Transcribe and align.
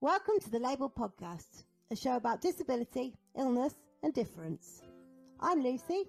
Welcome 0.00 0.38
to 0.42 0.50
the 0.50 0.60
Label 0.60 0.88
Podcast, 0.88 1.64
a 1.90 1.96
show 1.96 2.14
about 2.14 2.40
disability, 2.40 3.14
illness, 3.36 3.74
and 4.04 4.14
difference. 4.14 4.82
I'm 5.40 5.60
Lucy. 5.60 6.04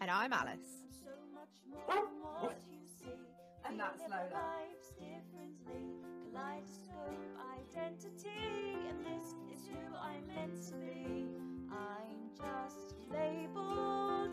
And 0.00 0.08
I'm 0.08 0.32
Alice. 0.32 0.84
and 3.64 3.80
that's 3.80 4.00
Lola. 4.08 4.28
Kaleidoscope 6.32 7.36
identity, 7.74 8.76
and 8.88 9.04
this 9.04 9.34
is 9.52 9.66
who 9.66 9.96
I'm 9.96 10.24
meant 10.28 10.62
to 10.68 10.74
be. 10.74 11.26
I'm 11.72 12.30
just 12.36 12.94
labeled 13.10 14.30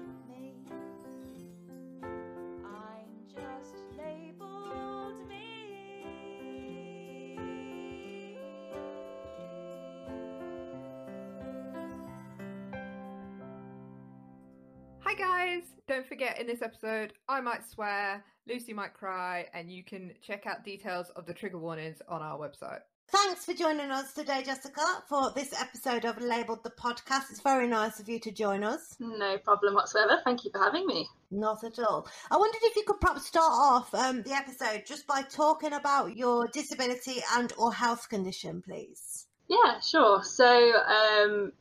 Hi 15.15 15.19
guys! 15.19 15.61
Don't 15.87 16.07
forget 16.07 16.41
in 16.41 16.47
this 16.47 16.63
episode, 16.63 17.13
I 17.29 17.39
might 17.39 17.69
swear, 17.69 18.23
Lucy 18.47 18.73
might 18.73 18.95
cry, 18.95 19.45
and 19.53 19.71
you 19.71 19.83
can 19.83 20.11
check 20.23 20.47
out 20.47 20.65
details 20.65 21.11
of 21.15 21.27
the 21.27 21.35
trigger 21.35 21.59
warnings 21.59 22.01
on 22.09 22.23
our 22.23 22.39
website. 22.39 22.79
Thanks 23.09 23.45
for 23.45 23.53
joining 23.53 23.91
us 23.91 24.13
today, 24.13 24.41
Jessica, 24.43 24.81
for 25.07 25.31
this 25.35 25.53
episode 25.61 26.05
of 26.05 26.15
lABLEd 26.15 26.63
the 26.63 26.71
Podcast. 26.71 27.29
It's 27.29 27.41
very 27.41 27.67
nice 27.67 27.99
of 27.99 28.09
you 28.09 28.19
to 28.21 28.31
join 28.31 28.63
us. 28.63 28.95
No 28.99 29.37
problem 29.37 29.75
whatsoever. 29.75 30.19
Thank 30.25 30.45
you 30.45 30.51
for 30.51 30.63
having 30.63 30.87
me. 30.87 31.07
Not 31.29 31.63
at 31.63 31.77
all. 31.77 32.07
I 32.31 32.37
wondered 32.37 32.63
if 32.63 32.75
you 32.75 32.83
could 32.83 32.99
perhaps 32.99 33.27
start 33.27 33.53
off 33.53 33.93
um, 33.93 34.23
the 34.23 34.33
episode 34.33 34.81
just 34.87 35.05
by 35.05 35.21
talking 35.21 35.73
about 35.73 36.17
your 36.17 36.47
disability 36.47 37.21
and 37.35 37.53
or 37.59 37.71
health 37.71 38.09
condition, 38.09 38.63
please. 38.63 39.27
Yeah, 39.47 39.79
sure. 39.79 40.23
So 40.23 40.73
um, 40.73 41.51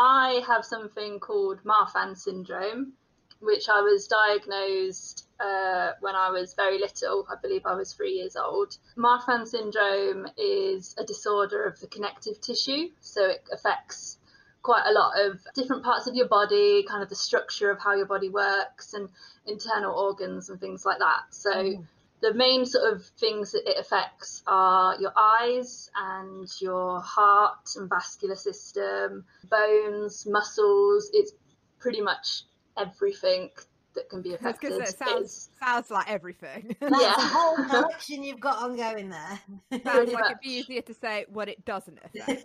I 0.00 0.44
have 0.46 0.64
something 0.64 1.18
called 1.18 1.58
Marfan 1.64 2.16
syndrome, 2.16 2.92
which 3.40 3.68
I 3.68 3.80
was 3.80 4.06
diagnosed 4.06 5.26
uh, 5.40 5.90
when 5.98 6.14
I 6.14 6.30
was 6.30 6.54
very 6.54 6.78
little. 6.78 7.26
I 7.28 7.34
believe 7.42 7.62
I 7.66 7.74
was 7.74 7.92
three 7.92 8.12
years 8.12 8.36
old. 8.36 8.78
Marfan 8.96 9.44
syndrome 9.44 10.28
is 10.36 10.94
a 10.98 11.04
disorder 11.04 11.64
of 11.64 11.80
the 11.80 11.88
connective 11.88 12.40
tissue, 12.40 12.90
so 13.00 13.24
it 13.24 13.48
affects 13.52 14.18
quite 14.62 14.84
a 14.86 14.92
lot 14.92 15.18
of 15.20 15.40
different 15.54 15.82
parts 15.82 16.06
of 16.06 16.14
your 16.14 16.28
body, 16.28 16.84
kind 16.84 17.02
of 17.02 17.08
the 17.08 17.16
structure 17.16 17.72
of 17.72 17.80
how 17.80 17.94
your 17.96 18.06
body 18.06 18.28
works, 18.28 18.94
and 18.94 19.08
internal 19.46 19.92
organs 19.92 20.48
and 20.48 20.60
things 20.60 20.86
like 20.86 21.00
that. 21.00 21.22
So. 21.30 21.52
Mm. 21.52 21.86
The 22.20 22.34
main 22.34 22.66
sort 22.66 22.92
of 22.92 23.04
things 23.20 23.52
that 23.52 23.62
it 23.64 23.76
affects 23.78 24.42
are 24.46 24.96
your 25.00 25.12
eyes 25.16 25.88
and 25.96 26.48
your 26.60 27.00
heart 27.00 27.70
and 27.76 27.88
vascular 27.88 28.34
system, 28.36 29.24
bones, 29.48 30.26
muscles. 30.26 31.10
It's 31.12 31.32
pretty 31.78 32.00
much 32.00 32.42
everything 32.76 33.50
that 33.94 34.08
can 34.10 34.22
be 34.22 34.34
affected. 34.34 34.70
gonna 34.70 34.82
it 34.84 34.96
sounds, 34.98 35.30
is- 35.30 35.48
sounds 35.60 35.90
like 35.90 36.10
everything. 36.10 36.74
That's 36.80 37.00
Yeah. 37.00 37.14
a 37.16 37.20
whole 37.20 37.56
collection 37.68 38.22
you've 38.24 38.40
got 38.40 38.58
ongoing 38.62 39.10
there. 39.10 39.40
sounds 39.70 39.82
Pretty 39.84 40.12
like 40.12 40.24
it'd 40.26 40.40
be 40.42 40.48
easier 40.50 40.82
to 40.82 40.94
say 40.94 41.24
what 41.28 41.48
it 41.48 41.64
doesn't 41.64 41.98
affect. 42.04 42.42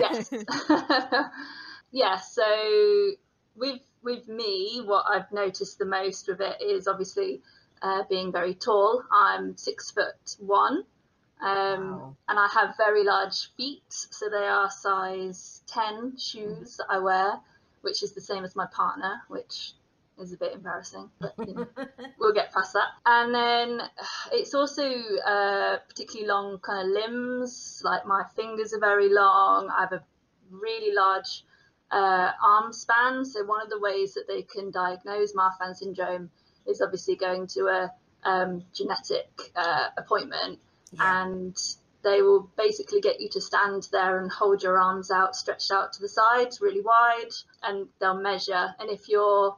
yes. 0.00 0.32
yeah, 1.92 2.16
so 2.16 3.10
with 3.56 3.80
with 4.02 4.28
me, 4.28 4.80
what 4.84 5.04
I've 5.08 5.30
noticed 5.32 5.78
the 5.78 5.84
most 5.84 6.28
with 6.28 6.40
it 6.40 6.62
is 6.62 6.86
obviously 6.88 7.42
uh, 7.82 8.02
being 8.08 8.32
very 8.32 8.54
tall. 8.54 9.02
I'm 9.10 9.56
six 9.56 9.90
foot 9.90 10.36
one. 10.38 10.84
Um, 11.42 11.98
Wow. 11.98 12.16
and 12.28 12.38
I 12.38 12.48
have 12.48 12.76
very 12.76 13.02
large 13.02 13.54
feet, 13.56 13.82
so 13.88 14.28
they 14.28 14.46
are 14.46 14.70
size 14.70 15.62
10 15.68 16.18
shoes 16.18 16.76
that 16.76 16.86
I 16.90 16.98
wear, 16.98 17.40
which 17.80 18.02
is 18.02 18.12
the 18.12 18.20
same 18.20 18.44
as 18.44 18.54
my 18.54 18.66
partner, 18.66 19.22
which 19.28 19.72
is 20.18 20.34
a 20.34 20.36
bit 20.36 20.52
embarrassing, 20.52 21.08
but 21.18 21.32
you 21.38 21.54
know, 21.54 21.66
we'll 22.18 22.34
get 22.34 22.52
past 22.52 22.74
that. 22.74 22.88
And 23.06 23.34
then 23.34 23.80
it's 24.32 24.52
also 24.52 24.82
uh, 24.84 25.78
particularly 25.88 26.28
long 26.28 26.58
kind 26.58 26.86
of 26.88 26.94
limbs, 26.94 27.80
like 27.82 28.04
my 28.06 28.24
fingers 28.36 28.74
are 28.74 28.80
very 28.80 29.08
long. 29.08 29.70
I 29.70 29.80
have 29.80 29.92
a 29.92 30.04
really 30.50 30.94
large 30.94 31.44
uh, 31.90 32.32
arm 32.44 32.72
span. 32.74 33.24
So 33.24 33.44
one 33.46 33.62
of 33.62 33.70
the 33.70 33.80
ways 33.80 34.12
that 34.12 34.28
they 34.28 34.42
can 34.42 34.70
diagnose 34.70 35.32
Marfan 35.32 35.74
syndrome 35.74 36.30
is 36.66 36.80
obviously 36.80 37.16
going 37.16 37.46
to 37.48 37.66
a 37.66 37.92
um, 38.28 38.64
genetic 38.74 39.28
uh, 39.56 39.88
appointment, 39.96 40.58
Yeah. 40.92 41.22
and 41.24 41.56
they 42.02 42.22
will 42.22 42.50
basically 42.56 43.00
get 43.00 43.20
you 43.20 43.28
to 43.30 43.40
stand 43.40 43.88
there 43.92 44.20
and 44.20 44.30
hold 44.30 44.62
your 44.62 44.78
arms 44.78 45.10
out, 45.10 45.36
stretched 45.36 45.70
out 45.70 45.92
to 45.94 46.00
the 46.00 46.08
sides, 46.08 46.60
really 46.60 46.80
wide, 46.80 47.30
and 47.62 47.88
they'll 48.00 48.20
measure. 48.20 48.74
And 48.78 48.90
if 48.90 49.08
your 49.08 49.56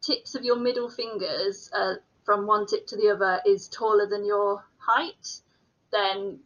tips 0.00 0.34
of 0.34 0.44
your 0.44 0.56
middle 0.56 0.88
fingers 0.88 1.70
uh, 1.74 1.94
from 2.24 2.46
one 2.46 2.66
tip 2.66 2.86
to 2.88 2.96
the 2.96 3.10
other 3.10 3.40
is 3.44 3.68
taller 3.68 4.06
than 4.06 4.24
your 4.24 4.64
height, 4.78 5.40
then 5.92 6.38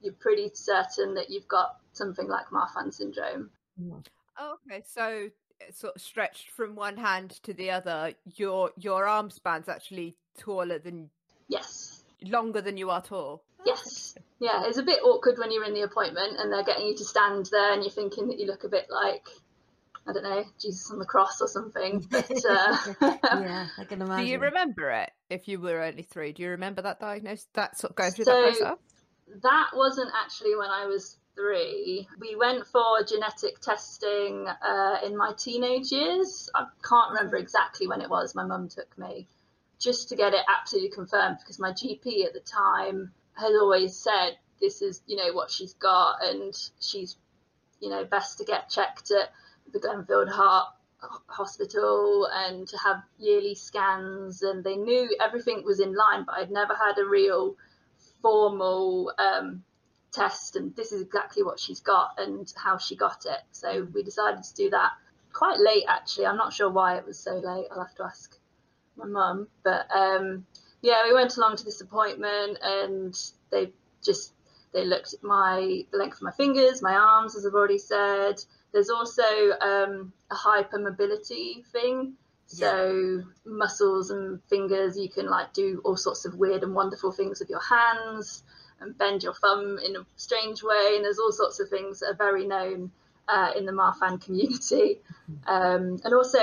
you're 0.00 0.14
pretty 0.14 0.50
certain 0.54 1.14
that 1.14 1.30
you've 1.30 1.48
got 1.48 1.76
something 1.92 2.28
like 2.28 2.46
Marfan 2.48 2.92
syndrome. 2.92 3.50
Oh, 4.38 4.56
okay, 4.66 4.82
so 4.86 5.28
sort 5.72 5.96
of 5.96 6.02
stretched 6.02 6.50
from 6.50 6.74
one 6.74 6.96
hand 6.96 7.30
to 7.42 7.52
the 7.52 7.70
other. 7.70 8.14
Your 8.36 8.70
your 8.76 9.06
arm 9.06 9.30
span's 9.30 9.68
actually 9.68 10.16
taller 10.38 10.78
than 10.78 11.10
Yes. 11.48 12.02
longer 12.22 12.60
than 12.60 12.76
you 12.76 12.90
are 12.90 13.02
tall. 13.02 13.42
Yes. 13.64 14.14
Yeah, 14.38 14.64
it's 14.66 14.78
a 14.78 14.82
bit 14.82 15.00
awkward 15.02 15.36
when 15.38 15.50
you're 15.50 15.64
in 15.64 15.74
the 15.74 15.82
appointment 15.82 16.36
and 16.38 16.52
they're 16.52 16.62
getting 16.64 16.86
you 16.86 16.96
to 16.96 17.04
stand 17.04 17.46
there 17.50 17.72
and 17.72 17.82
you're 17.82 17.90
thinking 17.90 18.28
that 18.28 18.38
you 18.38 18.46
look 18.46 18.64
a 18.64 18.68
bit 18.68 18.86
like, 18.88 19.26
I 20.06 20.12
don't 20.12 20.22
know, 20.22 20.44
Jesus 20.60 20.90
on 20.90 20.98
the 20.98 21.04
cross 21.04 21.40
or 21.40 21.48
something. 21.48 22.06
But 22.10 22.30
uh, 22.30 22.76
yeah, 23.22 23.66
I 23.78 23.84
can 23.84 24.00
imagine. 24.00 24.24
Do 24.26 24.30
you 24.30 24.38
remember 24.38 24.90
it? 24.90 25.10
If 25.28 25.48
you 25.48 25.58
were 25.60 25.82
only 25.82 26.02
three, 26.02 26.32
do 26.32 26.42
you 26.42 26.50
remember 26.50 26.82
that 26.82 27.00
diagnosis? 27.00 27.48
That 27.54 27.76
sort 27.76 27.90
of 27.90 27.96
going 27.96 28.12
through 28.12 28.26
So- 28.26 28.32
that 28.42 28.56
process? 28.58 28.78
that 29.42 29.66
wasn't 29.74 30.10
actually 30.14 30.56
when 30.56 30.70
I 30.70 30.86
was 30.86 31.18
three. 31.38 32.08
We 32.18 32.34
went 32.34 32.66
for 32.66 33.02
genetic 33.06 33.60
testing 33.60 34.46
uh, 34.48 34.96
in 35.04 35.16
my 35.16 35.32
teenage 35.36 35.92
years. 35.92 36.50
I 36.54 36.66
can't 36.86 37.12
remember 37.12 37.36
exactly 37.36 37.86
when 37.86 38.00
it 38.00 38.10
was. 38.10 38.34
My 38.34 38.44
mum 38.44 38.68
took 38.68 38.98
me 38.98 39.28
just 39.78 40.08
to 40.08 40.16
get 40.16 40.34
it 40.34 40.44
absolutely 40.48 40.90
confirmed 40.90 41.38
because 41.40 41.60
my 41.60 41.70
GP 41.70 42.24
at 42.26 42.32
the 42.32 42.40
time 42.40 43.12
had 43.34 43.52
always 43.52 43.96
said 43.96 44.36
this 44.60 44.82
is, 44.82 45.00
you 45.06 45.16
know, 45.16 45.32
what 45.32 45.50
she's 45.50 45.74
got 45.74 46.16
and 46.24 46.52
she's, 46.80 47.16
you 47.80 47.88
know, 47.88 48.04
best 48.04 48.38
to 48.38 48.44
get 48.44 48.68
checked 48.68 49.12
at 49.12 49.30
the 49.72 49.78
Glenfield 49.78 50.28
Heart 50.28 50.66
Hospital 51.28 52.28
and 52.34 52.66
to 52.66 52.76
have 52.78 53.02
yearly 53.18 53.54
scans. 53.54 54.42
And 54.42 54.64
they 54.64 54.76
knew 54.76 55.16
everything 55.20 55.62
was 55.64 55.78
in 55.78 55.94
line, 55.94 56.24
but 56.26 56.34
I'd 56.36 56.50
never 56.50 56.74
had 56.74 56.98
a 56.98 57.08
real 57.08 57.54
formal 58.20 59.12
um, 59.18 59.62
test 60.12 60.56
and 60.56 60.74
this 60.74 60.92
is 60.92 61.02
exactly 61.02 61.42
what 61.42 61.60
she's 61.60 61.80
got 61.80 62.18
and 62.18 62.52
how 62.56 62.78
she 62.78 62.96
got 62.96 63.24
it. 63.26 63.40
So 63.52 63.86
we 63.92 64.02
decided 64.02 64.42
to 64.42 64.54
do 64.54 64.70
that 64.70 64.92
quite 65.32 65.58
late 65.58 65.84
actually. 65.88 66.26
I'm 66.26 66.36
not 66.36 66.52
sure 66.52 66.70
why 66.70 66.96
it 66.96 67.06
was 67.06 67.18
so 67.18 67.34
late. 67.34 67.66
I'll 67.70 67.84
have 67.84 67.94
to 67.96 68.04
ask 68.04 68.36
my 68.96 69.06
mum. 69.06 69.48
But 69.62 69.86
um, 69.94 70.46
yeah, 70.82 71.04
we 71.04 71.12
went 71.12 71.36
along 71.36 71.56
to 71.56 71.64
this 71.64 71.80
appointment 71.80 72.58
and 72.62 73.18
they 73.50 73.72
just 74.04 74.32
they 74.72 74.84
looked 74.84 75.14
at 75.14 75.22
my 75.22 75.84
the 75.90 75.98
length 75.98 76.16
of 76.16 76.22
my 76.22 76.32
fingers, 76.32 76.82
my 76.82 76.94
arms, 76.94 77.36
as 77.36 77.46
I've 77.46 77.54
already 77.54 77.78
said. 77.78 78.42
There's 78.72 78.90
also 78.90 79.22
um, 79.60 80.12
a 80.30 80.34
hypermobility 80.34 81.66
thing. 81.72 82.14
So 82.50 83.24
muscles 83.44 84.10
and 84.10 84.42
fingers, 84.48 84.96
you 84.96 85.10
can 85.10 85.26
like 85.26 85.52
do 85.52 85.82
all 85.84 85.98
sorts 85.98 86.24
of 86.24 86.34
weird 86.34 86.62
and 86.62 86.74
wonderful 86.74 87.12
things 87.12 87.40
with 87.40 87.50
your 87.50 87.60
hands 87.60 88.42
and 88.80 88.96
bend 88.96 89.22
your 89.22 89.34
thumb 89.34 89.78
in 89.84 89.96
a 89.96 90.06
strange 90.16 90.62
way. 90.62 90.92
And 90.96 91.04
there's 91.04 91.18
all 91.18 91.32
sorts 91.32 91.60
of 91.60 91.68
things 91.68 92.00
that 92.00 92.10
are 92.10 92.16
very 92.16 92.46
known 92.46 92.90
uh, 93.28 93.52
in 93.56 93.66
the 93.66 93.72
Marfan 93.72 94.20
community, 94.20 95.00
um, 95.46 95.98
and 96.04 96.14
also 96.14 96.38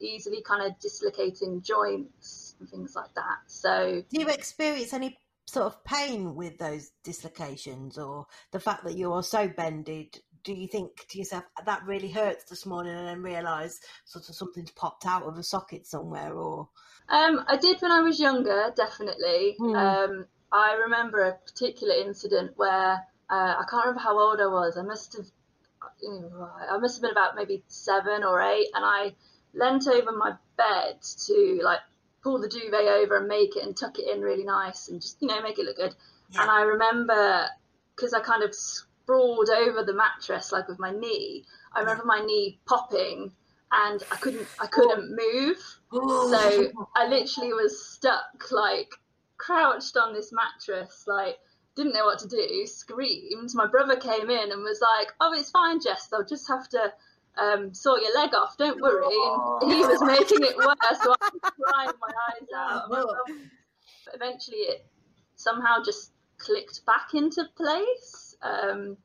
easily 0.00 0.42
kind 0.42 0.66
of 0.66 0.78
dislocating 0.80 1.62
joints 1.62 2.54
and 2.60 2.68
things 2.68 2.94
like 2.96 3.14
that. 3.14 3.38
So 3.46 4.02
Do 4.10 4.20
you 4.20 4.28
experience 4.28 4.92
any 4.92 5.18
sort 5.46 5.66
of 5.66 5.84
pain 5.84 6.34
with 6.34 6.58
those 6.58 6.90
dislocations 7.04 7.98
or 7.98 8.26
the 8.50 8.60
fact 8.60 8.84
that 8.84 8.96
you 8.96 9.12
are 9.12 9.22
so 9.22 9.48
bended? 9.48 10.18
Do 10.42 10.52
you 10.52 10.68
think 10.68 11.06
to 11.08 11.18
yourself 11.18 11.44
that 11.64 11.84
really 11.86 12.10
hurts 12.10 12.44
this 12.44 12.66
morning 12.66 12.94
and 12.94 13.06
then 13.08 13.22
realise 13.22 13.80
sort 14.04 14.28
of 14.28 14.34
something's 14.34 14.70
popped 14.70 15.06
out 15.06 15.24
of 15.24 15.36
a 15.38 15.42
socket 15.42 15.86
somewhere 15.86 16.34
or 16.34 16.68
Um, 17.08 17.44
I 17.48 17.56
did 17.56 17.80
when 17.80 17.90
I 17.90 18.00
was 18.00 18.20
younger, 18.20 18.72
definitely. 18.76 19.56
Um, 19.60 20.26
I 20.56 20.72
remember 20.84 21.22
a 21.22 21.34
particular 21.34 21.94
incident 21.94 22.52
where 22.56 23.04
uh, 23.28 23.54
I 23.58 23.64
can't 23.68 23.84
remember 23.84 24.00
how 24.00 24.18
old 24.18 24.40
I 24.40 24.46
was. 24.46 24.78
I 24.78 24.82
must 24.82 25.14
have, 25.16 25.26
I 26.70 26.78
must 26.78 26.96
have 26.96 27.02
been 27.02 27.10
about 27.10 27.36
maybe 27.36 27.62
seven 27.68 28.24
or 28.24 28.40
eight, 28.40 28.68
and 28.74 28.82
I 28.82 29.14
leant 29.52 29.86
over 29.86 30.12
my 30.12 30.32
bed 30.56 31.02
to 31.26 31.60
like 31.62 31.80
pull 32.22 32.40
the 32.40 32.48
duvet 32.48 32.88
over 32.88 33.18
and 33.18 33.28
make 33.28 33.54
it 33.56 33.64
and 33.64 33.76
tuck 33.76 33.98
it 33.98 34.08
in 34.08 34.22
really 34.22 34.44
nice 34.44 34.88
and 34.88 35.00
just 35.00 35.20
you 35.20 35.28
know 35.28 35.42
make 35.42 35.58
it 35.58 35.66
look 35.66 35.76
good. 35.76 35.94
And 36.38 36.50
I 36.50 36.62
remember 36.62 37.46
because 37.94 38.14
I 38.14 38.20
kind 38.20 38.42
of 38.42 38.54
sprawled 38.54 39.50
over 39.50 39.84
the 39.84 39.94
mattress 39.94 40.52
like 40.52 40.68
with 40.68 40.78
my 40.78 40.90
knee. 40.90 41.44
I 41.74 41.80
remember 41.80 42.04
my 42.04 42.20
knee 42.20 42.58
popping 42.66 43.30
and 43.72 44.02
I 44.10 44.16
couldn't 44.16 44.48
I 44.58 44.66
couldn't 44.66 45.10
move. 45.10 45.58
So 45.92 46.72
I 46.96 47.06
literally 47.06 47.52
was 47.52 47.86
stuck 47.86 48.50
like 48.50 48.90
crouched 49.38 49.96
on 49.96 50.14
this 50.14 50.32
mattress 50.32 51.04
like 51.06 51.38
didn't 51.76 51.92
know 51.92 52.06
what 52.06 52.20
to 52.20 52.28
do, 52.28 52.66
screamed. 52.66 53.50
My 53.54 53.66
brother 53.66 53.96
came 53.96 54.30
in 54.30 54.50
and 54.50 54.62
was 54.62 54.80
like, 54.80 55.12
"Oh, 55.20 55.32
it's 55.34 55.50
fine, 55.50 55.78
Jess. 55.80 56.06
They'll 56.08 56.24
just 56.24 56.48
have 56.48 56.68
to 56.70 56.92
um, 57.38 57.74
saw 57.74 57.96
your 57.96 58.14
leg 58.14 58.34
off, 58.34 58.56
don't 58.56 58.80
worry. 58.80 59.04
And 59.60 59.72
he 59.72 59.80
was 59.80 60.02
making 60.02 60.42
it 60.42 60.56
worse, 60.56 61.02
so 61.02 61.14
I 61.20 61.30
was 61.32 61.52
crying 61.60 61.92
my 62.00 62.08
eyes 62.28 62.48
out. 62.56 62.90
But 62.90 64.14
eventually, 64.14 64.58
it 64.58 64.86
somehow 65.36 65.82
just 65.84 66.12
clicked 66.38 66.84
back 66.86 67.14
into 67.14 67.44
place. 67.56 68.36
Um, 68.42 68.96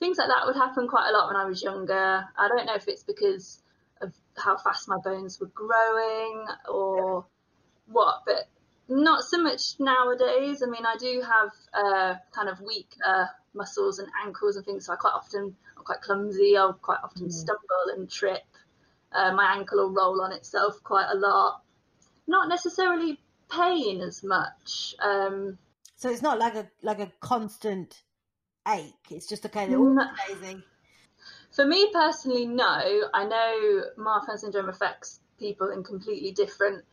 things 0.00 0.18
like 0.18 0.28
that 0.28 0.46
would 0.46 0.56
happen 0.56 0.88
quite 0.88 1.08
a 1.08 1.12
lot 1.16 1.28
when 1.28 1.36
I 1.36 1.44
was 1.44 1.62
younger. 1.62 2.24
I 2.36 2.48
don't 2.48 2.66
know 2.66 2.74
if 2.74 2.88
it's 2.88 3.04
because 3.04 3.62
of 4.00 4.12
how 4.36 4.56
fast 4.56 4.88
my 4.88 4.98
bones 5.02 5.40
were 5.40 5.50
growing 5.54 6.44
or 6.68 7.24
what, 7.86 8.22
but 8.26 8.48
not 8.88 9.24
so 9.24 9.42
much 9.42 9.78
nowadays. 9.78 10.62
I 10.62 10.66
mean, 10.66 10.86
I 10.86 10.96
do 10.98 11.22
have 11.22 11.50
uh, 11.74 12.14
kind 12.34 12.48
of 12.48 12.60
weak 12.60 12.88
uh, 13.06 13.26
muscles 13.54 13.98
and 13.98 14.08
ankles 14.24 14.56
and 14.56 14.64
things, 14.64 14.86
so 14.86 14.92
I 14.92 14.96
quite 14.96 15.14
often 15.14 15.56
I'm 15.76 15.84
quite 15.84 16.00
clumsy. 16.00 16.56
I'll 16.56 16.74
quite 16.74 17.00
often 17.02 17.26
mm. 17.26 17.32
stumble 17.32 17.94
and 17.94 18.10
trip. 18.10 18.44
Uh, 19.12 19.32
my 19.32 19.54
ankle 19.56 19.78
will 19.78 19.94
roll 19.94 20.22
on 20.22 20.32
itself 20.32 20.82
quite 20.82 21.08
a 21.10 21.16
lot. 21.16 21.62
Not 22.26 22.48
necessarily 22.48 23.20
pain 23.50 24.00
as 24.00 24.22
much. 24.22 24.94
Um, 25.02 25.58
so 25.96 26.10
it's 26.10 26.22
not 26.22 26.38
like 26.38 26.54
a 26.54 26.68
like 26.82 27.00
a 27.00 27.10
constant 27.20 28.02
ache. 28.68 28.94
It's 29.10 29.26
just 29.26 29.44
a 29.44 29.48
kind 29.48 29.72
of 29.72 29.80
no. 29.80 30.08
For 31.52 31.64
me 31.64 31.90
personally, 31.92 32.46
no. 32.46 33.02
I 33.14 33.24
know 33.24 33.84
Marfan 33.96 34.38
syndrome 34.38 34.68
affects 34.68 35.20
people 35.38 35.70
in 35.70 35.82
completely 35.82 36.32
different 36.32 36.84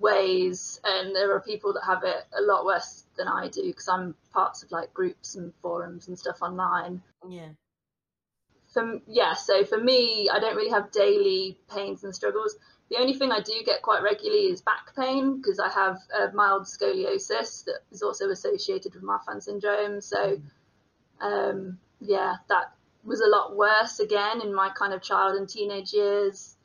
ways, 0.00 0.80
and 0.84 1.14
there 1.14 1.34
are 1.34 1.40
people 1.40 1.72
that 1.74 1.84
have 1.86 2.02
it 2.02 2.24
a 2.36 2.42
lot 2.42 2.64
worse 2.64 3.04
than 3.16 3.28
I 3.28 3.48
do 3.48 3.62
because 3.62 3.88
I'm 3.88 4.14
parts 4.32 4.62
of 4.62 4.72
like 4.72 4.92
groups 4.92 5.36
and 5.36 5.52
forums 5.62 6.08
and 6.08 6.18
stuff 6.18 6.42
online. 6.42 7.02
Yeah 7.28 7.50
for 8.72 9.00
yeah, 9.06 9.34
so 9.34 9.64
for 9.64 9.78
me, 9.78 10.28
I 10.32 10.38
don't 10.38 10.56
really 10.56 10.70
have 10.70 10.90
daily 10.90 11.58
pains 11.72 12.04
and 12.04 12.14
struggles. 12.14 12.56
The 12.90 12.98
only 12.98 13.14
thing 13.14 13.30
I 13.30 13.40
do 13.40 13.52
get 13.64 13.82
quite 13.82 14.02
regularly 14.02 14.44
is 14.44 14.60
back 14.60 14.94
pain 14.96 15.36
because 15.36 15.60
I 15.60 15.68
have 15.68 15.98
a 16.12 16.32
mild 16.32 16.64
scoliosis 16.64 17.64
that 17.64 17.80
is 17.92 18.02
also 18.02 18.30
associated 18.30 18.94
with 18.94 19.04
Marfan 19.04 19.42
syndrome. 19.42 20.00
So, 20.00 20.40
um, 21.20 21.78
yeah, 22.00 22.36
that 22.48 22.72
was 23.04 23.20
a 23.20 23.28
lot 23.28 23.56
worse 23.56 24.00
again 24.00 24.40
in 24.40 24.54
my 24.54 24.70
kind 24.70 24.92
of 24.92 25.02
child 25.02 25.36
and 25.36 25.48
teenage 25.48 25.92
years. 25.92 26.56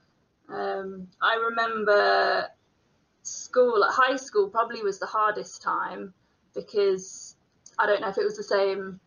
Um, 0.49 1.07
I 1.21 1.35
remember 1.35 2.47
school, 3.27 3.83
at 3.83 3.91
high 3.91 4.15
school, 4.17 4.49
probably 4.49 4.81
was 4.81 4.99
the 4.99 5.05
hardest 5.05 5.61
time 5.61 6.13
because 6.53 7.35
I 7.77 7.85
don't 7.85 8.01
know 8.01 8.09
if 8.09 8.17
it 8.17 8.23
was 8.23 8.37
the 8.37 8.43
same 8.43 8.99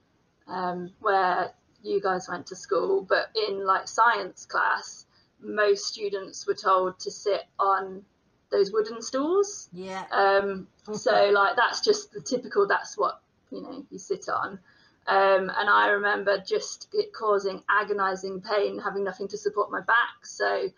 um, 0.47 0.91
where 1.00 1.53
you 1.82 2.00
guys 2.00 2.29
went 2.29 2.47
to 2.49 2.56
school, 2.56 3.03
but 3.03 3.31
in 3.49 3.65
like 3.65 3.88
science 3.88 4.47
class, 4.47 5.06
most 5.41 5.87
students 5.87 6.47
were 6.47 6.55
told 6.55 6.99
to 7.00 7.11
sit 7.11 7.43
on 7.59 8.05
those 8.50 8.73
wooden 8.73 9.03
stools. 9.03 9.69
Yeah. 9.73 10.05
Um, 10.11 10.69
so 10.93 11.31
like 11.32 11.56
that's 11.56 11.81
just 11.81 12.12
the 12.12 12.20
typical. 12.20 12.67
That's 12.67 12.97
what 12.97 13.20
you 13.50 13.62
know 13.62 13.85
you 13.91 13.99
sit 13.99 14.29
on. 14.29 14.59
Um, 15.06 15.50
and 15.56 15.70
I 15.70 15.88
remember 15.88 16.43
just 16.47 16.88
it 16.93 17.12
causing 17.12 17.62
agonizing 17.69 18.43
pain, 18.43 18.79
having 18.79 19.05
nothing 19.05 19.29
to 19.29 19.38
support 19.38 19.70
my 19.70 19.81
back. 19.81 20.25
So 20.25 20.69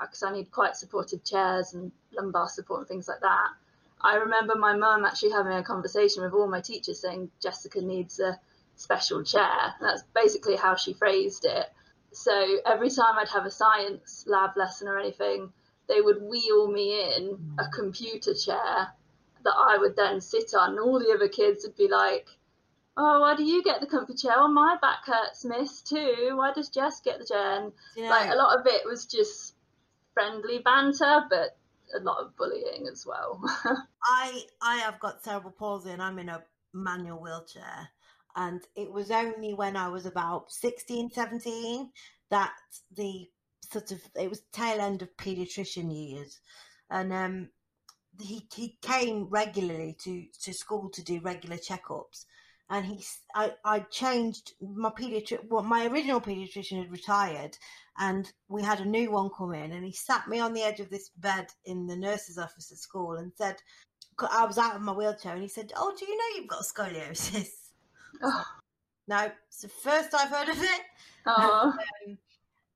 Uh, 0.00 0.06
because 0.06 0.22
I 0.22 0.32
need 0.32 0.50
quite 0.50 0.76
supportive 0.76 1.24
chairs 1.24 1.74
and 1.74 1.92
lumbar 2.12 2.48
support 2.48 2.80
and 2.80 2.88
things 2.88 3.06
like 3.08 3.20
that. 3.20 3.48
I 4.00 4.16
remember 4.16 4.54
my 4.54 4.74
mum 4.74 5.04
actually 5.04 5.32
having 5.32 5.52
a 5.52 5.62
conversation 5.62 6.22
with 6.22 6.32
all 6.32 6.48
my 6.48 6.60
teachers 6.62 7.00
saying 7.00 7.30
Jessica 7.42 7.82
needs 7.82 8.18
a 8.18 8.38
special 8.76 9.22
chair. 9.22 9.74
That's 9.80 10.02
basically 10.14 10.56
how 10.56 10.76
she 10.76 10.94
phrased 10.94 11.44
it. 11.44 11.66
So 12.12 12.58
every 12.64 12.88
time 12.88 13.18
I'd 13.18 13.28
have 13.28 13.44
a 13.44 13.50
science 13.50 14.24
lab 14.26 14.56
lesson 14.56 14.88
or 14.88 14.98
anything, 14.98 15.52
they 15.86 16.00
would 16.00 16.22
wheel 16.22 16.70
me 16.70 17.14
in 17.14 17.56
a 17.58 17.68
computer 17.68 18.32
chair 18.32 18.88
that 19.44 19.54
I 19.54 19.76
would 19.78 19.96
then 19.96 20.20
sit 20.20 20.54
on. 20.54 20.70
And 20.70 20.80
all 20.80 20.98
the 20.98 21.12
other 21.14 21.28
kids 21.28 21.64
would 21.66 21.76
be 21.76 21.88
like, 21.88 22.26
Oh, 22.96 23.20
why 23.20 23.36
do 23.36 23.44
you 23.44 23.62
get 23.62 23.80
the 23.80 23.86
comfy 23.86 24.14
chair? 24.14 24.32
Oh, 24.36 24.48
my 24.48 24.76
back 24.80 25.06
hurts, 25.06 25.44
miss, 25.44 25.80
too. 25.82 26.32
Why 26.34 26.52
does 26.52 26.68
Jess 26.68 27.00
get 27.00 27.18
the 27.18 27.24
chair? 27.24 27.62
And. 27.62 27.72
Like 28.10 28.30
a 28.30 28.34
lot 28.34 28.58
of 28.58 28.66
it 28.66 28.82
was 28.84 29.06
just 29.06 29.54
friendly 30.14 30.58
banter, 30.58 31.24
but 31.28 31.56
a 31.98 32.02
lot 32.02 32.24
of 32.24 32.36
bullying 32.36 32.86
as 32.90 33.04
well. 33.06 33.40
I 34.04 34.42
I 34.62 34.76
have 34.76 35.00
got 35.00 35.24
cerebral 35.24 35.54
palsy 35.58 35.90
and 35.90 36.02
I'm 36.02 36.18
in 36.18 36.28
a 36.28 36.42
manual 36.72 37.20
wheelchair. 37.20 37.88
And 38.36 38.62
it 38.76 38.92
was 38.92 39.10
only 39.10 39.54
when 39.54 39.76
I 39.76 39.88
was 39.88 40.06
about 40.06 40.52
16, 40.52 41.10
17 41.10 41.90
that 42.30 42.52
the 42.96 43.28
sort 43.60 43.90
of 43.90 44.00
it 44.14 44.28
was 44.28 44.42
tail 44.52 44.80
end 44.80 45.02
of 45.02 45.16
pediatrician 45.16 45.92
years, 45.92 46.40
and 46.90 47.12
um, 47.12 47.48
he 48.20 48.46
he 48.54 48.78
came 48.82 49.24
regularly 49.24 49.96
to 50.04 50.26
to 50.42 50.52
school 50.52 50.90
to 50.90 51.02
do 51.02 51.20
regular 51.20 51.56
checkups, 51.56 52.26
and 52.70 52.86
he 52.86 53.04
I 53.34 53.52
I 53.64 53.80
changed 53.80 54.54
my 54.60 54.90
pediatric 54.90 55.48
well 55.48 55.62
my 55.62 55.86
original 55.86 56.20
pediatrician 56.20 56.78
had 56.78 56.90
retired, 56.90 57.58
and 57.98 58.32
we 58.48 58.62
had 58.62 58.80
a 58.80 58.84
new 58.84 59.10
one 59.10 59.30
come 59.36 59.52
in, 59.54 59.72
and 59.72 59.84
he 59.84 59.92
sat 59.92 60.28
me 60.28 60.40
on 60.40 60.54
the 60.54 60.62
edge 60.62 60.80
of 60.80 60.90
this 60.90 61.10
bed 61.16 61.48
in 61.64 61.86
the 61.86 61.96
nurse's 61.96 62.38
office 62.38 62.72
at 62.72 62.78
school 62.78 63.16
and 63.16 63.32
said. 63.36 63.56
I 64.30 64.44
was 64.44 64.58
out 64.58 64.76
of 64.76 64.82
my 64.82 64.92
wheelchair, 64.92 65.32
and 65.32 65.40
he 65.40 65.48
said, 65.48 65.72
"Oh, 65.74 65.94
do 65.98 66.04
you 66.04 66.14
know 66.14 66.36
you've 66.36 66.48
got 66.48 66.62
scoliosis?" 66.62 67.48
Oh. 68.22 68.44
No, 69.08 69.30
it's 69.48 69.62
the 69.62 69.68
first 69.68 70.14
I've 70.14 70.28
heard 70.28 70.48
of 70.48 70.62
it. 70.62 70.82
Oh. 71.26 71.72
Um, 72.06 72.18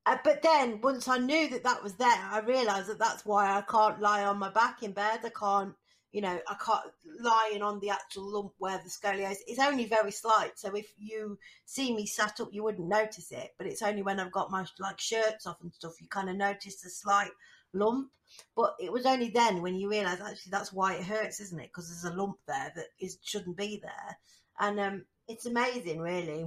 uh, 0.06 0.18
but 0.22 0.42
then 0.42 0.80
once 0.82 1.08
I 1.08 1.16
knew 1.16 1.48
that 1.48 1.64
that 1.64 1.82
was 1.82 1.94
there, 1.94 2.08
I 2.08 2.40
realised 2.40 2.88
that 2.88 2.98
that's 2.98 3.24
why 3.24 3.56
I 3.56 3.62
can't 3.62 4.00
lie 4.00 4.24
on 4.24 4.38
my 4.38 4.50
back 4.50 4.82
in 4.82 4.92
bed. 4.92 5.20
I 5.24 5.30
can't, 5.30 5.74
you 6.14 6.20
know, 6.20 6.38
I 6.46 6.54
can't 6.64 6.92
lying 7.18 7.60
on 7.60 7.80
the 7.80 7.90
actual 7.90 8.30
lump 8.32 8.52
where 8.58 8.78
the 8.78 8.88
scoliosis 8.88 9.32
is 9.32 9.44
it's 9.48 9.58
only 9.58 9.86
very 9.86 10.12
slight. 10.12 10.52
So 10.54 10.72
if 10.76 10.86
you 10.96 11.40
see 11.64 11.92
me 11.92 12.06
sat 12.06 12.38
up, 12.38 12.50
you 12.52 12.62
wouldn't 12.62 12.88
notice 12.88 13.32
it. 13.32 13.52
But 13.58 13.66
it's 13.66 13.82
only 13.82 14.02
when 14.02 14.20
I've 14.20 14.30
got 14.30 14.48
my 14.48 14.64
like 14.78 15.00
shirts 15.00 15.44
off 15.44 15.60
and 15.60 15.74
stuff 15.74 16.00
you 16.00 16.06
kind 16.06 16.30
of 16.30 16.36
notice 16.36 16.80
the 16.80 16.88
slight 16.88 17.32
lump. 17.72 18.12
But 18.54 18.76
it 18.78 18.92
was 18.92 19.06
only 19.06 19.30
then 19.30 19.60
when 19.60 19.74
you 19.74 19.90
realise 19.90 20.20
actually 20.20 20.50
that's 20.52 20.72
why 20.72 20.94
it 20.94 21.02
hurts, 21.02 21.40
isn't 21.40 21.58
it? 21.58 21.70
Because 21.74 21.88
there's 21.88 22.14
a 22.14 22.16
lump 22.16 22.38
there 22.46 22.72
that 22.76 22.86
is 23.00 23.18
shouldn't 23.24 23.56
be 23.56 23.80
there. 23.82 24.16
And 24.60 24.78
um, 24.78 25.04
it's 25.26 25.46
amazing, 25.46 25.98
really, 25.98 26.46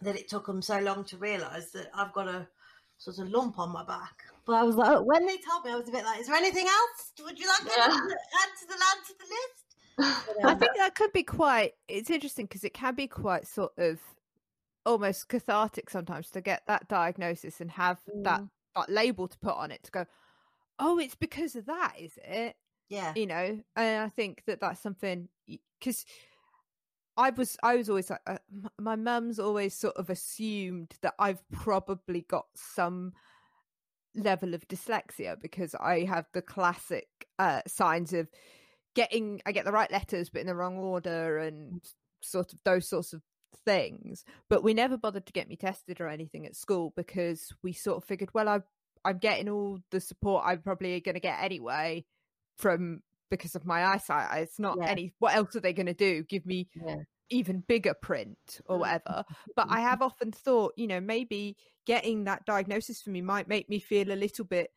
that 0.00 0.16
it 0.16 0.30
took 0.30 0.46
them 0.46 0.62
so 0.62 0.78
long 0.78 1.04
to 1.04 1.18
realise 1.18 1.72
that 1.72 1.90
I've 1.94 2.14
got 2.14 2.26
a 2.26 2.48
sort 2.96 3.18
of 3.18 3.28
lump 3.28 3.58
on 3.58 3.70
my 3.70 3.84
back. 3.84 4.24
But 4.48 4.54
I 4.54 4.62
was 4.62 4.76
like, 4.76 5.04
when 5.04 5.26
they 5.26 5.36
told 5.36 5.66
me, 5.66 5.72
I 5.72 5.76
was 5.76 5.90
a 5.90 5.92
bit 5.92 6.06
like, 6.06 6.20
"Is 6.20 6.26
there 6.26 6.34
anything 6.36 6.66
else? 6.66 7.12
Would 7.22 7.38
you 7.38 7.46
like 7.46 7.64
yeah. 7.66 7.84
to 7.84 7.92
add 7.92 7.98
to 7.98 8.66
the 8.66 8.74
add 8.74 9.04
to 9.06 9.14
the 9.18 9.26
list?" 9.28 10.24
But, 10.34 10.44
um, 10.44 10.50
I 10.50 10.54
think 10.54 10.72
that 10.78 10.94
could 10.94 11.12
be 11.12 11.22
quite. 11.22 11.74
It's 11.86 12.08
interesting 12.08 12.46
because 12.46 12.64
it 12.64 12.72
can 12.72 12.94
be 12.94 13.06
quite 13.06 13.46
sort 13.46 13.72
of 13.76 14.00
almost 14.86 15.28
cathartic 15.28 15.90
sometimes 15.90 16.30
to 16.30 16.40
get 16.40 16.62
that 16.66 16.88
diagnosis 16.88 17.60
and 17.60 17.70
have 17.72 18.00
mm. 18.08 18.24
that 18.24 18.40
that 18.74 18.88
label 18.88 19.28
to 19.28 19.38
put 19.38 19.54
on 19.54 19.70
it 19.70 19.82
to 19.82 19.90
go, 19.90 20.06
"Oh, 20.78 20.98
it's 20.98 21.14
because 21.14 21.54
of 21.54 21.66
that, 21.66 21.96
is 21.98 22.18
it?" 22.24 22.56
Yeah, 22.88 23.12
you 23.14 23.26
know. 23.26 23.60
And 23.76 24.02
I 24.02 24.08
think 24.08 24.44
that 24.46 24.60
that's 24.62 24.80
something 24.80 25.28
because 25.78 26.06
I 27.18 27.28
was 27.28 27.58
I 27.62 27.76
was 27.76 27.90
always 27.90 28.08
like 28.08 28.22
uh, 28.26 28.38
my 28.80 28.96
mum's 28.96 29.38
always 29.38 29.74
sort 29.74 29.96
of 29.98 30.08
assumed 30.08 30.94
that 31.02 31.16
I've 31.18 31.46
probably 31.50 32.22
got 32.22 32.46
some 32.54 33.12
level 34.14 34.54
of 34.54 34.66
dyslexia 34.68 35.40
because 35.40 35.74
I 35.74 36.04
have 36.04 36.26
the 36.32 36.42
classic 36.42 37.08
uh, 37.38 37.62
signs 37.66 38.12
of 38.12 38.28
getting 38.94 39.40
I 39.46 39.52
get 39.52 39.64
the 39.64 39.72
right 39.72 39.90
letters 39.90 40.30
but 40.30 40.40
in 40.40 40.46
the 40.46 40.54
wrong 40.54 40.78
order 40.78 41.38
and 41.38 41.80
sort 42.20 42.52
of 42.52 42.58
those 42.64 42.88
sorts 42.88 43.12
of 43.12 43.22
things 43.64 44.24
but 44.48 44.62
we 44.64 44.74
never 44.74 44.96
bothered 44.96 45.26
to 45.26 45.32
get 45.32 45.48
me 45.48 45.56
tested 45.56 46.00
or 46.00 46.08
anything 46.08 46.46
at 46.46 46.56
school 46.56 46.92
because 46.96 47.52
we 47.62 47.72
sort 47.72 47.98
of 47.98 48.04
figured 48.04 48.30
well 48.34 48.48
I 48.48 48.60
I'm 49.04 49.18
getting 49.18 49.48
all 49.48 49.78
the 49.90 50.00
support 50.00 50.44
I'm 50.46 50.62
probably 50.62 51.00
going 51.00 51.14
to 51.14 51.20
get 51.20 51.38
anyway 51.40 52.04
from 52.58 53.02
because 53.30 53.54
of 53.54 53.66
my 53.66 53.84
eyesight. 53.84 54.42
It's 54.42 54.58
not 54.58 54.78
yeah. 54.80 54.88
any. 54.88 55.12
What 55.18 55.34
else 55.34 55.56
are 55.56 55.60
they 55.60 55.72
going 55.72 55.86
to 55.86 55.94
do? 55.94 56.22
Give 56.24 56.44
me 56.46 56.68
yeah. 56.74 56.96
even 57.30 57.62
bigger 57.66 57.94
print 57.94 58.60
or 58.66 58.76
mm. 58.76 58.80
whatever. 58.80 59.24
but 59.56 59.66
I 59.70 59.80
have 59.88 60.02
often 60.02 60.32
thought, 60.32 60.74
you 60.76 60.86
know, 60.86 61.00
maybe 61.00 61.56
getting 61.88 62.24
that 62.24 62.44
diagnosis 62.44 63.00
for 63.00 63.08
me 63.08 63.22
might 63.22 63.48
make 63.48 63.68
me 63.70 63.80
feel 63.80 64.12
a 64.12 64.14
little 64.14 64.44
bit. 64.44 64.70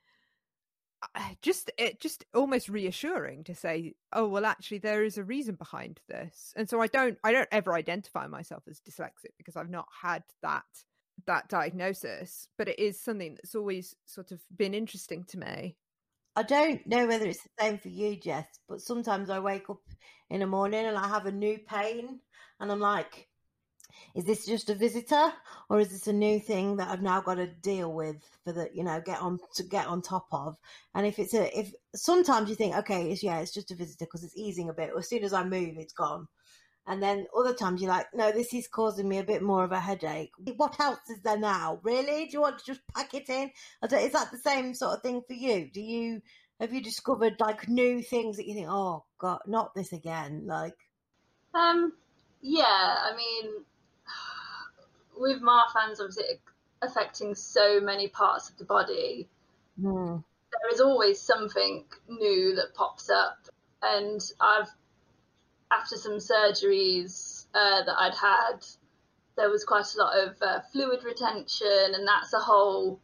Uh, 1.14 1.20
just 1.42 1.70
it 1.78 2.00
just 2.00 2.24
almost 2.34 2.70
reassuring 2.70 3.44
to 3.44 3.56
say 3.56 3.96
oh 4.14 4.28
well 4.28 4.46
actually 4.46 4.78
there 4.78 5.04
is 5.04 5.18
a 5.18 5.24
reason 5.24 5.56
behind 5.56 6.00
this 6.08 6.54
and 6.56 6.70
so 6.70 6.80
i 6.80 6.86
don't 6.86 7.18
i 7.24 7.32
don't 7.32 7.48
ever 7.52 7.74
identify 7.74 8.28
myself 8.28 8.62
as 8.70 8.80
dyslexic 8.82 9.32
because 9.40 9.56
i've 9.56 9.72
not 9.72 9.88
had 10.04 10.22
that 10.44 10.62
that 11.26 11.50
diagnosis 11.50 12.48
but 12.56 12.68
it 12.68 12.78
is 12.78 13.02
something 13.02 13.34
that's 13.34 13.56
always 13.56 13.96
sort 14.06 14.32
of 14.32 14.40
been 14.56 14.76
interesting 14.76 15.24
to 15.24 15.40
me 15.40 15.76
I 16.36 16.44
don't 16.44 16.86
know 16.88 17.08
whether 17.08 17.26
it's 17.26 17.44
the 17.44 17.50
same 17.60 17.78
for 17.78 17.90
you, 17.90 18.16
Jess, 18.16 18.48
but 18.70 18.80
sometimes 18.80 19.30
I 19.30 19.40
wake 19.40 19.70
up 19.70 19.82
in 20.30 20.40
the 20.40 20.48
morning 20.48 20.86
and 20.86 20.98
I 20.98 21.10
have 21.10 21.26
a 21.26 21.32
new 21.32 21.58
pain, 21.58 22.22
and 22.62 22.72
I'm 22.72 22.80
like, 22.80 23.28
is 24.16 24.26
this 24.26 24.46
just 24.46 24.70
a 24.70 24.76
visitor 24.76 25.32
or 25.70 25.80
is 25.80 25.90
this 25.90 26.08
a 26.08 26.14
new 26.14 26.40
thing 26.40 26.78
that 26.78 26.90
I've 26.90 27.02
now 27.02 27.22
got 27.22 27.36
to 27.36 27.48
deal 27.48 27.92
with 27.94 28.18
for 28.44 28.52
the 28.52 28.70
you 28.74 28.84
know 28.84 29.02
get 29.06 29.20
on 29.22 29.40
to 29.56 29.64
get 29.64 29.88
on 29.88 30.02
top 30.02 30.28
of? 30.32 30.58
And 30.94 31.06
if 31.06 31.20
it's 31.20 31.34
a 31.34 31.58
if 31.58 31.74
sometimes 31.96 32.50
you 32.50 32.56
think 32.56 32.76
okay 32.76 33.12
it's 33.12 33.24
yeah 33.24 33.40
it's 33.40 33.54
just 33.54 33.72
a 33.72 33.76
visitor 33.76 34.06
because 34.06 34.24
it's 34.24 34.38
easing 34.38 34.70
a 34.70 34.74
bit 34.74 34.92
as 34.98 35.10
soon 35.10 35.24
as 35.24 35.34
I 35.34 35.44
move 35.44 35.76
it's 35.78 35.94
gone. 35.94 36.28
And 36.88 37.02
then 37.02 37.28
other 37.38 37.54
times 37.54 37.82
you're 37.82 37.92
like 37.92 38.08
no 38.14 38.32
this 38.32 38.54
is 38.54 38.68
causing 38.68 39.08
me 39.08 39.20
a 39.20 39.24
bit 39.24 39.42
more 39.42 39.64
of 39.64 39.72
a 39.72 39.80
headache. 39.80 40.32
What 40.58 40.80
else 40.80 41.00
is 41.10 41.22
there 41.22 41.40
now? 41.40 41.80
Really? 41.84 42.26
Do 42.26 42.32
you 42.34 42.42
want 42.42 42.60
to 42.60 42.66
just 42.66 42.82
pack 42.94 43.14
it 43.14 43.30
in? 43.30 43.52
Is 43.84 44.12
that 44.12 44.32
the 44.32 44.40
same 44.44 44.74
sort 44.74 44.98
of 44.98 45.02
thing 45.02 45.22
for 45.28 45.34
you? 45.34 45.70
Do 45.74 45.82
you 45.82 46.22
have 46.60 46.74
you 46.74 46.82
discovered 46.82 47.36
like 47.40 47.68
new 47.68 48.02
things 48.02 48.38
that 48.38 48.48
you 48.48 48.54
think 48.54 48.68
oh 48.70 49.06
god 49.18 49.40
not 49.48 49.74
this 49.74 49.94
again 49.94 50.44
like? 50.46 50.78
Um 51.54 51.94
yeah 52.42 52.96
i 53.04 53.16
mean 53.16 53.52
with 55.22 55.42
Marfan's 55.42 56.00
obviously 56.00 56.42
affecting 56.82 57.36
so 57.36 57.80
many 57.80 58.08
parts 58.08 58.50
of 58.50 58.58
the 58.58 58.66
body, 58.66 59.30
mm. 59.80 60.24
there 60.52 60.74
is 60.74 60.82
always 60.82 61.22
something 61.22 61.86
new 62.10 62.56
that 62.56 62.74
pops 62.74 63.10
up. 63.10 63.38
And 63.84 64.20
I've, 64.40 64.70
after 65.72 65.96
some 65.96 66.18
surgeries 66.18 67.46
uh, 67.54 67.84
that 67.86 67.96
I'd 67.98 68.16
had, 68.16 68.66
there 69.38 69.50
was 69.50 69.64
quite 69.64 69.86
a 69.96 69.98
lot 69.98 70.18
of 70.18 70.36
uh, 70.42 70.60
fluid 70.72 71.04
retention, 71.04 71.94
and 71.94 72.08
that's 72.08 72.34
a 72.34 72.40
whole 72.40 73.00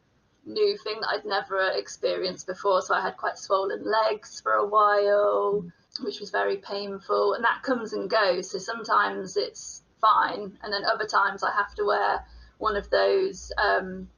new 0.46 0.78
thing 0.84 1.00
that 1.02 1.10
I'd 1.10 1.26
never 1.26 1.72
experienced 1.76 2.48
before. 2.48 2.82
So 2.82 2.94
I 2.94 3.02
had 3.02 3.18
quite 3.18 3.38
swollen 3.38 3.84
legs 3.86 4.42
for 4.42 4.54
a 4.54 4.68
while, 4.68 5.66
which 6.02 6.20
was 6.20 6.32
very 6.32 6.58
painful, 6.58 7.34
and 7.34 7.44
that 7.44 7.64
comes 7.64 7.94
and 7.94 8.10
goes. 8.10 8.52
So 8.52 8.58
sometimes 8.58 9.38
it's 9.38 9.84
fine. 10.02 10.58
And 10.64 10.72
then 10.74 10.84
other 10.86 11.06
times 11.06 11.44
I 11.44 11.52
have 11.52 11.74
to 11.76 11.86
wear 11.86 12.26
one 12.58 12.76
of 12.76 12.90
those 12.90 13.52
um, 13.58 14.10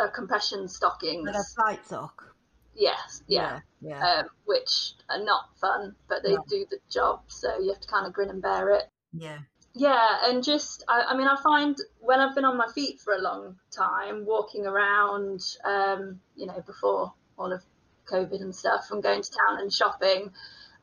uh, 0.00 0.08
compression 0.08 0.68
stockings. 0.68 1.26
Like 1.26 1.34
a 1.36 1.44
flight 1.54 1.86
sock. 1.86 2.34
Yes, 2.76 3.22
yeah, 3.28 3.60
yeah, 3.80 3.90
yeah. 4.00 4.06
Um, 4.20 4.28
which 4.46 4.94
are 5.08 5.22
not 5.22 5.44
fun, 5.60 5.94
but 6.08 6.22
they 6.24 6.32
No. 6.34 6.44
do 6.48 6.66
the 6.68 6.78
job. 6.90 7.20
So 7.28 7.58
you 7.60 7.68
have 7.70 7.80
to 7.80 7.88
kind 7.88 8.06
of 8.06 8.12
grin 8.12 8.30
and 8.30 8.42
bear 8.42 8.70
it. 8.70 8.84
yeah. 9.12 9.38
Yeah, 9.76 10.18
and 10.26 10.44
just 10.44 10.84
I, 10.86 11.02
I 11.08 11.16
mean, 11.16 11.26
I 11.26 11.34
find 11.42 11.76
when 11.98 12.20
I've 12.20 12.32
been 12.36 12.44
on 12.44 12.56
my 12.56 12.68
feet 12.72 13.00
for 13.00 13.12
a 13.12 13.18
long 13.20 13.56
time, 13.76 14.24
walking 14.24 14.66
around, 14.66 15.40
um, 15.64 16.20
you 16.36 16.46
know, 16.46 16.62
before 16.64 17.12
all 17.36 17.52
of 17.52 17.60
COVID 18.08 18.40
and 18.40 18.54
stuff, 18.54 18.92
and 18.92 19.02
going 19.02 19.20
to 19.22 19.30
town 19.30 19.58
and 19.60 19.72
shopping, 19.72 20.30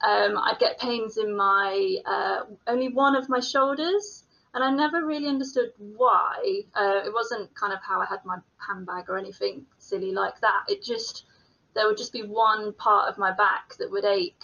um, 0.03 0.38
I'd 0.38 0.58
get 0.60 0.79
pains 0.79 1.17
in 1.17 1.36
my 1.36 1.98
uh, 2.05 2.41
only 2.67 2.89
one 2.89 3.15
of 3.15 3.29
my 3.29 3.39
shoulders, 3.39 4.24
and 4.53 4.63
I 4.63 4.72
never 4.72 5.05
really 5.05 5.27
understood 5.27 5.72
why. 5.77 6.62
Uh, 6.74 7.01
it 7.05 7.13
wasn't 7.13 7.53
kind 7.55 7.74
of 7.74 7.79
how 7.84 8.01
I 8.01 8.05
had 8.05 8.25
my 8.25 8.38
handbag 8.67 9.10
or 9.10 9.17
anything 9.17 9.65
silly 9.77 10.12
like 10.12 10.39
that. 10.41 10.63
It 10.67 10.84
just 10.84 11.25
there 11.74 11.88
would 11.88 11.98
just 11.98 12.13
be 12.13 12.24
one 12.24 12.74
part 12.74 13.10
of 13.10 13.17
my 13.17 13.31
back 13.31 13.75
that 13.79 13.91
would 13.91 14.05
ache 14.05 14.43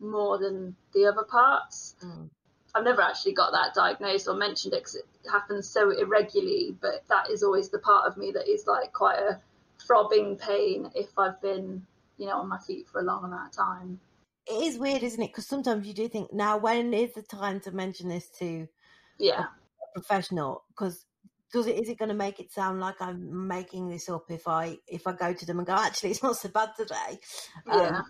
more 0.00 0.38
than 0.38 0.76
the 0.92 1.06
other 1.06 1.24
parts. 1.24 1.94
Mm. 2.04 2.28
I've 2.74 2.84
never 2.84 3.00
actually 3.00 3.32
got 3.32 3.52
that 3.52 3.74
diagnosed 3.74 4.28
or 4.28 4.34
mentioned 4.34 4.74
it 4.74 4.80
because 4.80 4.96
it 4.96 5.06
happens 5.30 5.68
so 5.68 5.90
irregularly, 5.90 6.76
but 6.80 7.02
that 7.08 7.30
is 7.30 7.42
always 7.42 7.70
the 7.70 7.78
part 7.78 8.06
of 8.06 8.16
me 8.16 8.32
that 8.32 8.48
is 8.48 8.66
like 8.66 8.92
quite 8.92 9.18
a 9.18 9.40
throbbing 9.84 10.36
pain 10.36 10.90
if 10.94 11.18
I've 11.18 11.40
been, 11.40 11.86
you 12.18 12.26
know, 12.26 12.34
on 12.34 12.48
my 12.48 12.58
feet 12.58 12.86
for 12.88 13.00
a 13.00 13.04
long 13.04 13.24
amount 13.24 13.48
of 13.48 13.56
time. 13.56 14.00
It 14.50 14.62
is 14.64 14.78
weird, 14.78 15.02
isn't 15.02 15.22
it? 15.22 15.28
Because 15.28 15.46
sometimes 15.46 15.86
you 15.86 15.94
do 15.94 16.08
think, 16.08 16.32
now 16.32 16.56
when 16.58 16.94
is 16.94 17.14
the 17.14 17.22
time 17.22 17.60
to 17.60 17.70
mention 17.72 18.08
this 18.08 18.28
to 18.38 18.66
Yeah, 19.18 19.46
a 19.82 19.86
professional? 19.94 20.64
Because 20.68 21.06
does 21.52 21.66
it 21.66 21.76
is 21.78 21.88
it 21.88 21.98
going 21.98 22.10
to 22.10 22.14
make 22.14 22.40
it 22.40 22.52
sound 22.52 22.80
like 22.80 23.00
I'm 23.00 23.46
making 23.48 23.88
this 23.88 24.08
up 24.08 24.24
if 24.30 24.46
I 24.46 24.78
if 24.86 25.06
I 25.06 25.12
go 25.12 25.32
to 25.32 25.46
them 25.46 25.58
and 25.58 25.66
go, 25.66 25.74
actually, 25.74 26.10
it's 26.10 26.22
not 26.22 26.36
so 26.36 26.48
bad 26.48 26.70
today. 26.76 27.18
yeah, 27.64 28.00
Um, 28.00 28.04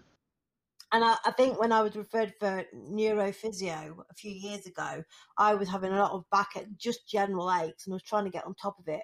and 0.93 1.05
I, 1.05 1.17
I 1.27 1.33
think 1.33 1.61
when 1.61 1.73
I 1.73 1.83
was 1.83 1.97
referred 1.97 2.35
for 2.39 2.65
neurophysio 2.75 3.97
a 4.11 4.15
few 4.15 4.31
years 4.33 4.67
ago, 4.67 5.05
I 5.37 5.55
was 5.55 5.69
having 5.69 5.93
a 5.93 5.99
lot 5.99 6.13
of 6.13 6.25
back 6.31 6.51
at 6.57 6.77
just 6.79 7.09
general 7.09 7.53
aches, 7.53 7.87
and 7.87 7.95
I 7.95 7.97
was 7.97 8.03
trying 8.03 8.25
to 8.25 8.31
get 8.31 8.47
on 8.47 8.55
top 8.55 8.79
of 8.79 8.89
it. 8.89 9.03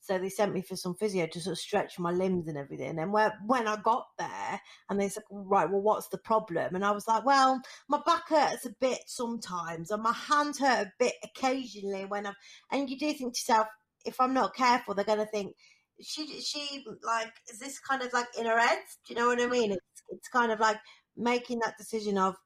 So 0.00 0.18
they 0.18 0.30
sent 0.30 0.54
me 0.54 0.62
for 0.62 0.76
some 0.76 0.94
physio 0.94 1.26
to 1.26 1.40
sort 1.40 1.52
of 1.52 1.58
stretch 1.58 1.98
my 1.98 2.10
limbs 2.10 2.48
and 2.48 2.56
everything. 2.56 2.98
And 2.98 3.12
when 3.12 3.30
when 3.46 3.68
I 3.68 3.76
got 3.76 4.06
there, 4.18 4.60
and 4.88 5.00
they 5.00 5.08
said, 5.08 5.24
right, 5.30 5.70
well, 5.70 5.82
what's 5.82 6.08
the 6.08 6.18
problem? 6.18 6.74
And 6.74 6.84
I 6.84 6.90
was 6.90 7.06
like, 7.06 7.24
well, 7.24 7.60
my 7.88 8.00
back 8.06 8.28
hurts 8.28 8.66
a 8.66 8.74
bit 8.80 9.00
sometimes, 9.06 9.90
and 9.90 10.02
my 10.02 10.12
hands 10.12 10.58
hurt 10.58 10.86
a 10.86 10.92
bit 10.98 11.14
occasionally 11.24 12.06
when 12.06 12.26
I'm. 12.26 12.34
And 12.72 12.88
you 12.88 12.98
do 12.98 13.12
think 13.12 13.34
to 13.34 13.40
yourself, 13.40 13.66
if 14.04 14.20
I'm 14.20 14.34
not 14.34 14.54
careful, 14.54 14.94
they're 14.94 15.04
going 15.04 15.18
to 15.18 15.26
think 15.26 15.54
she 16.02 16.40
she 16.40 16.84
like 17.02 17.32
is 17.52 17.58
this 17.58 17.78
kind 17.78 18.02
of 18.02 18.12
like 18.12 18.26
in 18.38 18.46
her 18.46 18.58
head? 18.58 18.78
Do 19.06 19.14
you 19.14 19.20
know 19.20 19.26
what 19.26 19.40
I 19.40 19.46
mean? 19.46 19.72
It's 19.72 20.02
it's 20.08 20.28
kind 20.28 20.50
of 20.50 20.60
like 20.60 20.78
making 21.16 21.60
that 21.60 21.76
decision 21.78 22.18
of 22.18 22.36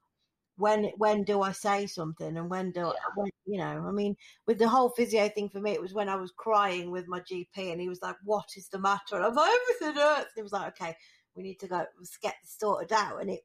when 0.57 0.85
when 0.97 1.25
do 1.25 1.43
I 1.43 1.53
say 1.53 1.87
something 1.87 2.37
and 2.37 2.49
when 2.49 2.71
do 2.71 2.87
I, 2.87 2.95
when, 3.17 3.31
you 3.45 3.59
know? 3.59 3.85
I 3.87 3.91
mean, 3.91 4.17
with 4.47 4.59
the 4.59 4.69
whole 4.69 4.91
physio 4.91 5.29
thing 5.29 5.49
for 5.49 5.61
me, 5.61 5.73
it 5.73 5.81
was 5.81 5.95
when 5.95 6.09
I 6.09 6.17
was 6.17 6.33
crying 6.37 6.91
with 6.91 7.09
my 7.09 7.21
GP 7.21 7.73
and 7.73 7.81
he 7.81 7.89
was 7.89 8.03
like, 8.03 8.17
"What 8.25 8.49
is 8.57 8.69
the 8.69 8.79
matter?" 8.79 9.17
And 9.17 9.25
I'm 9.25 9.35
like, 9.35 9.53
"Everything 9.63 10.01
hurts." 10.01 10.27
And 10.27 10.37
he 10.37 10.43
was 10.43 10.53
like, 10.53 10.69
"Okay, 10.69 10.97
we 11.35 11.43
need 11.43 11.59
to 11.61 11.67
go 11.67 11.85
let's 11.99 12.17
get 12.19 12.37
this 12.43 12.57
sorted 12.59 12.93
out." 12.93 13.21
And 13.21 13.31
it, 13.31 13.41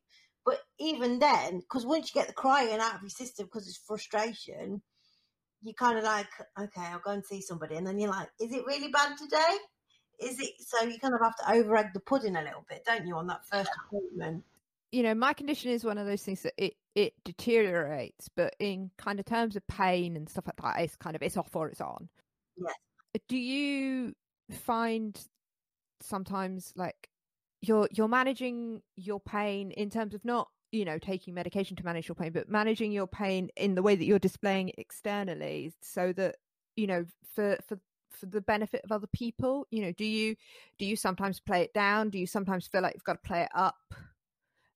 but 0.46 0.60
even 0.80 1.20
then, 1.20 1.60
because 1.60 1.86
once 1.86 2.14
you 2.14 2.20
get 2.20 2.28
the 2.28 2.34
crying 2.34 2.80
out 2.80 2.96
of 2.96 3.02
your 3.02 3.10
system 3.10 3.48
because 3.48 3.68
it's 3.68 3.78
frustration, 3.78 4.82
you 5.64 5.74
kind 5.74 5.98
of 5.98 6.04
like, 6.04 6.28
okay, 6.60 6.82
I'll 6.82 7.00
go 7.00 7.12
and 7.12 7.26
see 7.26 7.42
somebody, 7.42 7.76
and 7.76 7.88
then 7.88 7.98
you're 8.00 8.12
like, 8.12 8.30
"Is 8.40 8.54
it 8.54 8.66
really 8.68 8.90
bad 8.90 9.18
today?" 9.18 9.58
Is 10.20 10.40
it 10.40 10.52
so? 10.60 10.84
You 10.84 11.00
kind 11.00 11.14
of 11.16 11.22
have 11.22 11.36
to 11.38 11.54
over 11.54 11.78
egg 11.78 11.88
the 11.94 12.02
pudding 12.02 12.36
a 12.36 12.44
little 12.44 12.66
bit, 12.70 12.84
don't 12.86 13.08
you, 13.08 13.16
on 13.16 13.28
that 13.28 13.48
first 13.48 13.72
appointment? 13.86 14.44
you 14.92 15.04
know 15.04 15.14
my 15.14 15.34
condition 15.34 15.72
is 15.72 15.84
one 15.84 15.98
of 15.98 16.06
those 16.06 16.24
things 16.24 16.42
that 16.42 16.54
it 16.58 16.74
it 17.00 17.14
deteriorates 17.24 18.30
but 18.36 18.54
in 18.60 18.92
kind 18.98 19.20
of 19.20 19.26
terms 19.26 19.56
of 19.56 19.66
pain 19.68 20.18
and 20.18 20.28
stuff 20.28 20.46
like 20.48 20.58
that 20.62 20.84
it's 20.84 20.98
kind 20.98 21.16
of 21.16 21.22
it's 21.22 21.38
off 21.38 21.56
or 21.56 21.70
it's 21.70 21.80
on. 21.80 22.10
Yes. 22.58 22.74
do 23.30 23.38
you 23.38 24.14
find 24.52 25.18
sometimes 26.02 26.74
like 26.76 27.10
you're 27.62 27.88
you're 27.92 28.10
managing 28.10 28.82
your 28.98 29.20
pain 29.22 29.72
in 29.72 29.90
terms 29.90 30.14
of 30.14 30.26
not 30.26 30.50
you 30.72 30.84
know 30.84 30.98
taking 30.98 31.34
medication 31.34 31.78
to 31.78 31.86
manage 31.86 32.08
your 32.10 32.16
pain 32.16 32.34
but 32.34 32.50
managing 32.50 32.92
your 32.92 33.08
pain 33.08 33.50
in 33.56 33.76
the 33.76 33.82
way 33.82 33.96
that 33.96 34.06
you're 34.06 34.20
displaying 34.20 34.72
externally 34.78 35.72
so 35.82 36.12
that 36.12 36.36
you 36.76 36.86
know 36.86 37.06
for 37.34 37.58
for 37.66 37.80
for 38.12 38.26
the 38.26 38.42
benefit 38.42 38.82
of 38.84 38.92
other 38.92 39.08
people? 39.08 39.68
You 39.72 39.84
know 39.84 39.92
do 39.94 40.06
you 40.06 40.36
do 40.78 40.86
you 40.86 40.98
sometimes 40.98 41.40
play 41.40 41.62
it 41.62 41.74
down? 41.74 42.10
Do 42.10 42.20
you 42.20 42.28
sometimes 42.28 42.68
feel 42.68 42.82
like 42.82 42.94
you've 42.94 43.04
got 43.06 43.24
to 43.24 43.28
play 43.28 43.44
it 43.44 43.52
up 43.56 43.78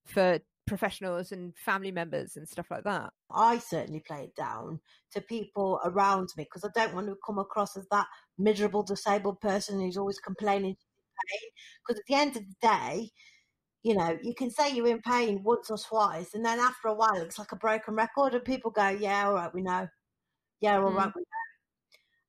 for 0.05 0.39
professionals 0.65 1.31
and 1.31 1.57
family 1.57 1.91
members 1.91 2.37
and 2.37 2.47
stuff 2.47 2.71
like 2.71 2.83
that 2.83 3.13
I 3.31 3.57
certainly 3.57 3.99
play 4.01 4.25
it 4.25 4.35
down 4.35 4.79
to 5.11 5.21
people 5.21 5.79
around 5.83 6.29
me 6.37 6.43
because 6.43 6.63
I 6.63 6.69
don't 6.73 6.93
want 6.93 7.07
to 7.07 7.17
come 7.25 7.39
across 7.39 7.75
as 7.75 7.87
that 7.89 8.07
miserable 8.37 8.83
disabled 8.83 9.41
person 9.41 9.79
who's 9.79 9.97
always 9.97 10.19
complaining 10.19 10.75
pain. 10.75 11.49
Because 11.87 11.99
at 11.99 12.05
the 12.07 12.15
end 12.15 12.37
of 12.37 12.43
the 12.47 12.55
day, 12.61 13.09
you 13.83 13.95
know, 13.95 14.17
you 14.23 14.35
can 14.35 14.51
say 14.51 14.71
you're 14.73 14.87
in 14.87 15.01
pain 15.01 15.43
once 15.43 15.71
or 15.71 15.77
twice, 15.77 16.33
and 16.35 16.45
then 16.45 16.59
after 16.59 16.87
a 16.89 16.95
while, 16.95 17.17
it's 17.21 17.39
like 17.39 17.51
a 17.53 17.57
broken 17.57 17.95
record, 17.95 18.35
and 18.35 18.45
people 18.45 18.71
go, 18.71 18.89
"Yeah, 18.89 19.27
all 19.27 19.35
right, 19.35 19.53
we 19.53 19.61
know. 19.63 19.87
Yeah, 20.61 20.77
all 20.79 20.91
Mm. 20.91 20.93
right, 20.93 21.13
we 21.15 21.21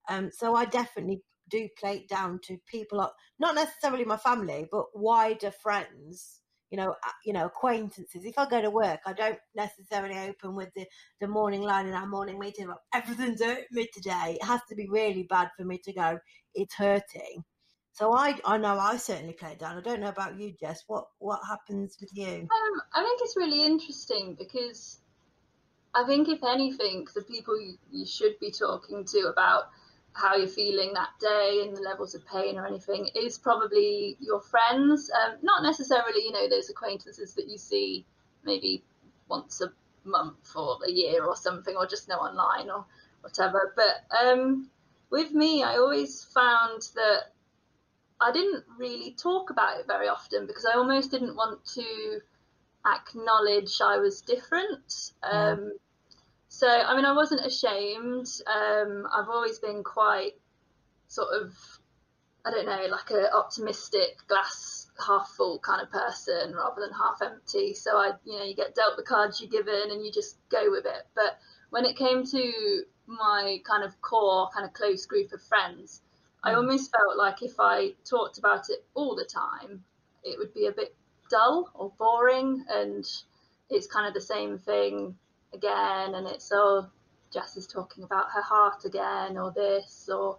know." 0.09 0.17
Um, 0.17 0.31
so 0.31 0.55
I 0.55 0.65
definitely 0.65 1.23
do 1.49 1.69
play 1.79 1.99
it 1.99 2.09
down 2.09 2.41
to 2.45 2.59
people, 2.67 3.13
not 3.39 3.55
necessarily 3.55 4.05
my 4.05 4.17
family, 4.17 4.67
but 4.71 4.87
wider 4.99 5.51
friends. 5.51 6.41
You 6.71 6.79
know, 6.79 6.91
uh, 6.91 7.13
you 7.25 7.33
know, 7.33 7.47
acquaintances. 7.47 8.25
If 8.25 8.39
I 8.39 8.49
go 8.49 8.61
to 8.61 8.71
work, 8.71 9.01
I 9.07 9.13
don't 9.13 9.39
necessarily 9.55 10.19
open 10.29 10.57
with 10.57 10.71
the, 10.75 10.87
the 11.21 11.29
morning 11.29 11.63
line 11.63 11.87
in 11.87 11.95
our 11.95 12.07
morning 12.07 12.39
meeting. 12.39 12.69
Everything's 12.93 13.43
hurting 13.43 13.65
me 13.71 13.89
today. 13.93 14.39
It 14.41 14.45
has 14.45 14.61
to 14.69 14.75
be 14.75 14.89
really 14.89 15.25
bad 15.25 15.51
for 15.57 15.65
me 15.65 15.79
to 15.85 15.93
go. 15.93 16.19
It's 16.55 16.75
hurting. 16.75 17.45
So 17.93 18.13
I, 18.13 18.37
I 18.45 18.59
know 18.59 18.77
I 18.77 18.97
certainly 18.97 19.35
play 19.35 19.55
down. 19.55 19.79
I 19.79 19.81
don't 19.81 20.01
know 20.01 20.09
about 20.09 20.39
you, 20.39 20.53
Jess. 20.59 20.83
What 20.89 21.07
what 21.19 21.41
happens 21.49 21.97
with 22.01 22.11
you? 22.13 22.27
Um, 22.27 22.83
I 22.93 23.05
think 23.05 23.21
it's 23.23 23.37
really 23.37 23.65
interesting 23.65 24.35
because 24.37 24.99
I 25.95 26.05
think 26.05 26.29
if 26.29 26.43
anything, 26.43 27.07
the 27.15 27.23
people 27.23 27.61
you, 27.61 27.79
you 27.93 28.05
should 28.05 28.39
be 28.41 28.51
talking 28.51 29.05
to 29.05 29.19
about 29.33 29.69
how 30.15 30.37
you're 30.37 30.49
feeling 30.49 30.93
that 30.95 31.11
day 31.21 31.63
and 31.65 31.77
the 31.77 31.83
levels 31.83 32.15
of 32.15 32.27
pain 32.27 32.57
or 32.59 32.67
anything 32.67 33.11
is 33.15 33.39
probably 33.39 34.17
your 34.21 34.41
friends. 34.41 35.11
Um, 35.11 35.37
not 35.43 35.63
necessarily 35.63 36.23
you 36.25 36.33
know 36.33 36.49
those 36.49 36.71
acquaintances 36.71 37.35
that 37.35 37.49
you 37.49 37.59
see 37.59 38.07
maybe 38.45 38.83
once 39.29 39.61
a 39.61 39.73
month 40.09 40.55
or 40.57 40.79
a 40.87 40.91
year 40.91 41.25
or 41.25 41.37
something 41.37 41.77
or 41.77 41.87
just 41.87 42.09
know 42.09 42.17
online 42.17 42.71
or 42.71 42.85
whatever. 43.23 43.73
But 43.77 44.05
um, 44.25 44.71
with 45.15 45.33
me 45.33 45.63
i 45.63 45.77
always 45.77 46.25
found 46.35 46.83
that 46.97 47.21
i 48.21 48.33
didn't 48.33 48.65
really 48.77 49.13
talk 49.13 49.51
about 49.51 49.79
it 49.79 49.87
very 49.87 50.09
often 50.09 50.45
because 50.45 50.67
i 50.67 50.77
almost 50.77 51.13
didn't 51.13 51.37
want 51.37 51.65
to 51.65 52.21
acknowledge 52.85 53.81
i 53.81 53.97
was 53.97 54.21
different. 54.23 55.13
Um, 55.23 55.73
so, 56.55 56.69
I 56.69 56.95
mean, 56.95 57.05
I 57.05 57.13
wasn't 57.13 57.45
ashamed. 57.45 58.29
Um, 58.47 59.09
I've 59.13 59.29
always 59.29 59.59
been 59.59 59.83
quite 59.83 60.35
sort 61.09 61.31
of, 61.35 61.53
I 62.45 62.53
don't 62.53 62.67
know, 62.67 62.87
like 62.93 63.11
a 63.11 63.35
optimistic 63.35 64.19
glass 64.29 64.87
half 65.05 65.29
full 65.37 65.59
kind 65.59 65.83
of 65.83 65.91
person 65.91 66.55
rather 66.55 66.81
than 66.81 66.93
half 66.93 67.21
empty. 67.23 67.75
So 67.75 67.97
I, 67.97 68.13
you 68.25 68.39
know, 68.39 68.45
you 68.45 68.55
get 68.55 68.77
dealt 68.77 68.97
the 68.97 69.03
cards 69.03 69.41
you're 69.41 69.51
given 69.51 69.91
and 69.91 70.07
you 70.07 70.13
just 70.13 70.39
go 70.49 70.71
with 70.71 70.87
it. 70.87 71.05
But 71.17 71.41
when 71.71 71.85
it 71.87 71.97
came 71.97 72.25
to 72.25 72.85
my 73.09 73.61
kind 73.69 73.83
of 73.83 74.01
core, 74.01 74.49
kind 74.55 74.65
of 74.65 74.73
close 74.75 75.07
group 75.07 75.33
of 75.33 75.43
friends, 75.43 76.03
I 76.45 76.53
Mm. 76.53 76.59
almost 76.59 76.93
felt 76.93 77.17
like 77.17 77.43
if 77.43 77.59
I 77.59 77.95
talked 78.05 78.39
about 78.39 78.71
it 78.71 78.85
all 78.95 79.17
the 79.17 79.25
time, 79.25 79.83
it 80.23 80.39
would 80.39 80.55
be 80.55 80.67
a 80.69 80.73
bit 80.73 80.95
dull 81.31 81.69
or 81.75 81.91
boring. 81.99 82.65
And 82.69 83.05
it's 83.71 83.89
kind 83.89 84.07
of 84.07 84.15
the 84.15 84.21
same 84.21 84.57
thing 84.59 85.19
again 85.55 86.15
and 86.15 86.27
it's 86.27 86.51
oh 86.53 86.87
Jess 87.33 87.57
is 87.57 87.67
talking 87.67 88.05
about 88.05 88.27
her 88.33 88.43
heart 88.43 88.85
again 88.85 89.37
or 89.37 89.53
this 89.53 90.09
or 90.13 90.39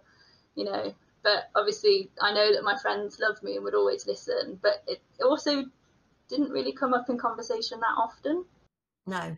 you 0.54 0.64
know. 0.64 0.94
But 1.22 1.50
obviously 1.54 2.10
I 2.22 2.32
know 2.32 2.52
that 2.54 2.62
my 2.62 2.76
friends 2.76 3.18
love 3.20 3.42
me 3.42 3.56
and 3.56 3.64
would 3.64 3.74
always 3.74 4.06
listen 4.06 4.58
but 4.62 4.84
it 4.86 5.00
also 5.22 5.64
didn't 6.28 6.50
really 6.50 6.72
come 6.72 6.94
up 6.94 7.08
in 7.08 7.18
conversation 7.18 7.80
that 7.80 7.94
often. 7.98 8.44
No. 9.06 9.36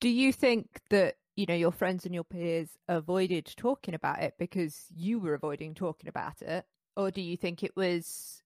Do 0.00 0.08
you 0.08 0.32
think 0.32 0.80
that 0.90 1.16
you 1.36 1.46
know 1.46 1.54
your 1.54 1.72
friends 1.72 2.04
and 2.04 2.14
your 2.14 2.24
peers 2.24 2.70
avoided 2.88 3.52
talking 3.56 3.94
about 3.94 4.22
it 4.22 4.34
because 4.38 4.86
you 4.94 5.18
were 5.18 5.34
avoiding 5.34 5.74
talking 5.74 6.08
about 6.08 6.42
it, 6.42 6.64
or 6.96 7.10
do 7.10 7.20
you 7.20 7.36
think 7.36 7.62
it 7.62 7.76
was 7.76 8.42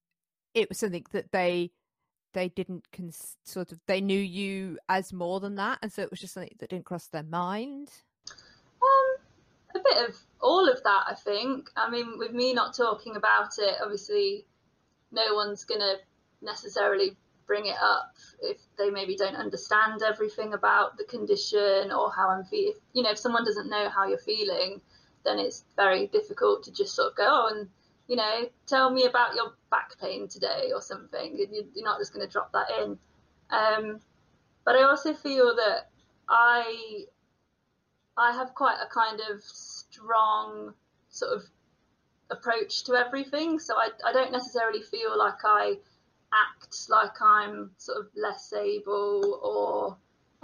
it 0.54 0.68
was 0.68 0.78
something 0.78 1.06
that 1.12 1.32
they 1.32 1.70
they 2.32 2.48
didn't 2.48 2.90
cons- 2.92 3.36
sort 3.44 3.72
of 3.72 3.80
they 3.86 4.00
knew 4.00 4.18
you 4.18 4.78
as 4.88 5.12
more 5.12 5.40
than 5.40 5.56
that, 5.56 5.78
and 5.82 5.92
so 5.92 6.02
it 6.02 6.10
was 6.10 6.20
just 6.20 6.34
something 6.34 6.54
that 6.58 6.70
didn't 6.70 6.84
cross 6.84 7.06
their 7.06 7.22
mind? 7.22 7.90
um 8.82 9.16
a 9.74 9.78
bit 9.78 10.08
of 10.08 10.16
all 10.40 10.68
of 10.68 10.82
that 10.82 11.04
I 11.06 11.14
think 11.14 11.68
I 11.76 11.90
mean 11.90 12.18
with 12.18 12.32
me 12.32 12.52
not 12.54 12.74
talking 12.74 13.16
about 13.16 13.50
it 13.58 13.76
obviously 13.82 14.46
no 15.12 15.34
one's 15.34 15.64
gonna 15.64 15.96
necessarily 16.42 17.16
bring 17.46 17.66
it 17.66 17.76
up 17.82 18.14
if 18.40 18.58
they 18.78 18.90
maybe 18.90 19.16
don't 19.16 19.34
understand 19.34 20.02
everything 20.02 20.54
about 20.54 20.96
the 20.96 21.04
condition 21.04 21.90
or 21.90 22.12
how 22.12 22.28
I'm 22.28 22.44
feeling. 22.44 22.74
You 22.92 23.02
know, 23.02 23.10
if 23.10 23.18
someone 23.18 23.44
doesn't 23.44 23.68
know 23.68 23.88
how 23.88 24.06
you're 24.06 24.18
feeling, 24.18 24.80
then 25.24 25.40
it's 25.40 25.64
very 25.74 26.06
difficult 26.06 26.62
to 26.64 26.72
just 26.72 26.94
sort 26.94 27.10
of 27.10 27.16
go, 27.16 27.26
oh, 27.28 27.48
and 27.52 27.68
you 28.10 28.16
know, 28.16 28.50
tell 28.66 28.90
me 28.90 29.04
about 29.04 29.36
your 29.36 29.54
back 29.70 29.96
pain 30.00 30.26
today 30.26 30.72
or 30.74 30.82
something. 30.82 31.38
You- 31.38 31.70
You're 31.74 31.84
not 31.84 32.00
just 32.00 32.12
going 32.12 32.26
to 32.26 32.30
drop 32.30 32.50
that 32.52 32.68
in. 32.82 32.98
Um, 33.50 34.00
but 34.64 34.74
I 34.74 34.82
also 34.82 35.14
feel 35.14 35.54
that 35.54 35.90
I 36.28 37.06
I 38.16 38.32
have 38.32 38.52
quite 38.56 38.78
a 38.82 38.86
kind 38.92 39.20
of 39.30 39.40
strong 39.44 40.74
sort 41.08 41.36
of 41.36 41.44
approach 42.30 42.82
to 42.84 42.94
everything. 42.94 43.60
So 43.60 43.76
I, 43.76 43.90
I 44.04 44.12
don't 44.12 44.32
necessarily 44.32 44.82
feel 44.82 45.16
like 45.16 45.44
I 45.44 45.78
act 46.32 46.88
like 46.88 47.22
I'm 47.22 47.70
sort 47.78 47.98
of 47.98 48.08
less 48.16 48.52
able 48.52 49.38
or 49.40 49.96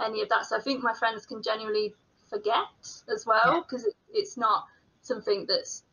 any 0.05 0.21
of 0.21 0.29
that. 0.29 0.45
So 0.45 0.55
I 0.57 0.61
think 0.61 0.81
my 0.81 0.93
friends 0.93 1.25
can 1.25 1.43
genuinely 1.43 1.93
forget 2.29 3.03
as 3.13 3.25
well 3.25 3.61
because 3.61 3.85
it, 3.85 3.95
it's 4.13 4.37
not 4.37 4.65
something 5.01 5.45
that's 5.47 5.83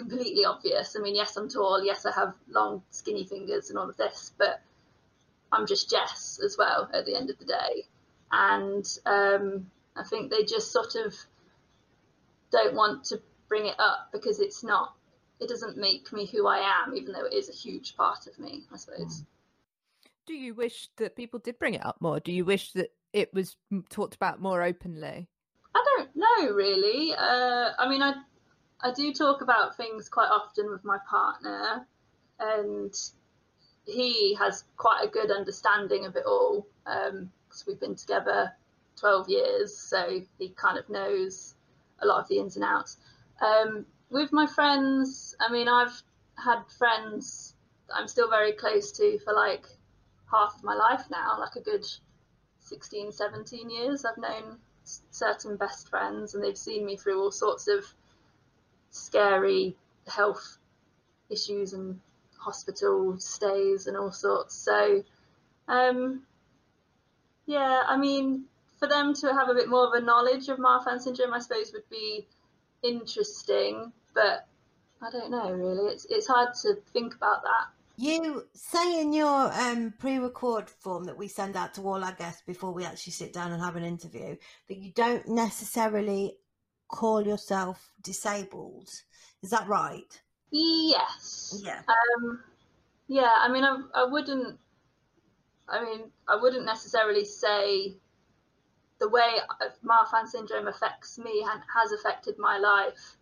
completely 0.00 0.44
obvious. 0.44 0.96
I 0.98 1.02
mean, 1.02 1.14
yes, 1.14 1.36
I'm 1.36 1.48
tall. 1.48 1.84
Yes, 1.84 2.06
I 2.06 2.12
have 2.12 2.34
long, 2.48 2.82
skinny 2.90 3.24
fingers 3.24 3.70
and 3.70 3.78
all 3.78 3.88
of 3.88 3.96
this, 3.96 4.32
but 4.38 4.62
I'm 5.52 5.66
just 5.66 5.90
Jess 5.90 6.40
as 6.44 6.56
well 6.58 6.88
at 6.92 7.06
the 7.06 7.16
end 7.16 7.30
of 7.30 7.38
the 7.38 7.44
day. 7.44 7.86
And 8.32 8.86
um, 9.06 9.70
I 9.96 10.04
think 10.04 10.30
they 10.30 10.44
just 10.44 10.72
sort 10.72 10.94
of 10.94 11.14
don't 12.50 12.74
want 12.74 13.04
to 13.06 13.20
bring 13.48 13.66
it 13.66 13.76
up 13.78 14.08
because 14.12 14.40
it's 14.40 14.64
not, 14.64 14.94
it 15.40 15.48
doesn't 15.48 15.76
make 15.76 16.12
me 16.12 16.26
who 16.26 16.46
I 16.46 16.58
am, 16.58 16.94
even 16.94 17.12
though 17.12 17.26
it 17.26 17.34
is 17.34 17.48
a 17.48 17.52
huge 17.52 17.96
part 17.96 18.26
of 18.26 18.38
me, 18.38 18.62
I 18.72 18.76
suppose. 18.76 19.24
Do 20.26 20.34
you 20.34 20.54
wish 20.54 20.88
that 20.96 21.16
people 21.16 21.40
did 21.40 21.58
bring 21.58 21.74
it 21.74 21.84
up 21.84 21.96
more? 22.00 22.20
Do 22.20 22.32
you 22.32 22.44
wish 22.44 22.72
that 22.72 22.92
it 23.12 23.34
was 23.34 23.56
talked 23.88 24.14
about 24.14 24.40
more 24.40 24.62
openly? 24.62 25.28
I 25.74 25.84
don't 25.96 26.10
know 26.14 26.54
really. 26.54 27.12
Uh, 27.14 27.70
I 27.78 27.88
mean, 27.88 28.02
I 28.02 28.14
I 28.82 28.92
do 28.92 29.12
talk 29.12 29.42
about 29.42 29.76
things 29.76 30.08
quite 30.08 30.30
often 30.30 30.70
with 30.70 30.84
my 30.84 30.98
partner, 31.08 31.86
and 32.38 32.94
he 33.84 34.34
has 34.34 34.64
quite 34.76 35.04
a 35.04 35.08
good 35.08 35.30
understanding 35.30 36.06
of 36.06 36.16
it 36.16 36.24
all 36.26 36.66
because 36.84 37.64
we've 37.66 37.80
been 37.80 37.96
together 37.96 38.52
12 38.96 39.28
years, 39.28 39.76
so 39.76 40.20
he 40.38 40.48
kind 40.50 40.78
of 40.78 40.88
knows 40.88 41.54
a 42.00 42.06
lot 42.06 42.20
of 42.20 42.28
the 42.28 42.38
ins 42.38 42.56
and 42.56 42.64
outs. 42.64 42.96
Um, 43.40 43.86
with 44.10 44.32
my 44.32 44.46
friends, 44.46 45.36
I 45.40 45.52
mean, 45.52 45.68
I've 45.68 46.02
had 46.36 46.62
friends 46.78 47.54
I'm 47.92 48.08
still 48.08 48.28
very 48.28 48.52
close 48.52 48.92
to 48.92 49.18
for 49.18 49.32
like 49.32 49.66
half 50.30 50.54
of 50.56 50.64
my 50.64 50.74
life 50.74 51.04
now, 51.10 51.38
like 51.38 51.56
a 51.56 51.60
good 51.60 51.84
16, 52.60 53.12
17 53.12 53.70
years. 53.70 54.04
I've 54.04 54.18
known 54.18 54.58
certain 54.84 55.56
best 55.56 55.88
friends, 55.88 56.34
and 56.34 56.42
they've 56.42 56.56
seen 56.56 56.84
me 56.84 56.96
through 56.96 57.20
all 57.20 57.32
sorts 57.32 57.68
of 57.68 57.84
scary 58.90 59.76
health 60.06 60.58
issues 61.30 61.72
and 61.72 62.00
hospital 62.38 63.18
stays 63.18 63.86
and 63.86 63.96
all 63.96 64.12
sorts. 64.12 64.54
So, 64.54 65.04
um, 65.68 66.22
yeah, 67.46 67.82
I 67.86 67.96
mean, 67.96 68.44
for 68.78 68.88
them 68.88 69.14
to 69.14 69.32
have 69.32 69.48
a 69.48 69.54
bit 69.54 69.68
more 69.68 69.86
of 69.86 70.02
a 70.02 70.04
knowledge 70.04 70.48
of 70.48 70.58
Marfan 70.58 71.00
syndrome, 71.00 71.34
I 71.34 71.38
suppose, 71.38 71.72
would 71.72 71.88
be 71.90 72.26
interesting. 72.82 73.92
But 74.14 74.46
I 75.02 75.10
don't 75.10 75.30
know, 75.30 75.52
really. 75.52 75.92
It's 75.92 76.06
it's 76.10 76.26
hard 76.26 76.54
to 76.62 76.76
think 76.92 77.14
about 77.14 77.42
that. 77.42 77.68
You 77.96 78.46
say 78.54 79.02
in 79.02 79.12
your 79.12 79.52
um, 79.52 79.92
pre-record 79.98 80.70
form 80.70 81.04
that 81.04 81.18
we 81.18 81.28
send 81.28 81.54
out 81.54 81.74
to 81.74 81.82
all 81.82 82.02
our 82.02 82.14
guests 82.14 82.42
before 82.46 82.72
we 82.72 82.86
actually 82.86 83.12
sit 83.12 83.34
down 83.34 83.52
and 83.52 83.62
have 83.62 83.76
an 83.76 83.84
interview 83.84 84.36
that 84.68 84.78
you 84.78 84.90
don't 84.92 85.28
necessarily 85.28 86.38
call 86.90 87.26
yourself 87.26 87.92
disabled. 88.02 88.90
Is 89.42 89.50
that 89.50 89.66
right? 89.68 90.20
Yes. 90.50 91.60
Yeah. 91.64 91.82
Um, 91.88 92.40
yeah, 93.08 93.30
I 93.38 93.50
mean, 93.50 93.64
I, 93.64 93.78
I 93.94 94.04
wouldn't. 94.04 94.58
I 95.68 95.84
mean, 95.84 96.10
I 96.28 96.36
wouldn't 96.36 96.64
necessarily 96.64 97.24
say 97.24 97.94
the 98.98 99.08
way 99.08 99.38
Marfan 99.84 100.26
syndrome 100.26 100.68
affects 100.68 101.18
me 101.18 101.44
and 101.50 101.62
has 101.74 101.92
affected 101.92 102.36
my 102.38 102.58
life. 102.58 103.16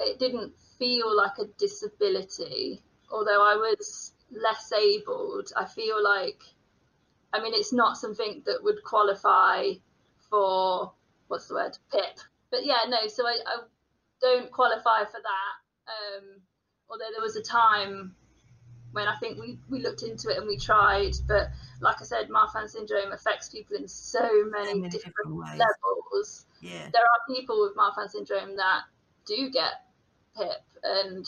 It 0.00 0.18
didn't 0.18 0.52
feel 0.78 1.14
like 1.16 1.38
a 1.38 1.44
disability, 1.58 2.82
although 3.10 3.42
I 3.42 3.54
was 3.54 4.14
less 4.30 4.72
abled. 4.72 5.52
I 5.56 5.66
feel 5.66 6.02
like, 6.02 6.40
I 7.32 7.42
mean, 7.42 7.52
it's 7.54 7.72
not 7.72 7.96
something 7.98 8.42
that 8.46 8.64
would 8.64 8.82
qualify 8.82 9.72
for 10.28 10.92
what's 11.32 11.48
the 11.48 11.54
word, 11.54 11.76
PIP. 11.90 12.18
But 12.50 12.64
yeah, 12.64 12.78
no. 12.88 13.08
So 13.08 13.26
I, 13.26 13.38
I 13.46 13.56
don't 14.20 14.50
qualify 14.52 15.04
for 15.06 15.18
that. 15.20 15.54
Um, 15.88 16.24
although 16.88 17.10
there 17.12 17.22
was 17.22 17.36
a 17.36 17.42
time 17.42 18.14
when 18.92 19.08
I 19.08 19.16
think 19.16 19.40
we, 19.40 19.58
we 19.70 19.80
looked 19.80 20.02
into 20.02 20.28
it 20.28 20.36
and 20.36 20.46
we 20.46 20.58
tried, 20.58 21.14
but 21.26 21.48
like 21.80 21.96
I 22.00 22.04
said, 22.04 22.28
Marfan 22.28 22.68
syndrome 22.68 23.10
affects 23.12 23.48
people 23.48 23.76
in 23.76 23.88
so 23.88 24.20
many, 24.50 24.66
So 24.72 24.74
many 24.76 24.88
different, 24.90 25.16
different 25.16 25.36
ways. 25.38 25.58
levels. 25.58 26.44
Yeah. 26.60 26.88
There 26.92 27.02
are 27.02 27.34
people 27.34 27.62
with 27.62 27.74
Marfan 27.74 28.10
syndrome 28.10 28.56
that 28.56 28.82
do 29.26 29.50
get 29.50 29.72
PIP, 30.36 30.62
and 30.84 31.26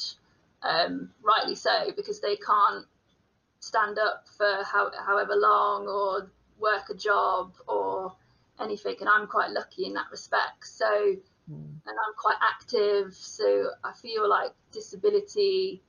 um, 0.62 1.10
rightly 1.22 1.54
so, 1.54 1.90
because 1.96 2.20
they 2.20 2.36
can't 2.36 2.84
stand 3.60 3.98
up 3.98 4.26
for 4.36 4.62
how, 4.64 4.90
however 5.06 5.32
long 5.34 5.86
or 5.88 6.30
work 6.60 6.90
a 6.90 6.94
job 6.94 7.54
or 7.66 8.12
anything. 8.60 8.96
And 9.00 9.08
I'm 9.08 9.26
quite 9.26 9.50
lucky 9.50 9.86
in 9.86 9.94
that 9.94 10.06
respect. 10.10 10.66
So 10.66 11.16
Mm. 11.50 11.80
and 11.86 11.96
I'm 12.06 12.14
quite 12.16 12.38
active, 12.40 13.12
so 13.12 13.70
I 13.84 13.92
feel 13.92 14.28
like 14.28 14.52
disability 14.72 15.82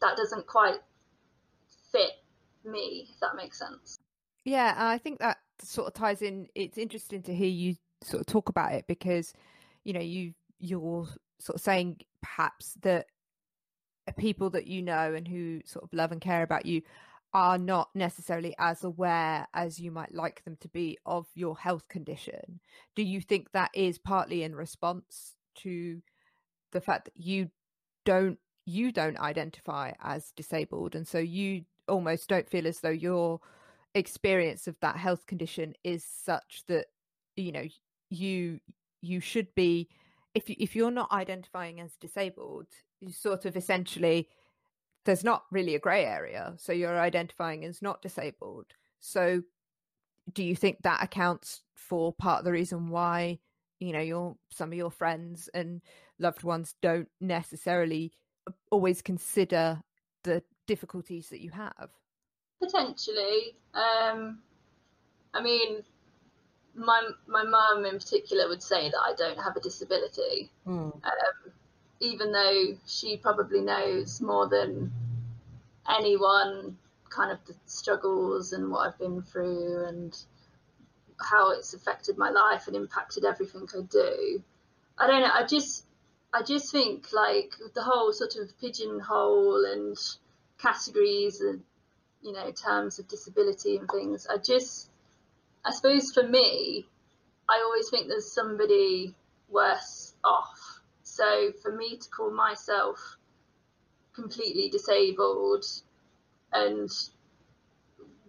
that 0.00 0.16
doesn't 0.16 0.46
quite 0.46 0.80
fit 1.90 2.12
me, 2.64 3.08
if 3.10 3.20
that 3.20 3.34
makes 3.36 3.58
sense. 3.58 3.98
Yeah, 4.44 4.70
and 4.72 4.88
I 4.88 4.98
think 4.98 5.18
that 5.18 5.38
sort 5.60 5.88
of 5.88 5.94
ties 5.94 6.22
in. 6.22 6.46
It's 6.54 6.78
interesting 6.78 7.22
to 7.22 7.34
hear 7.34 7.48
you 7.48 7.74
sort 8.02 8.20
of 8.20 8.26
talk 8.26 8.48
about 8.48 8.72
it 8.72 8.86
because, 8.86 9.34
you 9.84 9.92
know, 9.92 10.00
you 10.00 10.34
you're 10.58 11.08
sort 11.40 11.56
of 11.56 11.60
saying 11.60 12.00
perhaps 12.22 12.74
that 12.82 13.06
people 14.16 14.50
that 14.50 14.66
you 14.66 14.82
know 14.82 15.14
and 15.14 15.26
who 15.26 15.60
sort 15.64 15.84
of 15.84 15.92
love 15.92 16.12
and 16.12 16.20
care 16.20 16.42
about 16.42 16.66
you 16.66 16.82
are 17.32 17.58
not 17.58 17.90
necessarily 17.94 18.54
as 18.58 18.82
aware 18.82 19.46
as 19.54 19.78
you 19.78 19.90
might 19.90 20.14
like 20.14 20.42
them 20.44 20.56
to 20.60 20.68
be 20.68 20.98
of 21.06 21.26
your 21.34 21.56
health 21.56 21.86
condition. 21.88 22.60
Do 22.96 23.02
you 23.02 23.20
think 23.20 23.52
that 23.52 23.70
is 23.74 23.98
partly 23.98 24.42
in 24.42 24.54
response 24.54 25.36
to 25.56 26.02
the 26.72 26.80
fact 26.80 27.04
that 27.06 27.16
you 27.16 27.50
don't 28.04 28.38
you 28.66 28.92
don't 28.92 29.18
identify 29.18 29.92
as 30.00 30.32
disabled 30.36 30.94
and 30.94 31.06
so 31.06 31.18
you 31.18 31.64
almost 31.88 32.28
don't 32.28 32.48
feel 32.48 32.66
as 32.66 32.80
though 32.80 32.88
your 32.88 33.40
experience 33.94 34.68
of 34.68 34.76
that 34.80 34.96
health 34.96 35.26
condition 35.26 35.74
is 35.82 36.04
such 36.04 36.62
that 36.68 36.86
you 37.36 37.50
know 37.50 37.64
you 38.10 38.60
you 39.00 39.18
should 39.18 39.52
be 39.54 39.88
if 40.34 40.48
you, 40.48 40.54
if 40.58 40.76
you're 40.76 40.90
not 40.90 41.10
identifying 41.10 41.80
as 41.80 41.96
disabled 41.96 42.66
you 43.00 43.10
sort 43.10 43.44
of 43.44 43.56
essentially 43.56 44.28
there's 45.04 45.24
not 45.24 45.44
really 45.50 45.74
a 45.74 45.78
gray 45.78 46.04
area 46.04 46.54
so 46.56 46.72
you're 46.72 47.00
identifying 47.00 47.64
as 47.64 47.82
not 47.82 48.02
disabled. 48.02 48.66
So 49.00 49.42
do 50.32 50.42
you 50.44 50.54
think 50.54 50.78
that 50.82 51.02
accounts 51.02 51.62
for 51.74 52.12
part 52.12 52.40
of 52.40 52.44
the 52.44 52.52
reason 52.52 52.90
why 52.90 53.38
you 53.78 53.92
know 53.92 54.00
your 54.00 54.36
some 54.50 54.70
of 54.70 54.78
your 54.78 54.90
friends 54.90 55.48
and 55.54 55.80
loved 56.18 56.42
ones 56.42 56.74
don't 56.82 57.08
necessarily 57.20 58.12
always 58.70 59.00
consider 59.00 59.80
the 60.24 60.42
difficulties 60.66 61.28
that 61.30 61.40
you 61.40 61.50
have? 61.50 61.90
Potentially. 62.62 63.56
Um 63.74 64.40
i 65.32 65.40
mean 65.40 65.82
my 66.74 67.08
my 67.26 67.44
mum 67.44 67.84
in 67.84 67.98
particular 67.98 68.48
would 68.48 68.62
say 68.62 68.90
that 68.90 68.98
i 68.98 69.12
don't 69.16 69.38
have 69.38 69.56
a 69.56 69.60
disability. 69.60 70.50
Mm. 70.66 70.92
um, 70.94 71.52
even 72.00 72.32
though 72.32 72.76
she 72.86 73.18
probably 73.18 73.60
knows 73.60 74.20
more 74.20 74.48
than 74.48 74.90
anyone 75.88 76.76
kind 77.10 77.30
of 77.30 77.44
the 77.46 77.54
struggles 77.66 78.52
and 78.52 78.70
what 78.70 78.88
I've 78.88 78.98
been 78.98 79.22
through 79.22 79.84
and 79.86 80.16
how 81.20 81.50
it's 81.50 81.74
affected 81.74 82.16
my 82.16 82.30
life 82.30 82.66
and 82.66 82.76
impacted 82.76 83.24
everything 83.24 83.68
I 83.76 83.82
do. 83.82 84.42
I 84.98 85.06
don't 85.06 85.20
know, 85.20 85.30
I 85.32 85.44
just 85.44 85.84
I 86.32 86.42
just 86.42 86.72
think 86.72 87.12
like 87.12 87.52
the 87.74 87.82
whole 87.82 88.12
sort 88.12 88.36
of 88.36 88.58
pigeonhole 88.60 89.64
and 89.64 89.96
categories 90.58 91.40
and 91.40 91.62
you 92.22 92.32
know 92.32 92.50
terms 92.52 92.98
of 92.98 93.08
disability 93.08 93.76
and 93.76 93.88
things. 93.90 94.26
I 94.26 94.38
just 94.38 94.88
I 95.64 95.72
suppose 95.72 96.12
for 96.12 96.22
me, 96.22 96.86
I 97.48 97.62
always 97.66 97.90
think 97.90 98.08
there's 98.08 98.32
somebody 98.32 99.14
worse 99.50 100.14
off 100.24 100.79
so 101.10 101.52
for 101.62 101.72
me 101.72 101.96
to 101.96 102.08
call 102.08 102.30
myself 102.30 103.16
completely 104.14 104.68
disabled, 104.68 105.64
and 106.52 106.88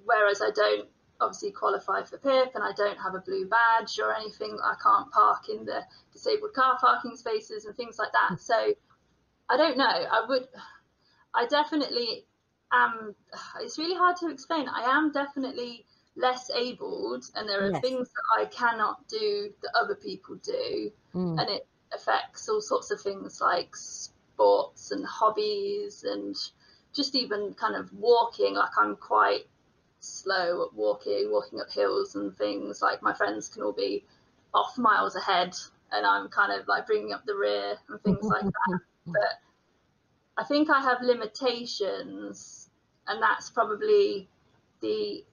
whereas 0.06 0.42
I 0.42 0.50
don't 0.52 0.90
obviously 1.20 1.52
qualify 1.52 2.02
for 2.04 2.18
PIP 2.18 2.56
and 2.56 2.64
I 2.64 2.72
don't 2.76 2.98
have 2.98 3.14
a 3.14 3.20
blue 3.20 3.48
badge 3.48 4.00
or 4.00 4.16
anything, 4.16 4.58
I 4.64 4.74
can't 4.82 5.12
park 5.12 5.50
in 5.50 5.66
the 5.66 5.84
disabled 6.12 6.54
car 6.54 6.78
parking 6.80 7.16
spaces 7.16 7.66
and 7.66 7.76
things 7.76 8.00
like 8.00 8.12
that. 8.14 8.42
So 8.42 8.74
I 9.48 9.58
don't 9.58 9.78
know. 9.78 9.86
I 9.86 10.26
would, 10.28 10.48
I 11.36 11.46
definitely 11.46 12.26
am. 12.74 13.16
It's 13.60 13.78
really 13.78 13.96
hard 13.96 14.18
to 14.18 14.30
explain. 14.30 14.68
I 14.68 14.82
am 14.98 15.12
definitely 15.12 15.86
less 16.16 16.50
abled, 16.50 17.26
and 17.36 17.48
there 17.48 17.64
are 17.64 17.72
Yes. 17.72 17.82
things 17.82 18.10
that 18.10 18.42
I 18.42 18.46
cannot 18.46 19.08
do 19.08 19.54
that 19.62 19.72
other 19.76 19.96
people 19.96 20.36
do 20.38 20.92
Mm. 21.14 21.40
and 21.40 21.50
it 21.50 21.68
affects 21.94 22.48
all 22.50 22.62
sorts 22.62 22.92
of 22.92 23.02
things 23.02 23.42
like 23.42 23.76
sports 23.76 24.92
and 24.92 25.06
hobbies 25.06 26.04
and 26.04 26.36
just 26.94 27.16
even 27.16 27.54
kind 27.54 27.76
of 27.76 27.92
walking. 27.94 28.56
Like 28.56 28.72
i'm 28.78 28.96
quite 28.96 29.46
slow 30.00 30.66
at 30.66 30.74
walking 30.74 31.30
walking 31.32 31.60
up 31.60 31.72
hills 31.72 32.16
and 32.16 32.36
things. 32.38 32.82
Like 32.82 33.02
my 33.02 33.14
friends 33.14 33.50
can 33.50 33.64
all 33.64 33.74
be 33.74 34.04
off 34.54 34.78
miles 34.78 35.16
ahead 35.16 35.56
and 35.94 36.06
i'm 36.06 36.28
kind 36.28 36.52
of 36.52 36.68
like 36.68 36.86
bringing 36.86 37.14
up 37.14 37.26
the 37.26 37.36
rear 37.36 37.76
and 37.90 38.02
things 38.02 38.24
like 38.24 38.44
that. 38.44 38.80
But 39.06 39.40
i 40.38 40.44
think 40.44 40.70
i 40.70 40.80
have 40.80 41.02
limitations 41.02 42.70
and 43.08 43.22
that's 43.22 43.50
probably 43.50 44.30
the 44.82 45.24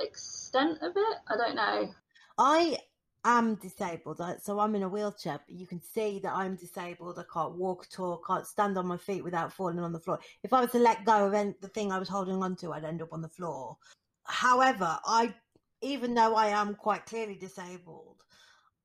extent 0.00 0.78
of 0.82 0.92
it. 0.96 1.18
I 1.28 1.36
don't 1.36 1.54
know. 1.54 1.94
I 2.38 2.78
am 3.24 3.56
disabled, 3.56 4.20
so 4.40 4.58
I'm 4.58 4.74
in 4.74 4.82
a 4.82 4.88
wheelchair. 4.88 5.40
But 5.46 5.56
you 5.56 5.66
can 5.66 5.80
see 5.80 6.20
that 6.20 6.32
I'm 6.32 6.56
disabled. 6.56 7.18
I 7.18 7.24
can't 7.32 7.56
walk, 7.56 7.84
at 7.84 7.92
talk, 7.92 8.26
can't 8.26 8.46
stand 8.46 8.78
on 8.78 8.86
my 8.86 8.96
feet 8.96 9.24
without 9.24 9.52
falling 9.52 9.78
on 9.80 9.92
the 9.92 10.00
floor. 10.00 10.18
If 10.42 10.52
I 10.52 10.60
was 10.60 10.70
to 10.72 10.78
let 10.78 11.04
go 11.04 11.26
of 11.26 11.32
the 11.32 11.68
thing 11.68 11.92
I 11.92 11.98
was 11.98 12.08
holding 12.08 12.42
on 12.42 12.56
to, 12.56 12.72
I'd 12.72 12.84
end 12.84 13.02
up 13.02 13.12
on 13.12 13.22
the 13.22 13.28
floor. 13.28 13.76
However, 14.24 14.98
I, 15.04 15.34
even 15.80 16.14
though 16.14 16.34
I 16.34 16.48
am 16.48 16.74
quite 16.74 17.06
clearly 17.06 17.36
disabled, 17.36 18.22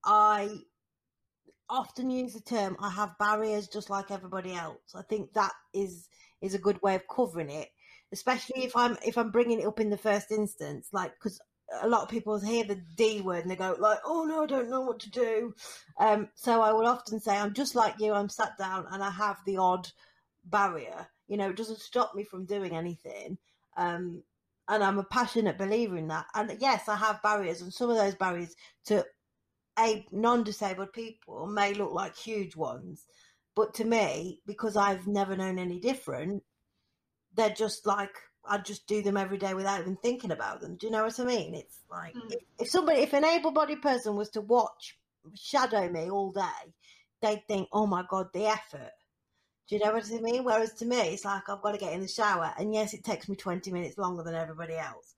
I 0.05 0.59
often 1.69 2.09
use 2.09 2.33
the 2.33 2.41
term 2.41 2.77
I 2.79 2.89
have 2.89 3.17
barriers 3.17 3.67
just 3.67 3.89
like 3.89 4.11
everybody 4.11 4.53
else. 4.53 4.93
I 4.95 5.01
think 5.03 5.33
that 5.33 5.51
is 5.73 6.09
is 6.41 6.53
a 6.53 6.59
good 6.59 6.81
way 6.81 6.95
of 6.95 7.07
covering 7.07 7.49
it, 7.49 7.69
especially 8.11 8.63
if 8.63 8.75
I'm 8.75 8.97
if 9.05 9.17
I'm 9.17 9.31
bringing 9.31 9.59
it 9.59 9.65
up 9.65 9.79
in 9.79 9.89
the 9.89 9.97
first 9.97 10.31
instance, 10.31 10.89
like 10.91 11.13
because 11.15 11.39
a 11.81 11.87
lot 11.87 12.03
of 12.03 12.09
people 12.09 12.39
hear 12.39 12.63
the 12.63 12.81
D 12.95 13.21
word 13.21 13.43
and 13.43 13.51
they 13.51 13.55
go 13.55 13.75
like, 13.79 13.99
"Oh 14.05 14.23
no, 14.25 14.43
I 14.43 14.45
don't 14.45 14.69
know 14.69 14.81
what 14.81 14.99
to 15.01 15.09
do." 15.09 15.53
Um, 15.99 16.29
so 16.35 16.61
I 16.61 16.71
will 16.73 16.87
often 16.87 17.19
say, 17.19 17.37
"I'm 17.37 17.53
just 17.53 17.75
like 17.75 17.99
you. 17.99 18.13
I'm 18.13 18.29
sat 18.29 18.57
down 18.57 18.87
and 18.91 19.03
I 19.03 19.09
have 19.11 19.37
the 19.45 19.57
odd 19.57 19.87
barrier. 20.45 21.07
You 21.27 21.37
know, 21.37 21.49
it 21.49 21.57
doesn't 21.57 21.79
stop 21.79 22.15
me 22.15 22.23
from 22.23 22.45
doing 22.45 22.75
anything." 22.75 23.37
Um, 23.77 24.23
and 24.67 24.83
I'm 24.83 24.99
a 24.99 25.03
passionate 25.03 25.57
believer 25.57 25.97
in 25.97 26.07
that. 26.07 26.25
And 26.35 26.55
yes, 26.59 26.87
I 26.87 26.95
have 26.95 27.21
barriers, 27.21 27.61
and 27.61 27.73
some 27.73 27.89
of 27.89 27.97
those 27.97 28.15
barriers 28.15 28.55
to 28.85 29.05
a 29.77 30.05
non-disabled 30.11 30.93
people 30.93 31.47
may 31.47 31.73
look 31.73 31.91
like 31.91 32.15
huge 32.15 32.55
ones, 32.55 33.05
but 33.55 33.73
to 33.75 33.85
me, 33.85 34.41
because 34.45 34.77
I've 34.77 35.07
never 35.07 35.35
known 35.35 35.57
any 35.57 35.79
different, 35.79 36.43
they're 37.33 37.49
just 37.49 37.85
like 37.85 38.15
I 38.45 38.57
just 38.57 38.87
do 38.87 39.01
them 39.01 39.17
every 39.17 39.37
day 39.37 39.53
without 39.53 39.81
even 39.81 39.95
thinking 39.97 40.31
about 40.31 40.61
them. 40.61 40.75
Do 40.75 40.87
you 40.87 40.91
know 40.91 41.03
what 41.03 41.19
I 41.19 41.23
mean? 41.23 41.55
It's 41.55 41.79
like 41.89 42.15
Mm. 42.15 42.31
if, 42.31 42.39
if 42.59 42.69
somebody, 42.69 43.01
if 43.01 43.13
an 43.13 43.25
able-bodied 43.25 43.81
person 43.81 44.15
was 44.15 44.29
to 44.31 44.41
watch 44.41 44.99
shadow 45.35 45.89
me 45.89 46.09
all 46.11 46.31
day, 46.31 46.73
they'd 47.21 47.47
think, 47.47 47.69
"Oh 47.71 47.87
my 47.87 48.03
god, 48.09 48.27
the 48.33 48.47
effort." 48.47 48.91
Do 49.67 49.75
you 49.75 49.83
know 49.83 49.93
what 49.93 50.11
I 50.11 50.19
mean? 50.19 50.43
Whereas 50.43 50.73
to 50.75 50.85
me, 50.85 50.97
it's 50.97 51.25
like 51.25 51.47
I've 51.49 51.61
got 51.61 51.71
to 51.71 51.77
get 51.77 51.93
in 51.93 52.01
the 52.01 52.07
shower, 52.07 52.53
and 52.57 52.73
yes, 52.73 52.93
it 52.93 53.03
takes 53.03 53.29
me 53.29 53.35
twenty 53.35 53.71
minutes 53.71 53.97
longer 53.97 54.23
than 54.23 54.35
everybody 54.35 54.75
else. 54.75 55.15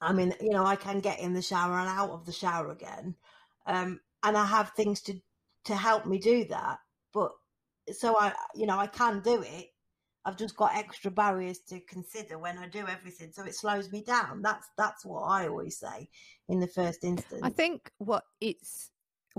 I 0.00 0.12
mean, 0.12 0.34
you 0.40 0.50
know, 0.50 0.64
I 0.66 0.76
can 0.76 1.00
get 1.00 1.20
in 1.20 1.34
the 1.34 1.42
shower 1.42 1.78
and 1.78 1.88
out 1.88 2.10
of 2.10 2.26
the 2.26 2.32
shower 2.32 2.70
again, 2.70 3.16
um, 3.66 4.00
and 4.22 4.36
I 4.36 4.44
have 4.46 4.70
things 4.70 5.00
to 5.02 5.20
to 5.64 5.76
help 5.76 6.06
me 6.06 6.18
do 6.18 6.44
that. 6.46 6.80
But 7.12 7.32
so 7.92 8.18
I, 8.18 8.32
you 8.54 8.66
know, 8.66 8.78
I 8.78 8.86
can 8.88 9.20
do 9.20 9.42
it. 9.42 9.70
I've 10.28 10.36
just 10.36 10.56
got 10.56 10.76
extra 10.76 11.10
barriers 11.10 11.60
to 11.68 11.80
consider 11.80 12.38
when 12.38 12.58
I 12.58 12.68
do 12.68 12.86
everything, 12.86 13.32
so 13.32 13.44
it 13.44 13.54
slows 13.54 13.90
me 13.90 14.02
down. 14.02 14.42
That's 14.42 14.68
that's 14.76 15.02
what 15.06 15.22
I 15.22 15.48
always 15.48 15.78
say 15.78 16.10
in 16.50 16.60
the 16.60 16.66
first 16.66 17.02
instance. 17.02 17.40
I 17.42 17.48
think 17.48 17.90
what 17.96 18.24
it's 18.38 18.90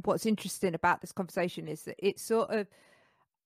what's 0.04 0.25
interesting 0.25 0.73
about 0.73 1.02
this 1.02 1.12
conversation 1.12 1.67
is 1.67 1.84
that 1.84 1.95
it's 1.99 2.23
sort 2.23 2.49
of 2.49 2.67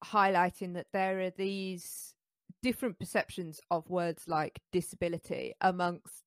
highlighting 0.05 0.75
that 0.75 0.87
there 0.93 1.19
are 1.19 1.31
these 1.31 2.13
different 2.61 2.97
perceptions 2.97 3.59
of 3.69 3.89
words 3.89 4.23
like 4.25 4.61
disability 4.71 5.53
amongst 5.59 6.23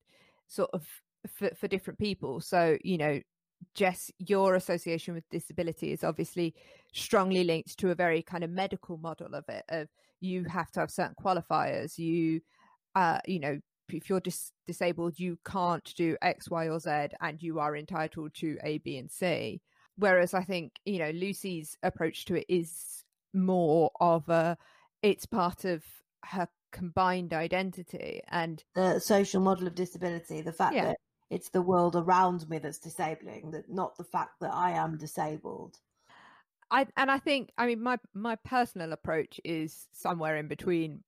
sort 0.49 0.69
of 0.75 0.87
for, 1.35 1.49
for 1.59 1.67
different 1.67 1.99
people. 1.99 2.41
So, 2.41 2.77
you 2.85 2.99
know, 2.99 3.21
Jess, 3.75 4.11
your 4.19 4.55
association 4.55 5.15
with 5.15 5.25
disability 5.31 5.93
is 5.93 6.05
obviously 6.05 6.55
strongly 6.93 7.43
linked 7.43 7.79
to 7.79 7.91
a 7.91 7.95
very 7.95 8.21
kind 8.21 8.45
of 8.45 8.51
medical 8.51 8.99
model 8.99 9.35
of 9.35 9.45
it. 9.49 9.65
Of 9.71 9.89
you 10.21 10.45
have 10.45 10.71
to 10.73 10.81
have 10.81 10.91
certain 10.91 11.15
qualifiers. 11.23 11.99
You, 11.99 12.41
uh, 12.95 13.19
you 13.27 13.41
know, 13.41 13.59
if 13.89 14.09
you're 14.09 14.21
dis- 14.21 14.53
disabled, 14.67 15.19
you 15.19 15.39
can't 15.47 15.93
do 15.97 16.17
X, 16.23 16.51
Y, 16.51 16.69
or 16.69 16.81
Z, 16.81 17.09
and 17.21 17.43
you 17.43 17.61
are 17.61 17.77
entitled 17.77 18.35
to 18.35 18.59
A, 18.65 18.79
B, 18.79 18.99
and 18.99 19.11
C. 19.11 19.61
Whereas 19.99 20.35
I 20.35 20.43
think 20.43 20.73
you 20.85 20.99
know 20.99 21.11
Lucy's 21.11 21.77
approach 21.83 22.27
to 22.27 22.35
it 22.37 22.47
is 22.49 23.05
more 23.33 23.91
of 24.01 24.29
a 24.29 24.57
it's 25.03 25.27
part 25.27 25.65
of 25.65 25.85
her 26.25 26.49
combined 26.73 27.33
identity 27.33 28.21
and 28.29 28.63
the 28.75 28.99
social 28.99 29.41
model 29.41 29.67
of 29.67 29.75
disability, 29.75 30.43
the 30.43 30.53
fact 30.53 30.75
Yeah. 30.75 30.87
that 30.87 30.97
it's 31.31 31.49
the 31.49 31.63
world 31.63 31.97
around 31.97 32.49
me 32.49 32.59
that's 32.59 32.79
disabling, 32.79 33.51
that 33.53 33.71
not 33.71 33.97
the 33.97 34.05
fact 34.05 34.41
that 34.41 34.53
I 34.53 34.73
am 34.73 34.99
disabled. 34.99 35.79
I 36.71 36.87
and 36.97 37.11
I 37.11 37.19
think 37.19 37.51
I 37.59 37.67
mean 37.67 37.83
my 37.83 37.99
my 38.15 38.37
personal 38.37 38.93
approach 38.93 39.41
is 39.45 39.89
somewhere 39.93 40.37
in 40.37 40.49
between 40.49 41.03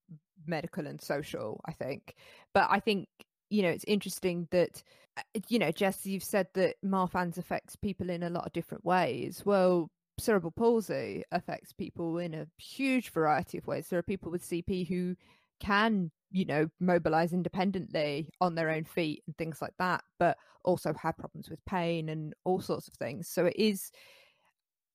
medical 0.46 0.86
and 0.86 1.00
social. 1.00 1.60
I 1.66 1.72
think, 1.72 2.14
but 2.54 2.68
I 2.70 2.80
think 2.80 3.08
you 3.50 3.62
know 3.62 3.70
it's 3.70 3.84
interesting 3.86 4.48
that 4.50 4.82
uh, 5.16 5.22
you 5.48 5.58
know 5.58 5.72
Jess, 5.72 6.06
you've 6.06 6.24
said 6.24 6.48
that 6.54 6.76
Marfan's 6.84 7.38
affects 7.38 7.76
people 7.76 8.10
in 8.10 8.22
a 8.22 8.30
lot 8.30 8.46
of 8.46 8.52
different 8.52 8.84
ways. 8.84 9.42
Well, 9.44 9.90
cerebral 10.18 10.52
palsy 10.52 11.24
affects 11.32 11.72
people 11.72 12.18
in 12.18 12.34
a 12.34 12.46
huge 12.58 13.10
variety 13.10 13.58
of 13.58 13.66
ways. 13.66 13.88
There 13.88 13.98
are 13.98 14.02
people 14.02 14.30
with 14.30 14.48
CP 14.48 14.88
who 14.88 15.16
can, 15.60 16.10
you 16.30 16.44
know, 16.44 16.68
mobilize 16.80 17.32
independently 17.32 18.28
on 18.40 18.54
their 18.54 18.70
own 18.70 18.84
feet 18.84 19.22
and 19.26 19.36
things 19.36 19.62
like 19.62 19.74
that, 19.78 20.02
but 20.18 20.36
also 20.64 20.92
have 20.94 21.16
problems 21.16 21.48
with 21.48 21.64
pain 21.64 22.08
and 22.08 22.34
all 22.44 22.60
sorts 22.60 22.88
of 22.88 22.94
things. 22.94 23.28
So 23.28 23.46
it 23.46 23.56
is, 23.56 23.90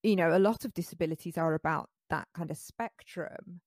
you 0.04 0.16
know, 0.16 0.36
a 0.36 0.40
lot 0.40 0.66
of 0.66 0.74
disabilities 0.74 1.38
are 1.38 1.54
about 1.54 1.90
that 2.10 2.28
kind 2.36 2.52
of 2.52 2.58
spectrum. 2.58 3.62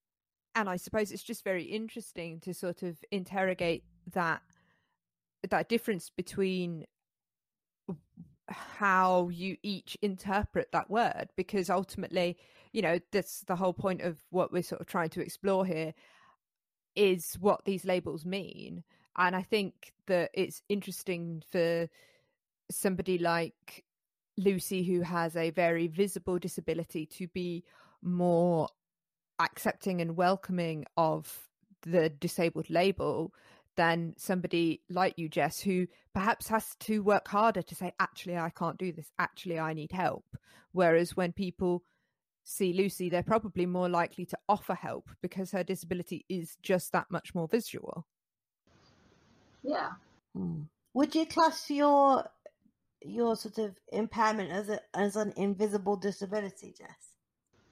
And 0.55 0.69
I 0.69 0.77
suppose 0.77 1.11
it's 1.11 1.23
just 1.23 1.45
very 1.45 1.65
interesting 1.65 2.41
to 2.41 2.55
sort 2.55 2.83
of 2.83 2.99
interrogate 3.11 3.85
that 4.13 4.43
that 5.51 5.69
difference 5.69 6.11
between 6.11 6.87
how 8.49 9.29
you 9.29 9.57
each 9.63 9.97
interpret 10.03 10.71
that 10.73 10.89
word 10.89 11.29
because 11.37 11.69
ultimately 11.69 12.37
you 12.73 12.81
know 12.81 12.99
that's 13.11 13.41
the 13.43 13.57
whole 13.57 13.73
point 13.73 14.03
of 14.03 14.19
what 14.31 14.53
we're 14.53 14.63
sort 14.63 14.81
of 14.81 14.87
trying 14.87 15.09
to 15.09 15.21
explore 15.21 15.67
here 15.67 15.93
is 16.95 17.37
what 17.41 17.65
these 17.65 17.85
labels 17.85 18.25
mean 18.25 18.85
and 19.19 19.35
i 19.35 19.43
think 19.43 19.93
that 20.07 20.31
it's 20.33 20.63
interesting 20.69 21.43
for 21.51 21.89
somebody 22.71 23.19
like 23.19 23.85
lucy 24.37 24.83
who 24.83 25.01
has 25.01 25.37
a 25.37 25.51
very 25.51 25.87
visible 25.87 26.39
disability 26.39 27.07
to 27.07 27.27
be 27.29 27.65
more 28.03 28.69
accepting 29.39 30.01
and 30.01 30.17
welcoming 30.17 30.85
of 30.97 31.49
the 31.83 32.11
disabled 32.11 32.69
label 32.71 33.33
than 33.77 34.15
somebody 34.17 34.83
like 34.89 35.15
you, 35.19 35.29
Jess, 35.29 35.61
who 35.61 35.87
perhaps 36.15 36.49
has 36.49 36.75
to 36.81 37.03
work 37.03 37.29
harder 37.29 37.63
to 37.63 37.75
say, 37.75 37.93
actually, 38.01 38.37
I 38.37 38.51
can't 38.51 38.79
do 38.79 38.93
this. 38.93 39.11
Actually, 39.19 39.59
I 39.59 39.75
need 39.75 39.93
help. 39.93 40.25
Whereas 40.73 41.17
when 41.17 41.33
people 41.33 41.83
see 42.45 42.73
Lucy, 42.73 43.11
they're 43.11 43.23
probably 43.23 43.67
more 43.67 43.89
likely 43.89 44.25
to 44.27 44.39
offer 44.49 44.75
help 44.75 45.11
because 45.21 45.51
her 45.51 45.63
disability 45.63 46.25
is 46.29 46.57
just 46.63 46.93
that 46.93 47.11
much 47.11 47.35
more 47.35 47.49
visual. 47.49 48.07
Yeah. 49.63 49.91
Hmm. 50.35 50.63
Would 50.95 51.15
you 51.15 51.27
class 51.27 51.69
your 51.71 52.25
your 53.07 53.37
sort 53.37 53.59
of 53.59 53.77
impairment 53.93 54.51
as 54.51 54.69
a 54.69 54.81
as 54.95 55.17
an 55.17 55.33
invisible 55.37 55.97
disability, 55.97 56.75
Jess? 56.77 57.13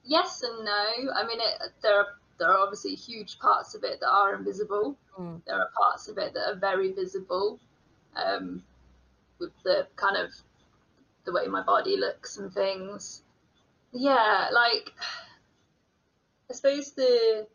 Yes 0.03 0.43
and 0.43 0.65
no. 0.65 1.11
I 1.13 1.25
mean, 1.27 1.39
it, 1.39 1.71
there 1.81 1.97
are 1.99 2.07
there 2.37 2.49
are 2.49 2.57
obviously 2.57 2.95
huge 2.95 3.39
parts 3.39 3.75
of 3.75 3.83
it 3.83 3.99
that 3.99 4.09
are 4.09 4.35
invisible. 4.35 4.97
Mm. 5.19 5.41
There 5.45 5.55
are 5.55 5.69
parts 5.77 6.07
of 6.07 6.17
it 6.17 6.33
that 6.33 6.49
are 6.49 6.55
very 6.55 6.91
visible, 6.91 7.59
um, 8.15 8.63
with 9.39 9.51
the 9.63 9.87
kind 9.95 10.17
of 10.17 10.31
the 11.25 11.33
way 11.33 11.47
my 11.47 11.63
body 11.63 11.97
looks 11.97 12.37
and 12.37 12.53
things. 12.53 13.23
Yeah, 13.91 14.49
like 14.51 14.91
I 16.49 16.53
suppose 16.53 16.91
the 16.91 17.47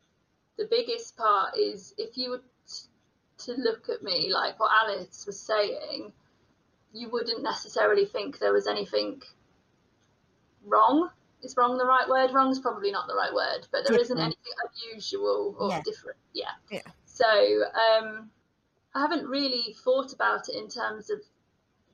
the 0.59 0.67
biggest 0.71 1.17
part 1.17 1.57
is 1.57 1.95
if 1.97 2.17
you 2.17 2.31
were 2.31 2.43
t- 2.67 3.45
to 3.45 3.53
look 3.61 3.89
at 3.89 4.03
me 4.03 4.31
like 4.33 4.59
what 4.59 4.71
Alice 4.85 5.25
was 5.27 5.39
saying, 5.39 6.13
you 6.93 7.09
wouldn't 7.11 7.43
necessarily 7.43 8.07
think 8.07 8.39
there 8.39 8.53
was 8.53 8.67
anything 8.67 9.23
wrong 10.65 11.11
is 11.43 11.57
wrong 11.57 11.79
the 11.79 11.87
right 11.87 12.09
word? 12.09 12.33
Wrong 12.33 12.51
is 12.51 12.59
probably 12.59 12.91
not 12.91 13.07
the 13.07 13.15
right 13.15 13.33
word, 13.33 13.67
but 13.73 13.87
there 13.87 13.97
not 13.97 14.19
anything 14.19 14.37
unusual 14.93 15.57
or 15.59 15.71
yeah. 15.71 15.83
different. 15.85 16.19
Yeah. 16.33 16.51
Yeah. 16.71 16.83
So 17.07 17.25
um, 17.27 18.31
I 18.95 19.01
haven't 19.01 19.27
really 19.27 19.75
thought 19.85 20.13
about 20.13 20.49
it 20.49 20.57
in 20.57 20.69
terms 20.69 21.11
of 21.11 21.21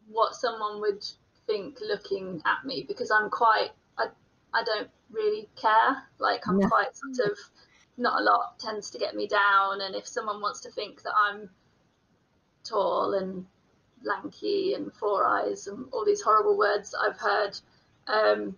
what 0.09 0.35
someone 0.35 0.81
would 0.81 1.05
think 1.47 1.79
looking 1.81 2.43
at 2.45 2.65
me 2.65 2.85
because 2.87 3.11
I'm 3.11 3.31
quite 3.31 3.71
I 3.99 4.07
I 4.53 4.65
don't 4.65 4.91
really 5.13 5.49
care. 5.61 6.03
Like 6.19 6.47
I'm 6.49 6.61
quite 6.63 6.97
sort 6.97 7.31
of 7.31 7.39
not 7.97 8.21
a 8.21 8.25
lot 8.25 8.59
tends 8.59 8.91
to 8.91 8.99
get 8.99 9.15
me 9.15 9.27
down, 9.27 9.81
and 9.81 9.95
if 9.95 10.07
someone 10.07 10.41
wants 10.41 10.61
to 10.63 10.71
think 10.71 11.03
that 11.03 11.15
I'm 11.17 11.51
tall 12.65 13.15
and 13.15 13.47
lanky 14.03 14.75
and 14.75 14.93
four 14.93 15.27
eyes 15.27 15.67
and 15.67 15.87
all 15.93 16.05
these 16.05 16.21
horrible 16.21 16.57
words 16.57 16.91
that 16.91 16.99
I've 16.99 17.19
heard. 17.19 17.59
Um, 18.07 18.57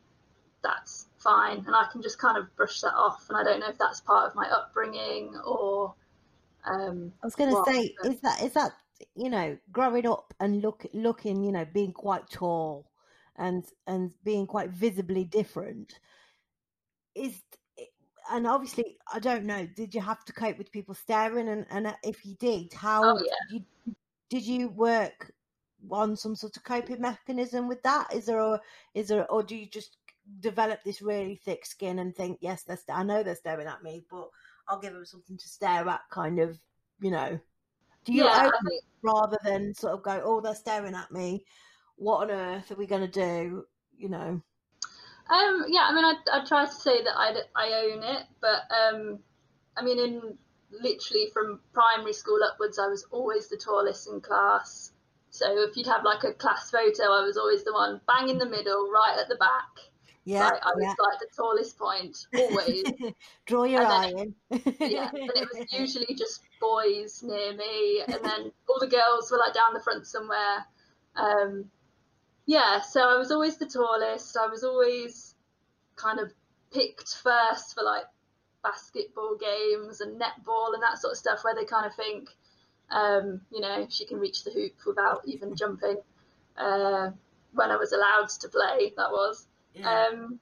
that's 0.63 1.07
fine 1.19 1.59
and 1.67 1.75
I 1.75 1.87
can 1.91 2.03
just 2.03 2.19
kind 2.19 2.37
of 2.37 2.55
brush 2.57 2.81
that 2.81 2.95
off 2.95 3.27
and 3.29 3.39
I 3.39 3.45
don't 3.45 3.61
know 3.61 3.69
if 3.69 3.79
that's 3.79 4.01
part 4.01 4.29
of 4.29 4.35
my 4.35 4.49
upbringing 4.49 5.35
or 5.45 5.95
um 6.65 7.13
I 7.23 7.27
was 7.27 7.35
going 7.35 7.51
to 7.51 7.63
say 7.67 7.95
but... 8.03 8.13
is 8.13 8.21
that 8.21 8.43
is 8.43 8.53
that 8.53 8.73
you 9.15 9.31
know 9.31 9.57
growing 9.73 10.07
up 10.07 10.35
and 10.41 10.63
look 10.63 10.87
looking 10.93 11.43
you 11.43 11.53
know 11.53 11.65
being 11.73 11.93
quite 11.93 12.29
tall 12.31 12.91
and 13.37 13.65
and 13.87 14.11
being 14.25 14.47
quite 14.47 14.71
visibly 14.71 15.25
different 15.25 15.99
is 17.15 17.41
and 18.31 18.47
obviously 18.47 18.97
I 19.13 19.19
don't 19.19 19.45
know 19.45 19.67
did 19.77 19.95
you 19.95 20.01
have 20.01 20.25
to 20.27 20.33
cope 20.33 20.59
with 20.59 20.73
people 20.73 20.95
staring 20.95 21.49
and 21.49 21.67
and 21.71 21.95
if 22.03 22.25
you 22.25 22.35
did 22.35 22.73
how 22.73 23.03
oh, 23.05 23.19
yeah. 23.19 23.33
did, 23.51 23.65
you, 23.87 23.95
did 24.29 24.45
you 24.45 24.69
work 24.69 25.33
on 25.91 26.17
some 26.17 26.35
sort 26.35 26.57
of 26.57 26.65
coping 26.65 27.01
mechanism 27.01 27.69
with 27.69 27.83
that 27.83 28.13
is 28.13 28.27
there 28.27 28.41
a 28.41 28.61
is 28.95 29.09
there 29.09 29.31
or 29.31 29.43
do 29.43 29.55
you 29.57 29.67
just 29.67 29.97
develop 30.41 30.83
this 30.85 31.03
really 31.03 31.37
thick 31.37 31.65
skin 31.65 31.99
and 31.99 32.15
think, 32.15 32.39
yes, 32.41 32.63
they're 32.63 32.77
st- 32.77 32.99
I 32.99 33.03
know 33.03 33.23
they're 33.23 33.35
staring 33.35 33.67
at 33.67 33.83
me, 33.83 34.05
but 34.11 34.29
I'll 34.69 34.81
give 34.81 34.93
them 34.93 35.05
something 35.05 35.37
to 35.37 35.49
stare 35.49 35.89
at, 35.89 36.01
kind 36.11 36.39
of, 36.39 36.59
you 37.01 37.11
know. 37.11 37.39
Do 38.05 38.13
you 38.13 38.25
yeah, 38.25 38.43
think... 38.43 38.83
rather 39.03 39.39
than 39.45 39.75
sort 39.75 39.95
of 39.95 40.03
go, 40.03 40.21
oh, 40.25 40.41
they're 40.41 40.55
staring 40.55 40.95
at 40.95 41.11
me? 41.11 41.45
What 41.97 42.25
on 42.25 42.31
earth 42.31 42.71
are 42.71 42.77
we 42.77 42.87
going 42.87 43.03
to 43.03 43.09
do? 43.09 43.65
You 43.97 44.09
know. 44.09 44.43
Um, 45.31 45.65
yeah, 45.69 45.87
I 45.89 45.95
mean, 45.95 46.05
I, 46.05 46.15
I 46.33 46.45
try 46.45 46.65
to 46.65 46.73
say 46.73 47.03
that 47.03 47.15
I, 47.17 47.35
I 47.55 47.73
own 47.85 48.03
it, 48.03 48.23
but 48.41 48.63
um, 48.75 49.19
I 49.77 49.83
mean, 49.83 49.99
in 49.99 50.39
literally 50.71 51.29
from 51.33 51.61
primary 51.73 52.13
school 52.13 52.41
upwards, 52.43 52.79
I 52.79 52.89
was 52.89 53.07
always 53.11 53.49
the 53.49 53.57
tallest 53.57 54.09
in 54.09 54.21
class. 54.21 54.93
So 55.31 55.47
if 55.63 55.77
you'd 55.77 55.87
have 55.87 56.05
like 56.05 56.25
a 56.25 56.33
class 56.33 56.71
photo, 56.71 57.05
I 57.05 57.25
was 57.25 57.37
always 57.37 57.65
the 57.65 57.73
one 57.73 58.01
bang 58.07 58.29
in 58.29 58.39
the 58.39 58.49
middle, 58.49 58.91
right 58.91 59.17
at 59.21 59.29
the 59.29 59.37
back. 59.37 59.91
Yeah, 60.25 60.45
like, 60.45 60.63
I 60.63 60.73
was 60.75 60.85
yeah. 60.85 60.95
like 60.99 61.19
the 61.21 61.29
tallest 61.35 61.79
point 61.79 62.19
always. 62.37 62.85
Draw 63.47 63.65
your 63.65 63.87
eye 63.87 64.09
in. 64.09 64.35
yeah, 64.79 65.09
and 65.13 65.31
it 65.35 65.49
was 65.55 65.73
usually 65.73 66.15
just 66.15 66.43
boys 66.61 67.23
near 67.23 67.55
me, 67.55 68.03
and 68.07 68.23
then 68.23 68.53
all 68.69 68.79
the 68.79 68.89
girls 68.89 69.31
were 69.31 69.39
like 69.39 69.55
down 69.55 69.73
the 69.73 69.81
front 69.81 70.07
somewhere. 70.07 70.67
Um, 71.17 71.71
yeah, 72.45 72.81
so 72.83 73.01
I 73.01 73.17
was 73.17 73.31
always 73.31 73.57
the 73.57 73.67
tallest. 73.67 74.37
I 74.37 74.49
was 74.49 74.65
always 74.65 75.35
kind 75.97 76.21
of 76.21 76.31
picked 76.73 77.17
first 77.23 77.75
for 77.75 77.83
like 77.83 78.05
basketball 78.63 79.37
games 79.37 80.01
and 80.01 80.21
netball 80.21 80.75
and 80.75 80.83
that 80.83 80.99
sort 80.99 81.13
of 81.13 81.19
stuff, 81.19 81.41
where 81.43 81.55
they 81.55 81.65
kind 81.65 81.87
of 81.87 81.95
think, 81.95 82.29
um, 82.91 83.41
you 83.53 83.61
know, 83.61 83.87
she 83.89 84.05
can 84.05 84.19
reach 84.19 84.45
the 84.45 84.51
hoop 84.51 84.75
without 84.87 85.23
even 85.27 85.57
jumping. 85.57 85.97
Uh, 86.57 87.11
when 87.53 87.71
I 87.71 87.77
was 87.77 87.93
allowed 87.93 88.29
to 88.41 88.49
play, 88.49 88.93
that 88.97 89.11
was. 89.11 89.47
Um, 89.83 90.41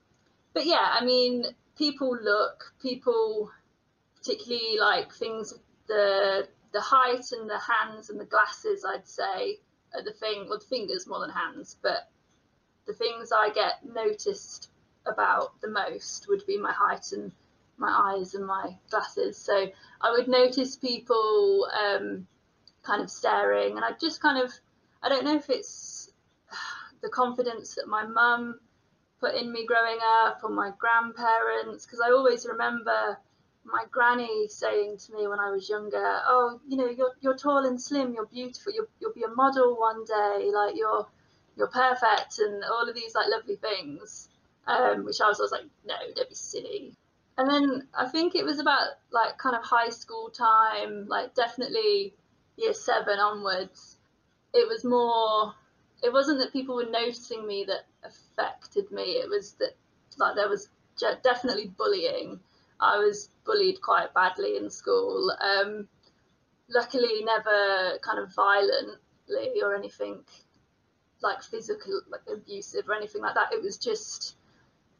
but 0.54 0.64
yeah, 0.64 0.94
I 0.98 1.04
mean, 1.04 1.44
people 1.76 2.16
look, 2.20 2.72
people 2.80 3.50
particularly 4.16 4.78
like 4.78 5.12
things 5.12 5.54
the 5.86 6.48
the 6.72 6.80
height 6.80 7.24
and 7.32 7.48
the 7.48 7.58
hands 7.58 8.10
and 8.10 8.18
the 8.18 8.24
glasses. 8.24 8.84
I'd 8.84 9.06
say 9.06 9.58
are 9.94 10.02
the 10.02 10.12
thing, 10.12 10.46
well, 10.48 10.58
the 10.58 10.64
fingers 10.66 11.06
more 11.06 11.20
than 11.20 11.30
hands, 11.30 11.76
but 11.82 12.10
the 12.86 12.92
things 12.92 13.32
I 13.32 13.50
get 13.50 13.84
noticed 13.84 14.70
about 15.06 15.60
the 15.60 15.68
most 15.68 16.26
would 16.28 16.44
be 16.46 16.58
my 16.58 16.72
height 16.72 17.12
and 17.12 17.32
my 17.78 18.14
eyes 18.16 18.34
and 18.34 18.46
my 18.46 18.76
glasses. 18.90 19.36
So 19.36 19.68
I 20.00 20.10
would 20.10 20.28
notice 20.28 20.76
people 20.76 21.68
um, 21.78 22.26
kind 22.82 23.02
of 23.02 23.10
staring, 23.10 23.76
and 23.76 23.84
I 23.84 23.90
just 24.00 24.20
kind 24.20 24.42
of, 24.42 24.52
I 25.02 25.08
don't 25.08 25.24
know 25.24 25.36
if 25.36 25.50
it's 25.50 26.10
the 27.02 27.08
confidence 27.08 27.74
that 27.74 27.88
my 27.88 28.06
mum 28.06 28.60
put 29.20 29.34
in 29.34 29.52
me 29.52 29.66
growing 29.66 29.98
up 30.22 30.40
or 30.42 30.50
my 30.50 30.70
grandparents 30.78 31.86
because 31.86 32.00
I 32.00 32.10
always 32.10 32.46
remember 32.46 33.18
my 33.64 33.84
granny 33.90 34.46
saying 34.48 34.98
to 34.98 35.14
me 35.14 35.26
when 35.26 35.40
I 35.40 35.50
was 35.50 35.68
younger, 35.68 36.20
"Oh, 36.26 36.60
you 36.68 36.76
know, 36.76 36.88
you're 36.88 37.14
you're 37.20 37.36
tall 37.36 37.64
and 37.66 37.80
slim, 37.80 38.14
you're 38.14 38.26
beautiful, 38.26 38.72
you'll 38.72 38.86
you'll 39.00 39.12
be 39.12 39.24
a 39.24 39.28
model 39.28 39.76
one 39.76 40.04
day, 40.04 40.50
like 40.52 40.76
you're 40.76 41.06
you're 41.56 41.66
perfect," 41.68 42.38
and 42.38 42.62
all 42.64 42.88
of 42.88 42.94
these 42.94 43.14
like 43.14 43.28
lovely 43.28 43.56
things. 43.56 44.28
Um, 44.68 45.04
which 45.04 45.20
I 45.20 45.28
was 45.28 45.38
always 45.38 45.52
like, 45.52 45.66
"No, 45.84 45.94
don't 46.14 46.28
be 46.28 46.34
silly." 46.34 46.96
And 47.38 47.50
then 47.50 47.88
I 47.94 48.08
think 48.08 48.34
it 48.34 48.44
was 48.44 48.58
about 48.58 48.88
like 49.10 49.36
kind 49.38 49.54
of 49.56 49.62
high 49.62 49.90
school 49.90 50.30
time, 50.30 51.06
like 51.06 51.34
definitely 51.34 52.14
year 52.56 52.72
seven 52.72 53.18
onwards. 53.18 53.98
It 54.54 54.66
was 54.68 54.84
more 54.84 55.54
it 56.02 56.12
wasn't 56.12 56.38
that 56.38 56.52
people 56.52 56.76
were 56.76 56.90
noticing 56.90 57.46
me 57.46 57.64
that 57.64 57.86
affected 58.04 58.90
me. 58.90 59.02
It 59.02 59.28
was 59.28 59.52
that 59.54 59.76
like 60.18 60.34
there 60.34 60.48
was 60.48 60.68
definitely 61.22 61.72
bullying. 61.76 62.40
I 62.80 62.98
was 62.98 63.30
bullied 63.44 63.80
quite 63.80 64.12
badly 64.14 64.56
in 64.56 64.70
school. 64.70 65.32
Um, 65.40 65.88
luckily, 66.68 67.24
never 67.24 67.98
kind 68.02 68.18
of 68.18 68.34
violently 68.34 69.62
or 69.62 69.74
anything 69.74 70.20
like 71.22 71.42
physical, 71.42 72.02
like 72.10 72.20
abusive 72.32 72.88
or 72.88 72.94
anything 72.94 73.22
like 73.22 73.34
that. 73.34 73.52
It 73.52 73.62
was 73.62 73.78
just 73.78 74.35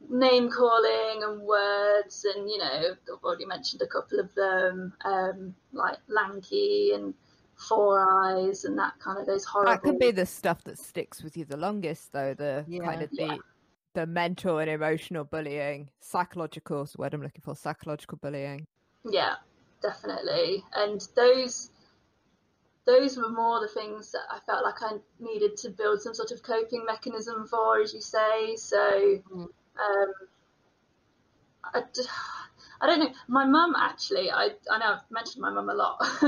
name 0.09 0.49
calling 0.49 1.23
and 1.23 1.41
words, 1.41 2.25
and 2.25 2.49
you 2.49 2.57
know, 2.57 2.91
I've 2.91 3.23
already 3.23 3.45
mentioned 3.45 3.81
a 3.81 3.87
couple 3.87 4.19
of 4.19 4.33
them, 4.35 4.93
um, 5.05 5.55
like 5.71 5.97
lanky 6.07 6.91
and 6.93 7.13
four 7.55 8.05
eyes 8.23 8.65
and 8.65 8.77
that 8.77 8.93
kind 8.99 9.19
of 9.19 9.25
those 9.25 9.43
horrible. 9.45 9.73
That 9.73 9.81
could 9.81 9.99
be 9.99 10.11
the 10.11 10.25
stuff 10.25 10.63
that 10.65 10.77
sticks 10.77 11.23
with 11.23 11.35
you 11.37 11.45
the 11.45 11.57
longest, 11.57 12.11
though. 12.13 12.33
The 12.33 12.65
Yeah. 12.67 12.85
kind 12.85 13.01
of 13.01 13.09
the 13.11 13.25
Yeah. 13.25 13.35
the 13.95 14.05
mental 14.05 14.59
and 14.59 14.69
emotional 14.69 15.23
bullying, 15.23 15.89
psychological 16.01 16.83
is 16.83 16.91
the 16.91 17.01
word 17.01 17.13
I'm 17.13 17.23
looking 17.23 17.41
for. 17.41 17.55
Psychological 17.55 18.19
bullying. 18.21 18.67
Yeah, 19.09 19.35
definitely. 19.81 20.63
And 20.75 21.07
those 21.15 21.71
those 22.85 23.17
were 23.17 23.29
more 23.29 23.59
the 23.59 23.67
things 23.67 24.11
that 24.11 24.21
I 24.31 24.39
felt 24.45 24.63
like 24.63 24.81
I 24.81 24.97
needed 25.19 25.57
to 25.57 25.69
build 25.69 26.01
some 26.01 26.13
sort 26.13 26.31
of 26.31 26.41
coping 26.41 26.85
mechanism 26.85 27.45
for, 27.47 27.81
as 27.81 27.93
you 27.93 28.01
say. 28.01 28.55
So, 28.55 29.21
Mm. 29.29 29.47
Um, 29.79 30.13
I, 31.63 31.83
I 32.81 32.87
don't 32.87 32.99
know. 32.99 33.11
My 33.27 33.45
mum 33.45 33.75
actually, 33.77 34.29
I 34.31 34.49
I 34.71 34.77
know 34.79 34.93
I've 34.93 35.11
mentioned 35.11 35.41
my 35.41 35.49
mum 35.49 35.69
a 35.69 35.73
lot. 35.73 35.97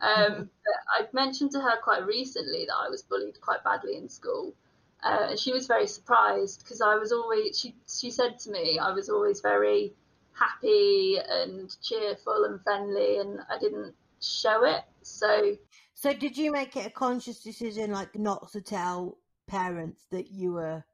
um, 0.00 0.50
but 0.64 0.76
I 0.98 1.06
mentioned 1.12 1.50
to 1.52 1.60
her 1.60 1.80
quite 1.82 2.06
recently 2.06 2.66
that 2.66 2.76
I 2.76 2.88
was 2.88 3.02
bullied 3.02 3.40
quite 3.40 3.64
badly 3.64 3.96
in 3.96 4.08
school. 4.08 4.54
Uh, 5.02 5.26
and 5.30 5.38
she 5.38 5.52
was 5.52 5.66
very 5.66 5.86
surprised 5.88 6.62
because 6.62 6.80
I 6.80 6.94
was 6.94 7.10
always 7.10 7.58
she 7.58 7.74
she 7.88 8.10
said 8.10 8.38
to 8.40 8.50
me 8.50 8.78
I 8.78 8.92
was 8.92 9.08
always 9.08 9.40
very 9.40 9.92
happy 10.32 11.16
and 11.28 11.74
cheerful 11.82 12.44
and 12.44 12.62
friendly 12.62 13.18
and 13.18 13.40
I 13.50 13.58
didn't 13.58 13.94
show 14.20 14.64
it. 14.64 14.84
So 15.02 15.56
So, 15.94 16.12
did 16.12 16.36
you 16.36 16.52
make 16.52 16.76
it 16.76 16.86
a 16.86 16.90
conscious 16.90 17.42
decision, 17.42 17.90
like 17.92 18.16
not 18.16 18.50
to 18.52 18.60
tell 18.60 19.18
parents 19.46 20.06
that 20.10 20.30
you 20.30 20.52
were 20.54 20.84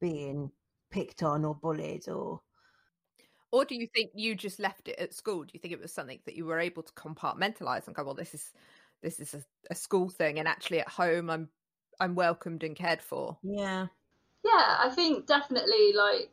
being 0.00 0.50
picked 0.90 1.22
on 1.22 1.44
or 1.44 1.54
bullied, 1.54 2.08
or 2.08 2.40
Or 3.50 3.64
do 3.64 3.74
you 3.74 3.86
think 3.94 4.10
you 4.14 4.34
just 4.34 4.58
left 4.58 4.88
it 4.88 4.98
at 4.98 5.14
school? 5.14 5.44
Do 5.44 5.50
you 5.54 5.60
think 5.60 5.72
it 5.72 5.80
was 5.80 5.92
something 5.92 6.20
that 6.26 6.34
you 6.36 6.44
were 6.44 6.58
able 6.58 6.82
to 6.82 6.92
compartmentalize 6.92 7.86
and 7.86 7.96
go, 7.96 8.04
well, 8.04 8.14
this 8.14 8.34
is 8.34 8.52
this 9.02 9.20
is 9.20 9.34
a, 9.34 9.42
a 9.70 9.74
school 9.74 10.08
thing, 10.08 10.38
and 10.38 10.48
actually 10.48 10.80
at 10.80 10.88
home 10.88 11.30
I'm 11.30 11.48
I'm 12.00 12.14
welcomed 12.14 12.62
and 12.64 12.76
cared 12.76 13.02
for. 13.02 13.38
yeah, 13.42 13.86
yeah, 14.44 14.76
I 14.80 14.90
think 14.94 15.26
definitely 15.26 15.92
like 15.94 16.30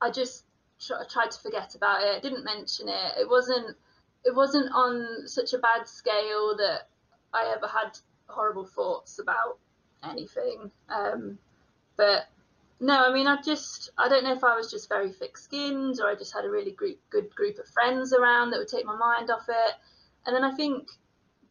I 0.00 0.10
just 0.10 0.44
tr- 0.80 1.04
tried 1.10 1.30
to 1.30 1.40
forget 1.40 1.74
about 1.74 2.02
it. 2.02 2.22
Didn't 2.22 2.44
mention 2.44 2.88
it. 2.88 3.12
It 3.20 3.28
wasn't 3.28 3.76
it 4.24 4.34
wasn't 4.34 4.70
on 4.72 5.26
such 5.26 5.52
a 5.54 5.58
bad 5.58 5.88
scale 5.88 6.56
that 6.58 6.88
I 7.32 7.52
ever 7.56 7.66
had 7.66 7.98
horrible 8.26 8.66
thoughts 8.66 9.18
about 9.18 9.58
anything. 10.04 10.70
Um, 10.88 11.38
but 11.96 12.26
no, 12.80 13.08
I 13.08 13.12
mean, 13.12 13.26
I 13.26 13.40
just 13.42 13.90
I 13.98 14.08
don't 14.08 14.24
know 14.24 14.34
if 14.34 14.44
I 14.44 14.56
was 14.56 14.70
just 14.70 14.88
very 14.88 15.12
thick-skinned 15.12 16.00
or 16.00 16.08
I 16.08 16.14
just 16.14 16.32
had 16.32 16.44
a 16.44 16.50
really 16.50 16.72
group, 16.72 16.98
good 17.10 17.34
group 17.34 17.58
of 17.58 17.66
friends 17.68 18.12
around 18.12 18.50
that 18.50 18.58
would 18.58 18.68
take 18.68 18.86
my 18.86 18.96
mind 18.96 19.30
off 19.30 19.46
it. 19.48 19.74
And 20.26 20.34
then 20.34 20.44
I 20.44 20.54
think 20.54 20.88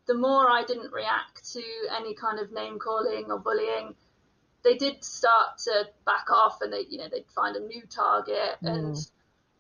the 0.08 0.14
more 0.14 0.50
I 0.50 0.64
didn't 0.66 0.94
react 0.94 1.52
to 1.54 1.64
any 1.98 2.14
kind 2.16 2.40
of 2.40 2.52
name 2.52 2.80
calling 2.80 3.26
or 3.30 3.40
bullying, 3.40 3.94
they 4.64 4.76
did 4.76 5.04
start 5.04 5.58
to 5.66 5.88
back 6.06 6.30
off 6.32 6.60
and 6.62 6.72
they 6.72 6.86
you 6.90 6.98
know 6.98 7.10
they'd 7.12 7.30
find 7.36 7.56
a 7.56 7.60
new 7.60 7.84
target 7.90 8.58
and 8.62 8.96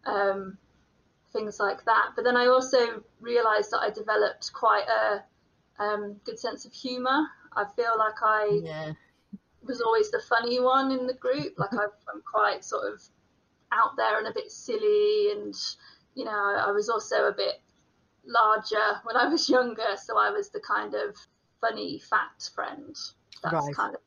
um, 0.05 0.57
things 1.33 1.59
like 1.59 1.83
that. 1.85 2.11
But 2.15 2.23
then 2.23 2.37
i 2.37 2.47
also 2.47 3.03
realized 3.19 3.71
that 3.71 3.79
i 3.79 3.89
developed 3.89 4.51
quite 4.53 4.85
a 4.87 5.23
um, 5.83 6.15
good 6.25 6.39
sense 6.39 6.65
of 6.65 6.73
humor. 6.73 7.27
I 7.53 7.65
feel 7.75 7.97
like 7.97 8.21
i 8.23 8.59
yeah, 8.63 8.93
was 9.67 9.81
always 9.81 10.11
the 10.11 10.21
funny 10.27 10.59
one 10.59 10.91
in 10.91 11.07
the 11.07 11.13
group 11.13 11.53
like 11.57 11.73
I've, 11.73 11.95
i'm 12.13 12.21
quite 12.29 12.63
sort 12.63 12.91
of 12.91 13.01
out 13.71 13.95
there 13.97 14.17
and 14.17 14.27
a 14.27 14.33
bit 14.33 14.51
silly 14.51 15.31
and 15.31 15.53
you 16.15 16.25
know 16.25 16.31
i 16.31 16.71
was 16.71 16.89
also 16.89 17.27
a 17.27 17.33
bit 17.33 17.55
larger 18.25 19.01
when 19.03 19.15
i 19.15 19.27
was 19.27 19.49
younger 19.57 19.95
so 20.01 20.17
i 20.17 20.29
was 20.29 20.49
the 20.49 20.61
kind 20.61 20.93
of 20.95 21.15
funny 21.61 21.99
fat 22.09 22.49
friend 22.53 22.95
that's 23.43 23.53
Right. 23.53 23.75
kind 23.75 23.95
of 23.95 24.01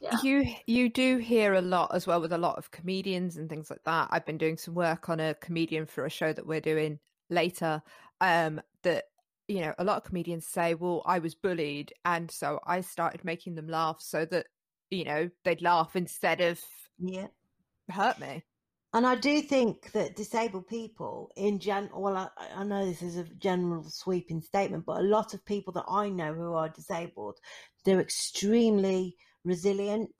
yeah 0.00 0.16
You 0.22 0.54
you 0.66 0.88
do 0.88 1.18
hear 1.18 1.54
a 1.54 1.60
lot 1.60 1.94
as 1.94 2.06
well 2.06 2.20
with 2.20 2.32
a 2.32 2.38
lot 2.38 2.56
of 2.56 2.70
comedians 2.70 3.36
and 3.36 3.48
things 3.48 3.70
like 3.70 3.84
that. 3.84 4.08
I've 4.10 4.24
been 4.26 4.38
doing 4.38 4.56
some 4.56 4.74
work 4.74 5.08
on 5.08 5.20
a 5.20 5.34
comedian 5.34 5.86
for 5.86 6.04
a 6.06 6.10
show 6.10 6.32
that 6.32 6.46
we're 6.46 6.60
doing 6.60 6.98
later. 7.30 7.82
Um, 8.20 8.60
that 8.82 9.04
you 9.48 9.60
know, 9.60 9.74
a 9.78 9.84
lot 9.84 9.96
of 9.98 10.04
comedians 10.04 10.46
say, 10.46 10.74
"Well, 10.74 11.02
I 11.06 11.18
was 11.18 11.34
bullied, 11.34 11.92
and 12.04 12.30
so 12.30 12.60
I 12.66 12.80
started 12.80 13.24
making 13.24 13.54
them 13.54 13.68
laugh 13.68 14.00
so 14.00 14.24
that 14.26 14.46
you 14.90 15.04
know 15.04 15.30
they'd 15.44 15.62
laugh 15.62 15.96
instead 15.96 16.40
of 16.40 16.60
yeah. 16.98 17.28
hurt 17.90 18.18
me." 18.18 18.42
And 18.94 19.06
I 19.06 19.16
do 19.16 19.42
think 19.42 19.92
that 19.92 20.16
disabled 20.16 20.66
people, 20.66 21.30
in 21.36 21.58
gen, 21.58 21.90
well, 21.94 22.16
I, 22.16 22.28
I 22.56 22.64
know 22.64 22.86
this 22.86 23.02
is 23.02 23.16
a 23.16 23.24
general 23.24 23.84
sweeping 23.84 24.40
statement, 24.40 24.86
but 24.86 25.00
a 25.00 25.02
lot 25.04 25.34
of 25.34 25.44
people 25.44 25.74
that 25.74 25.84
I 25.88 26.08
know 26.08 26.32
who 26.32 26.54
are 26.54 26.70
disabled, 26.70 27.38
they're 27.84 28.00
extremely 28.00 29.16
resilient 29.44 30.10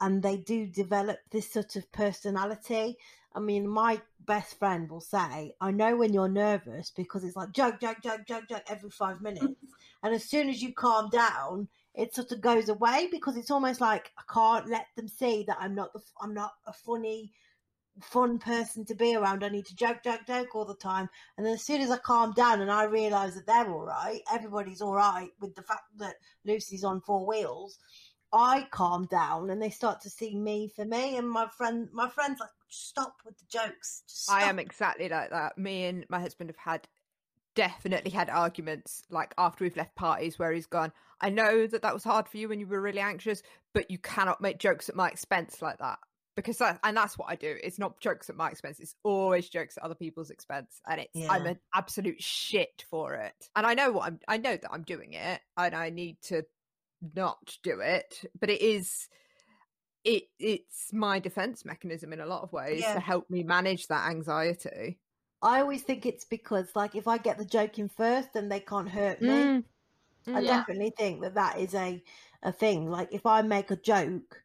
and 0.00 0.22
they 0.22 0.38
do 0.38 0.66
develop 0.66 1.18
this 1.30 1.52
sort 1.52 1.76
of 1.76 1.90
personality. 1.92 2.96
I 3.34 3.40
mean, 3.40 3.68
my 3.68 4.00
best 4.20 4.58
friend 4.58 4.90
will 4.90 5.00
say, 5.00 5.52
I 5.60 5.70
know 5.70 5.96
when 5.96 6.14
you're 6.14 6.28
nervous 6.28 6.90
because 6.96 7.22
it's 7.22 7.36
like 7.36 7.52
joke, 7.52 7.80
joke, 7.80 7.98
joke, 8.02 8.26
joke, 8.26 8.48
joke 8.48 8.64
every 8.68 8.90
five 8.90 9.20
minutes. 9.20 9.46
and 10.02 10.14
as 10.14 10.24
soon 10.24 10.48
as 10.48 10.62
you 10.62 10.72
calm 10.72 11.10
down, 11.10 11.68
it 11.96 12.14
sort 12.14 12.30
of 12.30 12.42
goes 12.42 12.68
away 12.68 13.08
because 13.10 13.36
it's 13.36 13.50
almost 13.50 13.80
like 13.80 14.12
I 14.18 14.22
can't 14.32 14.68
let 14.68 14.86
them 14.96 15.08
see 15.08 15.44
that 15.48 15.56
I'm 15.58 15.74
not 15.74 15.92
the, 15.94 16.00
I'm 16.20 16.34
not 16.34 16.52
a 16.66 16.72
funny, 16.72 17.32
fun 18.02 18.38
person 18.38 18.84
to 18.84 18.94
be 18.94 19.16
around. 19.16 19.42
I 19.42 19.48
need 19.48 19.64
to 19.66 19.74
joke, 19.74 20.02
joke, 20.04 20.26
joke 20.26 20.54
all 20.54 20.66
the 20.66 20.74
time. 20.74 21.08
And 21.36 21.46
then 21.46 21.54
as 21.54 21.64
soon 21.64 21.80
as 21.80 21.90
I 21.90 21.96
calm 21.96 22.32
down 22.32 22.60
and 22.60 22.70
I 22.70 22.84
realise 22.84 23.34
that 23.34 23.46
they're 23.46 23.72
all 23.72 23.86
right, 23.86 24.20
everybody's 24.30 24.82
all 24.82 24.92
right 24.92 25.30
with 25.40 25.54
the 25.54 25.62
fact 25.62 25.84
that 25.96 26.16
Lucy's 26.44 26.84
on 26.84 27.00
four 27.00 27.26
wheels, 27.26 27.78
I 28.30 28.66
calm 28.70 29.06
down 29.10 29.48
and 29.48 29.62
they 29.62 29.70
start 29.70 30.02
to 30.02 30.10
see 30.10 30.36
me 30.36 30.70
for 30.76 30.84
me. 30.84 31.16
And 31.16 31.26
my 31.26 31.48
friend, 31.48 31.88
my 31.94 32.10
friend's 32.10 32.40
like, 32.40 32.50
stop 32.68 33.14
with 33.24 33.38
the 33.38 33.46
jokes. 33.48 34.02
Just 34.06 34.30
I 34.30 34.42
am 34.42 34.58
exactly 34.58 35.08
like 35.08 35.30
that. 35.30 35.56
Me 35.56 35.86
and 35.86 36.04
my 36.10 36.20
husband 36.20 36.50
have 36.50 36.72
had 36.72 36.86
definitely 37.56 38.12
had 38.12 38.30
arguments 38.30 39.02
like 39.10 39.34
after 39.36 39.64
we've 39.64 39.76
left 39.76 39.96
parties 39.96 40.38
where 40.38 40.52
he's 40.52 40.66
gone, 40.66 40.92
I 41.20 41.30
know 41.30 41.66
that 41.66 41.82
that 41.82 41.94
was 41.94 42.04
hard 42.04 42.28
for 42.28 42.36
you 42.36 42.48
when 42.48 42.60
you 42.60 42.66
were 42.68 42.80
really 42.80 43.00
anxious, 43.00 43.42
but 43.74 43.90
you 43.90 43.98
cannot 43.98 44.40
make 44.40 44.58
jokes 44.58 44.88
at 44.88 44.94
my 44.94 45.08
expense 45.08 45.60
like 45.60 45.78
that. 45.78 45.98
Because 46.36 46.58
that, 46.58 46.78
and 46.84 46.94
that's 46.94 47.16
what 47.16 47.30
I 47.30 47.34
do. 47.34 47.56
It's 47.64 47.78
not 47.78 47.98
jokes 47.98 48.28
at 48.28 48.36
my 48.36 48.50
expense. 48.50 48.78
It's 48.78 48.94
always 49.02 49.48
jokes 49.48 49.78
at 49.78 49.82
other 49.82 49.94
people's 49.94 50.28
expense, 50.28 50.82
and 50.86 51.00
it's 51.00 51.30
I'm 51.30 51.46
an 51.46 51.58
absolute 51.74 52.22
shit 52.22 52.84
for 52.90 53.14
it. 53.14 53.32
And 53.56 53.66
I 53.66 53.72
know 53.72 53.90
what 53.92 54.04
I'm. 54.04 54.20
I 54.28 54.36
know 54.36 54.54
that 54.54 54.70
I'm 54.70 54.82
doing 54.82 55.14
it, 55.14 55.40
and 55.56 55.74
I 55.74 55.88
need 55.88 56.18
to 56.24 56.42
not 57.14 57.56
do 57.62 57.80
it. 57.80 58.22
But 58.38 58.50
it 58.50 58.60
is, 58.60 59.08
it 60.04 60.24
it's 60.38 60.92
my 60.92 61.20
defense 61.20 61.64
mechanism 61.64 62.12
in 62.12 62.20
a 62.20 62.26
lot 62.26 62.42
of 62.42 62.52
ways 62.52 62.82
Yeah. 62.82 62.92
to 62.92 63.00
help 63.00 63.30
me 63.30 63.42
manage 63.42 63.86
that 63.86 64.10
anxiety. 64.10 64.98
I 65.42 65.60
always 65.60 65.82
think 65.82 66.06
it's 66.06 66.24
because, 66.24 66.74
like, 66.74 66.94
if 66.94 67.06
I 67.06 67.18
get 67.18 67.38
the 67.38 67.44
joke 67.44 67.78
in 67.78 67.88
first, 67.88 68.32
then 68.32 68.48
they 68.48 68.60
can't 68.60 68.88
hurt 68.88 69.20
me. 69.22 69.44
Mm. 69.46 69.64
I 70.34 70.42
Yeah. 70.42 70.66
definitely 70.68 70.92
think 70.98 71.22
that 71.22 71.34
that 71.34 71.58
is 71.58 71.74
a 71.74 72.02
a 72.42 72.52
thing. 72.52 72.90
Like, 72.90 73.10
if 73.12 73.26
I 73.26 73.42
make 73.42 73.70
a 73.72 73.76
joke 73.76 74.44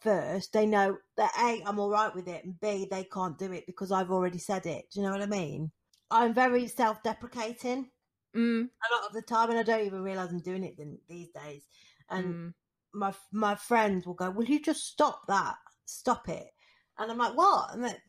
first, 0.00 0.52
they 0.54 0.66
know 0.66 0.98
that 1.16 1.32
a 1.38 1.64
I'm 1.64 1.78
all 1.80 1.90
right 1.90 2.14
with 2.14 2.28
it, 2.28 2.44
and 2.44 2.60
b 2.60 2.86
they 2.90 3.04
can't 3.04 3.38
do 3.38 3.52
it 3.52 3.66
because 3.66 3.92
I've 3.92 4.10
already 4.12 4.38
said 4.38 4.66
it. 4.66 4.90
Do 4.92 5.00
you 5.00 5.06
know 5.06 5.12
what 5.12 5.22
I 5.22 5.26
mean? 5.26 5.72
I'm 6.10 6.34
very 6.34 6.68
self-deprecating 6.68 7.90
Mm. 8.34 8.68
a 8.90 8.94
lot 8.96 9.06
of 9.08 9.12
the 9.14 9.22
time, 9.22 9.50
and 9.50 9.58
I 9.58 9.62
don't 9.64 9.86
even 9.86 10.02
realize 10.02 10.30
I'm 10.32 10.40
doing 10.40 10.64
it 10.64 10.76
these 11.08 11.30
days. 11.30 11.66
And 12.10 12.36
Mm. 12.36 12.52
my 12.94 13.14
my 13.32 13.54
friends 13.56 14.06
will 14.06 14.14
go, 14.14 14.30
"Will 14.30 14.46
you 14.46 14.60
just 14.62 14.84
stop 14.86 15.26
that? 15.28 15.56
Stop 15.86 16.28
it!" 16.30 16.52
And 16.98 17.10
I'm 17.12 17.18
like, 17.18 17.36
"What?" 17.36 17.74
And 17.74 18.00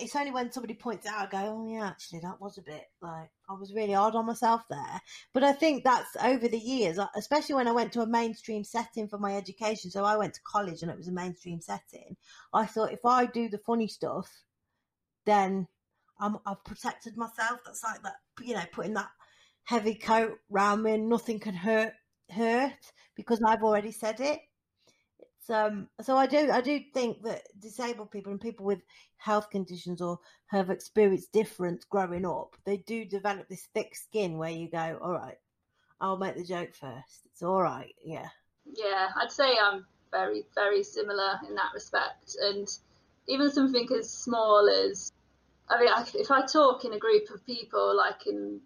it's 0.00 0.16
only 0.16 0.30
when 0.30 0.52
somebody 0.52 0.74
points 0.74 1.06
out, 1.06 1.26
I 1.28 1.30
go, 1.30 1.38
"Oh 1.38 1.66
yeah, 1.66 1.86
actually, 1.88 2.20
that 2.20 2.40
was 2.40 2.58
a 2.58 2.62
bit 2.62 2.84
like 3.00 3.30
I 3.48 3.54
was 3.54 3.74
really 3.74 3.92
hard 3.92 4.14
on 4.14 4.26
myself 4.26 4.62
there." 4.68 5.00
But 5.32 5.44
I 5.44 5.52
think 5.52 5.84
that's 5.84 6.16
over 6.22 6.48
the 6.48 6.58
years, 6.58 6.98
especially 7.16 7.54
when 7.56 7.68
I 7.68 7.72
went 7.72 7.92
to 7.94 8.02
a 8.02 8.06
mainstream 8.06 8.64
setting 8.64 9.08
for 9.08 9.18
my 9.18 9.36
education. 9.36 9.90
So 9.90 10.04
I 10.04 10.16
went 10.16 10.34
to 10.34 10.40
college, 10.42 10.82
and 10.82 10.90
it 10.90 10.96
was 10.96 11.08
a 11.08 11.12
mainstream 11.12 11.60
setting. 11.60 12.16
I 12.52 12.66
thought 12.66 12.92
if 12.92 13.04
I 13.04 13.26
do 13.26 13.48
the 13.48 13.58
funny 13.58 13.88
stuff, 13.88 14.30
then 15.24 15.68
I'm, 16.20 16.38
I've 16.46 16.64
protected 16.64 17.16
myself. 17.16 17.60
That's 17.64 17.84
like 17.84 18.02
that, 18.02 18.16
you 18.42 18.54
know, 18.54 18.64
putting 18.72 18.94
that 18.94 19.10
heavy 19.64 19.94
coat 19.94 20.38
round 20.50 20.82
me, 20.82 20.94
and 20.94 21.08
nothing 21.08 21.38
can 21.40 21.54
hurt 21.54 21.92
hurt 22.30 22.92
because 23.14 23.40
I've 23.42 23.62
already 23.62 23.92
said 23.92 24.20
it. 24.20 24.40
Um 25.50 25.88
so 26.00 26.16
I 26.16 26.26
do 26.26 26.50
I 26.50 26.60
do 26.60 26.80
think 26.94 27.22
that 27.22 27.42
disabled 27.58 28.10
people 28.10 28.32
and 28.32 28.40
people 28.40 28.66
with 28.66 28.80
health 29.16 29.50
conditions 29.50 30.00
or 30.00 30.18
have 30.46 30.70
experienced 30.70 31.32
difference 31.32 31.84
growing 31.84 32.24
up, 32.24 32.56
they 32.64 32.78
do 32.78 33.04
develop 33.04 33.48
this 33.48 33.68
thick 33.74 33.94
skin 33.94 34.38
where 34.38 34.50
you 34.50 34.70
go, 34.70 34.98
All 35.02 35.12
right, 35.12 35.38
I'll 36.00 36.16
make 36.16 36.36
the 36.36 36.44
joke 36.44 36.74
first. 36.74 37.26
It's 37.26 37.42
all 37.42 37.62
right, 37.62 37.94
yeah. 38.04 38.28
Yeah, 38.64 39.08
I'd 39.20 39.32
say 39.32 39.56
I'm 39.58 39.86
very, 40.10 40.44
very 40.54 40.82
similar 40.82 41.40
in 41.48 41.54
that 41.54 41.72
respect. 41.74 42.36
And 42.40 42.68
even 43.26 43.50
something 43.50 43.88
as 43.98 44.10
small 44.10 44.68
as 44.68 45.12
I 45.70 45.78
mean, 45.78 45.90
if 46.14 46.30
I 46.30 46.46
talk 46.46 46.84
in 46.84 46.94
a 46.94 46.98
group 46.98 47.30
of 47.30 47.44
people, 47.44 47.94
like 47.96 48.26
in 48.26 48.60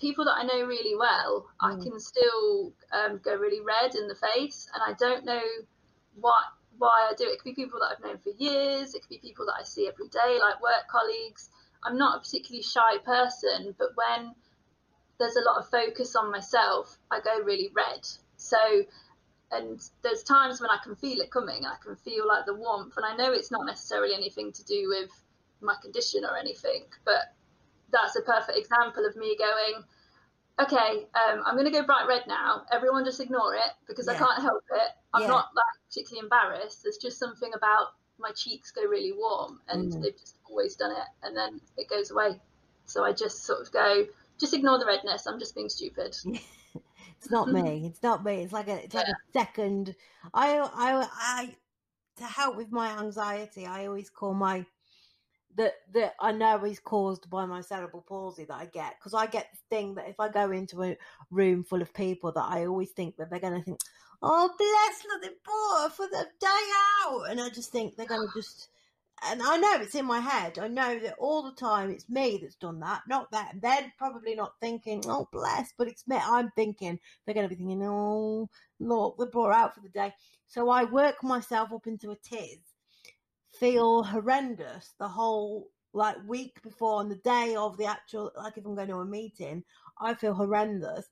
people 0.00 0.24
that 0.24 0.36
I 0.36 0.44
know 0.44 0.66
really 0.66 0.96
well, 0.96 1.46
mm. 1.62 1.72
I 1.72 1.82
can 1.82 1.98
still 2.00 2.72
um, 2.92 3.20
go 3.24 3.34
really 3.36 3.60
red 3.60 3.94
in 3.94 4.08
the 4.08 4.14
face, 4.14 4.68
and 4.74 4.82
I 4.82 4.96
don't 4.98 5.24
know 5.24 5.42
what 6.20 6.44
why 6.76 7.08
I 7.10 7.14
do 7.16 7.24
it. 7.24 7.34
It 7.34 7.38
could 7.38 7.54
be 7.54 7.62
people 7.64 7.80
that 7.80 7.94
I've 7.96 8.04
known 8.04 8.18
for 8.18 8.30
years. 8.36 8.94
It 8.94 9.02
could 9.02 9.10
be 9.10 9.18
people 9.18 9.46
that 9.46 9.56
I 9.60 9.64
see 9.64 9.88
every 9.88 10.08
day, 10.08 10.38
like 10.40 10.60
work 10.60 10.88
colleagues. 10.90 11.50
I'm 11.84 11.98
not 11.98 12.16
a 12.16 12.20
particularly 12.20 12.62
shy 12.62 12.98
person, 13.04 13.74
but 13.78 13.90
when 13.94 14.34
there's 15.18 15.36
a 15.36 15.44
lot 15.44 15.58
of 15.58 15.70
focus 15.70 16.16
on 16.16 16.32
myself, 16.32 16.96
I 17.10 17.20
go 17.20 17.40
really 17.44 17.70
red. 17.74 18.06
So, 18.36 18.58
and 19.52 19.80
there's 20.02 20.22
times 20.24 20.60
when 20.60 20.70
I 20.70 20.78
can 20.82 20.96
feel 20.96 21.20
it 21.20 21.30
coming. 21.30 21.64
I 21.64 21.76
can 21.82 21.96
feel 21.96 22.26
like 22.26 22.46
the 22.46 22.54
warmth, 22.54 22.94
and 22.96 23.06
I 23.06 23.14
know 23.16 23.32
it's 23.32 23.50
not 23.50 23.66
necessarily 23.66 24.14
anything 24.14 24.52
to 24.52 24.64
do 24.64 24.88
with 24.88 25.10
my 25.60 25.76
condition 25.80 26.24
or 26.24 26.36
anything, 26.36 26.84
but 27.04 27.34
that's 27.94 28.16
a 28.16 28.22
perfect 28.22 28.58
example 28.58 29.06
of 29.06 29.16
me 29.16 29.36
going, 29.38 29.84
okay, 30.60 31.06
um, 31.14 31.42
I'm 31.46 31.54
going 31.54 31.66
to 31.66 31.70
go 31.70 31.84
bright 31.84 32.06
red 32.08 32.22
now. 32.26 32.64
Everyone 32.72 33.04
just 33.04 33.20
ignore 33.20 33.54
it 33.54 33.72
because 33.86 34.06
yeah. 34.06 34.14
I 34.14 34.16
can't 34.16 34.42
help 34.42 34.64
it. 34.70 34.90
I'm 35.12 35.22
yeah. 35.22 35.28
not 35.28 35.48
like 35.54 35.64
particularly 35.88 36.24
embarrassed. 36.24 36.82
There's 36.82 36.98
just 36.98 37.18
something 37.18 37.50
about 37.54 37.88
my 38.18 38.30
cheeks 38.32 38.70
go 38.70 38.82
really 38.82 39.12
warm 39.12 39.60
and 39.68 39.92
mm. 39.92 40.02
they've 40.02 40.18
just 40.18 40.38
always 40.48 40.76
done 40.76 40.92
it 40.92 41.26
and 41.26 41.36
then 41.36 41.60
it 41.76 41.88
goes 41.88 42.10
away. 42.10 42.40
So 42.86 43.04
I 43.04 43.12
just 43.12 43.44
sort 43.44 43.60
of 43.60 43.72
go, 43.72 44.06
just 44.38 44.54
ignore 44.54 44.78
the 44.78 44.86
redness. 44.86 45.26
I'm 45.26 45.38
just 45.38 45.54
being 45.54 45.68
stupid. 45.68 46.16
it's 46.24 47.30
not 47.30 47.50
me. 47.50 47.86
It's 47.86 48.02
not 48.02 48.24
me. 48.24 48.42
It's 48.42 48.52
like 48.52 48.68
a 48.68 48.84
it's 48.84 48.94
like 48.94 49.06
yeah. 49.06 49.14
a 49.14 49.32
second. 49.32 49.94
I 50.32 50.58
I 50.58 51.08
I 51.12 51.54
to 52.16 52.24
help 52.24 52.56
with 52.56 52.70
my 52.70 52.98
anxiety. 52.98 53.66
I 53.66 53.86
always 53.86 54.10
call 54.10 54.34
my 54.34 54.66
that 55.56 55.74
that 55.92 56.14
I 56.20 56.32
know 56.32 56.64
is 56.64 56.80
caused 56.80 57.30
by 57.30 57.46
my 57.46 57.60
cerebral 57.60 58.04
palsy 58.06 58.44
that 58.44 58.54
I 58.54 58.66
get 58.66 58.96
because 58.98 59.14
I 59.14 59.26
get 59.26 59.48
the 59.52 59.76
thing 59.76 59.94
that 59.94 60.08
if 60.08 60.18
I 60.18 60.28
go 60.28 60.50
into 60.50 60.82
a 60.82 60.96
room 61.30 61.64
full 61.64 61.82
of 61.82 61.94
people 61.94 62.32
that 62.32 62.48
I 62.48 62.66
always 62.66 62.90
think 62.90 63.16
that 63.16 63.30
they're 63.30 63.40
going 63.40 63.58
to 63.58 63.64
think, 63.64 63.80
oh 64.22 64.50
bless 64.58 65.04
little 65.04 65.36
boy 65.44 65.94
for 65.94 66.06
the 66.06 66.26
day 66.40 67.06
out, 67.06 67.30
and 67.30 67.40
I 67.40 67.48
just 67.50 67.70
think 67.70 67.96
they're 67.96 68.06
going 68.06 68.26
to 68.26 68.34
just. 68.34 68.68
And 69.26 69.40
I 69.42 69.56
know 69.56 69.76
it's 69.76 69.94
in 69.94 70.04
my 70.04 70.18
head. 70.18 70.58
I 70.58 70.66
know 70.68 70.98
that 70.98 71.14
all 71.18 71.44
the 71.44 71.54
time 71.54 71.88
it's 71.88 72.10
me 72.10 72.40
that's 72.42 72.56
done 72.56 72.80
that, 72.80 73.02
not 73.08 73.30
that. 73.30 73.52
They're 73.62 73.90
probably 73.96 74.34
not 74.34 74.54
thinking, 74.60 75.04
oh, 75.06 75.28
bless, 75.32 75.72
but 75.78 75.86
it's 75.86 76.06
me. 76.06 76.18
I'm 76.20 76.50
thinking, 76.50 76.98
they're 77.24 77.34
going 77.34 77.48
to 77.48 77.48
be 77.48 77.54
thinking, 77.54 77.82
oh, 77.84 78.50
look, 78.80 79.16
they 79.16 79.24
brought 79.26 79.54
out 79.54 79.74
for 79.74 79.80
the 79.80 79.88
day. 79.88 80.12
So 80.46 80.68
I 80.68 80.84
work 80.84 81.22
myself 81.22 81.72
up 81.72 81.86
into 81.86 82.10
a 82.10 82.16
tiz 82.16 82.58
feel 83.58 84.02
horrendous 84.02 84.94
the 84.98 85.08
whole 85.08 85.68
like 85.92 86.16
week 86.26 86.60
before 86.62 86.98
on 86.98 87.08
the 87.08 87.16
day 87.16 87.54
of 87.56 87.76
the 87.76 87.86
actual 87.86 88.32
like 88.36 88.58
if 88.58 88.66
I'm 88.66 88.74
going 88.74 88.88
to 88.88 88.96
a 88.96 89.04
meeting, 89.04 89.62
I 90.00 90.14
feel 90.14 90.34
horrendous. 90.34 91.08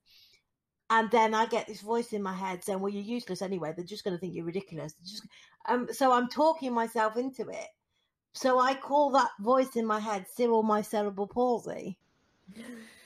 And 0.90 1.10
then 1.10 1.32
I 1.32 1.46
get 1.46 1.66
this 1.66 1.80
voice 1.80 2.12
in 2.12 2.22
my 2.22 2.34
head 2.34 2.62
saying, 2.62 2.80
"Well, 2.80 2.92
you're 2.92 3.02
useless 3.02 3.40
anyway. 3.40 3.72
They're 3.74 3.84
just 3.84 4.04
going 4.04 4.14
to 4.14 4.20
think 4.20 4.34
you're 4.34 4.44
ridiculous." 4.44 4.94
just 5.04 5.26
um, 5.66 5.88
so 5.90 6.12
I'm 6.12 6.28
talking 6.28 6.74
myself 6.74 7.16
into 7.16 7.48
it. 7.48 7.68
So 8.34 8.58
I 8.58 8.74
call 8.74 9.10
that 9.10 9.30
voice 9.40 9.76
in 9.76 9.86
my 9.86 10.00
head 10.00 10.26
Cyril 10.34 10.62
my 10.62 10.82
cerebral 10.82 11.28
palsy. 11.28 11.96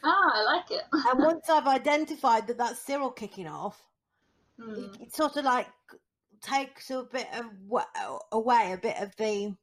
Ah, 0.02 0.30
I 0.34 0.42
like 0.42 0.70
it. 0.70 0.82
and 0.92 1.18
once 1.24 1.48
I've 1.48 1.66
identified 1.66 2.46
that 2.46 2.58
that's 2.58 2.80
Cyril 2.80 3.10
kicking 3.10 3.46
off, 3.46 3.80
mm. 4.58 4.94
it, 4.94 5.02
it's 5.02 5.16
sort 5.16 5.36
of 5.36 5.44
like 5.44 5.68
takes 6.42 6.90
a 6.90 7.04
bit 7.04 7.28
of 7.34 7.46
away 8.32 8.72
a 8.72 8.78
bit 8.78 8.96
of 9.00 9.14
the 9.16 9.54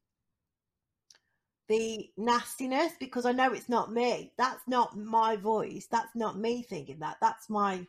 the 1.69 2.09
nastiness 2.17 2.91
because 2.99 3.26
I 3.26 3.32
know 3.32 3.53
it's 3.53 3.69
not 3.69 3.91
me. 3.91 4.34
That's 4.38 4.67
not 4.67 4.97
my 4.97 5.38
voice. 5.38 5.88
That's 5.89 6.15
not 6.15 6.38
me 6.38 6.61
thinking 6.61 6.99
that. 6.99 7.17
That's 7.21 7.49
my 7.49 7.88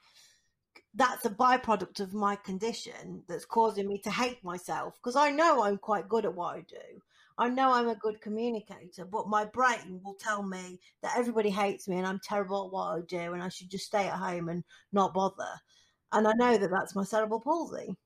that's 0.95 1.25
a 1.25 1.31
byproduct 1.31 1.99
of 2.01 2.15
my 2.15 2.37
condition 2.37 3.25
that's 3.29 3.45
causing 3.45 3.89
me 3.89 3.99
to 3.99 4.11
hate 4.11 4.43
myself 4.45 4.95
because 4.95 5.17
I 5.17 5.31
know 5.31 5.63
I'm 5.63 5.77
quite 5.77 6.09
good 6.09 6.25
at 6.25 6.35
what 6.35 6.57
I 6.57 6.61
do. 6.61 7.01
I 7.37 7.49
know 7.49 7.73
I'm 7.73 7.89
a 7.89 7.97
good 7.97 8.21
communicator, 8.21 9.05
but 9.05 9.29
my 9.29 9.45
brain 9.45 10.01
will 10.05 10.15
tell 10.15 10.45
me 10.45 10.79
that 11.03 11.17
everybody 11.17 11.51
hates 11.51 11.89
me 11.89 11.99
and 11.99 12.07
I'm 12.07 12.21
terrible 12.23 12.67
at 12.67 12.73
what 12.73 12.97
I 12.97 13.01
do 13.09 13.33
and 13.33 13.43
I 13.43 13.49
should 13.49 13.71
just 13.71 13.87
stay 13.87 14.07
at 14.07 14.19
home 14.19 14.49
and 14.49 14.63
not 14.93 15.15
bother. 15.15 15.51
And 16.13 16.29
I 16.29 16.33
know 16.35 16.57
that 16.57 16.71
that's 16.71 16.95
my 16.95 17.03
cerebral 17.03 17.41
palsy 17.41 17.97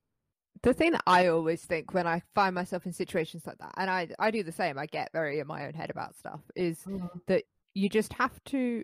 the 0.63 0.75
thing 0.75 0.93
that 0.93 1.03
I 1.07 1.29
always 1.29 1.65
think 1.65 1.95
when 1.95 2.07
I 2.07 2.23
find 2.35 2.55
myself 2.55 2.87
in 2.87 2.93
situations 2.93 3.47
like 3.47 3.59
that, 3.59 3.75
and 3.77 3.91
I 3.91 4.09
I 4.19 4.31
do 4.31 4.43
the 4.43 4.53
same, 4.53 4.79
I 4.79 4.87
get 4.87 5.13
very 5.13 5.39
in 5.39 5.47
my 5.47 5.67
own 5.67 5.75
head 5.75 5.91
about 5.91 6.17
stuff, 6.17 6.41
is 6.57 6.79
mm-hmm. 6.81 7.07
that 7.27 7.45
you 7.75 7.89
just 7.89 8.13
have 8.15 8.43
to 8.45 8.83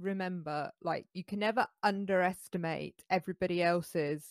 remember, 0.00 0.70
like, 0.82 1.06
you 1.14 1.24
can 1.24 1.38
never 1.38 1.66
underestimate 1.82 3.02
everybody 3.10 3.62
else's 3.62 4.24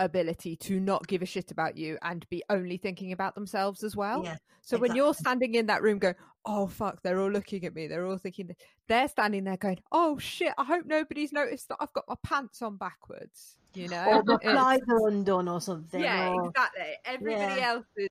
ability 0.00 0.56
to 0.56 0.78
not 0.78 1.06
give 1.06 1.22
a 1.22 1.26
shit 1.26 1.50
about 1.50 1.76
you 1.76 1.98
and 2.02 2.28
be 2.28 2.42
only 2.50 2.76
thinking 2.76 3.12
about 3.12 3.34
themselves 3.34 3.82
as 3.82 3.96
well. 3.96 4.22
Yeah, 4.24 4.36
so 4.62 4.76
exactly. 4.76 4.88
when 4.88 4.96
you're 4.96 5.14
standing 5.14 5.54
in 5.54 5.66
that 5.66 5.82
room 5.82 5.98
going, 5.98 6.14
"Oh 6.48 6.66
fuck, 6.66 7.02
they're 7.02 7.20
all 7.20 7.30
looking 7.30 7.66
at 7.66 7.74
me. 7.74 7.86
They're 7.88 8.06
all 8.06 8.16
thinking 8.16 8.56
they're 8.88 9.08
standing 9.08 9.44
there 9.44 9.58
going, 9.58 9.80
"Oh 9.92 10.18
shit, 10.18 10.54
I 10.56 10.64
hope 10.64 10.86
nobody's 10.86 11.30
noticed 11.30 11.68
that 11.68 11.76
I've 11.78 11.92
got 11.92 12.08
my 12.08 12.14
pants 12.24 12.62
on 12.62 12.78
backwards." 12.78 13.58
You 13.74 13.88
know, 13.88 14.22
or 14.26 14.40
flies 14.40 14.80
are 14.88 15.08
undone 15.08 15.46
or 15.46 15.60
something. 15.60 16.00
Yeah, 16.00 16.30
or... 16.30 16.46
exactly. 16.46 16.94
Everybody 17.04 17.60
yeah. 17.60 17.68
else 17.68 17.86
is, 17.98 18.08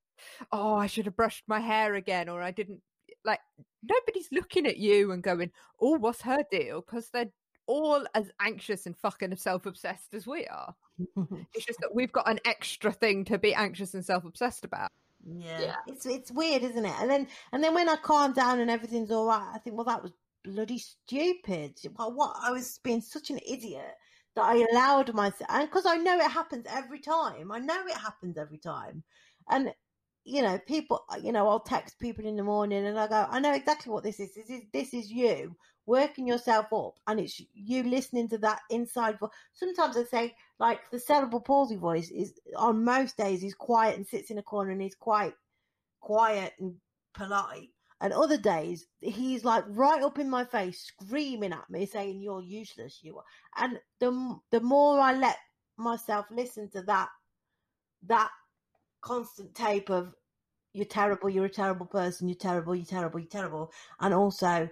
"Oh, 0.51 0.75
I 0.75 0.85
should 0.85 1.05
have 1.05 1.15
brushed 1.15 1.45
my 1.47 1.59
hair 1.59 1.95
again," 1.95 2.29
or 2.29 2.43
I 2.43 2.51
didn't 2.51 2.81
like 3.25 3.39
nobody's 3.81 4.29
looking 4.31 4.67
at 4.67 4.77
you 4.77 5.11
and 5.11 5.23
going, 5.23 5.51
"Oh, 5.81 5.97
what's 5.97 6.21
her 6.21 6.43
deal?" 6.51 6.81
because 6.81 7.09
they're 7.09 7.31
all 7.65 8.05
as 8.13 8.31
anxious 8.39 8.85
and 8.85 8.95
fucking 8.95 9.35
self-obsessed 9.35 10.13
as 10.13 10.27
we 10.27 10.45
are. 10.45 10.75
it's 11.53 11.65
just 11.65 11.79
that 11.79 11.93
we've 11.93 12.13
got 12.13 12.29
an 12.29 12.39
extra 12.45 12.91
thing 12.91 13.25
to 13.25 13.37
be 13.37 13.53
anxious 13.53 13.93
and 13.95 14.05
self-obsessed 14.05 14.63
about. 14.63 14.91
Yeah. 15.27 15.75
It's 15.87 16.05
it's 16.05 16.31
weird, 16.31 16.63
isn't 16.63 16.85
it? 16.85 16.95
And 16.99 17.09
then 17.09 17.27
and 17.51 17.63
then 17.63 17.73
when 17.73 17.89
I 17.89 17.97
calm 17.97 18.33
down 18.33 18.59
and 18.59 18.71
everything's 18.71 19.11
all 19.11 19.27
right, 19.27 19.51
I 19.53 19.57
think, 19.59 19.75
well, 19.75 19.85
that 19.85 20.01
was 20.01 20.13
bloody 20.43 20.77
stupid. 20.79 21.77
Well, 21.97 22.13
what 22.13 22.35
I 22.41 22.51
was 22.51 22.79
being 22.83 23.01
such 23.01 23.29
an 23.29 23.39
idiot 23.45 23.93
that 24.35 24.45
I 24.45 24.65
allowed 24.71 25.13
myself, 25.13 25.49
and 25.49 25.69
because 25.69 25.85
I 25.85 25.97
know 25.97 26.17
it 26.17 26.31
happens 26.31 26.65
every 26.69 26.99
time. 26.99 27.51
I 27.51 27.59
know 27.59 27.85
it 27.87 27.97
happens 27.97 28.37
every 28.37 28.57
time, 28.57 29.03
and 29.49 29.73
you 30.23 30.41
know, 30.41 30.59
people, 30.67 31.05
you 31.21 31.31
know, 31.31 31.47
I'll 31.47 31.61
text 31.61 31.99
people 31.99 32.25
in 32.25 32.35
the 32.35 32.43
morning 32.43 32.85
and 32.85 32.99
I 32.99 33.07
go, 33.07 33.27
I 33.29 33.39
know 33.39 33.53
exactly 33.53 33.93
what 33.93 34.03
this 34.03 34.19
is. 34.19 34.33
This 34.35 34.49
is 34.49 34.61
this 34.73 34.93
is 34.93 35.11
you 35.11 35.55
working 35.87 36.27
yourself 36.27 36.67
up, 36.73 36.99
and 37.07 37.19
it's 37.19 37.41
you 37.53 37.81
listening 37.83 38.27
to 38.29 38.37
that 38.39 38.59
inside 38.69 39.17
voice. 39.17 39.31
Sometimes 39.53 39.97
I 39.97 40.03
say, 40.03 40.35
like 40.59 40.81
the 40.91 40.99
cerebral 40.99 41.41
palsy 41.41 41.77
voice 41.77 42.11
is 42.11 42.39
on 42.55 42.83
most 42.83 43.17
days 43.17 43.41
he's 43.41 43.55
quiet 43.55 43.95
and 43.95 44.05
sits 44.05 44.29
in 44.29 44.37
a 44.37 44.43
corner 44.43 44.71
and 44.71 44.81
he's 44.81 44.95
quite 44.95 45.33
quiet 46.01 46.53
and 46.59 46.75
polite. 47.13 47.69
And 48.01 48.13
other 48.13 48.37
days 48.37 48.85
he's 49.01 49.43
like 49.43 49.63
right 49.69 50.03
up 50.03 50.19
in 50.19 50.29
my 50.29 50.45
face, 50.45 50.81
screaming 50.81 51.53
at 51.53 51.69
me, 51.69 51.85
saying, 51.87 52.21
"You're 52.21 52.43
useless, 52.43 52.99
you 53.01 53.17
are." 53.17 53.23
And 53.57 53.79
the 53.99 54.37
the 54.51 54.61
more 54.61 54.99
I 54.99 55.13
let 55.13 55.37
myself 55.77 56.27
listen 56.29 56.69
to 56.71 56.81
that 56.83 57.09
that 58.03 58.29
constant 59.01 59.55
tape 59.55 59.89
of 59.89 60.13
"You're 60.73 60.85
terrible, 60.85 61.29
you're 61.29 61.45
a 61.45 61.49
terrible 61.49 61.87
person, 61.87 62.27
you're 62.27 62.37
terrible, 62.37 62.75
you're 62.75 62.85
terrible, 62.85 63.19
you're 63.19 63.29
terrible," 63.29 63.71
and 63.99 64.13
also 64.13 64.69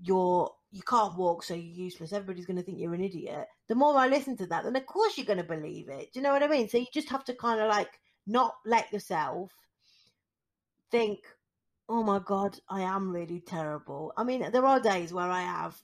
you're 0.00 0.54
you 0.70 0.82
can't 0.82 1.16
walk, 1.16 1.42
so 1.42 1.54
you're 1.54 1.84
useless. 1.84 2.12
Everybody's 2.12 2.46
going 2.46 2.58
to 2.58 2.62
think 2.62 2.78
you're 2.78 2.94
an 2.94 3.02
idiot. 3.02 3.46
The 3.68 3.74
more 3.74 3.96
I 3.96 4.08
listen 4.08 4.36
to 4.38 4.46
that, 4.48 4.64
then 4.64 4.76
of 4.76 4.86
course 4.86 5.16
you're 5.16 5.26
going 5.26 5.38
to 5.38 5.44
believe 5.44 5.88
it. 5.88 6.12
Do 6.12 6.18
you 6.18 6.22
know 6.22 6.32
what 6.32 6.42
I 6.42 6.48
mean? 6.48 6.68
So 6.68 6.78
you 6.78 6.86
just 6.92 7.10
have 7.10 7.24
to 7.24 7.34
kind 7.34 7.60
of 7.60 7.68
like 7.68 8.00
not 8.26 8.54
let 8.66 8.92
yourself 8.92 9.50
think, 10.90 11.20
oh 11.88 12.02
my 12.02 12.18
God, 12.18 12.58
I 12.68 12.82
am 12.82 13.10
really 13.10 13.40
terrible. 13.40 14.12
I 14.16 14.24
mean, 14.24 14.50
there 14.50 14.66
are 14.66 14.80
days 14.80 15.12
where 15.12 15.30
I 15.30 15.42
have 15.42 15.76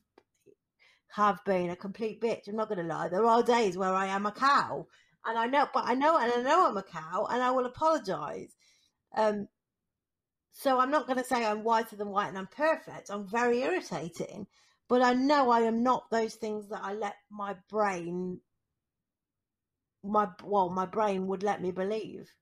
have 1.14 1.39
been 1.45 1.70
a 1.70 1.76
complete 1.76 2.20
bitch. 2.20 2.49
I'm 2.49 2.57
not 2.57 2.68
going 2.68 2.80
to 2.80 2.95
lie. 2.95 3.09
There 3.09 3.24
are 3.24 3.43
days 3.43 3.78
where 3.78 3.95
I 3.95 4.07
am 4.07 4.26
a 4.26 4.32
cow, 4.32 4.87
and 5.24 5.39
I 5.39 5.47
know, 5.47 5.68
but 5.72 5.85
I 5.87 5.95
know, 5.95 6.18
and 6.18 6.32
I 6.32 6.43
know 6.43 6.66
I'm 6.66 6.76
a 6.76 6.82
cow, 6.82 7.26
and 7.30 7.41
I 7.43 7.53
will 7.53 7.66
apologize. 7.66 8.55
Um, 9.16 9.49
so 10.55 10.78
I'm 10.78 10.91
not 10.91 11.07
going 11.07 11.18
to 11.18 11.24
say 11.24 11.45
I'm 11.45 11.64
whiter 11.64 11.97
than 11.97 12.11
white 12.11 12.28
and 12.28 12.39
I'm 12.39 12.47
perfect. 12.47 13.11
I'm 13.11 13.26
very 13.26 13.62
irritating, 13.62 14.47
but 14.89 15.03
I 15.03 15.14
know 15.14 15.51
I 15.51 15.61
am 15.62 15.82
not 15.82 16.11
those 16.11 16.35
things 16.35 16.68
that 16.68 16.80
I 16.82 16.95
let 16.95 17.16
my 17.30 17.57
brain, 17.70 18.41
my 20.05 20.28
well, 20.45 20.68
my 20.70 20.87
brain 20.87 21.26
would 21.26 21.43
let 21.43 21.61
me 21.61 21.72
believe. 21.72 22.32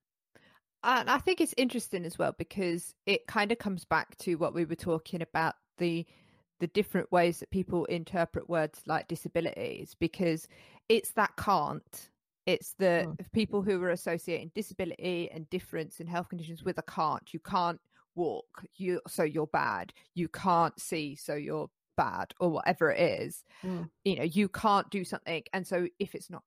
And 0.84 1.09
I 1.09 1.18
think 1.18 1.40
it's 1.40 1.55
interesting 1.57 2.05
as 2.05 2.18
well 2.18 2.34
because 2.36 2.95
it 3.07 3.26
kind 3.28 3.53
of 3.53 3.59
comes 3.59 3.84
back 3.84 4.16
to 4.18 4.34
what 4.36 4.55
we 4.55 4.64
were 4.64 4.74
talking 4.74 5.22
about 5.22 5.55
the 5.78 6.07
the 6.61 6.66
different 6.68 7.11
ways 7.11 7.40
that 7.40 7.51
people 7.51 7.84
interpret 7.86 8.49
words 8.49 8.82
like 8.86 9.09
disabilities 9.09 9.97
because 9.99 10.47
it's 10.88 11.11
that 11.12 11.34
can't 11.36 12.11
It's 12.47 12.74
the 12.78 13.09
Mm. 13.09 13.16
people 13.32 13.62
who 13.62 13.82
are 13.82 13.90
associating 13.90 14.51
disability 14.55 15.30
and 15.30 15.49
difference 15.51 16.01
in 16.01 16.07
health 16.09 16.28
conditions 16.28 16.64
with 16.64 16.78
a 16.78 16.82
can't. 16.82 17.32
You 17.34 17.40
can't 17.40 17.80
walk, 18.16 18.64
you 18.76 19.01
so 19.09 19.22
you're 19.24 19.47
bad. 19.49 19.93
You 20.14 20.28
can't 20.28 20.78
see, 20.80 21.16
so 21.16 21.34
you're 21.34 21.70
bad, 22.03 22.34
or 22.40 22.50
whatever 22.50 22.90
it 22.90 23.22
is. 23.22 23.44
Mm. 23.64 23.88
You 24.05 24.16
know, 24.16 24.24
you 24.24 24.48
can't 24.48 24.90
do 24.90 25.05
something, 25.05 25.42
and 25.53 25.66
so 25.66 25.86
if 25.98 26.14
it's 26.14 26.30
not, 26.30 26.42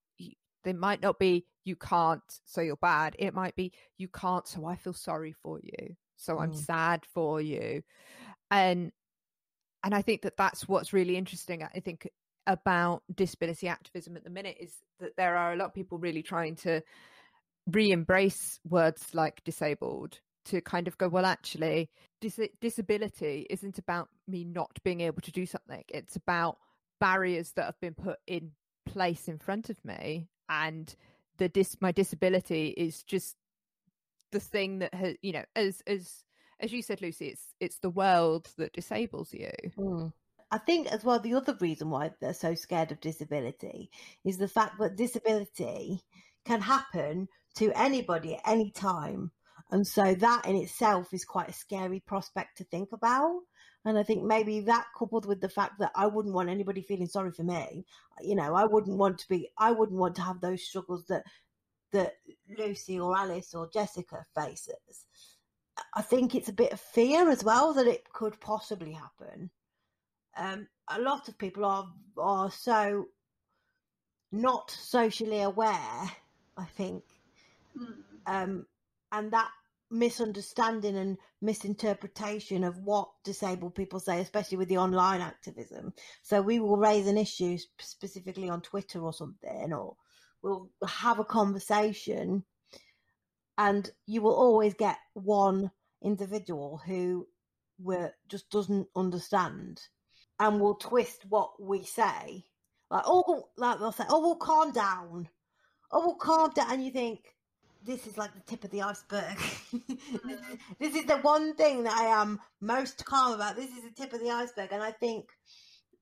they 0.64 0.74
might 0.74 1.02
not 1.02 1.20
be 1.20 1.46
you 1.64 1.76
can't, 1.76 2.22
so 2.46 2.62
you're 2.62 2.76
bad. 2.78 3.16
It 3.20 3.34
might 3.34 3.56
be 3.56 3.72
you 3.98 4.08
can't, 4.08 4.48
so 4.48 4.66
I 4.66 4.76
feel 4.76 4.94
sorry 4.94 5.34
for 5.44 5.60
you, 5.62 5.96
so 6.18 6.40
I'm 6.40 6.52
Mm. 6.52 6.66
sad 6.66 7.06
for 7.14 7.42
you, 7.42 7.82
and 8.52 8.92
and 9.84 9.96
I 9.96 10.02
think 10.02 10.24
that 10.24 10.38
that's 10.38 10.68
what's 10.68 10.94
really 10.94 11.16
interesting. 11.16 11.64
I 11.64 11.80
think 11.80 12.10
about 12.48 13.04
disability 13.14 13.68
activism 13.68 14.18
at 14.18 14.24
the 14.24 14.30
minute 14.30 14.58
is 14.60 14.74
that 15.00 15.16
there 15.18 15.36
are 15.38 15.54
a 15.54 15.56
lot 15.56 15.66
of 15.66 15.74
people 15.74 15.98
really 15.98 16.24
trying 16.24 16.56
to 16.58 16.82
re-embrace 17.68 18.60
words 18.64 19.14
like 19.14 19.44
disabled 19.44 20.20
to 20.46 20.62
kind 20.62 20.88
of 20.88 20.98
go 20.98 21.08
well 21.08 21.26
actually 21.26 21.90
dis- 22.22 22.50
disability 22.62 23.46
isn't 23.50 23.78
about 23.78 24.10
me 24.28 24.44
not 24.44 24.80
being 24.84 25.02
able 25.02 25.22
to 25.22 25.32
do 25.32 25.46
something 25.46 25.84
it's 25.90 26.16
about 26.16 26.58
barriers 27.00 27.52
that 27.54 27.66
have 27.66 27.80
been 27.82 27.94
put 27.94 28.20
in 28.28 28.52
place 28.86 29.28
in 29.28 29.38
front 29.38 29.70
of 29.70 29.84
me 29.84 30.28
and 30.50 30.96
the 31.38 31.50
dis 31.50 31.78
my 31.82 31.92
disability 31.92 32.68
is 32.78 33.04
just 33.04 33.36
the 34.32 34.40
thing 34.40 34.80
that 34.80 34.94
has 34.94 35.16
you 35.22 35.32
know 35.32 35.44
as 35.56 35.82
as 35.88 36.24
as 36.60 36.72
you 36.72 36.82
said 36.82 37.02
lucy 37.02 37.28
it's 37.28 37.54
it's 37.60 37.80
the 37.80 37.90
world 37.90 38.50
that 38.58 38.74
disables 38.74 39.34
you 39.34 39.52
Mm. 39.78 40.14
I 40.52 40.58
think 40.60 40.88
as 40.88 41.04
well 41.04 41.20
the 41.20 41.34
other 41.34 41.58
reason 41.60 41.90
why 41.90 42.12
they're 42.22 42.34
so 42.34 42.56
scared 42.56 42.92
of 42.92 43.02
disability 43.02 43.90
is 44.24 44.38
the 44.38 44.48
fact 44.48 44.80
that 44.80 44.96
disability 44.96 46.02
can 46.46 46.62
happen 46.62 47.28
to 47.56 47.72
anybody 47.74 48.36
at 48.36 48.42
any 48.46 48.72
time. 48.72 49.32
And 49.72 49.86
so 49.86 50.14
that 50.16 50.46
in 50.46 50.56
itself 50.56 51.14
is 51.14 51.26
quite 51.26 51.50
a 51.50 51.54
scary 51.54 52.00
prospect 52.00 52.58
to 52.58 52.64
think 52.66 52.92
about. 52.92 53.42
And 53.84 53.98
I 54.00 54.04
think 54.04 54.24
maybe 54.24 54.62
that 54.62 54.86
coupled 54.98 55.26
with 55.26 55.42
the 55.42 55.50
fact 55.50 55.80
that 55.80 55.92
I 55.96 56.08
wouldn't 56.08 56.34
want 56.34 56.50
anybody 56.50 56.82
feeling 56.82 57.08
sorry 57.08 57.32
for 57.32 57.44
me, 57.44 57.86
you 58.22 58.36
know, 58.36 58.56
I 58.56 58.66
wouldn't 58.66 58.98
want 58.98 59.20
to 59.20 59.28
be 59.28 59.50
I 59.58 59.72
wouldn't 59.72 60.00
want 60.00 60.16
to 60.16 60.24
have 60.24 60.42
those 60.42 60.64
struggles 60.64 61.06
that 61.08 61.24
that 61.92 62.14
Lucy 62.58 63.00
or 63.00 63.18
Alice 63.18 63.54
or 63.54 63.70
Jessica 63.72 64.24
faces. 64.36 65.06
I 65.94 66.02
think 66.02 66.34
it's 66.34 66.50
a 66.50 66.54
bit 66.54 66.74
of 66.74 66.80
fear 66.80 67.30
as 67.30 67.44
well 67.44 67.74
that 67.74 67.88
it 67.88 68.12
could 68.12 68.40
possibly 68.40 68.94
happen 68.94 69.52
um, 70.38 70.68
a 70.90 71.00
lot 71.00 71.28
of 71.28 71.38
people 71.38 71.66
are 71.66 71.88
are 72.18 72.52
so 72.52 73.06
not 74.32 74.72
socially 74.72 75.42
aware. 75.42 76.12
I 76.58 76.66
think, 76.78 77.04
Mm. 77.78 78.04
um, 78.26 78.66
and 79.16 79.32
that 79.32 79.50
misunderstanding 79.92 80.98
and 80.98 81.18
misinterpretation 81.42 82.64
of 82.64 82.78
what 82.80 83.08
disabled 83.24 83.76
people 83.76 84.00
say, 84.00 84.20
especially 84.20 84.58
with 84.58 84.68
the 84.68 84.78
online 84.78 85.22
activism. 85.22 85.94
So 86.22 86.42
we 86.42 86.60
will 86.60 86.78
raise 86.78 87.08
an 87.08 87.18
issue 87.18 87.58
specifically 87.80 88.50
on 88.50 88.62
Twitter 88.62 89.00
or 89.02 89.14
something, 89.14 89.72
or 89.72 89.96
we'll 90.42 90.70
have 90.88 91.20
a 91.20 91.24
conversation, 91.24 92.44
and 93.58 93.90
you 94.06 94.22
will 94.22 94.36
always 94.36 94.74
get 94.74 94.98
one 95.14 95.72
individual 96.04 96.82
who 96.86 97.28
just 98.28 98.50
doesn't 98.50 98.88
understand 98.96 99.82
and 100.40 100.60
will 100.60 100.76
twist 100.76 101.26
what 101.30 101.52
we 101.62 101.84
say. 101.84 102.44
Like, 102.90 103.04
oh, 103.06 103.50
like 103.56 103.80
they'll 103.80 103.92
say, 103.92 104.04
oh, 104.10 104.20
well, 104.20 104.36
calm 104.36 104.72
down. 104.72 105.30
Oh, 105.92 106.00
well, 106.00 106.16
calm 106.16 106.52
down. 106.54 106.72
And 106.72 106.84
you 106.84 106.92
think, 106.92 107.35
this 107.86 108.08
is 108.08 108.18
like 108.18 108.34
the 108.34 108.42
tip 108.42 108.64
of 108.64 108.72
the 108.72 108.82
iceberg. 108.82 109.38
this, 109.38 109.82
mm-hmm. 109.82 110.30
is, 110.30 110.40
this 110.80 110.96
is 110.96 111.06
the 111.06 111.18
one 111.18 111.56
thing 111.56 111.84
that 111.84 111.94
I 111.94 112.22
am 112.22 112.40
most 112.60 113.06
calm 113.06 113.34
about. 113.34 113.56
This 113.56 113.70
is 113.70 113.84
the 113.84 113.92
tip 113.92 114.14
of 114.14 114.20
the 114.20 114.32
iceberg. 114.32 114.70
And 114.72 114.82
I 114.82 114.92
think 114.92 115.30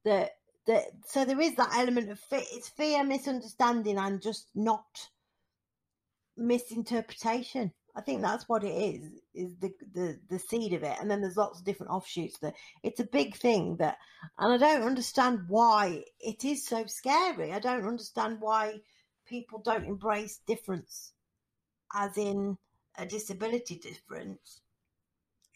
that, 0.06 0.32
that 0.68 0.84
so 1.06 1.26
there 1.26 1.42
is 1.42 1.56
that 1.56 1.76
element 1.76 2.10
of 2.10 2.20
fear. 2.20 2.42
It's 2.54 2.70
fear, 2.70 3.04
misunderstanding, 3.04 3.98
and 3.98 4.22
just 4.22 4.48
not 4.56 4.86
misinterpretation. 6.38 7.74
I 7.96 8.02
think 8.02 8.22
that's 8.22 8.50
what 8.50 8.64
it 8.64 8.74
is, 8.74 9.12
is 9.36 9.56
the, 9.60 9.72
the, 9.94 10.20
the 10.28 10.40
seed 10.40 10.74
of 10.74 10.82
it. 10.82 10.98
And 11.00 11.12
then 11.12 11.22
there's 11.22 11.38
lots 11.38 11.60
of 11.60 11.66
different 11.66 11.92
offshoots 11.92 12.40
that 12.40 12.56
it's 12.82 13.00
a 13.00 13.06
big 13.06 13.36
thing 13.36 13.76
that, 13.78 13.98
and 14.40 14.52
I 14.52 14.58
don't 14.58 14.88
understand 14.88 15.42
why 15.48 16.04
it 16.20 16.44
is 16.44 16.66
so 16.66 16.86
scary. 16.88 17.54
I 17.54 17.60
don't 17.60 17.86
understand 17.86 18.38
why 18.40 18.80
people 19.28 19.62
don't 19.64 19.86
embrace 19.86 20.40
difference 20.48 21.13
as 21.94 22.18
in 22.18 22.58
a 22.98 23.06
disability 23.06 23.78
difference. 23.78 24.62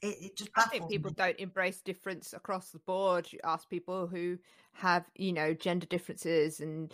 It, 0.01 0.17
it 0.21 0.37
just 0.37 0.51
I 0.55 0.63
think 0.65 0.87
people 0.87 1.11
me. 1.11 1.15
don't 1.15 1.39
embrace 1.39 1.81
difference 1.81 2.33
across 2.33 2.71
the 2.71 2.79
board. 2.79 3.31
You 3.31 3.39
ask 3.43 3.69
people 3.69 4.07
who 4.07 4.39
have, 4.73 5.05
you 5.15 5.31
know, 5.33 5.53
gender 5.53 5.85
differences 5.85 6.59
and 6.59 6.93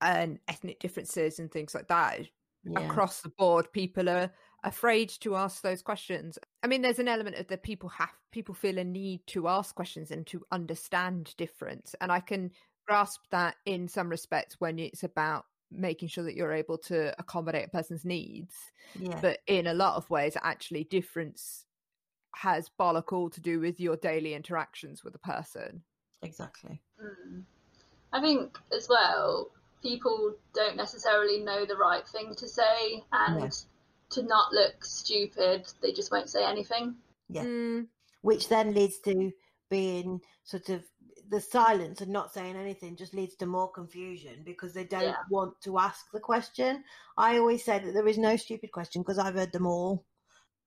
and 0.00 0.38
ethnic 0.48 0.78
differences 0.80 1.38
and 1.40 1.50
things 1.50 1.74
like 1.74 1.88
that 1.88 2.28
Yeah. 2.64 2.98
across 2.98 3.22
the 3.22 3.30
board. 3.30 3.72
People 3.72 4.08
are 4.08 4.32
afraid 4.64 5.08
to 5.10 5.36
ask 5.36 5.62
those 5.62 5.82
questions. 5.82 6.38
I 6.62 6.66
mean, 6.68 6.82
there's 6.82 6.98
an 7.00 7.08
element 7.08 7.36
of 7.36 7.48
that 7.48 7.62
people 7.62 7.88
have 7.90 8.10
people 8.32 8.54
feel 8.54 8.78
a 8.78 8.84
need 8.84 9.26
to 9.28 9.48
ask 9.48 9.74
questions 9.74 10.10
and 10.10 10.26
to 10.28 10.44
understand 10.52 11.34
difference, 11.36 11.94
and 12.00 12.12
I 12.12 12.20
can 12.20 12.52
grasp 12.86 13.22
that 13.30 13.56
in 13.66 13.88
some 13.88 14.08
respects 14.10 14.60
when 14.60 14.78
it's 14.78 15.02
about 15.04 15.46
making 15.70 16.08
sure 16.08 16.24
that 16.24 16.34
you're 16.34 16.52
able 16.52 16.78
to 16.78 17.14
accommodate 17.18 17.66
a 17.66 17.68
person's 17.68 18.04
needs 18.04 18.54
yeah. 18.98 19.18
but 19.20 19.38
in 19.46 19.66
a 19.66 19.74
lot 19.74 19.96
of 19.96 20.08
ways 20.08 20.36
actually 20.42 20.84
difference 20.84 21.66
has 22.34 22.70
bollock 22.80 23.12
all 23.12 23.28
to 23.28 23.40
do 23.40 23.60
with 23.60 23.78
your 23.78 23.96
daily 23.96 24.34
interactions 24.34 25.04
with 25.04 25.14
a 25.14 25.18
person 25.18 25.82
exactly. 26.22 26.80
Mm. 27.02 27.42
I 28.12 28.20
think 28.20 28.58
as 28.74 28.88
well, 28.88 29.50
people 29.82 30.34
don't 30.54 30.76
necessarily 30.76 31.40
know 31.40 31.64
the 31.64 31.76
right 31.76 32.06
thing 32.06 32.34
to 32.36 32.48
say, 32.48 33.02
and 33.12 33.40
No. 33.40 33.50
to 34.10 34.22
not 34.22 34.52
look 34.52 34.84
stupid, 34.84 35.70
they 35.82 35.92
just 35.92 36.10
won't 36.10 36.30
say 36.30 36.44
anything. 36.44 36.96
Yeah. 37.28 37.44
Mm, 37.44 37.88
Which 38.22 38.48
then 38.48 38.74
leads 38.74 38.98
to 39.00 39.30
being 39.68 40.20
sort 40.44 40.70
of 40.70 40.84
the 41.28 41.40
silence 41.40 42.00
and 42.00 42.12
not 42.12 42.32
saying 42.32 42.56
anything 42.56 42.96
just 42.96 43.14
leads 43.14 43.36
to 43.36 43.46
more 43.46 43.70
confusion 43.70 44.42
because 44.44 44.72
they 44.72 44.84
don't 44.84 45.04
Yeah. 45.04 45.14
want 45.30 45.60
to 45.62 45.78
ask 45.78 46.10
the 46.12 46.20
question. 46.20 46.84
I 47.16 47.38
always 47.38 47.64
say 47.64 47.78
that 47.78 47.92
there 47.92 48.08
is 48.08 48.18
no 48.18 48.36
stupid 48.36 48.72
question 48.72 49.02
because 49.02 49.18
I've 49.18 49.34
heard 49.34 49.52
them 49.52 49.66
all. 49.66 50.04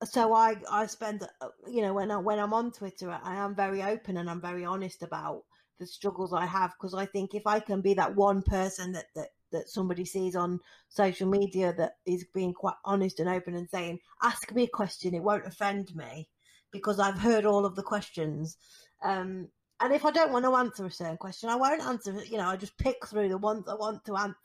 So 0.04 0.34
I 0.34 0.56
I 0.70 0.88
spend 0.88 1.28
you 1.68 1.82
know 1.82 1.94
when 1.94 2.12
I 2.12 2.18
when 2.18 2.40
I'm 2.40 2.54
on 2.54 2.72
Twitter 2.72 3.12
I 3.12 3.36
am 3.36 3.56
very 3.56 3.84
open 3.84 4.18
and 4.18 4.30
I'm 4.30 4.42
very 4.42 4.66
honest 4.66 5.04
about 5.04 5.44
the 5.80 5.86
struggles 5.88 6.34
I 6.34 6.46
have 6.46 6.72
because 6.72 6.94
I 6.94 7.06
think 7.06 7.34
if 7.36 7.46
I 7.46 7.60
can 7.60 7.82
be 7.82 7.94
that 7.96 8.16
one 8.16 8.42
person 8.42 8.94
that 8.94 9.06
that 9.16 9.30
that 9.52 9.70
somebody 9.70 10.06
sees 10.06 10.36
on 10.36 10.60
social 10.90 11.30
media 11.30 11.74
that 11.74 11.94
is 12.06 12.26
being 12.34 12.54
quite 12.54 12.78
honest 12.86 13.20
and 13.20 13.30
open 13.30 13.56
and 13.56 13.70
saying 13.70 14.00
ask 14.24 14.52
me 14.54 14.64
a 14.64 14.68
question 14.68 15.14
it 15.14 15.24
won't 15.24 15.46
offend 15.46 15.96
me 15.96 16.30
because 16.72 17.00
I've 17.00 17.20
heard 17.20 17.46
all 17.46 17.66
of 17.66 17.76
the 17.76 17.84
questions 17.84 18.58
um 19.04 19.50
and 19.82 19.94
if 19.94 20.06
I 20.06 20.12
don't 20.12 20.32
want 20.32 20.46
to 20.46 20.56
answer 20.56 20.86
a 20.86 20.92
certain 20.92 21.18
question, 21.18 21.50
I 21.50 21.56
won't 21.56 21.82
answer 21.82 22.18
it. 22.18 22.30
You 22.30 22.38
know, 22.38 22.48
I 22.48 22.56
just 22.56 22.78
pick 22.78 23.06
through 23.08 23.30
the 23.30 23.38
ones 23.38 23.68
I 23.68 23.76
want 23.76 24.06
to 24.06 24.16
answer. 24.16 24.38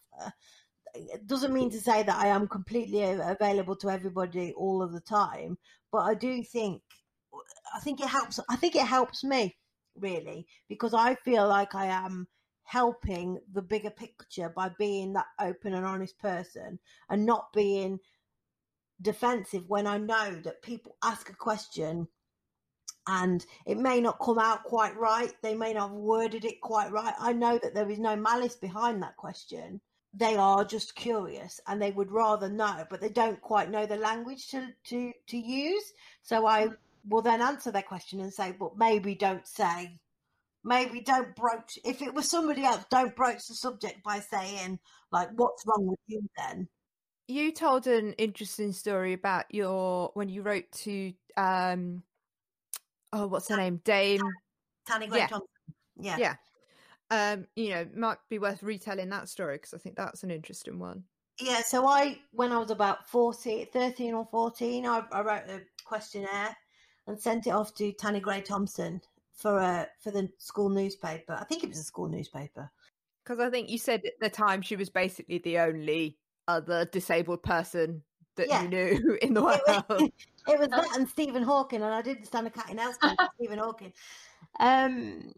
It 0.95 1.27
doesn't 1.27 1.53
mean 1.53 1.71
to 1.71 1.81
say 1.81 2.03
that 2.03 2.17
I 2.17 2.29
am 2.29 2.49
completely 2.49 3.03
available 3.03 3.77
to 3.77 3.91
everybody 3.91 4.55
all 4.57 4.83
of 4.83 4.93
the 4.93 5.01
time, 5.01 5.59
but 5.93 5.99
I 5.99 6.15
do 6.15 6.43
think, 6.43 6.81
I 7.75 7.81
think 7.81 8.01
it 8.01 8.09
helps. 8.09 8.41
I 8.49 8.57
think 8.57 8.77
it 8.77 8.87
helps 8.87 9.23
me 9.23 9.57
really 9.95 10.47
because 10.69 10.95
I 10.95 11.15
feel 11.17 11.47
like 11.47 11.75
I 11.75 11.87
am 11.87 12.29
helping 12.65 13.39
the 13.53 13.63
bigger 13.63 13.91
picture 13.91 14.53
by 14.55 14.71
being 14.79 15.13
that 15.13 15.27
open 15.41 15.75
and 15.75 15.87
honest 15.87 16.19
person 16.19 16.79
and 17.11 17.27
not 17.27 17.53
being 17.53 17.99
defensive 19.03 19.69
when 19.69 19.87
I 19.87 19.99
know 19.99 20.41
that 20.45 20.63
people 20.63 20.97
ask 21.05 21.29
a 21.29 21.35
question 21.35 22.09
and 23.07 23.45
it 23.67 23.79
may 23.79 24.01
not 24.01 24.19
come 24.21 24.39
out 24.39 24.65
quite 24.65 24.97
right. 24.97 25.33
They 25.43 25.55
may 25.55 25.73
not 25.73 25.89
have 25.89 25.97
worded 25.97 26.45
it 26.45 26.61
quite 26.61 26.91
right. 26.91 27.15
I 27.19 27.33
know 27.33 27.59
that 27.63 27.75
there 27.75 27.91
is 27.91 27.99
no 27.99 28.17
malice 28.17 28.57
behind 28.57 29.03
that 29.03 29.17
question. 29.17 29.81
They 30.15 30.37
are 30.37 30.65
just 30.65 30.95
curious 30.95 31.61
and 31.67 31.81
they 31.81 31.91
would 31.93 32.11
rather 32.11 32.49
know, 32.49 32.85
but 32.89 33.01
they 33.01 33.11
don't 33.11 33.41
quite 33.41 33.71
know 33.71 33.87
the 33.87 33.97
language 33.97 34.49
to, 34.49 34.69
to, 34.89 35.13
to 35.29 35.37
use. 35.37 35.93
So 36.23 36.47
I 36.47 36.69
will 37.09 37.23
then 37.23 37.43
answer 37.43 37.71
their 37.71 37.83
question 37.83 38.21
and 38.21 38.33
say, 38.33 38.55
but 38.59 38.79
maybe 38.79 39.15
don't 39.15 39.47
say, 39.47 39.99
maybe 40.65 41.01
don't 41.01 41.37
broach, 41.37 41.79
if 41.85 42.03
it 42.03 42.15
was 42.15 42.31
somebody 42.31 42.65
else, 42.65 42.85
don't 42.91 43.15
broach 43.15 43.47
the 43.47 43.55
subject 43.55 44.03
by 44.03 44.21
saying, 44.21 44.79
like, 45.13 45.29
what's 45.37 45.65
wrong 45.67 45.87
with 45.87 46.01
you 46.07 46.23
then? 46.37 46.69
you 47.29 47.53
told 47.53 47.87
an 47.87 48.13
interesting 48.15 48.73
story 48.73 49.13
about 49.13 49.47
your 49.51 50.11
when 50.15 50.29
you 50.29 50.43
wrote 50.43 50.71
to 50.71 51.13
um 51.37 52.03
oh 53.13 53.27
what's 53.27 53.49
her 53.49 53.57
name 53.57 53.81
dame 53.85 54.21
Tanni 54.89 55.09
Grey 55.09 55.19
Yeah. 55.21 55.27
Thompson. 55.27 55.49
Yeah. 55.99 56.17
yeah 56.19 56.35
um 57.11 57.47
you 57.57 57.71
know 57.71 57.87
might 57.97 58.19
be 58.29 58.39
worth 58.39 58.63
retelling 58.63 59.09
that 59.11 59.29
story 59.29 59.57
because 59.57 59.75
i 59.75 59.79
think 59.79 59.97
that's 59.97 60.23
an 60.25 60.31
interesting 60.31 60.79
one 60.79 61.05
Yeah, 61.39 61.61
so 61.63 61.87
I, 61.87 62.19
when 62.33 62.51
I 62.51 62.59
was 62.59 62.71
about 62.71 63.07
40, 63.11 63.67
13 63.67 64.15
or 64.15 64.25
14, 64.31 64.87
I, 64.87 65.03
I 65.13 65.21
wrote 65.21 65.49
a 65.51 65.61
questionnaire 65.85 66.57
and 67.07 67.21
sent 67.21 67.47
it 67.47 67.51
off 67.51 67.75
to 67.75 67.93
Tanni 67.93 68.21
Grey-Thompson 68.21 69.03
for 69.35 69.59
a 69.59 69.87
for 70.03 70.11
the 70.11 70.31
school 70.39 70.71
newspaper. 70.71 71.37
I 71.39 71.45
think 71.45 71.63
it 71.63 71.69
was 71.69 71.79
a 71.79 71.85
school 71.85 72.09
newspaper. 72.09 72.71
Because 73.23 73.39
I 73.39 73.51
think 73.51 73.69
you 73.69 73.77
said 73.77 74.01
at 74.07 74.19
the 74.19 74.31
time 74.31 74.63
she 74.63 74.77
was 74.77 74.89
basically 74.89 75.39
the 75.39 75.59
only 75.59 76.17
other 76.49 76.87
disabled 76.87 77.43
person 77.43 78.03
that 78.37 78.49
Yeah. 78.49 78.63
you 78.63 78.69
knew 78.69 79.19
in 79.23 79.35
the 79.35 79.43
world. 79.43 79.61
It 79.67 79.85
was, 79.89 80.11
it 80.49 80.59
was 80.59 80.69
that 80.69 80.97
and 80.97 81.09
Stephen 81.09 81.43
Hawking, 81.43 81.83
and 81.83 81.93
I 81.93 82.03
didn't 82.03 82.27
stand 82.27 82.47
a 82.47 82.51
cat 82.51 82.71
in 82.71 82.79
Elston 82.79 83.17
Stephen 83.37 83.59
Hawking. 83.59 83.93
Um, 84.59 85.33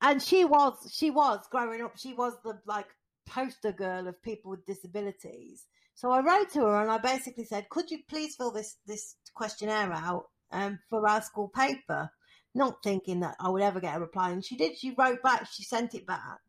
and 0.00 0.22
she 0.22 0.44
was, 0.44 0.74
she 0.92 1.10
was 1.10 1.40
growing 1.50 1.82
up. 1.82 1.96
She 1.98 2.14
was 2.14 2.34
the 2.44 2.58
like 2.66 2.88
poster 3.26 3.72
girl 3.72 4.08
of 4.08 4.20
people 4.22 4.50
with 4.50 4.66
disabilities. 4.66 5.66
So 5.94 6.10
I 6.10 6.20
wrote 6.20 6.50
to 6.52 6.60
her 6.60 6.80
and 6.80 6.90
I 6.90 6.98
basically 6.98 7.44
said, 7.44 7.68
"Could 7.68 7.90
you 7.90 7.98
please 8.08 8.34
fill 8.36 8.50
this 8.50 8.76
this 8.86 9.16
questionnaire 9.34 9.92
out 9.92 10.24
um, 10.50 10.78
for 10.88 11.06
our 11.08 11.22
school 11.22 11.48
paper?" 11.48 12.10
Not 12.54 12.82
thinking 12.82 13.20
that 13.20 13.36
I 13.40 13.48
would 13.48 13.62
ever 13.62 13.80
get 13.80 13.96
a 13.96 14.00
reply, 14.00 14.30
and 14.30 14.44
she 14.44 14.56
did. 14.56 14.76
She 14.76 14.94
wrote 14.96 15.22
back. 15.22 15.46
She 15.50 15.62
sent 15.62 15.94
it 15.94 16.06
back, 16.06 16.40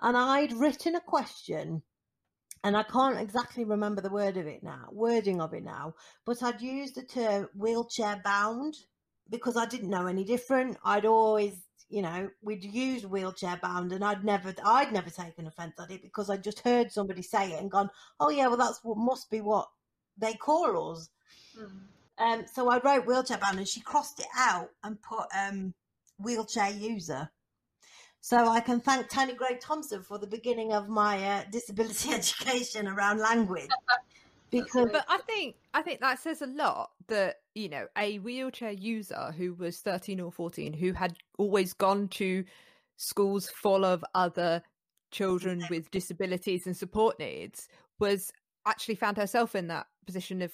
and 0.00 0.16
I'd 0.16 0.52
written 0.52 0.94
a 0.94 1.00
question, 1.00 1.82
and 2.64 2.76
I 2.76 2.84
can't 2.84 3.18
exactly 3.18 3.64
remember 3.64 4.00
the 4.00 4.10
word 4.10 4.36
of 4.36 4.46
it 4.46 4.62
now, 4.62 4.88
wording 4.92 5.40
of 5.40 5.52
it 5.54 5.64
now 5.64 5.94
but 6.24 6.42
I'd 6.42 6.60
used 6.60 6.94
the 6.94 7.02
term 7.02 7.48
wheelchair 7.54 8.20
bound 8.24 8.76
because 9.30 9.56
I 9.56 9.66
didn't 9.66 9.90
know 9.90 10.06
any 10.06 10.24
different. 10.24 10.76
I'd 10.84 11.06
always, 11.06 11.54
you 11.88 12.02
know, 12.02 12.30
we'd 12.42 12.64
use 12.64 13.06
wheelchair 13.06 13.58
bound, 13.62 13.92
and 13.92 14.04
I'd 14.04 14.24
never, 14.24 14.54
I'd 14.64 14.92
never 14.92 15.10
taken 15.10 15.46
offence 15.46 15.74
at 15.80 15.90
it 15.90 16.02
because 16.02 16.30
I'd 16.30 16.44
just 16.44 16.60
heard 16.60 16.92
somebody 16.92 17.22
say 17.22 17.52
it 17.52 17.60
and 17.60 17.70
gone, 17.70 17.90
"Oh 18.20 18.30
yeah, 18.30 18.48
well 18.48 18.56
that's 18.56 18.80
what 18.82 18.98
must 18.98 19.30
be 19.30 19.40
what 19.40 19.68
they 20.16 20.34
call 20.34 20.92
us." 20.92 21.08
Mm. 21.58 21.80
Um, 22.18 22.44
so 22.52 22.68
I 22.70 22.80
wrote 22.80 23.06
wheelchair 23.06 23.38
bound, 23.38 23.58
and 23.58 23.68
she 23.68 23.80
crossed 23.80 24.20
it 24.20 24.28
out 24.36 24.70
and 24.84 25.00
put 25.02 25.26
um, 25.36 25.74
wheelchair 26.18 26.70
user. 26.70 27.30
So 28.24 28.48
I 28.48 28.60
can 28.60 28.80
thank 28.80 29.08
Tanni 29.08 29.34
Grey-Thompson 29.34 30.02
for 30.02 30.16
the 30.16 30.28
beginning 30.28 30.72
of 30.72 30.88
my 30.88 31.22
uh, 31.22 31.42
disability 31.50 32.10
education 32.12 32.86
around 32.86 33.18
language. 33.18 33.68
Because 34.48 34.90
But 34.92 35.04
I 35.08 35.18
think 35.18 35.56
I 35.74 35.82
think 35.82 36.00
that 36.00 36.20
says 36.20 36.40
a 36.40 36.46
lot 36.46 36.90
that 37.08 37.40
you 37.54 37.68
know 37.68 37.86
a 37.96 38.18
wheelchair 38.18 38.70
user 38.70 39.34
who 39.36 39.54
was 39.54 39.78
thirteen 39.78 40.20
or 40.20 40.30
fourteen 40.30 40.72
who 40.72 40.92
had 40.92 41.16
always 41.38 41.72
gone 41.72 42.08
to 42.08 42.44
schools 42.96 43.48
full 43.48 43.84
of 43.84 44.04
other 44.14 44.62
children 45.10 45.64
with 45.70 45.90
disabilities 45.90 46.66
and 46.66 46.76
support 46.76 47.18
needs 47.18 47.66
was 47.98 48.30
actually 48.66 48.94
found 48.94 49.16
herself 49.16 49.54
in 49.54 49.68
that 49.68 49.86
position 50.06 50.42
of 50.42 50.52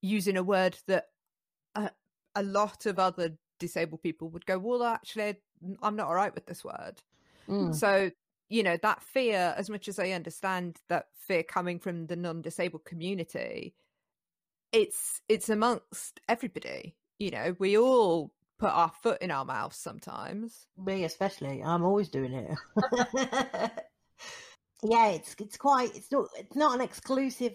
using 0.00 0.36
a 0.36 0.42
word 0.42 0.78
that 0.86 1.08
a, 1.74 1.90
a 2.34 2.42
lot 2.42 2.86
of 2.86 2.98
other 2.98 3.36
disabled 3.58 4.02
people 4.02 4.28
would 4.28 4.46
go 4.46 4.58
well 4.58 4.82
actually 4.82 5.36
i'm 5.82 5.96
not 5.96 6.06
all 6.06 6.14
right 6.14 6.34
with 6.34 6.46
this 6.46 6.64
word 6.64 7.02
Mm. 7.48 7.74
so, 7.74 8.10
you 8.48 8.62
know, 8.62 8.76
that 8.82 9.02
fear, 9.02 9.54
as 9.56 9.70
much 9.70 9.88
as 9.88 9.98
I 9.98 10.10
understand 10.10 10.78
that 10.88 11.06
fear 11.14 11.42
coming 11.42 11.78
from 11.78 12.06
the 12.06 12.16
non-disabled 12.16 12.84
community, 12.84 13.74
it's 14.72 15.20
it's 15.28 15.48
amongst 15.48 16.20
everybody. 16.28 16.94
You 17.18 17.30
know, 17.30 17.56
we 17.58 17.78
all 17.78 18.32
put 18.58 18.70
our 18.70 18.92
foot 19.02 19.22
in 19.22 19.30
our 19.30 19.44
mouth 19.44 19.74
sometimes. 19.74 20.66
Me 20.76 21.04
especially. 21.04 21.62
I'm 21.62 21.84
always 21.84 22.08
doing 22.08 22.34
it. 22.34 22.58
yeah, 24.82 25.08
it's 25.08 25.34
it's 25.38 25.56
quite 25.56 25.96
it's 25.96 26.12
not 26.12 26.26
it's 26.38 26.56
not 26.56 26.74
an 26.74 26.80
exclusive 26.82 27.54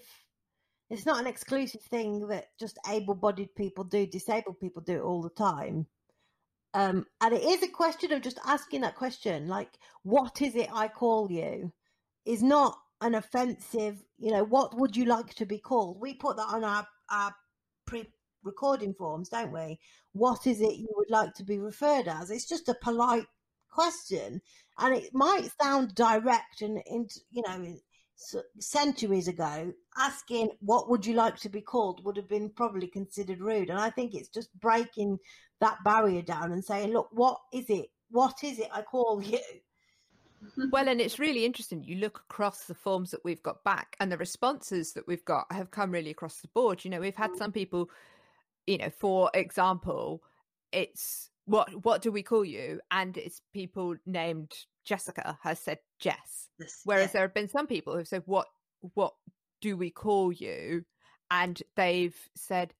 it's 0.89 1.05
not 1.05 1.19
an 1.19 1.27
exclusive 1.27 1.81
thing 1.81 2.27
that 2.27 2.47
just 2.59 2.77
able 2.88 3.15
bodied 3.15 3.55
people 3.55 3.84
do, 3.84 4.05
disabled 4.05 4.59
people 4.59 4.81
do 4.81 4.97
it 4.97 5.01
all 5.01 5.21
the 5.21 5.29
time. 5.29 5.88
Um 6.73 7.05
and 7.21 7.34
it 7.34 7.43
is 7.43 7.63
a 7.63 7.67
question 7.67 8.11
of 8.13 8.21
just 8.21 8.39
asking 8.45 8.81
that 8.81 8.95
question, 8.95 9.47
like, 9.47 9.69
what 10.03 10.41
is 10.41 10.55
it 10.55 10.69
I 10.73 10.88
call 10.88 11.31
you? 11.31 11.71
Is 12.25 12.43
not 12.43 12.77
an 13.01 13.15
offensive, 13.15 14.03
you 14.17 14.31
know, 14.31 14.43
what 14.43 14.77
would 14.77 14.95
you 14.95 15.05
like 15.05 15.34
to 15.36 15.45
be 15.45 15.59
called? 15.59 15.99
We 15.99 16.13
put 16.13 16.38
that 16.38 16.53
on 16.53 16.63
our 16.63 16.88
our 17.11 17.36
pre 17.86 18.09
recording 18.43 18.93
forms, 18.93 19.29
don't 19.29 19.51
we? 19.51 19.79
What 20.13 20.47
is 20.47 20.61
it 20.61 20.75
you 20.75 20.88
would 20.95 21.09
like 21.09 21.34
to 21.36 21.43
be 21.43 21.59
referred 21.59 22.07
as? 22.07 22.29
It's 22.31 22.47
just 22.47 22.69
a 22.69 22.75
polite 22.81 23.25
question, 23.69 24.41
and 24.77 24.95
it 24.95 25.09
might 25.13 25.49
sound 25.61 25.95
direct 25.95 26.61
and, 26.61 26.81
you 27.31 27.43
know, 27.47 27.75
centuries 28.59 29.28
ago, 29.28 29.74
asking 29.97 30.49
what 30.59 30.89
would 30.89 31.05
you 31.05 31.14
like 31.14 31.38
to 31.38 31.49
be 31.49 31.61
called 31.61 32.03
would 32.05 32.18
have 32.18 32.30
been 32.30 32.49
probably 32.49 32.88
considered 32.88 33.41
rude. 33.41 33.70
And 33.70 33.80
I 33.80 33.89
think 33.89 34.14
it's 34.14 34.30
just 34.30 34.49
breaking 34.59 35.20
that 35.59 35.78
barrier 35.84 36.22
down 36.22 36.51
and 36.51 36.64
saying, 36.64 36.93
look, 36.93 37.09
what 37.11 37.38
is 37.51 37.66
it? 37.70 37.88
What 38.09 38.43
is 38.43 38.59
it 38.59 38.70
I 38.74 38.82
call 38.82 39.22
you? 39.22 39.39
Well, 40.72 40.88
and 40.88 40.99
it's 40.99 41.20
really 41.20 41.45
interesting. 41.45 41.84
You 41.84 41.95
look 41.95 42.24
across 42.30 42.66
the 42.66 42.76
forms 42.76 43.11
that 43.11 43.24
we've 43.24 43.41
got 43.43 43.64
back, 43.64 43.95
and 43.99 44.11
the 44.11 44.18
responses 44.18 44.93
that 44.93 45.07
we've 45.07 45.24
got 45.26 45.45
have 45.51 45.72
come 45.72 45.91
really 45.91 46.11
across 46.11 46.41
the 46.41 46.49
board. 46.49 46.84
You 46.84 46.91
know, 46.91 46.99
we've 46.99 47.16
had 47.16 47.36
some 47.38 47.51
people, 47.51 47.89
you 48.68 48.78
know, 48.78 48.89
for 48.89 49.32
example, 49.34 50.22
it's 50.72 51.30
what 51.45 51.86
what 51.86 52.01
do 52.01 52.11
we 52.11 52.24
call 52.24 52.43
you? 52.43 52.82
And 52.91 53.18
it's 53.18 53.41
people 53.53 53.95
named 54.05 54.51
Jessica 54.86 55.38
has 55.41 55.59
said 55.59 55.79
Jess. 55.99 56.49
Whereas 56.84 57.07
yeah. 57.09 57.13
there 57.13 57.21
have 57.23 57.34
been 57.34 57.49
some 57.49 57.67
people 57.67 57.95
who've 57.95 58.07
said, 58.07 58.23
"What 58.25 58.47
what 58.93 59.13
do 59.61 59.77
we 59.77 59.89
call 59.89 60.31
you?" 60.31 60.86
And 61.31 61.61
they've 61.75 62.17
said, 62.36 62.73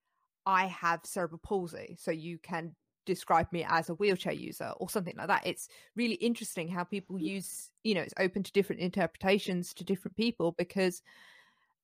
"I 0.46 0.68
have 0.68 1.02
cerebral 1.06 1.40
palsy, 1.44 1.98
so 2.00 2.12
you 2.12 2.38
can 2.38 2.76
describe 3.06 3.52
me 3.52 3.66
as 3.68 3.90
a 3.90 3.96
wheelchair 3.96 4.34
user 4.34 4.74
or 4.78 4.90
something 4.90 5.16
like 5.18 5.28
that." 5.28 5.46
It's 5.46 5.68
really 5.96 6.16
interesting 6.16 6.68
how 6.68 6.84
people 6.84 7.18
mm. 7.18 7.24
use, 7.24 7.72
you 7.84 7.96
know, 7.96 8.02
it's 8.02 8.14
open 8.20 8.44
to 8.44 8.52
different 8.52 8.82
interpretations 8.82 9.74
to 9.76 9.84
different 9.84 10.18
people 10.18 10.54
because, 10.58 11.02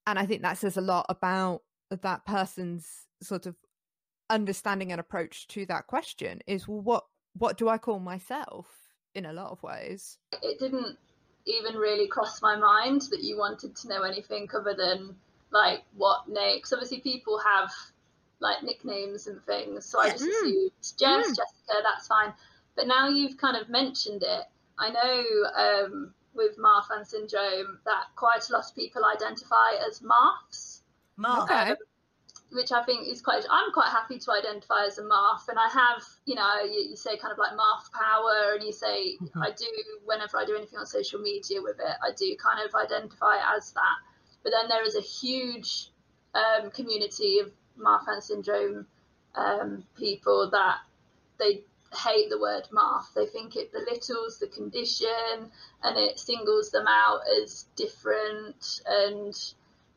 and 0.06 0.20
I 0.20 0.26
think 0.26 0.42
that 0.42 0.58
says 0.58 0.78
a 0.78 0.82
lot 0.82 1.06
about 1.10 1.64
that 1.90 2.26
person's 2.26 3.08
sort 3.22 3.46
of 3.46 3.56
understanding 4.30 4.92
and 4.92 5.02
approach 5.02 5.48
to 5.48 5.66
that 5.68 5.88
question. 5.88 6.42
Is 6.46 6.68
well, 6.68 6.82
what 6.82 7.06
what 7.34 7.58
do 7.58 7.70
I 7.70 7.78
call 7.78 8.00
myself? 8.00 8.89
In 9.16 9.26
a 9.26 9.34
lot 9.34 9.52
of 9.52 9.62
ways. 9.64 10.18
it 10.32 10.60
didn't 10.60 10.98
even 11.46 11.76
really 11.76 12.08
cross 12.08 12.42
my 12.42 12.56
mind 12.56 13.02
that 13.12 13.24
you 13.24 13.38
wanted 13.38 13.76
to 13.76 13.88
know 13.88 14.04
anything 14.04 14.48
other 14.56 14.76
than 14.76 15.16
like 15.52 15.82
what 15.96 16.28
name 16.30 16.58
because 16.58 16.74
obviously 16.74 17.00
people 17.00 17.40
have 17.40 17.72
like 18.40 18.62
nicknames 18.62 19.26
and 19.28 19.44
things 19.46 19.86
so 19.86 20.00
i 20.00 20.10
just 20.10 20.24
Mm. 20.24 20.30
assumed 20.30 20.72
jess 21.00 21.26
Mm. 21.26 21.36
jessica 21.36 21.82
that's 21.84 22.08
fine 22.08 22.32
but 22.76 22.88
now 22.88 23.10
you've 23.10 23.38
kind 23.38 23.58
of 23.58 23.68
mentioned 23.70 24.22
it 24.22 24.46
i 24.78 24.90
know 24.90 25.24
um, 25.56 26.14
with 26.36 26.56
marfan 26.58 27.06
syndrome 27.06 27.80
that 27.86 28.04
quite 28.16 28.48
a 28.50 28.54
lot 28.54 28.64
of 28.70 28.76
people 28.76 29.02
identify 29.06 29.72
as 29.88 30.02
marfs 30.02 30.84
Mark, 31.18 31.52
Okay. 31.52 31.76
Which 32.52 32.72
I 32.72 32.84
think 32.84 33.08
is 33.08 33.22
quite. 33.22 33.46
I'm 33.50 33.72
quite 33.72 33.90
happy 33.90 34.18
to 34.20 34.32
identify 34.32 34.86
as 34.86 34.98
a 34.98 35.04
Marf, 35.04 35.48
and 35.50 35.58
I 35.60 35.68
have, 35.70 36.04
you 36.26 36.36
know, 36.36 36.62
you, 36.64 36.90
you 36.92 36.96
say 36.96 37.18
kind 37.18 37.32
of 37.32 37.38
like 37.38 37.52
Marf 37.52 37.92
power, 37.94 38.54
and 38.56 38.64
you 38.64 38.72
say 38.74 39.18
Mhm. 39.18 39.46
I 39.46 39.52
do 39.52 39.68
whenever 40.06 40.38
I 40.38 40.46
do 40.46 40.56
anything 40.56 40.80
on 40.80 40.86
social 40.86 41.20
media 41.20 41.62
with 41.62 41.80
it, 41.80 41.96
I 42.04 42.12
do 42.12 42.36
kind 42.38 42.66
of 42.68 42.74
identify 42.76 43.38
as 43.56 43.72
that. 43.74 43.98
But 44.44 44.52
then 44.52 44.70
there 44.70 44.84
is 44.84 44.96
a 44.96 45.02
huge 45.02 45.92
um, 46.34 46.72
community 46.72 47.40
of 47.40 47.52
Marfan 47.78 48.22
syndrome 48.22 48.88
um, 49.36 49.86
people 49.96 50.50
that 50.52 50.80
they 51.38 51.64
hate 51.94 52.30
the 52.30 52.40
word 52.40 52.68
Marf. 52.72 53.14
They 53.16 53.26
think 53.26 53.56
it 53.56 53.72
belittles 53.72 54.40
the 54.40 54.48
condition 54.48 55.52
and 55.84 55.98
it 55.98 56.20
singles 56.20 56.72
them 56.72 56.88
out 56.88 57.22
as 57.42 57.66
different 57.76 58.82
and 58.86 59.34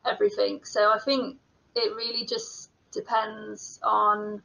everything. 0.05 0.63
So 0.63 0.91
I 0.91 0.99
think 0.99 1.37
it 1.75 1.95
really 1.95 2.25
just 2.25 2.69
depends 2.91 3.79
on 3.83 4.41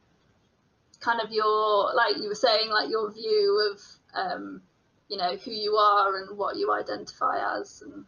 kind 0.99 1.21
of 1.21 1.31
your 1.31 1.93
like 1.95 2.17
you 2.17 2.27
were 2.27 2.35
saying 2.35 2.69
like 2.69 2.89
your 2.89 3.11
view 3.11 3.71
of 3.71 3.81
um 4.13 4.61
you 5.07 5.17
know 5.17 5.35
who 5.37 5.51
you 5.51 5.75
are 5.75 6.17
and 6.17 6.37
what 6.37 6.57
you 6.57 6.71
identify 6.73 7.59
as 7.59 7.81
and 7.81 8.05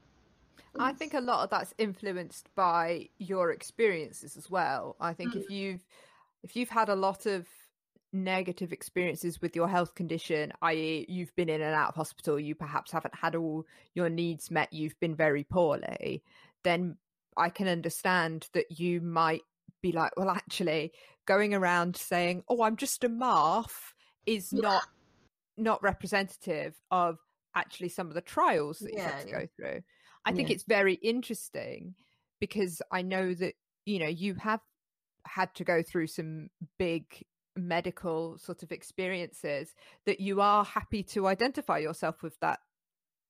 I 0.79 0.93
think 0.93 1.13
a 1.13 1.19
lot 1.19 1.43
of 1.43 1.49
that's 1.49 1.73
influenced 1.77 2.49
by 2.55 3.09
your 3.17 3.51
experiences 3.51 4.37
as 4.37 4.49
well. 4.49 4.95
I 5.01 5.11
think 5.13 5.35
if 5.35 5.49
you've 5.49 5.85
if 6.43 6.55
you've 6.55 6.69
had 6.69 6.87
a 6.87 6.95
lot 6.95 7.25
of 7.25 7.45
negative 8.13 8.71
experiences 8.71 9.41
with 9.41 9.55
your 9.55 9.67
health 9.67 9.95
condition, 9.95 10.51
i.e., 10.61 11.05
you've 11.07 11.35
been 11.35 11.49
in 11.49 11.61
and 11.61 11.75
out 11.75 11.89
of 11.89 11.95
hospital, 11.95 12.39
you 12.39 12.55
perhaps 12.55 12.91
haven't 12.91 13.15
had 13.15 13.35
all 13.35 13.65
your 13.93 14.09
needs 14.09 14.51
met, 14.51 14.71
you've 14.71 14.99
been 14.99 15.15
very 15.15 15.43
poorly, 15.43 16.23
then 16.63 16.97
I 17.37 17.49
can 17.49 17.67
understand 17.67 18.47
that 18.53 18.79
you 18.79 19.01
might 19.01 19.41
be 19.81 19.91
like, 19.91 20.15
well, 20.17 20.29
actually, 20.29 20.91
going 21.25 21.53
around 21.53 21.95
saying, 21.95 22.43
"Oh, 22.47 22.63
I'm 22.63 22.75
just 22.77 23.03
a 23.03 23.09
Marf," 23.09 23.93
is 24.25 24.51
Yeah. 24.51 24.61
not 24.61 24.83
not 25.57 25.83
representative 25.83 26.75
of 26.91 27.19
actually 27.55 27.89
some 27.89 28.07
of 28.07 28.13
the 28.13 28.21
trials 28.21 28.79
that 28.79 28.93
you've 28.93 29.01
had 29.03 29.21
to 29.21 29.27
yeah. 29.27 29.39
go 29.41 29.47
through. 29.55 29.81
I 30.25 30.33
think 30.33 30.49
Yeah. 30.49 30.55
it's 30.55 30.63
very 30.63 30.93
interesting 30.95 31.95
because 32.39 32.81
I 32.91 33.01
know 33.01 33.33
that 33.33 33.55
you 33.85 33.99
know 33.99 34.07
you 34.07 34.35
have 34.35 34.61
had 35.25 35.53
to 35.55 35.63
go 35.63 35.83
through 35.83 36.07
some 36.07 36.49
big 36.79 37.23
medical 37.55 38.37
sort 38.37 38.63
of 38.63 38.71
experiences 38.71 39.75
that 40.05 40.19
you 40.19 40.41
are 40.41 40.63
happy 40.63 41.03
to 41.03 41.27
identify 41.27 41.77
yourself 41.77 42.23
with 42.23 42.39
that 42.39 42.59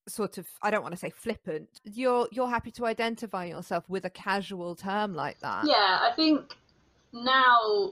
sort 0.08 0.38
of 0.38 0.48
I 0.62 0.72
don't 0.72 0.82
want 0.82 0.94
to 0.94 1.00
say 1.00 1.10
flippant. 1.10 1.70
You're 1.84 2.28
you're 2.32 2.50
happy 2.50 2.72
to 2.72 2.86
identify 2.86 3.46
yourself 3.46 3.90
with 3.90 4.06
a 4.06 4.10
casual 4.10 4.76
term 4.76 5.14
like 5.14 5.40
that. 5.40 5.66
Yeah, 5.66 6.00
I 6.02 6.12
think 6.16 6.54
now 7.14 7.92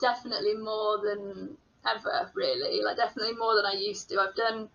definitely 0.00 0.54
more 0.54 0.98
than 0.98 1.56
ever 1.88 2.30
really. 2.34 2.82
Like 2.82 2.96
definitely 2.96 3.34
more 3.34 3.54
than 3.56 3.66
I 3.66 3.74
used 3.78 4.08
to. 4.10 4.20
I've 4.20 4.34
done 4.34 4.68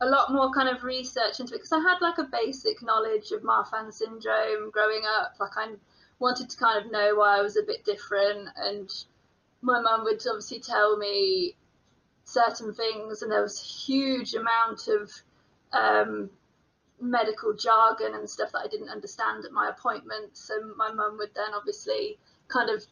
a 0.00 0.06
lot 0.06 0.32
more 0.32 0.52
kind 0.52 0.68
of 0.68 0.84
research 0.84 1.40
into 1.40 1.54
it 1.54 1.58
because 1.58 1.72
I 1.72 1.80
had 1.80 2.00
like 2.00 2.18
a 2.18 2.24
basic 2.24 2.82
knowledge 2.82 3.30
of 3.32 3.42
Marfan 3.42 3.92
syndrome 3.92 4.70
growing 4.70 5.02
up. 5.06 5.34
Like 5.40 5.56
I 5.56 5.68
wanted 6.18 6.50
to 6.50 6.56
kind 6.56 6.84
of 6.84 6.90
know 6.90 7.14
why 7.16 7.38
I 7.38 7.42
was 7.42 7.56
a 7.56 7.62
bit 7.62 7.84
different 7.84 8.48
and 8.56 8.90
my 9.62 9.80
mum 9.80 10.04
would 10.04 10.22
obviously 10.26 10.60
tell 10.60 10.96
me 10.96 11.56
certain 12.24 12.74
things 12.74 13.22
and 13.22 13.30
there 13.30 13.42
was 13.42 13.60
a 13.60 13.64
huge 13.64 14.34
amount 14.34 14.88
of 14.88 15.10
um, 15.76 16.30
medical 17.00 17.54
jargon 17.54 18.14
and 18.14 18.28
stuff 18.28 18.52
that 18.52 18.60
I 18.64 18.68
didn't 18.68 18.88
understand 18.88 19.44
at 19.44 19.52
my 19.52 19.68
appointments. 19.68 20.40
So 20.40 20.54
my 20.76 20.92
mum 20.92 21.18
would 21.18 21.34
then 21.34 21.54
obviously 21.54 22.18
kind 22.48 22.70
of 22.70 22.84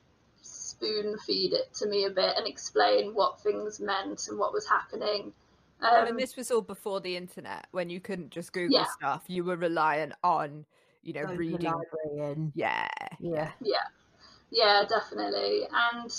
spoon 0.43 1.17
feed 1.27 1.53
it 1.53 1.73
to 1.75 1.89
me 1.89 2.05
a 2.05 2.11
bit 2.11 2.37
and 2.37 2.47
explain 2.47 3.15
what 3.15 3.41
things 3.41 3.81
meant 3.81 4.29
and 4.29 4.39
what 4.39 4.53
was 4.53 4.69
happening. 4.69 5.33
Um, 5.81 6.07
and 6.07 6.19
this 6.19 6.37
was 6.37 6.51
all 6.51 6.63
before 6.63 7.01
the 7.01 7.17
internet, 7.17 7.67
when 7.73 7.91
you 7.91 8.01
couldn't 8.01 8.31
just 8.31 8.53
Google 8.53 8.79
yeah. 8.79 8.87
stuff. 8.99 9.25
You 9.27 9.45
were 9.45 9.57
reliant 9.57 10.13
on, 10.23 10.65
you 11.03 11.13
know, 11.13 11.23
Open 11.23 11.37
reading. 11.37 11.75
And... 12.19 12.53
Yeah, 12.55 12.87
yeah, 13.19 13.51
yeah, 13.61 13.77
yeah, 14.51 14.85
definitely. 14.89 15.63
And 15.73 16.15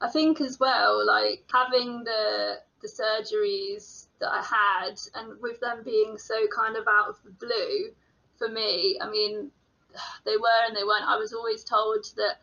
I 0.00 0.08
think 0.08 0.40
as 0.40 0.58
well, 0.58 1.06
like 1.06 1.44
having 1.52 2.04
the 2.04 2.60
the 2.82 2.88
surgeries 2.88 4.06
that 4.20 4.32
I 4.32 4.42
had, 4.42 5.00
and 5.14 5.40
with 5.40 5.60
them 5.60 5.82
being 5.84 6.18
so 6.18 6.46
kind 6.54 6.76
of 6.76 6.84
out 6.88 7.08
of 7.08 7.16
the 7.24 7.30
blue 7.30 7.90
for 8.38 8.48
me, 8.48 8.98
I 9.00 9.10
mean, 9.10 9.50
they 10.24 10.36
were 10.36 10.66
and 10.66 10.76
they 10.76 10.84
weren't. 10.84 11.06
I 11.06 11.16
was 11.16 11.32
always 11.32 11.64
told 11.64 12.04
that 12.16 12.38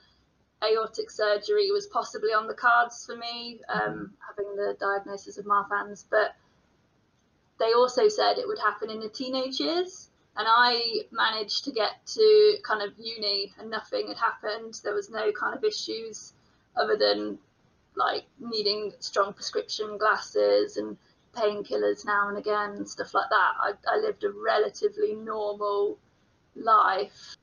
aortic 0.64 1.10
surgery 1.10 1.72
was 1.72 1.88
possibly 1.88 2.34
on 2.34 2.48
the 2.48 2.54
cards 2.54 3.06
for 3.06 3.16
me, 3.16 3.62
um, 3.70 3.82
mm-hmm. 3.82 4.06
having 4.28 4.56
the 4.56 4.78
diagnosis 4.80 5.38
of 5.38 5.46
Marfan's, 5.46 6.06
but 6.10 6.36
they 7.60 7.74
also 7.74 8.08
said 8.10 8.38
it 8.38 8.48
would 8.48 8.60
happen 8.60 8.90
in 8.90 9.00
the 9.00 9.10
teenage 9.10 9.60
years. 9.60 10.10
And 10.36 10.48
I 10.50 11.02
managed 11.12 11.66
to 11.66 11.72
get 11.72 12.06
to 12.14 12.58
kind 12.64 12.82
of 12.82 12.98
uni 12.98 13.54
and 13.60 13.70
nothing 13.70 14.08
had 14.08 14.18
happened. 14.18 14.80
There 14.84 14.94
was 14.94 15.10
no 15.10 15.32
kind 15.34 15.56
of 15.56 15.64
issues 15.64 16.34
other 16.76 16.96
than 16.96 17.38
like 17.96 18.24
needing 18.40 18.94
strong 19.00 19.34
prescription 19.34 19.98
glasses 19.98 20.78
and 20.78 20.98
painkillers 21.34 22.06
now 22.06 22.30
and 22.30 22.38
again 22.38 22.72
and 22.72 22.88
stuff 22.88 23.14
like 23.14 23.30
that. 23.30 23.52
I, 23.60 23.72
I 23.88 23.98
lived 23.98 24.24
a 24.24 24.32
relatively 24.32 25.16
normal 25.16 25.98
life, 26.56 27.36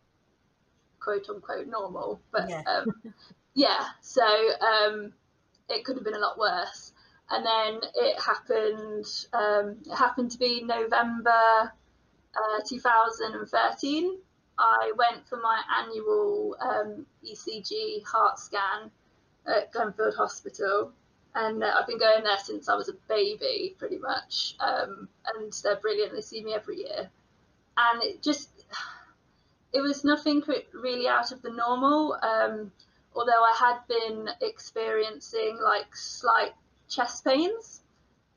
quote 1.01 1.28
unquote 1.28 1.66
normal, 1.66 2.20
but 2.30 2.49
yeah, 2.49 2.62
um, 2.66 2.86
yeah 3.55 3.86
so 4.01 4.22
um, 4.22 5.12
it 5.68 5.84
could 5.84 5.97
have 5.97 6.05
been 6.05 6.14
a 6.14 6.18
lot 6.18 6.39
worse. 6.39 6.93
And 7.30 7.45
then 7.45 7.91
it 7.95 8.18
happened. 8.18 9.05
Um, 9.34 9.76
it 9.84 9.95
happened 9.95 10.30
to 10.30 10.39
be 10.39 10.62
November 10.62 11.72
uh, 12.34 12.61
2013. 12.66 14.18
I 14.59 14.93
went 14.97 15.28
for 15.28 15.36
my 15.36 15.61
annual 15.82 16.57
um, 16.61 17.07
ECG 17.24 18.05
heart 18.05 18.39
scan 18.39 18.91
at 19.47 19.72
Glenfield 19.72 20.16
Hospital. 20.16 20.93
And 21.34 21.62
uh, 21.62 21.72
I've 21.78 21.86
been 21.86 21.98
going 21.98 22.24
there 22.24 22.38
since 22.38 22.68
I 22.68 22.74
was 22.74 22.88
a 22.88 22.94
baby, 23.08 23.74
pretty 23.78 23.98
much. 23.98 24.56
Um, 24.60 25.08
and 25.34 25.52
they're 25.62 25.76
brilliant. 25.76 26.12
They 26.12 26.20
see 26.20 26.42
me 26.42 26.54
every 26.54 26.78
year. 26.78 27.10
And 27.76 28.02
it 28.02 28.22
just, 28.22 28.50
it 29.72 29.80
was 29.80 30.04
nothing 30.04 30.42
really 30.72 31.06
out 31.06 31.32
of 31.32 31.42
the 31.42 31.50
normal. 31.50 32.18
Um, 32.22 32.72
although 33.14 33.42
I 33.42 33.54
had 33.58 33.78
been 33.88 34.28
experiencing 34.40 35.58
like 35.62 35.94
slight 35.94 36.52
chest 36.88 37.24
pains. 37.24 37.82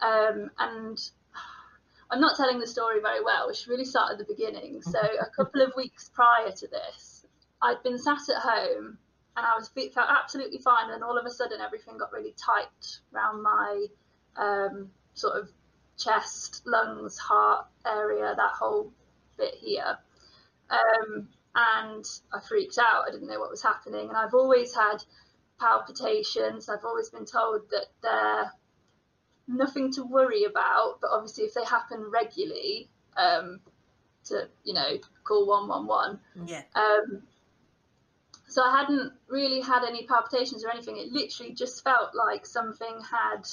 Um, 0.01 0.51
and 0.59 0.97
I'm 2.11 2.19
not 2.19 2.35
telling 2.37 2.59
the 2.59 2.67
story 2.67 2.99
very 3.01 3.23
well. 3.23 3.47
We 3.47 3.55
should 3.55 3.69
really 3.69 3.85
start 3.85 4.11
at 4.11 4.17
the 4.17 4.25
beginning. 4.25 4.81
So, 4.81 4.99
a 5.21 5.29
couple 5.35 5.61
of 5.61 5.73
weeks 5.75 6.09
prior 6.13 6.51
to 6.51 6.67
this, 6.67 7.25
I'd 7.61 7.81
been 7.83 7.97
sat 7.97 8.29
at 8.29 8.41
home 8.41 8.97
and 9.37 9.45
I 9.45 9.55
was 9.55 9.69
felt 9.93 10.09
absolutely 10.09 10.59
fine. 10.59 10.91
And 10.91 11.03
all 11.03 11.17
of 11.17 11.25
a 11.25 11.31
sudden, 11.31 11.61
everything 11.61 11.97
got 11.97 12.11
really 12.11 12.33
tight 12.37 12.99
around 13.13 13.41
my 13.41 13.85
um, 14.35 14.89
sort 15.13 15.39
of 15.39 15.49
chest, 15.97 16.63
lungs, 16.65 17.17
heart 17.17 17.67
area, 17.85 18.33
that 18.35 18.51
whole 18.51 18.91
bit 19.37 19.53
here. 19.55 19.97
Um, 20.69 21.27
and 21.55 22.05
I 22.33 22.39
freaked 22.47 22.77
out. 22.77 23.05
I 23.07 23.11
didn't 23.11 23.27
know 23.27 23.39
what 23.39 23.51
was 23.51 23.63
happening. 23.63 24.09
And 24.09 24.17
I've 24.17 24.33
always 24.33 24.73
had 24.73 24.97
palpitations. 25.59 26.69
I've 26.69 26.85
always 26.85 27.09
been 27.09 27.25
told 27.25 27.69
that 27.71 27.87
they're 28.01 28.51
nothing 29.47 29.91
to 29.93 30.03
worry 30.03 30.43
about, 30.45 30.99
but 31.01 31.09
obviously, 31.11 31.45
if 31.45 31.53
they 31.53 31.65
happen 31.65 32.09
regularly, 32.11 32.89
um, 33.17 33.59
to 34.25 34.47
you 34.63 34.73
know, 34.73 34.97
call 35.23 35.47
one 35.47 35.67
one 35.67 35.87
one. 35.87 36.19
Yeah. 36.45 36.63
Um, 36.75 37.23
so 38.51 38.61
I 38.61 38.81
hadn't 38.81 39.13
really 39.29 39.61
had 39.61 39.85
any 39.85 40.05
palpitations 40.05 40.65
or 40.65 40.71
anything. 40.71 40.97
It 40.97 41.11
literally 41.11 41.53
just 41.53 41.83
felt 41.85 42.09
like 42.13 42.45
something 42.45 42.99
had 43.09 43.47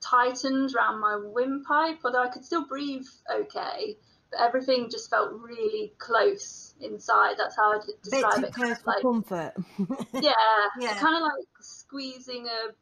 tightened 0.00 0.74
around 0.74 1.00
my 1.00 1.20
windpipe, 1.22 1.98
although 2.04 2.22
I 2.22 2.28
could 2.28 2.44
still 2.44 2.66
breathe 2.66 3.06
okay. 3.32 3.96
But 4.32 4.40
everything 4.40 4.88
just 4.90 5.08
felt 5.08 5.32
really 5.40 5.92
close 5.98 6.74
inside. 6.80 7.36
That's 7.38 7.54
how 7.56 7.74
I 7.74 7.78
describe 8.02 8.40
Bit 8.40 8.48
it. 8.48 8.54
Close 8.54 8.78
for 8.78 8.90
like, 8.90 9.02
comfort. 9.02 9.52
yeah, 10.14 10.32
yeah. 10.80 10.94
kind 10.96 11.16
of 11.16 11.22
like 11.22 11.46
squeezing 11.60 12.48
a 12.48 12.72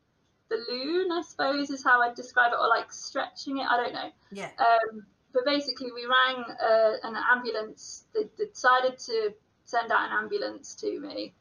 balloon, 0.49 1.13
I 1.13 1.21
suppose, 1.21 1.69
is 1.69 1.85
how 1.85 2.01
I'd 2.01 2.15
describe 2.15 2.53
it, 2.53 2.59
or 2.59 2.69
like 2.69 2.91
stretching 2.91 3.59
it. 3.59 3.67
I 3.69 3.77
don't 3.77 3.93
know. 3.93 4.11
Yeah. 4.33 4.49
Um, 4.59 5.05
but 5.35 5.45
basically, 5.45 5.93
we 5.93 6.07
rang 6.07 6.45
uh, 6.45 6.93
an 7.03 7.15
ambulance. 7.31 8.05
They, 8.15 8.23
they 8.39 8.47
decided 8.47 8.99
to 9.01 9.35
send 9.65 9.93
out 9.93 10.11
an 10.11 10.17
ambulance 10.25 10.75
to 10.77 10.99
me 10.99 11.35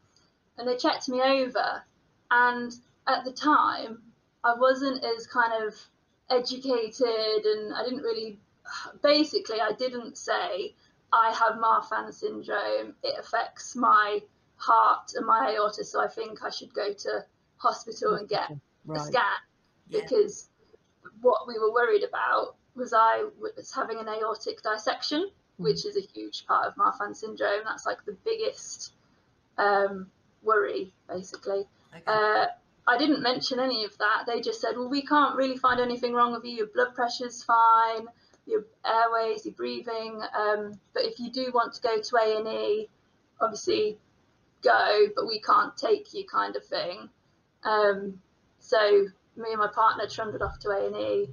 and 0.61 0.69
they 0.69 0.77
checked 0.77 1.09
me 1.09 1.19
over. 1.21 1.83
And 2.29 2.71
at 3.07 3.25
the 3.25 3.31
time, 3.31 4.03
I 4.43 4.53
wasn't 4.53 5.03
as 5.03 5.25
kind 5.25 5.65
of 5.65 5.75
educated 6.29 7.45
and 7.45 7.73
I 7.73 7.83
didn't 7.83 8.03
really, 8.03 8.39
basically, 9.01 9.59
I 9.59 9.71
didn't 9.73 10.17
say, 10.17 10.75
I 11.11 11.33
have 11.33 11.59
Marfan 11.59 12.13
syndrome. 12.13 12.93
It 13.03 13.15
affects 13.19 13.75
my 13.75 14.21
heart 14.57 15.13
and 15.15 15.25
my 15.25 15.51
aorta, 15.51 15.83
so 15.83 15.99
I 15.99 16.07
think 16.07 16.43
I 16.43 16.51
should 16.51 16.73
go 16.73 16.93
to 16.93 17.25
hospital 17.57 18.13
and 18.13 18.29
get 18.29 18.51
right. 18.85 19.01
a 19.01 19.03
scan 19.03 19.23
yeah. 19.89 20.01
because 20.01 20.47
what 21.21 21.47
we 21.47 21.57
were 21.57 21.73
worried 21.73 22.03
about 22.03 22.55
was 22.75 22.93
I 22.93 23.27
was 23.39 23.73
having 23.73 23.97
an 23.97 24.07
aortic 24.07 24.61
dissection, 24.61 25.21
mm. 25.23 25.31
which 25.63 25.85
is 25.85 25.97
a 25.97 26.01
huge 26.01 26.45
part 26.45 26.67
of 26.67 26.75
Marfan 26.75 27.15
syndrome. 27.15 27.63
That's 27.65 27.87
like 27.87 28.05
the 28.05 28.15
biggest 28.23 28.93
um, 29.57 30.07
worry, 30.43 30.93
basically. 31.07 31.65
Okay. 31.93 32.03
Uh, 32.07 32.45
I 32.87 32.97
didn't 32.97 33.21
mention 33.21 33.59
any 33.59 33.83
of 33.85 33.97
that. 33.99 34.23
They 34.27 34.41
just 34.41 34.61
said, 34.61 34.75
well, 34.75 34.89
we 34.89 35.03
can't 35.03 35.35
really 35.35 35.57
find 35.57 35.79
anything 35.79 36.13
wrong 36.13 36.33
with 36.33 36.43
you. 36.43 36.51
Your 36.51 36.67
blood 36.67 36.95
pressure's 36.95 37.43
fine, 37.43 38.07
your 38.45 38.65
airways, 38.85 39.45
your 39.45 39.53
breathing. 39.53 40.21
Um, 40.37 40.79
but 40.93 41.03
if 41.03 41.19
you 41.19 41.31
do 41.31 41.51
want 41.53 41.73
to 41.75 41.81
go 41.81 42.01
to 42.01 42.15
A 42.17 42.37
and 42.37 42.47
E, 42.47 42.89
obviously 43.39 43.97
go, 44.63 45.07
but 45.15 45.27
we 45.27 45.39
can't 45.41 45.75
take 45.77 46.13
you, 46.13 46.25
kind 46.25 46.55
of 46.55 46.65
thing. 46.65 47.09
Um, 47.63 48.19
so 48.59 49.07
me 49.35 49.51
and 49.51 49.59
my 49.59 49.69
partner 49.73 50.07
trundled 50.07 50.41
off 50.41 50.59
to 50.59 50.69
A 50.69 50.87
and 50.87 50.95
E. 50.95 51.29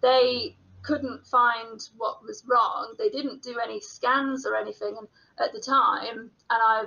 They 0.00 0.56
couldn't 0.82 1.26
find 1.26 1.80
what 1.96 2.22
was 2.24 2.44
wrong. 2.46 2.94
They 2.98 3.10
didn't 3.10 3.42
do 3.42 3.58
any 3.62 3.80
scans 3.80 4.46
or 4.46 4.56
anything, 4.56 4.96
and 4.96 5.08
at 5.38 5.52
the 5.52 5.60
time, 5.60 6.18
and 6.18 6.30
I 6.50 6.84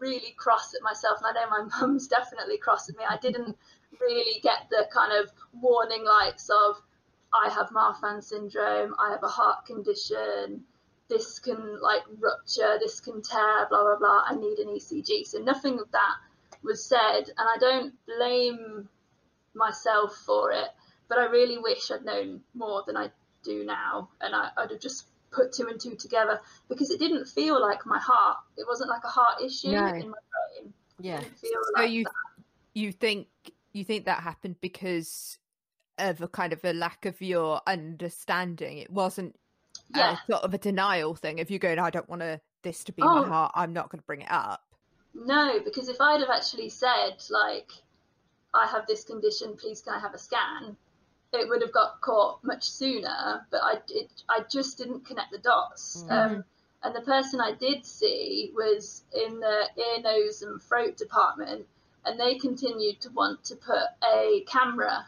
really 0.00 0.34
cross 0.36 0.74
at 0.74 0.82
myself, 0.82 1.18
and 1.22 1.36
I 1.36 1.40
know 1.40 1.50
my 1.50 1.68
mum's 1.80 2.06
definitely 2.06 2.58
cross 2.58 2.88
at 2.88 2.96
me. 2.96 3.04
I 3.08 3.16
didn't 3.18 3.56
really 4.00 4.40
get 4.40 4.68
the 4.70 4.86
kind 4.92 5.12
of 5.12 5.30
warning 5.60 6.04
lights 6.04 6.50
of 6.50 6.80
I 7.32 7.50
have 7.50 7.68
Marfan 7.70 8.22
syndrome, 8.22 8.94
I 8.98 9.10
have 9.10 9.22
a 9.22 9.28
heart 9.28 9.66
condition, 9.66 10.64
this 11.08 11.38
can 11.38 11.80
like 11.80 12.02
rupture, 12.18 12.78
this 12.80 13.00
can 13.00 13.22
tear, 13.22 13.66
blah 13.68 13.82
blah 13.82 13.96
blah. 13.96 14.22
I 14.26 14.34
need 14.34 14.58
an 14.58 14.68
ECG. 14.68 15.26
So 15.26 15.38
nothing 15.38 15.78
of 15.78 15.90
that 15.92 16.16
was 16.62 16.84
said, 16.84 17.30
and 17.36 17.48
I 17.48 17.56
don't 17.58 17.94
blame 18.06 18.88
myself 19.54 20.14
for 20.26 20.52
it, 20.52 20.68
but 21.08 21.18
I 21.18 21.24
really 21.24 21.58
wish 21.58 21.90
I'd 21.90 22.04
known 22.04 22.40
more 22.54 22.82
than 22.86 22.96
I 22.96 23.10
do 23.42 23.64
now, 23.64 24.10
and 24.20 24.34
I, 24.34 24.50
would 24.58 24.70
have 24.70 24.80
just 24.80 25.06
put 25.30 25.52
two 25.52 25.66
and 25.68 25.80
two 25.80 25.94
together 25.94 26.40
because 26.68 26.90
it 26.90 26.98
didn't 26.98 27.26
feel 27.26 27.60
like 27.60 27.84
my 27.86 27.98
heart. 27.98 28.38
It 28.56 28.66
wasn't 28.66 28.90
like 28.90 29.04
a 29.04 29.08
heart 29.08 29.42
issue 29.42 29.68
No. 29.72 29.86
in 29.86 30.10
my 30.10 30.18
brain. 30.60 30.72
Yeah. 31.00 31.20
It 31.20 31.30
feel 31.38 31.50
So 31.74 31.82
like 31.82 31.90
you 31.90 32.04
that. 32.04 32.12
you 32.74 32.92
think 32.92 33.28
you 33.72 33.84
think 33.84 34.06
that 34.06 34.22
happened 34.22 34.56
because 34.60 35.38
of 35.98 36.20
a 36.22 36.28
kind 36.28 36.52
of 36.52 36.64
a 36.64 36.72
lack 36.72 37.04
of 37.06 37.20
your 37.20 37.60
understanding. 37.66 38.78
It 38.78 38.90
wasn't 38.90 39.36
Yeah. 39.94 40.12
a 40.26 40.32
sort 40.32 40.44
of 40.44 40.54
a 40.54 40.58
denial 40.58 41.14
thing. 41.14 41.38
If 41.38 41.50
you're 41.50 41.58
going, 41.58 41.78
I 41.78 41.90
don't 41.90 42.08
want 42.08 42.22
to 42.22 42.40
this 42.62 42.82
to 42.84 42.92
be 42.92 43.02
Oh. 43.02 43.22
my 43.22 43.28
heart. 43.28 43.52
I'm 43.54 43.72
not 43.72 43.88
going 43.90 44.00
to 44.00 44.06
bring 44.06 44.22
it 44.22 44.30
up. 44.30 44.64
No, 45.14 45.60
because 45.64 45.88
if 45.88 46.00
I'd 46.00 46.20
have 46.20 46.30
actually 46.30 46.68
said 46.68 47.22
like, 47.30 47.70
I 48.54 48.66
have 48.66 48.86
this 48.86 49.04
condition, 49.04 49.56
please 49.56 49.80
can 49.80 49.94
I 49.94 49.98
have 49.98 50.14
a 50.14 50.18
scan? 50.18 50.76
It 51.32 51.48
would 51.48 51.62
have 51.62 51.72
got 51.72 52.00
caught 52.00 52.42
much 52.42 52.64
sooner, 52.64 53.46
but 53.50 53.60
I 53.62 53.80
it, 53.90 54.10
I 54.28 54.44
just 54.50 54.78
didn't 54.78 55.04
connect 55.04 55.30
the 55.30 55.38
dots. 55.38 56.04
Mhm. 56.04 56.10
Um, 56.10 56.44
and 56.82 56.94
the 56.94 57.02
person 57.02 57.40
I 57.40 57.52
did 57.52 57.84
see 57.84 58.52
was 58.54 59.02
in 59.12 59.40
the 59.40 59.68
ear, 59.76 60.00
nose, 60.00 60.42
and 60.42 60.62
throat 60.62 60.96
department, 60.96 61.66
and 62.04 62.18
they 62.18 62.38
continued 62.38 63.00
to 63.02 63.10
want 63.10 63.44
to 63.44 63.56
put 63.56 63.82
a 64.04 64.44
camera 64.46 65.06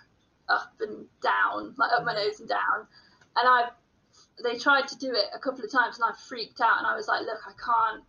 up 0.48 0.72
and 0.80 1.08
down, 1.22 1.74
like 1.78 1.92
up 1.92 2.04
my 2.04 2.14
nose 2.14 2.40
and 2.40 2.48
down. 2.48 2.86
And 3.36 3.48
I, 3.48 3.70
they 4.42 4.58
tried 4.58 4.88
to 4.88 4.98
do 4.98 5.14
it 5.14 5.26
a 5.32 5.38
couple 5.38 5.64
of 5.64 5.70
times, 5.70 5.96
and 5.98 6.04
I 6.04 6.14
freaked 6.28 6.60
out, 6.60 6.78
and 6.78 6.86
I 6.86 6.96
was 6.96 7.08
like, 7.08 7.24
look, 7.24 7.40
I 7.46 7.52
can't 7.52 8.04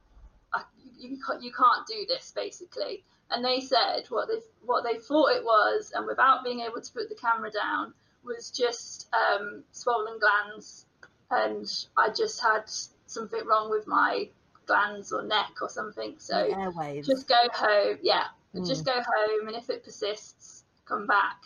I, 0.53 0.63
you, 0.99 1.17
can't, 1.25 1.41
you 1.41 1.51
can't 1.51 1.87
do 1.87 2.05
this 2.07 2.31
basically 2.35 3.03
and 3.31 3.43
they 3.43 3.59
said 3.59 4.03
what 4.09 4.27
they 4.27 4.39
what 4.65 4.83
they 4.83 4.99
thought 4.99 5.29
it 5.31 5.43
was 5.43 5.91
and 5.95 6.05
without 6.05 6.43
being 6.43 6.59
able 6.61 6.81
to 6.81 6.91
put 6.93 7.09
the 7.09 7.15
camera 7.15 7.49
down 7.51 7.93
was 8.23 8.51
just 8.51 9.07
um, 9.13 9.63
swollen 9.71 10.19
glands 10.19 10.85
and 11.31 11.85
i 11.97 12.09
just 12.09 12.41
had 12.41 12.63
something 13.07 13.41
wrong 13.47 13.69
with 13.69 13.87
my 13.87 14.27
glands 14.67 15.11
or 15.11 15.23
neck 15.23 15.51
or 15.61 15.69
something 15.69 16.13
so 16.17 16.35
The 16.47 16.53
airwaves. 16.55 17.05
just 17.05 17.27
go 17.27 17.35
home 17.53 17.97
yeah 18.01 18.25
Mm. 18.53 18.67
just 18.67 18.83
go 18.85 18.91
home 18.91 19.47
and 19.47 19.55
if 19.55 19.69
it 19.69 19.81
persists 19.85 20.65
come 20.85 21.07
back 21.07 21.37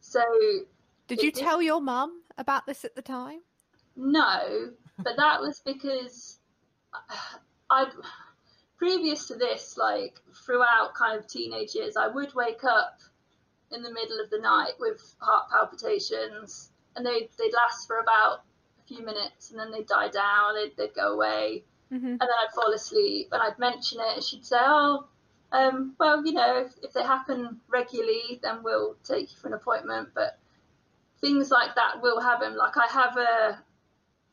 so 0.00 0.22
Did 1.06 1.22
you 1.22 1.30
did- 1.30 1.42
tell 1.42 1.60
your 1.60 1.82
mum 1.82 2.22
about 2.38 2.64
this 2.66 2.82
at 2.84 2.94
the 2.96 3.02
time? 3.02 3.40
No, 3.94 4.70
but 4.98 5.16
that 5.18 5.40
was 5.42 5.60
because 5.64 6.38
I, 7.70 7.86
previous 8.84 9.28
to 9.28 9.34
this, 9.34 9.76
like 9.78 10.20
throughout 10.44 10.94
kind 10.94 11.18
of 11.18 11.26
teenage 11.26 11.74
years, 11.74 11.96
I 11.96 12.08
would 12.08 12.34
wake 12.34 12.64
up 12.64 13.00
in 13.72 13.82
the 13.82 13.90
middle 13.90 14.20
of 14.22 14.28
the 14.30 14.38
night 14.38 14.74
with 14.78 15.00
heart 15.20 15.48
palpitations, 15.50 16.70
and 16.94 17.04
they 17.06 17.30
they'd 17.38 17.52
last 17.54 17.86
for 17.86 17.98
about 17.98 18.42
a 18.82 18.86
few 18.86 19.02
minutes, 19.04 19.50
and 19.50 19.58
then 19.58 19.70
they'd 19.72 19.86
die 19.86 20.08
down, 20.10 20.54
they'd, 20.54 20.76
they'd 20.76 20.94
go 20.94 21.14
away, 21.14 21.64
Mm-hmm. 21.92 22.06
and 22.06 22.20
then 22.20 22.28
I'd 22.42 22.54
fall 22.54 22.72
asleep, 22.72 23.28
and 23.32 23.40
I'd 23.42 23.58
mention 23.58 24.00
it, 24.00 24.14
and 24.16 24.22
she'd 24.22 24.44
say, 24.44 24.58
"Oh." 24.60 25.06
Um, 25.52 25.94
well, 26.00 26.26
you 26.26 26.32
know, 26.32 26.64
if, 26.66 26.72
if 26.82 26.92
they 26.92 27.02
happen 27.04 27.60
regularly, 27.68 28.40
then 28.42 28.64
we'll 28.64 28.96
take 29.04 29.30
you 29.30 29.36
for 29.40 29.46
an 29.46 29.52
appointment. 29.54 30.08
But 30.12 30.36
things 31.20 31.50
like 31.50 31.76
that 31.76 32.02
will 32.02 32.20
happen. 32.20 32.56
Like 32.56 32.76
I 32.76 32.86
have 32.90 33.16
a 33.16 33.62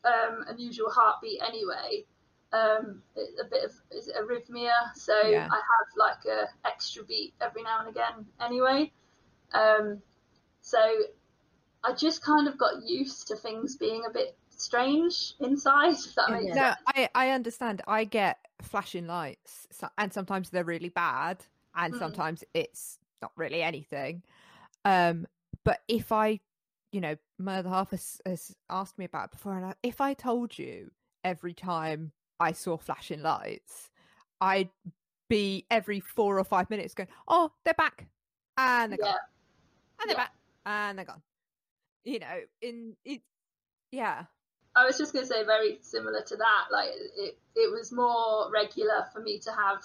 um, 0.04 0.44
unusual 0.48 0.90
heartbeat 0.90 1.40
anyway. 1.46 2.04
Um, 2.52 3.02
a 3.16 3.44
bit 3.48 3.64
of 3.64 3.72
is 3.90 4.08
it 4.08 4.16
arrhythmia, 4.16 4.72
so 4.94 5.14
Yeah. 5.14 5.48
I 5.50 5.54
have 5.54 5.88
like 5.96 6.24
a 6.26 6.48
extra 6.66 7.02
beat 7.04 7.32
every 7.40 7.62
now 7.62 7.80
and 7.80 7.88
again 7.88 8.26
anyway. 8.40 8.92
Um, 9.54 10.02
so 10.60 10.78
I 11.84 11.94
just 11.94 12.22
kind 12.22 12.46
of 12.48 12.58
got 12.58 12.82
used 12.86 13.28
to 13.28 13.36
things 13.36 13.76
being 13.76 14.02
a 14.08 14.12
bit 14.12 14.36
strange 14.50 15.34
inside. 15.40 15.94
If 15.94 16.14
that 16.14 16.30
makes 16.30 16.54
Yeah. 16.54 16.54
No. 16.54 16.74
I, 16.86 17.08
I 17.14 17.30
understand. 17.30 17.80
I 17.86 18.04
get 18.04 18.38
flashing 18.60 19.06
lights, 19.06 19.66
so, 19.70 19.88
and 19.96 20.12
sometimes 20.12 20.50
they're 20.50 20.62
really 20.64 20.90
bad, 20.90 21.44
and 21.74 21.94
Mm. 21.94 21.98
sometimes 21.98 22.44
it's 22.54 22.98
not 23.22 23.32
really 23.36 23.62
anything. 23.62 24.22
Um, 24.84 25.26
but 25.64 25.80
if 25.88 26.12
I, 26.12 26.40
you 26.92 27.00
know, 27.00 27.16
my 27.38 27.58
other 27.58 27.68
half 27.70 27.90
has, 27.90 28.20
has 28.26 28.54
asked 28.68 28.98
me 28.98 29.04
about 29.04 29.26
it 29.26 29.30
before, 29.32 29.56
and 29.56 29.64
I, 29.64 29.74
if 29.82 30.00
I 30.00 30.14
told 30.14 30.58
you 30.58 30.90
every 31.24 31.54
time 31.54 32.12
I 32.42 32.52
saw 32.52 32.76
flashing 32.76 33.22
lights, 33.22 33.90
I'd 34.40 34.70
be 35.28 35.64
every 35.70 36.00
four 36.00 36.38
or 36.38 36.44
five 36.44 36.68
minutes 36.68 36.92
going, 36.94 37.08
"Oh, 37.28 37.52
they're 37.64 37.74
back," 37.74 38.08
and 38.58 38.92
they're 38.92 38.98
Yeah. 38.98 39.04
gone, 39.04 39.18
and 40.00 40.10
they're 40.10 40.16
Yeah. 40.16 40.24
back, 40.24 40.34
and 40.66 40.98
they're 40.98 41.06
gone. 41.06 41.22
You 42.04 42.18
know, 42.18 42.40
in 42.60 42.96
it, 43.04 43.22
yeah. 43.92 44.26
I 44.74 44.84
was 44.84 44.98
just 44.98 45.12
going 45.12 45.24
to 45.24 45.32
say 45.32 45.44
very 45.44 45.78
similar 45.82 46.22
to 46.22 46.36
that. 46.36 46.64
Like 46.72 46.90
it, 47.16 47.38
it 47.54 47.70
was 47.70 47.92
more 47.92 48.50
regular 48.50 49.06
for 49.12 49.20
me 49.20 49.38
to 49.40 49.52
have 49.52 49.84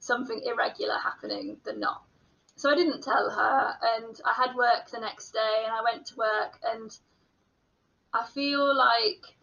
something 0.00 0.42
irregular 0.44 0.98
happening 0.98 1.58
than 1.64 1.78
not. 1.78 2.02
So 2.56 2.70
I 2.70 2.74
didn't 2.74 3.02
tell 3.02 3.30
her, 3.30 3.76
and 3.96 4.20
I 4.24 4.32
had 4.32 4.56
work 4.56 4.90
the 4.90 5.00
next 5.00 5.30
day, 5.30 5.62
and 5.64 5.72
I 5.72 5.82
went 5.82 6.06
to 6.06 6.16
work, 6.16 6.58
and 6.64 6.90
I 8.12 8.26
feel 8.26 8.76
like 8.76 9.36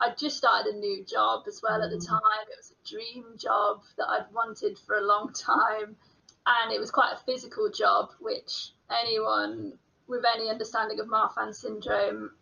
I 0.00 0.14
just 0.14 0.36
started 0.36 0.74
a 0.74 0.78
new 0.78 1.04
job 1.04 1.44
as 1.46 1.60
well 1.62 1.82
at 1.82 1.90
the 1.90 1.96
Mm. 1.96 2.08
time. 2.08 2.46
It 2.50 2.56
was 2.56 2.72
a 2.72 2.88
dream 2.88 3.36
job 3.36 3.82
that 3.96 4.08
I'd 4.08 4.32
wanted 4.32 4.78
for 4.78 4.96
a 4.96 5.00
long 5.00 5.32
time, 5.32 5.96
and 6.46 6.72
it 6.72 6.80
was 6.80 6.90
quite 6.90 7.12
a 7.12 7.24
physical 7.24 7.70
job, 7.70 8.12
which 8.20 8.72
anyone 8.90 9.78
with 10.06 10.24
any 10.24 10.50
understanding 10.50 11.00
of 11.00 11.06
Marfan 11.06 11.54
syndrome 11.54 12.36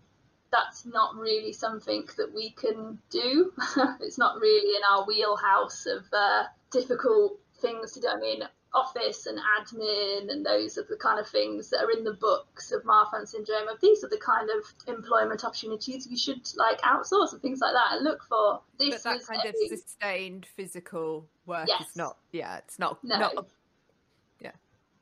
that's 0.50 0.84
not 0.84 1.16
really 1.16 1.52
something 1.52 2.06
that 2.18 2.32
we 2.34 2.50
can 2.50 2.98
do. 3.10 3.52
it's 4.00 4.18
not 4.18 4.38
really 4.38 4.76
in 4.76 4.82
our 4.90 5.06
wheelhouse 5.06 5.86
of 5.86 6.04
uh, 6.12 6.44
difficult 6.70 7.38
things 7.60 7.92
to 7.92 8.00
do. 8.00 8.08
I 8.08 8.18
mean, 8.18 8.42
office 8.74 9.26
and 9.26 9.38
admin 9.38 10.30
and 10.30 10.44
those 10.46 10.78
are 10.78 10.86
the 10.88 10.96
kind 10.96 11.20
of 11.20 11.28
things 11.28 11.68
that 11.70 11.80
are 11.84 11.90
in 11.90 12.04
the 12.04 12.14
books 12.14 12.72
of 12.72 12.82
Marfan 12.84 13.26
syndrome. 13.28 13.68
Of 13.68 13.80
these 13.80 14.02
are 14.02 14.08
the 14.08 14.18
kind 14.18 14.48
of 14.50 14.94
employment 14.94 15.44
opportunities 15.44 16.06
you 16.10 16.16
should 16.16 16.48
like 16.56 16.80
outsource 16.80 17.32
and 17.32 17.42
things 17.42 17.60
like 17.60 17.74
that 17.74 17.96
and 17.96 18.04
look 18.04 18.22
for. 18.28 18.60
This 18.78 19.02
but 19.02 19.18
that 19.18 19.26
kind 19.26 19.48
of 19.48 19.54
sustained 19.68 20.46
physical 20.56 21.26
work 21.46 21.68
Yes. 21.68 21.88
is 21.90 21.96
not 21.96 22.16
yeah 22.32 22.58
it's 22.58 22.78
not 22.78 23.02
No. 23.04 23.18
not 23.18 23.34
a, 23.36 23.44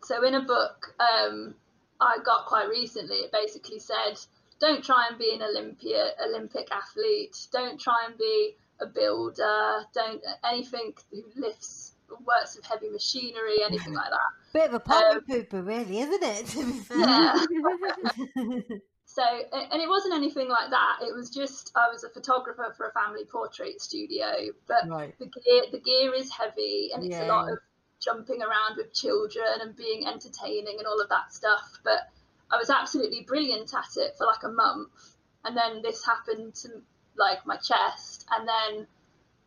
So 0.02 0.24
in 0.26 0.34
a 0.34 0.40
book 0.40 0.94
um, 0.98 1.54
I 2.00 2.16
got 2.24 2.46
quite 2.46 2.68
recently, 2.68 3.16
it 3.16 3.32
basically 3.32 3.78
said, 3.78 4.18
don't 4.58 4.82
try 4.82 5.06
and 5.10 5.18
be 5.18 5.34
an 5.34 5.42
Olympia 5.42 6.12
Olympic 6.26 6.68
athlete. 6.72 7.36
Don't 7.52 7.78
try 7.78 8.06
and 8.08 8.16
be 8.16 8.56
a 8.80 8.86
builder. 8.86 9.84
Don't 9.94 10.22
anything 10.42 10.94
who 11.10 11.22
lifts 11.36 11.89
works 12.24 12.56
with 12.56 12.66
heavy 12.66 12.88
machinery, 12.90 13.62
anything 13.64 13.94
like 13.94 14.10
that. 14.10 14.30
Bit 14.52 14.68
of 14.68 14.74
a 14.74 14.80
party 14.80 15.16
Um, 15.16 15.24
pooper, 15.28 15.66
really, 15.66 16.00
isn't 16.00 16.22
it? 16.22 16.46
to 16.46 16.66
be 16.66 16.78
fair? 16.80 16.98
Yeah. 16.98 18.60
So 19.12 19.24
and 19.24 19.82
it 19.82 19.88
wasn't 19.88 20.14
anything 20.14 20.48
like 20.48 20.70
that. 20.70 20.98
It 21.02 21.12
was 21.12 21.30
just 21.30 21.72
I 21.74 21.88
was 21.88 22.04
a 22.04 22.10
photographer 22.10 22.72
for 22.76 22.86
a 22.86 22.92
family 22.92 23.24
portrait 23.24 23.80
studio, 23.82 24.52
but 24.68 24.88
right. 24.88 25.18
the 25.18 25.26
gear 25.26 25.62
the 25.72 25.80
gear 25.80 26.14
is 26.14 26.30
heavy 26.30 26.90
and 26.94 27.02
it's 27.02 27.16
a 27.16 27.26
lot 27.26 27.50
of 27.50 27.58
jumping 28.00 28.40
around 28.42 28.76
with 28.76 28.94
children 28.94 29.44
and 29.60 29.76
being 29.76 30.06
entertaining 30.06 30.76
and 30.78 30.86
all 30.86 31.00
of 31.00 31.08
that 31.10 31.32
stuff 31.32 31.80
but 31.84 32.08
i 32.50 32.56
was 32.56 32.70
absolutely 32.70 33.22
brilliant 33.26 33.72
at 33.74 33.96
it 33.96 34.14
for 34.16 34.26
like 34.26 34.42
a 34.42 34.48
month 34.48 35.16
and 35.44 35.56
then 35.56 35.82
this 35.82 36.04
happened 36.04 36.54
to 36.54 36.68
like 37.16 37.44
my 37.46 37.56
chest 37.56 38.26
and 38.30 38.48
then 38.48 38.86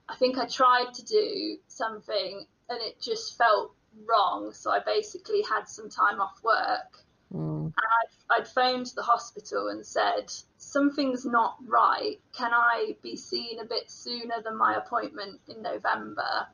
i 0.07 0.16
think 0.16 0.38
i 0.38 0.45
tried 0.45 0.93
to 0.93 1.03
do 1.03 1.57
something 1.68 2.45
and 2.74 2.82
it 2.82 2.99
just 3.01 3.38
felt 3.38 3.74
wrong 4.07 4.51
so 4.51 4.71
i 4.71 4.80
basically 4.86 5.41
had 5.43 5.67
some 5.67 5.89
time 5.89 6.19
off 6.19 6.43
work 6.43 7.03
Mm. 7.34 7.74
I'd, 7.78 8.41
I'd 8.41 8.47
phoned 8.47 8.91
the 8.95 9.01
hospital 9.01 9.69
and 9.69 9.86
said, 9.86 10.32
Something's 10.57 11.26
not 11.26 11.57
right. 11.67 12.19
Can 12.38 12.51
I 12.53 12.95
be 13.01 13.15
seen 13.15 13.59
a 13.59 13.65
bit 13.65 13.89
sooner 13.89 14.41
than 14.43 14.57
my 14.57 14.76
appointment 14.76 15.39
in 15.47 15.61
November? 15.61 16.47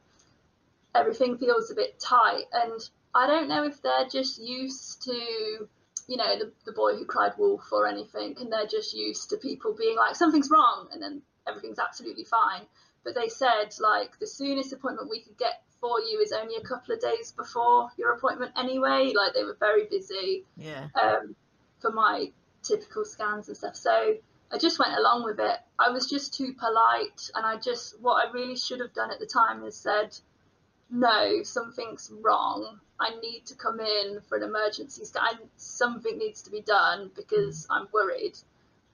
Everything 0.95 1.37
feels 1.37 1.69
a 1.69 1.75
bit 1.75 1.99
tight. 1.99 2.45
And 2.53 2.79
I 3.13 3.27
don't 3.27 3.49
know 3.49 3.65
if 3.65 3.81
they're 3.81 4.07
just 4.09 4.41
used 4.41 5.03
to, 5.03 5.67
you 6.07 6.17
know, 6.17 6.39
the, 6.39 6.51
the 6.65 6.71
boy 6.71 6.95
who 6.95 7.05
cried 7.05 7.33
wolf 7.37 7.67
or 7.71 7.85
anything, 7.85 8.35
and 8.39 8.51
they're 8.51 8.65
just 8.65 8.93
used 8.93 9.29
to 9.29 9.37
people 9.37 9.75
being 9.77 9.97
like, 9.97 10.15
Something's 10.15 10.49
wrong, 10.49 10.87
and 10.93 11.01
then 11.01 11.21
everything's 11.47 11.79
absolutely 11.79 12.23
fine. 12.23 12.61
But 13.03 13.15
they 13.15 13.27
said, 13.27 13.73
like, 13.79 14.17
the 14.19 14.27
soonest 14.27 14.73
appointment 14.73 15.09
we 15.09 15.21
could 15.21 15.37
get 15.37 15.61
for 15.81 15.99
you 16.01 16.19
is 16.19 16.31
only 16.31 16.55
a 16.55 16.61
couple 16.61 16.93
of 16.93 17.01
days 17.01 17.31
before 17.31 17.89
your 17.97 18.13
appointment 18.13 18.51
anyway. 18.57 19.13
Like, 19.15 19.33
they 19.33 19.43
were 19.43 19.57
very 19.59 19.85
busy 19.85 20.45
Yeah. 20.55 20.87
um, 21.01 21.35
for 21.79 21.91
my 21.91 22.31
typical 22.63 23.05
scans 23.05 23.47
and 23.47 23.57
stuff. 23.57 23.75
So 23.75 24.17
I 24.51 24.57
just 24.57 24.79
went 24.79 24.97
along 24.97 25.23
with 25.23 25.39
it. 25.39 25.57
I 25.77 25.89
was 25.89 26.09
just 26.09 26.33
too 26.33 26.53
polite, 26.53 27.29
and 27.35 27.45
I 27.45 27.57
just 27.57 27.99
what 28.01 28.27
I 28.27 28.31
really 28.31 28.55
should 28.55 28.79
have 28.79 28.93
done 28.93 29.11
at 29.11 29.19
the 29.19 29.25
time 29.25 29.63
is 29.63 29.77
said, 29.77 30.17
"No, 30.89 31.43
something's 31.43 32.11
wrong. 32.11 32.79
I 32.99 33.15
need 33.21 33.45
to 33.45 33.55
come 33.55 33.79
in 33.79 34.21
for 34.27 34.37
an 34.37 34.43
emergency 34.43 35.05
scan. 35.05 35.39
Something 35.55 36.17
needs 36.17 36.41
to 36.43 36.49
be 36.51 36.61
done 36.61 37.11
because 37.15 37.67
I'm 37.69 37.87
worried." 37.93 38.37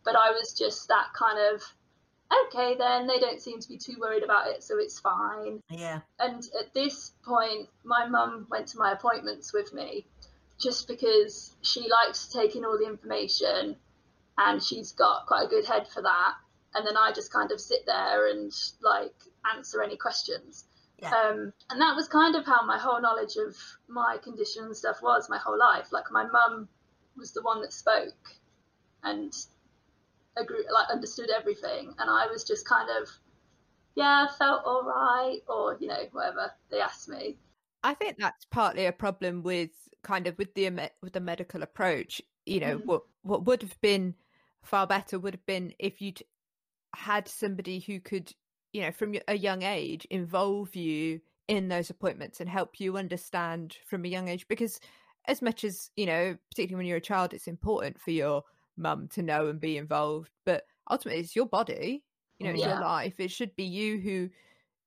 But 0.04 0.16
I 0.16 0.32
was 0.32 0.54
just 0.54 0.88
that 0.90 1.14
kind 1.14 1.40
of 1.40 1.64
okay, 2.48 2.76
then 2.78 3.08
they 3.08 3.20
don't 3.20 3.42
seem 3.42 3.60
to 3.60 3.68
be 3.68 3.78
too 3.78 3.96
worried 4.00 4.24
about 4.24 4.48
it, 4.48 4.64
so 4.64 4.78
it's 4.78 5.00
fine. 5.00 5.62
Yeah. 5.70 6.00
And 6.20 6.44
at 6.60 6.74
this 6.74 7.12
point, 7.24 7.70
my 7.84 8.08
mum 8.08 8.48
went 8.50 8.68
to 8.70 8.78
my 8.78 8.92
appointments 8.92 9.54
with 9.54 9.74
me 9.74 10.06
just 10.60 10.88
because 10.88 11.56
she 11.62 11.88
likes 11.90 12.28
to 12.28 12.40
take 12.40 12.56
in 12.56 12.66
all 12.66 12.78
the 12.78 12.88
information 12.88 13.76
and 14.38 14.62
she's 14.62 14.92
got 14.94 15.28
quite 15.28 15.46
a 15.46 15.50
good 15.50 15.66
head 15.66 15.88
for 15.88 16.02
that. 16.02 16.34
And 16.74 16.86
then 16.86 16.98
I 16.98 17.12
just 17.14 17.32
kind 17.32 17.52
of 17.52 17.60
sit 17.60 17.86
there 17.86 18.30
and 18.30 18.52
like 18.82 19.14
answer 19.56 19.82
any 19.82 19.98
questions. 19.98 20.66
Yeah. 21.00 21.10
Um, 21.10 21.54
and 21.70 21.82
that 21.82 21.96
was 21.96 22.08
kind 22.08 22.36
of 22.36 22.46
how 22.46 22.66
my 22.66 22.78
whole 22.78 23.02
knowledge 23.02 23.36
of 23.36 23.56
my 23.88 24.18
condition 24.24 24.66
and 24.66 24.76
stuff 24.76 25.02
was 25.02 25.30
my 25.30 25.38
whole 25.38 25.58
life. 25.58 25.92
Like 25.92 26.06
my 26.12 26.26
mum 26.26 26.68
was 27.18 27.32
the 27.32 27.42
one 27.42 27.62
that 27.62 27.74
spoke 27.74 28.36
and 29.04 29.34
agree, 30.38 30.66
like 30.72 30.90
understood 30.90 31.30
everything, 31.30 31.94
and 32.00 32.10
I 32.10 32.28
was 32.28 32.44
just 32.44 32.68
kind 32.68 32.90
of, 33.02 33.10
yeah, 33.96 34.28
felt 34.38 34.64
all 34.66 34.84
right, 34.84 35.42
or 35.48 35.78
you 35.80 35.88
know, 35.88 36.04
whatever 36.12 36.52
they 36.70 36.82
asked 36.82 37.10
me. 37.10 37.38
I 37.84 37.94
think 37.94 38.18
that's 38.18 38.46
partly 38.46 38.86
a 38.86 38.92
problem 38.92 39.44
with 39.44 39.70
kind 40.04 40.28
of 40.28 40.38
with 40.38 40.54
the 40.56 40.92
with 41.02 41.14
the 41.14 41.20
medical 41.20 41.62
approach. 41.64 42.22
You 42.46 42.60
know, 42.60 42.78
Mhm. 42.78 42.86
what 42.86 43.04
what 43.22 43.46
would 43.46 43.62
have 43.62 43.80
been 43.82 44.16
far 44.64 44.88
better 44.88 45.20
would 45.20 45.34
have 45.36 45.46
been 45.46 45.74
if 45.80 46.02
you'd 46.02 46.22
had 46.96 47.28
somebody 47.28 47.80
who 47.80 48.00
could, 48.00 48.34
you 48.74 48.82
know, 48.82 48.92
from 48.92 49.16
a 49.28 49.38
young 49.38 49.64
age 49.64 50.06
involve 50.10 50.76
you 50.76 51.22
in 51.48 51.68
those 51.70 51.90
appointments 51.90 52.40
and 52.42 52.50
help 52.50 52.80
you 52.80 52.98
understand 52.98 53.78
from 53.86 54.06
a 54.06 54.10
young 54.10 54.28
age 54.30 54.48
because 54.48 54.80
as 55.28 55.42
much 55.42 55.64
as, 55.64 55.92
you 55.96 56.06
know, 56.06 56.38
particularly 56.52 56.78
when 56.82 56.88
you're 56.88 56.98
a 56.98 57.02
child 57.02 57.34
it's 57.34 57.48
important 57.48 58.00
for 58.02 58.12
your 58.12 58.44
mum 58.78 59.08
to 59.10 59.22
know 59.22 59.48
and 59.48 59.60
be 59.60 59.78
involved, 59.78 60.32
but 60.46 60.64
ultimately 60.90 61.22
it's 61.22 61.36
your 61.36 61.46
body, 61.48 62.04
you 62.40 62.46
know, 62.48 62.54
it's 62.54 62.62
Yeah. 62.62 62.74
your 62.74 62.82
life. 62.82 63.20
It 63.20 63.32
should 63.32 63.56
be 63.56 63.64
you 63.64 64.00
who 64.00 64.30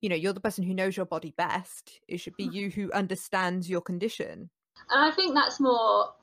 you 0.00 0.08
know, 0.08 0.16
you're 0.16 0.32
the 0.32 0.40
person 0.40 0.62
who 0.62 0.74
knows 0.74 0.96
your 0.96 1.06
body 1.06 1.34
best. 1.36 2.00
It 2.06 2.18
should 2.18 2.36
be 2.36 2.44
Mm. 2.44 2.52
you 2.52 2.70
who 2.70 2.92
understands 2.92 3.68
your 3.68 3.80
condition. 3.80 4.48
And 4.90 5.04
I 5.04 5.10
think 5.10 5.34
that's 5.34 5.58
more 5.60 6.14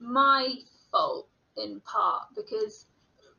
my 0.00 0.54
fault 0.90 1.28
in 1.56 1.80
part 1.80 2.28
because 2.34 2.86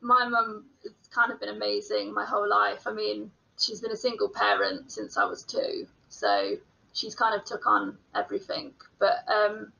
my 0.01 0.27
mum 0.27 0.65
has 0.83 0.93
kind 1.09 1.31
of 1.31 1.39
been 1.39 1.49
amazing 1.49 2.13
my 2.13 2.25
whole 2.25 2.47
life. 2.47 2.85
I 2.85 2.93
mean, 2.93 3.31
she's 3.59 3.81
been 3.81 3.91
a 3.91 3.95
single 3.97 4.29
parent 4.29 4.91
since 4.91 5.17
I 5.17 5.25
was 5.25 5.43
two, 5.43 5.87
so 6.09 6.55
she's 6.93 7.15
kind 7.15 7.35
of 7.35 7.45
took 7.45 7.65
on 7.65 7.97
everything. 8.15 8.73
But 8.99 9.27
um, 9.27 9.73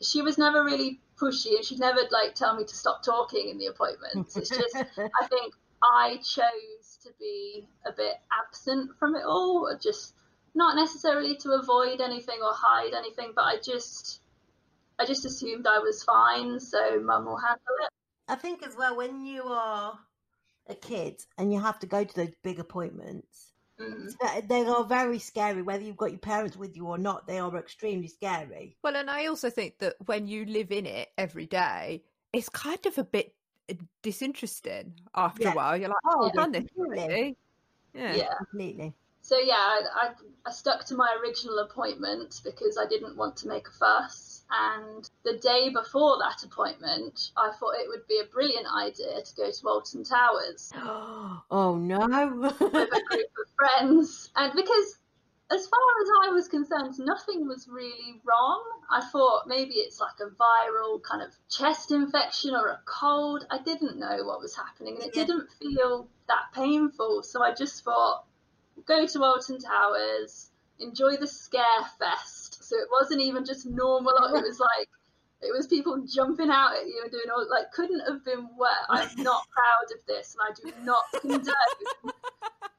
she 0.00 0.22
was 0.22 0.38
never 0.38 0.64
really 0.64 1.00
pushy, 1.20 1.56
and 1.56 1.64
she'd 1.64 1.78
never 1.78 2.00
like 2.10 2.34
tell 2.34 2.56
me 2.56 2.64
to 2.64 2.74
stop 2.74 3.02
talking 3.02 3.48
in 3.48 3.58
the 3.58 3.66
appointments. 3.66 4.36
It's 4.36 4.50
just 4.50 4.76
I 4.76 5.26
think 5.28 5.54
I 5.82 6.16
chose 6.16 6.98
to 7.02 7.10
be 7.18 7.66
a 7.86 7.92
bit 7.92 8.14
absent 8.32 8.90
from 8.98 9.16
it 9.16 9.24
all, 9.24 9.68
or 9.68 9.78
just 9.78 10.14
not 10.54 10.76
necessarily 10.76 11.36
to 11.36 11.52
avoid 11.52 12.00
anything 12.00 12.38
or 12.42 12.52
hide 12.52 12.94
anything, 12.94 13.32
but 13.34 13.42
I 13.42 13.56
just 13.64 14.20
I 14.98 15.06
just 15.06 15.24
assumed 15.24 15.66
I 15.66 15.78
was 15.78 16.02
fine, 16.02 16.60
so 16.60 17.00
mum 17.00 17.26
will 17.26 17.38
handle 17.38 17.74
it. 17.84 17.90
I 18.28 18.36
think 18.36 18.62
as 18.62 18.76
well 18.76 18.96
when 18.96 19.24
you 19.24 19.42
are 19.44 19.98
a 20.68 20.74
kid 20.74 21.22
and 21.38 21.52
you 21.52 21.60
have 21.60 21.78
to 21.80 21.86
go 21.86 22.04
to 22.04 22.14
those 22.14 22.34
big 22.42 22.60
appointments, 22.60 23.49
Mm. 23.80 24.04
it's 24.06 24.48
they 24.48 24.64
are 24.64 24.84
very 24.84 25.18
scary. 25.18 25.62
Whether 25.62 25.84
you've 25.84 25.96
got 25.96 26.10
your 26.10 26.18
parents 26.18 26.56
with 26.56 26.76
you 26.76 26.86
or 26.86 26.98
not, 26.98 27.26
they 27.26 27.38
are 27.38 27.56
extremely 27.56 28.08
scary. 28.08 28.76
Well, 28.82 28.96
and 28.96 29.10
I 29.10 29.26
also 29.26 29.50
think 29.50 29.78
that 29.78 29.94
when 30.06 30.26
you 30.26 30.44
live 30.44 30.70
in 30.70 30.86
it 30.86 31.08
every 31.16 31.46
day, 31.46 32.02
it's 32.32 32.48
kind 32.48 32.84
of 32.86 32.98
a 32.98 33.04
bit 33.04 33.34
uh, 33.70 33.74
disinteresting 34.02 34.94
after 35.14 35.44
Yeah. 35.44 35.52
a 35.52 35.56
while. 35.56 35.76
You're 35.76 35.88
like, 35.88 35.98
Oh, 36.04 36.16
oh, 36.20 36.26
I've 36.26 36.32
done 36.34 36.52
this 36.52 36.64
definitely. 36.64 37.36
Yeah. 37.94 38.14
Yeah. 38.14 38.34
Completely. 38.38 38.94
So 39.22 39.38
yeah, 39.38 39.54
I, 39.54 39.80
I, 39.94 40.10
I 40.46 40.50
stuck 40.50 40.84
to 40.86 40.94
my 40.94 41.16
original 41.22 41.58
appointment 41.60 42.40
because 42.44 42.78
I 42.78 42.86
didn't 42.86 43.16
want 43.16 43.36
to 43.38 43.48
make 43.48 43.68
a 43.68 43.72
fuss. 43.72 44.39
And 44.52 45.08
the 45.24 45.38
day 45.38 45.68
before 45.70 46.18
that 46.18 46.42
appointment, 46.44 47.30
I 47.36 47.52
thought 47.58 47.74
it 47.76 47.88
would 47.88 48.06
be 48.08 48.18
a 48.20 48.24
brilliant 48.32 48.66
idea 48.76 49.22
to 49.22 49.34
go 49.36 49.50
to 49.50 49.68
Alton 49.68 50.02
Towers 50.04 50.72
Oh 50.76 51.76
no. 51.80 51.98
with 51.98 52.60
a 52.62 53.02
group 53.08 53.30
of 53.38 53.48
friends. 53.56 54.30
And 54.34 54.52
because, 54.54 54.98
as 55.52 55.66
far 55.68 55.80
as 56.02 56.08
I 56.24 56.32
was 56.32 56.48
concerned, 56.48 56.94
nothing 56.98 57.46
was 57.46 57.68
really 57.68 58.20
wrong. 58.24 58.62
I 58.90 59.02
thought 59.12 59.46
maybe 59.46 59.74
it's 59.74 60.00
like 60.00 60.18
a 60.20 60.30
viral 60.34 61.00
kind 61.02 61.22
of 61.22 61.30
chest 61.48 61.92
infection 61.92 62.54
or 62.54 62.68
a 62.68 62.80
cold. 62.86 63.46
I 63.50 63.58
didn't 63.58 63.98
know 63.98 64.24
what 64.24 64.40
was 64.40 64.56
happening 64.56 64.96
and 64.96 65.04
it 65.04 65.16
Yeah. 65.16 65.26
didn't 65.26 65.48
feel 65.60 66.08
that 66.28 66.52
painful. 66.54 67.22
So 67.22 67.42
I 67.42 67.54
just 67.54 67.84
thought, 67.84 68.24
go 68.86 69.06
to 69.06 69.22
Alton 69.22 69.58
Towers, 69.60 70.50
enjoy 70.80 71.16
the 71.18 71.26
scare 71.26 71.84
fest. 71.98 72.39
So 72.70 72.76
it 72.76 72.86
wasn't 72.92 73.20
even 73.20 73.44
just 73.44 73.66
normal, 73.66 74.12
it 74.32 74.44
was 74.46 74.60
like, 74.60 74.88
it 75.42 75.52
was 75.52 75.66
people 75.66 76.06
jumping 76.06 76.50
out 76.50 76.76
at 76.76 76.86
you 76.86 77.00
and 77.02 77.10
doing 77.10 77.24
all 77.34 77.44
like 77.50 77.72
couldn't 77.72 77.98
have 78.06 78.24
been 78.24 78.46
worse. 78.56 78.70
I'm 78.88 79.08
not 79.24 79.42
proud 79.50 79.98
of 79.98 80.06
this, 80.06 80.36
and 80.38 80.40
I 80.46 80.54
do 80.54 80.84
not 80.84 81.02
condone 81.20 82.12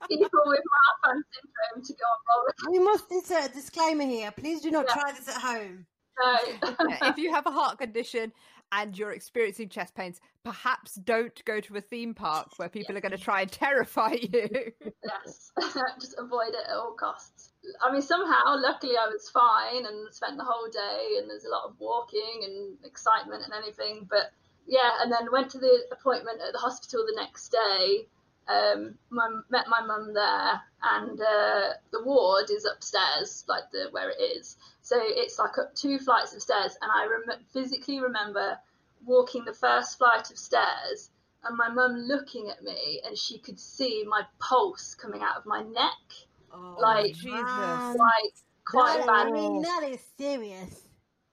people 0.07 0.41
with 0.45 0.61
Marfan 0.71 1.21
syndrome 1.33 1.83
to 1.83 1.93
go 1.93 2.05
on 2.05 2.19
roller 2.29 2.53
we 2.71 2.79
must 2.79 3.11
insert 3.11 3.51
a 3.51 3.53
disclaimer 3.53 4.05
here. 4.05 4.31
Please 4.31 4.61
do 4.61 4.71
not 4.71 4.85
Yeah. 4.87 4.93
try 4.93 5.11
this 5.11 5.27
at 5.27 5.41
home. 5.41 5.85
coasters. 6.17 6.75
Yeah, 6.87 7.09
if 7.09 7.17
you 7.17 7.33
have 7.33 7.45
a 7.45 7.51
heart 7.51 7.77
condition 7.77 8.31
and 8.71 8.97
you're 8.97 9.11
experiencing 9.11 9.69
chest 9.69 9.95
pains, 9.95 10.19
perhaps 10.43 10.95
don't 10.95 11.43
go 11.45 11.59
to 11.59 11.77
a 11.77 11.81
theme 11.81 12.13
park 12.13 12.49
where 12.57 12.69
people 12.77 12.97
are 12.97 13.01
going 13.01 13.11
to 13.11 13.17
try 13.17 13.41
and 13.41 13.51
terrify 13.51 14.13
you. 14.13 14.49
yes, 15.03 15.51
just 15.99 16.15
avoid 16.17 16.49
it 16.49 16.69
at 16.69 16.75
all 16.75 16.95
costs. 16.99 17.51
I 17.81 17.91
mean, 17.91 18.01
somehow, 18.01 18.57
luckily, 18.57 18.95
I 18.97 19.07
was 19.07 19.29
fine 19.29 19.85
and 19.85 20.13
spent 20.13 20.37
the 20.37 20.43
whole 20.43 20.69
day, 20.69 21.19
and 21.19 21.29
there's 21.29 21.45
a 21.45 21.49
lot 21.49 21.69
of 21.69 21.75
walking 21.79 22.41
and 22.43 22.77
excitement 22.83 23.43
and 23.43 23.53
anything. 23.53 24.07
But 24.09 24.31
yeah, 24.67 25.01
and 25.01 25.11
then 25.11 25.31
went 25.31 25.51
to 25.51 25.59
the 25.59 25.83
appointment 25.91 26.39
at 26.45 26.53
the 26.53 26.59
hospital 26.59 27.05
the 27.05 27.21
next 27.21 27.49
day. 27.49 28.07
Um, 28.47 28.95
my, 29.09 29.29
met 29.49 29.67
my 29.69 29.81
mum 29.85 30.13
there, 30.13 30.61
and 30.83 31.19
uh, 31.21 31.69
the 31.91 32.03
ward 32.03 32.49
is 32.49 32.65
upstairs, 32.65 33.45
like 33.47 33.63
the 33.71 33.87
where 33.91 34.09
it 34.09 34.19
is. 34.21 34.57
So 34.81 34.97
it's 34.99 35.39
like 35.39 35.57
up 35.57 35.73
two 35.75 35.99
flights 35.99 36.33
of 36.33 36.41
stairs, 36.41 36.75
and 36.81 36.91
I 36.91 37.05
rem- 37.05 37.39
physically 37.53 38.01
remember 38.01 38.57
walking 39.05 39.45
the 39.45 39.53
first 39.53 39.97
flight 39.97 40.29
of 40.29 40.37
stairs 40.37 41.09
and 41.43 41.57
my 41.57 41.69
mum 41.69 41.95
looking 41.95 42.49
at 42.49 42.61
me 42.61 43.01
and 43.03 43.17
she 43.17 43.39
could 43.39 43.59
see 43.59 44.03
my 44.07 44.21
pulse 44.39 44.93
coming 44.93 45.23
out 45.23 45.37
of 45.37 45.45
my 45.47 45.63
neck 45.63 46.27
Oh, 46.53 46.77
Like, 46.79 47.13
Jesus. 47.15 47.31
like 47.33 48.33
quite 48.63 48.97
That- 48.97 49.07
bad 49.07 49.27
I 49.27 49.31
mean, 49.31 49.61
that 49.63 49.83
is 49.89 50.01
serious. 50.19 50.81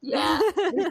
yeah 0.00 0.40
and 0.56 0.86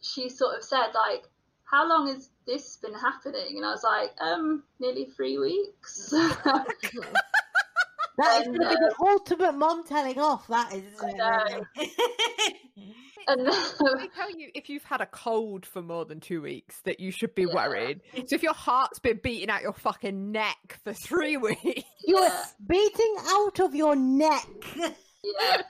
she 0.00 0.28
sort 0.28 0.56
of 0.56 0.64
said 0.64 0.88
like 0.92 1.22
how 1.62 1.88
long 1.88 2.08
has 2.08 2.30
this 2.50 2.76
been 2.76 2.94
happening 2.94 3.56
and 3.56 3.64
i 3.64 3.70
was 3.70 3.84
like 3.84 4.10
um 4.20 4.62
nearly 4.80 5.04
three 5.16 5.38
weeks 5.38 6.10
That 8.18 8.40
is 8.40 8.46
And, 8.46 8.56
going 8.58 8.60
to 8.60 8.68
be 8.68 8.74
the 8.76 8.94
ultimate 9.00 9.52
mom 9.52 9.84
telling 9.86 10.18
off. 10.18 10.46
That 10.48 10.74
is, 10.74 10.82
isn't 10.84 11.08
it? 11.08 11.20
I 11.22 11.42
really? 11.78 11.92
and 13.28 13.46
They 13.46 14.08
tell 14.14 14.30
you 14.36 14.50
if 14.54 14.68
you've 14.68 14.84
had 14.84 15.00
a 15.00 15.06
cold 15.06 15.64
for 15.64 15.80
more 15.80 16.04
than 16.04 16.20
two 16.20 16.42
weeks 16.42 16.82
that 16.84 17.00
you 17.00 17.12
should 17.12 17.34
be 17.34 17.42
Yeah. 17.42 17.54
worried. 17.54 18.00
So 18.26 18.34
if 18.34 18.42
your 18.42 18.52
heart's 18.52 18.98
been 18.98 19.20
beating 19.22 19.48
out 19.48 19.62
your 19.62 19.72
fucking 19.72 20.32
neck 20.32 20.78
for 20.84 20.92
three 20.92 21.38
weeks, 21.38 21.82
You're 22.04 22.24
Yeah. 22.24 22.44
beating 22.66 23.16
out 23.28 23.58
of 23.60 23.74
your 23.74 23.96
neck. 23.96 24.46
yeah 24.76 25.62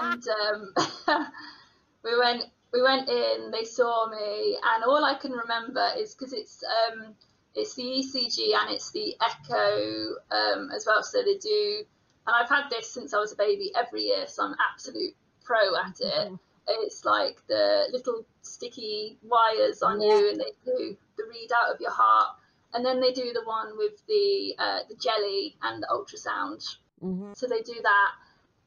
and 0.00 0.22
um 0.40 0.74
we 2.02 2.18
went 2.18 2.44
we 2.72 2.82
went 2.82 3.08
in 3.08 3.50
they 3.50 3.64
saw 3.64 4.08
me 4.10 4.56
and 4.74 4.84
all 4.84 5.04
i 5.04 5.14
can 5.14 5.32
remember 5.32 5.86
is 5.96 6.14
because 6.14 6.32
it's 6.32 6.62
um 6.64 7.14
it's 7.54 7.74
the 7.74 7.82
ecg 7.82 8.38
and 8.60 8.70
it's 8.70 8.90
the 8.92 9.14
echo 9.20 10.14
um 10.30 10.70
as 10.74 10.84
well 10.86 11.02
so 11.02 11.22
they 11.22 11.36
do 11.38 11.84
and 12.26 12.36
i've 12.36 12.48
had 12.48 12.68
this 12.70 12.90
since 12.90 13.14
i 13.14 13.18
was 13.18 13.32
a 13.32 13.36
baby 13.36 13.72
every 13.76 14.02
year 14.02 14.26
so 14.26 14.44
i'm 14.44 14.54
absolute 14.72 15.14
pro 15.44 15.76
at 15.76 15.96
it 16.00 16.32
it's 16.68 17.04
like 17.04 17.38
the 17.48 17.86
little 17.92 18.24
sticky 18.42 19.18
wires 19.22 19.82
on 19.82 20.00
Yeah. 20.00 20.18
you 20.18 20.30
and 20.32 20.40
they 20.40 20.52
do 20.64 20.96
the 21.16 21.22
readout 21.24 21.74
of 21.74 21.80
your 21.80 21.90
heart 21.90 22.36
and 22.74 22.84
then 22.84 23.00
they 23.00 23.12
do 23.12 23.32
the 23.32 23.42
one 23.44 23.78
with 23.78 24.06
the 24.06 24.54
uh, 24.58 24.80
the 24.88 24.94
jelly 24.96 25.56
and 25.62 25.82
the 25.82 25.86
ultrasound 25.86 26.62
Mhm. 27.02 27.36
so 27.36 27.46
they 27.46 27.62
do 27.62 27.74
that. 27.82 28.10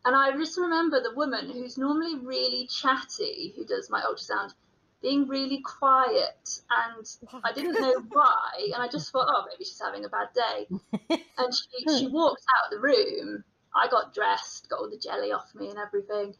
And 0.05 0.15
I 0.15 0.31
just 0.37 0.57
remember 0.57 1.01
the 1.01 1.13
woman 1.15 1.49
who's 1.49 1.77
normally 1.77 2.15
really 2.17 2.67
chatty, 2.67 3.53
who 3.55 3.65
does 3.65 3.89
my 3.89 4.01
ultrasound, 4.01 4.53
being 5.01 5.27
really 5.27 5.61
quiet. 5.61 6.61
And 6.69 7.05
I 7.43 7.53
didn't 7.53 7.79
know 7.79 8.01
why. 8.09 8.69
And 8.73 8.81
I 8.81 8.87
just 8.87 9.11
thought, 9.11 9.27
oh, 9.29 9.45
maybe 9.47 9.65
she's 9.65 9.81
having 9.83 10.05
a 10.05 10.09
bad 10.09 10.29
day. 10.35 11.17
And 11.37 11.53
she, 11.53 11.99
she 11.99 12.07
walked 12.07 12.43
out 12.57 12.71
of 12.73 12.77
the 12.77 12.81
room. 12.81 13.43
I 13.75 13.87
got 13.87 14.13
dressed, 14.13 14.69
got 14.69 14.79
all 14.79 14.89
the 14.89 14.97
jelly 14.97 15.31
off 15.31 15.53
me 15.55 15.69
and 15.69 15.79
everything. 15.79 16.35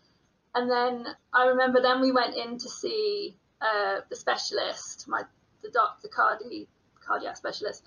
And 0.53 0.69
then 0.69 1.05
I 1.33 1.47
remember 1.47 1.81
then 1.81 2.01
we 2.01 2.11
went 2.11 2.35
in 2.35 2.57
to 2.59 2.69
see 2.69 3.35
uh, 3.61 4.01
the 4.09 4.15
specialist, 4.15 5.07
my 5.07 5.23
the 5.63 5.69
doctor, 5.69 6.07
cardi, 6.07 6.67
cardiac 7.05 7.37
specialist. 7.37 7.83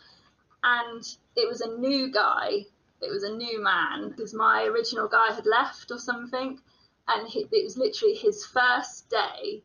and 0.62 1.04
it 1.36 1.48
was 1.48 1.60
a 1.60 1.76
new 1.78 2.10
guy. 2.12 2.64
It 3.04 3.10
was 3.10 3.24
a 3.24 3.36
new 3.36 3.62
man 3.62 4.08
because 4.08 4.34
my 4.34 4.64
original 4.64 5.08
guy 5.08 5.32
had 5.32 5.46
left 5.46 5.90
or 5.90 5.98
something, 5.98 6.58
and 7.08 7.28
he, 7.28 7.46
it 7.50 7.64
was 7.64 7.76
literally 7.76 8.14
his 8.14 8.44
first 8.46 9.10
day, 9.10 9.62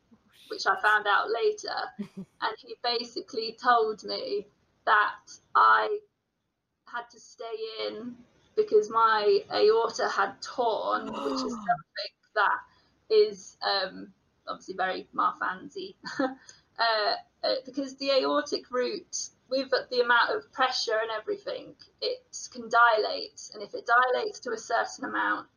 which 0.49 0.67
I 0.67 0.79
found 0.81 1.07
out 1.07 1.27
later, 1.31 1.75
and 2.15 2.55
he 2.57 2.75
basically 2.83 3.57
told 3.61 4.03
me 4.03 4.47
that 4.85 5.31
I 5.55 5.99
had 6.91 7.09
to 7.11 7.19
stay 7.19 7.87
in 7.87 8.15
because 8.55 8.89
my 8.89 9.39
aorta 9.53 10.09
had 10.09 10.41
torn, 10.41 11.05
which 11.05 11.33
is 11.33 11.41
something 11.69 12.13
that 12.35 12.59
is 13.09 13.57
um, 13.63 14.11
obviously 14.47 14.75
very 14.75 15.07
Marfansy. 15.15 15.95
uh, 16.19 17.13
uh, 17.43 17.55
because 17.65 17.95
the 17.95 18.11
aortic 18.11 18.69
root, 18.71 19.29
with 19.49 19.69
the 19.89 20.01
amount 20.01 20.35
of 20.35 20.51
pressure 20.51 20.97
and 21.01 21.09
everything, 21.19 21.75
it 22.01 22.19
can 22.51 22.69
dilate, 22.69 23.41
and 23.53 23.63
if 23.63 23.73
it 23.73 23.87
dilates 23.87 24.39
to 24.41 24.51
a 24.51 24.57
certain 24.57 25.05
amount, 25.05 25.47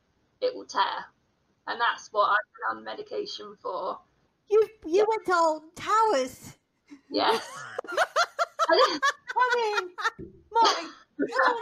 it 0.40 0.54
will 0.54 0.66
tear, 0.66 1.06
and 1.66 1.80
that's 1.80 2.08
what 2.12 2.30
I've 2.30 2.76
been 2.76 2.78
on 2.78 2.84
medication 2.84 3.54
for. 3.62 3.98
You 4.50 4.68
you 4.84 5.06
went 5.08 5.26
to 5.26 5.34
Alton 5.34 5.70
Towers. 5.74 6.56
Yes. 7.10 7.48
I 8.68 9.50
mean, 9.54 9.90
my 10.50 10.88
God. 11.18 11.56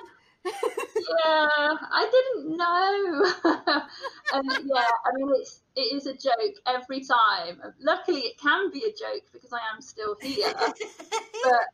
yeah, 0.45 1.77
I 1.93 2.09
didn't 2.11 2.57
know. 2.57 3.33
and 4.33 4.51
yeah, 4.65 4.91
I 5.05 5.15
mean 5.15 5.29
it's 5.35 5.63
it 5.77 5.95
is 5.95 6.07
a 6.07 6.15
joke 6.15 6.57
every 6.67 7.05
time. 7.05 7.61
Luckily, 7.81 8.21
it 8.21 8.39
can 8.39 8.71
be 8.71 8.85
a 8.85 8.91
joke 8.91 9.25
because 9.33 9.53
I 9.53 9.61
am 9.75 9.81
still 9.81 10.17
here. 10.21 10.53
but 10.57 11.67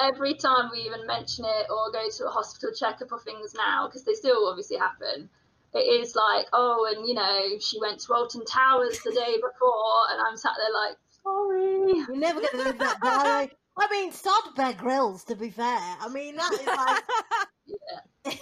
every 0.00 0.34
time 0.34 0.70
we 0.72 0.80
even 0.80 1.06
mention 1.06 1.44
it 1.44 1.66
or 1.70 1.92
go 1.92 2.08
to 2.08 2.26
a 2.26 2.30
hospital 2.30 2.70
checkup 2.74 3.12
or 3.12 3.20
things 3.20 3.54
now, 3.54 3.86
because 3.86 4.04
they 4.04 4.14
still 4.14 4.48
obviously 4.48 4.78
happen, 4.78 5.28
it 5.74 5.78
is 5.78 6.16
like, 6.16 6.46
oh, 6.52 6.92
and 6.94 7.06
you 7.06 7.14
know, 7.14 7.58
she 7.60 7.80
went 7.80 8.00
to 8.00 8.14
Alton 8.14 8.44
Towers 8.44 9.00
the 9.04 9.12
day 9.12 9.36
before, 9.36 10.10
and 10.10 10.20
I'm 10.26 10.36
sat 10.36 10.52
there 10.56 10.72
like, 10.74 10.96
sorry. 11.22 11.98
You're 12.08 12.16
never 12.16 12.40
going 12.40 12.52
to 12.52 12.62
live 12.64 12.78
that 12.78 13.00
down. 13.02 13.50
I 13.78 13.88
mean, 13.90 14.12
sod 14.12 14.54
Bear 14.56 14.72
Grylls, 14.74 15.24
to 15.24 15.36
be 15.36 15.50
fair. 15.50 15.78
I 15.78 16.08
mean, 16.08 16.36
that 16.36 16.52
is 16.52 16.66
like. 16.66 17.04
Yeah. 17.70 18.32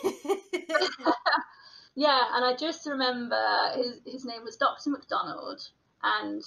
yeah, 1.95 2.21
and 2.33 2.45
I 2.45 2.57
just 2.59 2.89
remember 2.89 3.39
his 3.77 4.01
his 4.07 4.25
name 4.25 4.43
was 4.43 4.57
Dr. 4.57 4.89
McDonald, 4.89 5.61
and 6.03 6.43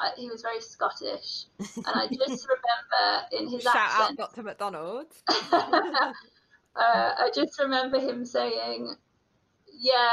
I, 0.00 0.10
he 0.16 0.28
was 0.28 0.42
very 0.42 0.60
Scottish. 0.60 1.46
And 1.58 1.86
I 1.86 2.06
just 2.12 2.46
remember 2.48 3.26
in 3.32 3.48
his 3.48 3.62
Shout 3.62 3.76
accent, 3.76 4.20
out 4.20 4.34
Dr. 4.34 4.42
McDonald. 4.42 5.06
uh, 5.28 6.12
I 6.74 7.30
just 7.34 7.58
remember 7.58 7.98
him 7.98 8.24
saying, 8.24 8.94
"Yeah, 9.72 10.10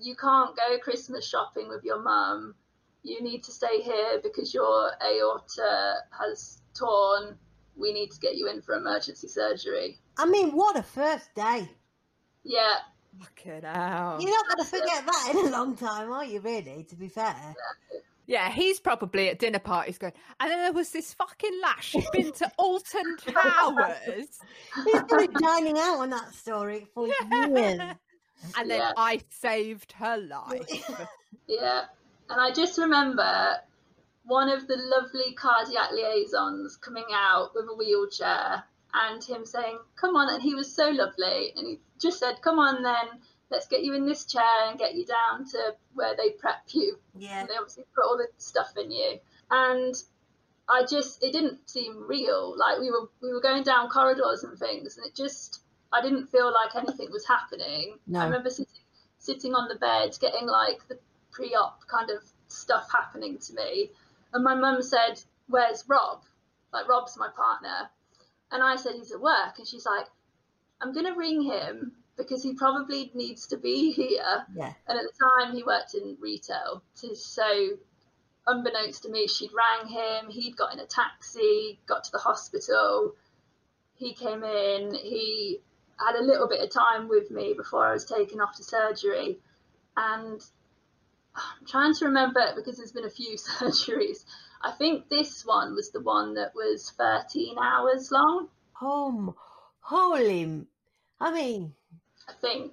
you 0.00 0.16
can't 0.16 0.56
go 0.56 0.78
Christmas 0.78 1.28
shopping 1.28 1.68
with 1.68 1.84
your 1.84 2.02
mum. 2.02 2.54
You 3.02 3.22
need 3.22 3.44
to 3.44 3.52
stay 3.52 3.80
here 3.80 4.20
because 4.22 4.52
your 4.52 4.90
aorta 5.02 5.94
has 6.18 6.60
torn. 6.74 7.36
We 7.76 7.92
need 7.92 8.10
to 8.10 8.20
get 8.20 8.36
you 8.36 8.48
in 8.48 8.62
for 8.62 8.74
emergency 8.74 9.28
surgery." 9.28 9.98
I 10.18 10.26
mean, 10.26 10.50
what 10.50 10.76
a 10.76 10.82
first 10.82 11.34
day. 11.34 11.68
Yeah, 12.42 12.76
Fucking 13.18 13.62
hell. 13.62 14.18
You're 14.20 14.30
not 14.30 14.46
going 14.46 14.64
to 14.64 14.70
forget 14.70 15.04
that 15.04 15.32
in 15.32 15.46
a 15.46 15.50
long 15.50 15.76
time, 15.76 16.12
are 16.12 16.24
you, 16.24 16.40
really, 16.40 16.86
to 16.88 16.96
be 16.96 17.08
fair? 17.08 17.34
Yeah, 17.36 18.00
he's 18.50 18.78
probably 18.78 19.28
at 19.28 19.38
dinner 19.38 19.58
parties 19.58 19.98
going, 19.98 20.12
and 20.38 20.50
then 20.50 20.58
there 20.58 20.72
was 20.72 20.90
this 20.90 21.12
fucking 21.14 21.60
lash. 21.60 21.86
She'd 21.90 22.04
been 22.12 22.32
to 22.34 22.50
Alton 22.58 23.16
Towers. 23.26 24.38
He's 24.84 25.02
been 25.02 25.32
dining 25.40 25.78
out 25.78 25.98
on 25.98 26.10
that 26.10 26.32
story 26.34 26.86
for 26.94 27.06
years. 27.08 27.80
And 28.56 28.70
then 28.70 28.78
Yeah. 28.80 28.92
I 28.96 29.20
saved 29.28 29.92
her 29.92 30.16
life. 30.16 30.90
Yeah, 31.46 31.82
and 32.30 32.40
I 32.40 32.50
just 32.52 32.78
remember 32.78 33.56
one 34.24 34.48
of 34.48 34.66
the 34.66 34.76
lovely 34.78 35.34
cardiac 35.34 35.90
liaisons 35.92 36.76
coming 36.76 37.04
out 37.12 37.50
with 37.54 37.66
a 37.70 37.74
wheelchair 37.76 38.64
and 38.94 39.22
him 39.22 39.44
saying, 39.44 39.78
Come 39.96 40.16
on. 40.16 40.32
And 40.32 40.42
he 40.42 40.54
was 40.54 40.72
so 40.74 40.88
lovely. 40.88 41.52
And 41.56 41.66
he 41.66 41.80
just 42.00 42.18
said, 42.18 42.40
Come 42.42 42.58
on, 42.58 42.82
then, 42.82 43.20
let's 43.50 43.66
get 43.66 43.82
you 43.82 43.94
in 43.94 44.06
this 44.06 44.24
chair 44.24 44.68
and 44.68 44.78
get 44.78 44.94
you 44.94 45.04
down 45.04 45.44
to 45.50 45.74
where 45.94 46.14
they 46.16 46.30
prep 46.30 46.62
you. 46.68 46.98
Yeah. 47.16 47.40
And 47.40 47.48
they 47.48 47.54
obviously 47.54 47.84
put 47.94 48.04
all 48.04 48.16
the 48.16 48.28
stuff 48.38 48.72
in 48.76 48.90
you. 48.90 49.18
And 49.50 49.94
I 50.68 50.84
just, 50.88 51.22
it 51.24 51.32
didn't 51.32 51.68
seem 51.68 52.06
real. 52.06 52.56
Like 52.56 52.78
we 52.78 52.90
were, 52.90 53.08
we 53.20 53.32
were 53.32 53.40
going 53.40 53.64
down 53.64 53.88
corridors 53.88 54.44
and 54.44 54.56
things, 54.56 54.96
and 54.96 55.06
it 55.06 55.14
just, 55.16 55.62
I 55.92 56.00
didn't 56.00 56.30
feel 56.30 56.52
like 56.52 56.76
anything 56.76 57.10
was 57.10 57.26
happening. 57.26 57.98
No. 58.06 58.20
I 58.20 58.24
remember 58.26 58.50
sitting, 58.50 58.66
sitting 59.18 59.54
on 59.54 59.68
the 59.68 59.74
bed, 59.74 60.16
getting 60.20 60.46
like 60.46 60.86
the 60.88 60.98
pre-op 61.32 61.86
kind 61.88 62.10
of 62.10 62.22
stuff 62.46 62.88
happening 62.92 63.38
to 63.38 63.54
me, 63.54 63.90
and 64.32 64.44
my 64.44 64.54
mum 64.54 64.80
said, 64.82 65.20
"Where's 65.48 65.84
Rob? 65.88 66.22
Like 66.72 66.88
Rob's 66.88 67.16
my 67.16 67.28
partner," 67.34 67.90
and 68.52 68.62
I 68.62 68.76
said, 68.76 68.94
"He's 68.94 69.10
at 69.10 69.20
work," 69.20 69.58
and 69.58 69.66
she's 69.66 69.86
like, 69.86 70.06
"I'm 70.80 70.92
gonna 70.92 71.16
ring 71.16 71.42
him." 71.42 71.92
Because 72.16 72.42
he 72.42 72.54
probably 72.54 73.10
needs 73.14 73.46
to 73.48 73.56
be 73.56 73.92
here. 73.92 74.46
Yeah. 74.54 74.72
And 74.86 74.98
at 74.98 75.04
the 75.04 75.44
time, 75.44 75.54
he 75.54 75.62
worked 75.62 75.94
in 75.94 76.16
retail. 76.20 76.82
So, 76.94 77.14
so 77.14 77.70
unbeknownst 78.46 79.04
to 79.04 79.10
me, 79.10 79.26
she'd 79.26 79.50
rang 79.52 79.88
him. 79.88 80.30
He'd 80.30 80.56
got 80.56 80.72
in 80.72 80.80
a 80.80 80.86
taxi, 80.86 81.80
got 81.86 82.04
to 82.04 82.12
the 82.12 82.18
hospital. 82.18 83.14
He 83.94 84.12
came 84.12 84.44
in. 84.44 84.94
He 84.94 85.60
had 85.98 86.16
a 86.16 86.22
little 86.22 86.48
bit 86.48 86.60
of 86.60 86.70
time 86.70 87.08
with 87.08 87.30
me 87.30 87.54
before 87.56 87.86
I 87.86 87.92
was 87.92 88.04
taken 88.04 88.40
off 88.40 88.56
to 88.56 88.64
surgery. 88.64 89.38
And 89.96 90.40
I'm 91.34 91.66
trying 91.66 91.94
to 91.94 92.06
remember 92.06 92.52
because 92.56 92.76
there's 92.76 92.92
been 92.92 93.04
a 93.04 93.10
few 93.10 93.36
surgeries. 93.58 94.24
I 94.62 94.72
think 94.72 95.08
this 95.08 95.44
one 95.46 95.74
was 95.74 95.90
the 95.90 96.00
one 96.00 96.34
that 96.34 96.54
was 96.54 96.92
13 96.98 97.56
hours 97.58 98.10
long. 98.10 98.48
Oh 98.82 99.10
Home. 99.10 99.34
Holy. 99.80 100.66
I 101.20 101.32
mean, 101.32 101.74
I 102.30 102.40
think 102.40 102.72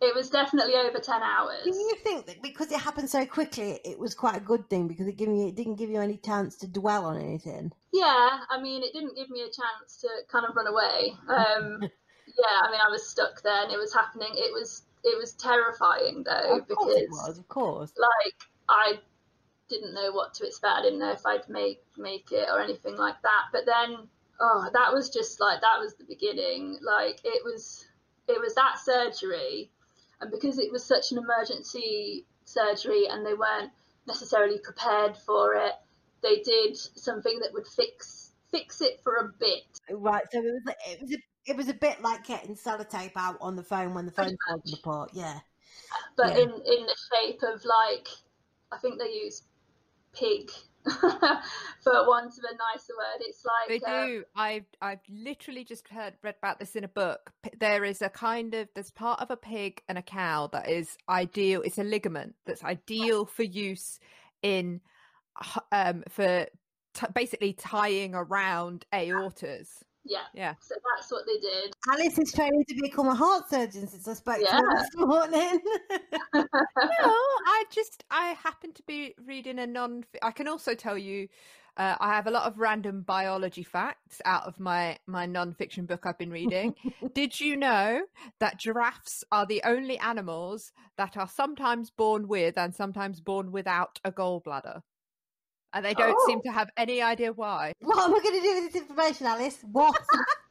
it 0.00 0.14
was 0.14 0.30
definitely 0.30 0.74
over 0.74 0.98
10 0.98 1.22
hours. 1.22 1.64
do 1.64 1.70
you 1.70 1.96
think 2.02 2.26
that 2.26 2.42
because 2.42 2.70
it 2.72 2.80
happened 2.80 3.08
so 3.08 3.24
quickly, 3.26 3.80
it 3.84 3.98
was 3.98 4.14
quite 4.14 4.36
a 4.36 4.40
good 4.40 4.68
thing 4.68 4.88
because 4.88 5.06
it, 5.06 5.16
gave 5.16 5.28
you, 5.28 5.48
it 5.48 5.54
didn't 5.54 5.76
give 5.76 5.90
you 5.90 6.00
any 6.00 6.16
chance 6.16 6.56
to 6.56 6.66
dwell 6.66 7.06
on 7.06 7.20
anything? 7.20 7.72
Yeah, 7.92 8.38
I 8.50 8.60
mean, 8.60 8.82
it 8.82 8.92
didn't 8.92 9.16
give 9.16 9.30
me 9.30 9.40
a 9.40 9.46
chance 9.46 9.96
to 10.00 10.08
kind 10.30 10.44
of 10.48 10.56
run 10.56 10.66
away. 10.66 11.14
Um, 11.28 11.78
yeah, 11.82 12.60
I 12.62 12.70
mean, 12.70 12.80
I 12.86 12.90
was 12.90 13.08
stuck 13.08 13.42
there 13.42 13.62
and 13.62 13.72
it 13.72 13.78
was 13.78 13.94
happening. 13.94 14.30
It 14.32 14.52
was 14.52 14.82
it 15.04 15.18
was 15.18 15.32
terrifying 15.32 16.24
though 16.24 16.56
of 16.56 16.66
course 16.66 16.96
it 16.96 17.10
was, 17.10 17.38
of 17.38 17.46
course. 17.48 17.92
like 17.98 18.34
I 18.70 18.98
didn't 19.68 19.94
know 19.94 20.12
what 20.12 20.34
to 20.34 20.46
expect. 20.46 20.78
I 20.78 20.82
didn't 20.82 20.98
know 20.98 21.12
if 21.12 21.24
I'd 21.26 21.48
make 21.48 21.82
make 21.96 22.32
it 22.32 22.48
or 22.50 22.60
anything 22.60 22.96
like 22.96 23.20
that. 23.22 23.44
But 23.52 23.66
then, 23.66 24.08
oh, 24.40 24.68
that 24.72 24.92
was 24.92 25.10
just 25.10 25.40
like 25.40 25.60
that 25.60 25.78
was 25.78 25.94
the 25.94 26.04
beginning. 26.04 26.78
Like 26.82 27.20
it 27.24 27.42
was 27.44 27.83
it 28.28 28.40
was 28.40 28.54
that 28.54 28.78
surgery, 28.78 29.70
and 30.20 30.30
because 30.30 30.58
it 30.58 30.72
was 30.72 30.84
such 30.84 31.12
an 31.12 31.18
emergency 31.18 32.26
surgery 32.44 33.06
and 33.08 33.24
they 33.26 33.34
weren't 33.34 33.72
necessarily 34.06 34.58
prepared 34.58 35.16
for 35.16 35.54
it, 35.54 35.72
they 36.22 36.36
did 36.40 36.76
something 36.76 37.38
that 37.40 37.52
would 37.52 37.66
fix 37.66 38.32
fix 38.50 38.80
it 38.80 39.00
for 39.02 39.16
a 39.16 39.28
bit. 39.38 39.64
Right, 39.90 40.24
so 40.30 40.38
it 40.38 40.44
was 40.44 40.74
it 40.86 41.00
was 41.00 41.12
a, 41.12 41.18
it 41.46 41.56
was 41.56 41.68
a 41.68 41.74
bit 41.74 42.00
like 42.02 42.24
getting 42.24 42.54
sellotape 42.56 43.12
out 43.16 43.36
on 43.40 43.56
the 43.56 43.62
phone 43.62 43.94
when 43.94 44.06
the 44.06 44.12
phone's 44.12 44.36
falling 44.46 44.62
apart. 44.72 45.10
Yeah, 45.12 45.40
but 46.16 46.36
Yeah. 46.36 46.42
in 46.44 46.50
in 46.50 46.86
the 46.86 46.96
shape 47.12 47.40
of 47.42 47.64
like 47.64 48.08
I 48.72 48.78
think 48.78 48.98
they 48.98 49.10
use 49.10 49.42
pig 50.12 50.50
for 51.80 51.92
want 52.06 52.26
of 52.26 52.44
a 52.44 52.56
nicer 52.56 52.92
word. 52.96 53.20
It's 53.20 53.44
like 53.44 53.68
They 53.80 53.86
um, 53.86 54.06
do. 54.06 54.24
I've 54.36 54.66
I've 54.82 55.00
literally 55.08 55.64
just 55.64 55.88
heard 55.88 56.14
read 56.22 56.34
about 56.38 56.58
this 56.58 56.76
in 56.76 56.84
a 56.84 56.88
book. 56.88 57.32
There 57.58 57.84
is 57.84 58.02
a 58.02 58.10
kind 58.10 58.54
of 58.54 58.68
there's 58.74 58.90
part 58.90 59.20
of 59.20 59.30
a 59.30 59.36
pig 59.36 59.82
and 59.88 59.96
a 59.96 60.02
cow 60.02 60.48
that 60.48 60.68
is 60.68 60.98
ideal. 61.08 61.62
It's 61.62 61.78
a 61.78 61.84
ligament 61.84 62.34
that's 62.44 62.64
ideal 62.64 63.24
for 63.24 63.44
use 63.44 63.98
in 64.42 64.80
um 65.72 66.04
for 66.08 66.46
t- 66.92 67.06
basically 67.14 67.54
tying 67.54 68.14
around 68.14 68.84
aortas. 68.92 69.83
Yeah. 70.04 70.24
Yeah. 70.34 70.54
So 70.60 70.74
that's 70.96 71.10
what 71.10 71.24
they 71.26 71.38
did. 71.38 71.74
Alice 71.90 72.18
is 72.18 72.32
training 72.32 72.64
to 72.68 72.74
become 72.80 73.08
a 73.08 73.14
heart 73.14 73.48
surgeon 73.48 73.86
since 73.88 74.06
I 74.06 74.14
spoke 74.14 74.38
to 74.38 74.52
her 74.52 74.76
this 74.76 74.90
morning. 74.96 75.60
no, 76.34 76.44
I 76.76 77.64
just 77.70 78.04
I 78.10 78.36
happen 78.42 78.72
to 78.74 78.82
be 78.82 79.14
reading 79.26 79.58
a 79.58 79.66
non. 79.66 80.04
I 80.22 80.30
can 80.30 80.46
also 80.46 80.74
tell 80.74 80.98
you, 80.98 81.28
uh, 81.76 81.96
I 81.98 82.14
have 82.14 82.26
a 82.26 82.30
lot 82.30 82.46
of 82.46 82.58
random 82.58 83.02
biology 83.02 83.62
facts 83.62 84.20
out 84.24 84.44
of 84.44 84.60
my 84.60 84.98
my 85.06 85.26
non-fiction 85.26 85.86
book 85.86 86.04
I've 86.04 86.18
been 86.18 86.30
reading. 86.30 86.74
Did 87.14 87.40
you 87.40 87.56
know 87.56 88.02
that 88.40 88.58
giraffes 88.58 89.24
are 89.32 89.46
the 89.46 89.62
only 89.64 89.98
animals 89.98 90.72
that 90.98 91.16
are 91.16 91.28
sometimes 91.28 91.90
born 91.90 92.28
with 92.28 92.58
and 92.58 92.74
sometimes 92.74 93.20
born 93.20 93.52
without 93.52 94.00
a 94.04 94.12
gallbladder? 94.12 94.82
And 95.74 95.84
they 95.84 95.92
don't 95.94 96.16
seem 96.26 96.38
Oh. 96.38 96.42
to 96.42 96.52
have 96.52 96.70
any 96.76 97.02
idea 97.02 97.32
why. 97.32 97.72
What 97.80 97.98
am 97.98 98.14
I 98.14 98.20
going 98.20 98.36
to 98.36 98.40
do 98.40 98.54
with 98.62 98.72
this 98.72 98.82
information, 98.82 99.26
Alice? 99.26 99.58
What? 99.72 99.94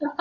Might 0.00 0.18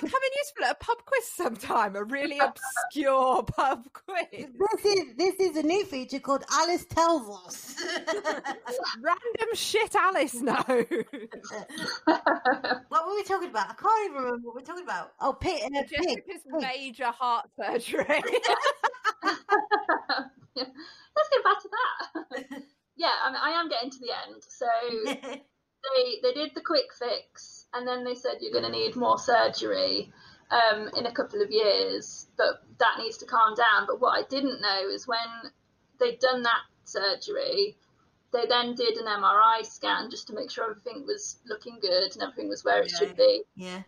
in 0.02 0.32
useful 0.38 0.64
at 0.64 0.70
a 0.72 0.74
pub 0.76 0.98
quiz 1.04 1.26
sometime, 1.26 1.96
a 1.96 2.04
really 2.04 2.38
obscure 2.38 3.42
pub 3.56 3.86
quiz. 3.92 4.26
this 4.32 4.84
is 4.84 5.14
this 5.16 5.34
is 5.40 5.56
a 5.56 5.62
new 5.62 5.84
feature 5.84 6.20
called 6.20 6.44
Alice 6.52 6.86
tells 6.86 7.28
us. 7.46 7.74
Random 9.00 9.54
shit 9.54 9.94
Alice 9.96 10.34
knows. 10.34 10.86
what 12.88 13.06
were 13.06 13.14
we 13.14 13.22
talking 13.24 13.50
about? 13.50 13.70
I 13.70 13.74
can't 13.74 14.10
even 14.10 14.22
remember 14.22 14.46
what 14.46 14.54
we're 14.56 14.60
talking 14.62 14.84
about. 14.84 15.12
Oh, 15.20 15.32
pig. 15.32 15.62
Uh. 15.64 15.82
Jessica's 15.82 16.42
major 16.52 17.06
heart 17.06 17.46
surgery. 17.58 18.04
Let's 20.54 21.28
get 21.30 21.44
back 21.44 21.60
to 21.62 21.68
that. 21.70 22.62
Yeah, 22.96 23.12
I 23.24 23.30
mean, 23.30 23.40
I 23.42 23.50
am 23.60 23.68
getting 23.68 23.90
to 23.90 23.98
the 23.98 24.12
end. 24.26 24.42
So 24.48 24.66
they 25.04 26.18
they 26.22 26.32
did 26.32 26.54
the 26.54 26.60
quick 26.60 26.86
fix, 26.98 27.66
and 27.72 27.86
then 27.86 28.04
they 28.04 28.14
said 28.14 28.38
you're 28.40 28.52
going 28.52 28.70
to 28.70 28.78
need 28.78 28.96
more 28.96 29.18
surgery 29.18 30.12
um, 30.50 30.88
in 30.96 31.06
a 31.06 31.12
couple 31.12 31.42
of 31.42 31.50
years, 31.50 32.26
but 32.36 32.62
that 32.78 32.98
needs 32.98 33.18
to 33.18 33.26
calm 33.26 33.54
down. 33.54 33.86
But 33.86 34.00
what 34.00 34.18
I 34.18 34.22
didn't 34.28 34.60
know 34.60 34.88
is 34.88 35.06
when 35.06 35.52
they'd 35.98 36.18
done 36.18 36.42
that 36.42 36.62
surgery, 36.84 37.76
they 38.32 38.46
then 38.46 38.74
did 38.74 38.96
an 38.96 39.06
MRI 39.06 39.64
scan 39.64 40.10
just 40.10 40.28
to 40.28 40.34
make 40.34 40.50
sure 40.50 40.70
everything 40.70 41.04
was 41.06 41.36
looking 41.46 41.78
good 41.80 42.12
and 42.14 42.22
everything 42.22 42.48
was 42.48 42.64
where 42.64 42.82
it 42.82 42.90
Yeah. 42.92 42.98
should 42.98 43.16
be 43.16 43.42
yeah. 43.54 43.82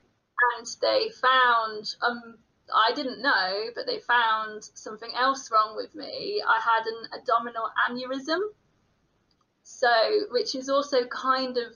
and 0.56 0.66
they 0.80 1.10
found 1.10 1.94
um 2.02 2.38
I 2.72 2.92
didn't 2.94 3.22
know, 3.22 3.70
but 3.74 3.86
they 3.86 3.98
found 3.98 4.62
something 4.74 5.10
else 5.14 5.50
wrong 5.50 5.74
with 5.74 5.94
me. 5.94 6.42
I 6.46 6.60
had 6.60 6.84
an 6.86 7.08
abdominal 7.18 7.70
aneurysm, 7.88 8.40
so 9.68 9.88
which 10.30 10.54
is 10.54 10.70
also 10.70 11.04
kind 11.06 11.58
of 11.58 11.74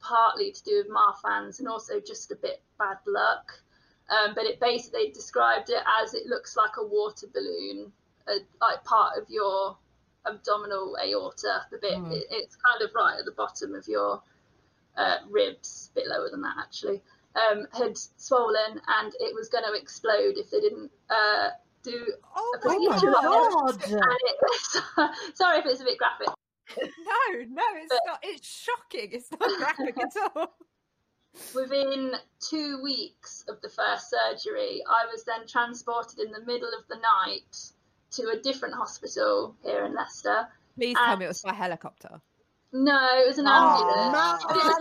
partly 0.00 0.50
to 0.50 0.64
do 0.64 0.82
with 0.82 0.88
Marfan's 0.90 1.60
and 1.60 1.68
also 1.68 2.00
just 2.00 2.32
a 2.32 2.34
bit 2.34 2.60
bad 2.78 2.98
luck. 3.06 3.52
Um, 4.10 4.34
but 4.34 4.44
it 4.44 4.58
basically 4.58 5.10
described 5.12 5.70
it 5.70 5.82
as 6.02 6.14
it 6.14 6.26
looks 6.26 6.56
like 6.56 6.72
a 6.78 6.84
water 6.84 7.28
balloon, 7.32 7.92
uh, 8.26 8.40
like 8.60 8.84
part 8.84 9.16
of 9.16 9.30
your 9.30 9.76
abdominal 10.26 10.96
aorta. 11.00 11.62
The 11.70 11.78
bit 11.78 11.98
Mm. 11.98 12.12
it, 12.12 12.26
it's 12.30 12.56
kind 12.56 12.82
of 12.82 12.92
right 12.94 13.16
at 13.18 13.24
the 13.24 13.32
bottom 13.32 13.76
of 13.76 13.86
your 13.86 14.20
uh, 14.96 15.18
ribs, 15.30 15.90
a 15.92 16.00
bit 16.00 16.08
lower 16.08 16.28
than 16.28 16.42
that 16.42 16.56
actually 16.58 17.00
um, 17.34 17.66
had 17.72 17.96
swollen 17.96 18.80
and 18.86 19.12
it 19.20 19.34
was 19.34 19.48
going 19.48 19.64
to 19.64 19.80
explode 19.80 20.36
if 20.36 20.50
they 20.50 20.60
didn't 20.60 20.90
uh, 21.08 21.50
do 21.82 22.14
oh 22.36 22.56
a 22.56 22.68
Oh 22.68 22.78
my 22.78 23.00
god. 23.22 23.80
It 23.82 25.34
sorry 25.34 25.58
if 25.58 25.66
it's 25.66 25.80
a 25.80 25.84
bit 25.84 25.98
graphic. 25.98 26.28
No, 26.78 27.44
no, 27.48 27.62
it's 27.74 27.88
But- 27.88 28.00
not. 28.06 28.18
It's 28.22 28.46
shocking. 28.48 29.10
It's 29.12 29.30
not 29.30 29.40
graphic 29.58 29.96
at 29.98 30.12
all. 30.36 30.54
Within 31.54 32.12
two 32.40 32.82
weeks 32.82 33.44
of 33.48 33.60
the 33.62 33.68
first 33.68 34.10
surgery, 34.10 34.82
I 34.88 35.06
was 35.10 35.24
then 35.24 35.46
transported 35.46 36.18
in 36.18 36.30
the 36.30 36.40
middle 36.44 36.68
of 36.78 36.86
the 36.88 36.96
night 36.96 37.56
to 38.12 38.28
a 38.28 38.38
different 38.40 38.74
hospital 38.74 39.54
here 39.62 39.84
in 39.86 39.94
Leicester. 39.94 40.46
Please 40.76 40.96
tell 40.96 41.16
me 41.16 41.24
it 41.24 41.28
was 41.28 41.40
by 41.42 41.54
helicopter. 41.54 42.20
No, 42.74 43.08
it 43.20 43.26
was 43.26 43.38
an 43.38 43.46
Oh, 43.48 43.52
ambulance. 43.52 44.12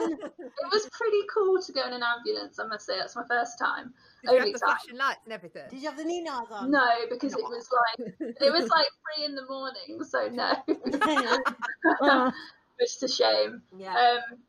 man. 0.10 0.18
It 0.64 0.70
was 0.72 0.88
pretty 0.92 1.22
cool 1.34 1.62
to 1.62 1.72
go 1.72 1.86
in 1.88 1.94
an 1.94 2.04
ambulance, 2.04 2.60
I 2.60 2.66
must 2.68 2.86
say. 2.86 2.98
That's 2.98 3.16
my 3.16 3.26
first 3.28 3.58
time. 3.58 3.94
Did 4.22 4.32
you 4.32 4.38
have 4.38 4.42
Only 4.42 4.54
the 4.54 4.60
time. 4.60 4.70
flashing 4.78 4.98
lights 4.98 5.20
and 5.26 5.34
everything? 5.34 5.64
Did 5.70 5.80
you 5.82 5.90
have 5.90 5.98
the 5.98 6.04
Ninas 6.04 6.52
on? 6.52 6.70
No, 6.72 6.88
because 7.10 7.34
it 7.34 7.44
was 7.44 7.68
like 7.72 8.00
it 8.20 8.52
was 8.52 8.70
like 8.76 8.88
three 9.16 9.26
in 9.26 9.34
the 9.36 9.46
morning, 9.46 10.04
so 10.04 10.28
no. 10.30 10.54
Which 12.80 12.96
is 12.96 13.04
a 13.04 13.08
shame. 13.08 13.62
yeah. 13.78 13.94
Um, 13.96 14.40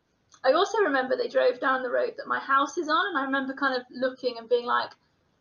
I 0.44 0.52
also 0.52 0.78
remember 0.78 1.16
they 1.16 1.28
drove 1.28 1.60
down 1.60 1.82
the 1.82 1.90
road 1.90 2.14
that 2.18 2.26
my 2.26 2.38
house 2.40 2.76
is 2.78 2.88
on, 2.88 3.06
and 3.10 3.18
I 3.18 3.22
remember 3.24 3.54
kind 3.54 3.74
of 3.76 3.82
looking 3.90 4.36
and 4.38 4.48
being 4.48 4.66
like, 4.66 4.90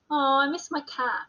"Oh, 0.10 0.40
I 0.45 0.49
miss 0.49 0.69
my 0.72 0.82
cat." 0.82 1.28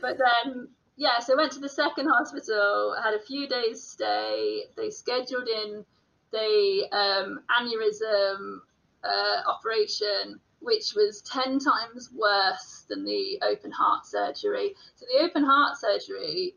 but 0.00 0.18
then, 0.18 0.68
yeah, 0.98 1.20
so 1.20 1.34
I 1.34 1.36
went 1.36 1.52
to 1.52 1.60
the 1.60 1.68
second 1.68 2.08
hospital. 2.08 2.96
Had 3.00 3.14
a 3.14 3.20
few 3.20 3.46
days 3.46 3.80
stay. 3.80 4.64
They 4.76 4.90
scheduled 4.90 5.46
in 5.48 5.84
the 6.32 6.88
um, 6.90 7.40
aneurysm 7.48 8.58
uh, 9.04 9.42
operation, 9.48 10.40
which 10.58 10.94
was 10.96 11.22
ten 11.22 11.60
times 11.60 12.10
worse 12.12 12.84
than 12.88 13.04
the 13.04 13.40
open 13.48 13.70
heart 13.70 14.06
surgery. 14.06 14.74
So 14.96 15.06
the 15.06 15.24
open 15.24 15.44
heart 15.44 15.78
surgery, 15.78 16.56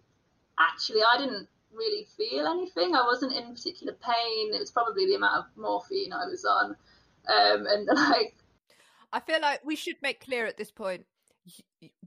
actually, 0.60 1.02
I 1.04 1.20
didn't 1.20 1.48
really 1.72 2.08
feel 2.18 2.48
anything. 2.48 2.96
I 2.96 3.04
wasn't 3.04 3.34
in 3.34 3.54
particular 3.54 3.94
pain. 3.94 4.56
It 4.56 4.60
was 4.60 4.72
probably 4.72 5.06
the 5.06 5.16
amount 5.16 5.38
of 5.38 5.46
morphine 5.56 6.14
I 6.14 6.26
was 6.26 6.46
on. 6.46 6.76
Um, 7.28 7.68
and 7.68 7.88
like, 7.94 8.34
I 9.14 9.20
feel 9.20 9.40
like 9.40 9.64
we 9.64 9.76
should 9.76 10.02
make 10.02 10.20
clear 10.20 10.48
at 10.48 10.58
this 10.58 10.72
point 10.72 11.06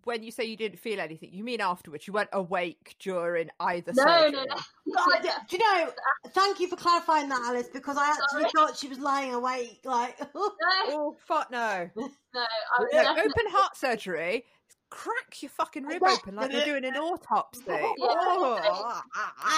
when 0.05 0.23
you 0.23 0.31
say 0.31 0.45
you 0.45 0.57
didn't 0.57 0.79
feel 0.79 1.01
anything, 1.01 1.31
you 1.33 1.43
mean 1.43 1.61
afterwards. 1.61 2.07
You 2.07 2.13
weren't 2.13 2.29
awake 2.33 2.95
during 3.01 3.51
either 3.61 3.93
no, 3.95 4.05
surgery. 4.05 4.33
no, 4.33 4.45
no. 4.87 4.95
God, 4.95 5.27
do 5.49 5.57
you 5.57 5.63
know? 5.63 5.91
Thank 6.31 6.61
you 6.61 6.69
for 6.69 6.77
clarifying 6.77 7.29
that, 7.31 7.41
Alice, 7.45 7.69
because 7.73 7.97
I 7.97 8.11
actually 8.11 8.43
Sorry. 8.43 8.51
thought 8.69 8.77
she 8.77 8.89
was 8.89 8.99
lying 8.99 9.33
awake. 9.35 9.81
Like, 9.85 10.19
No, 10.35 10.51
Oh 10.87 11.17
fuck 11.27 11.51
no! 11.51 11.89
no, 11.97 12.09
I 12.35 12.81
was 12.81 12.89
No, 12.93 13.11
open 13.13 13.47
heart 13.49 13.77
surgery. 13.77 14.45
Crack 14.91 15.43
your 15.43 15.51
fucking 15.51 15.85
rib 15.85 16.01
bet- 16.01 16.13
open 16.21 16.37
like 16.37 16.53
they're 16.57 16.65
doing 16.65 16.85
an 16.85 16.95
autopsy. 16.97 17.63
Yeah. 17.67 17.93
Oh. 17.99 19.01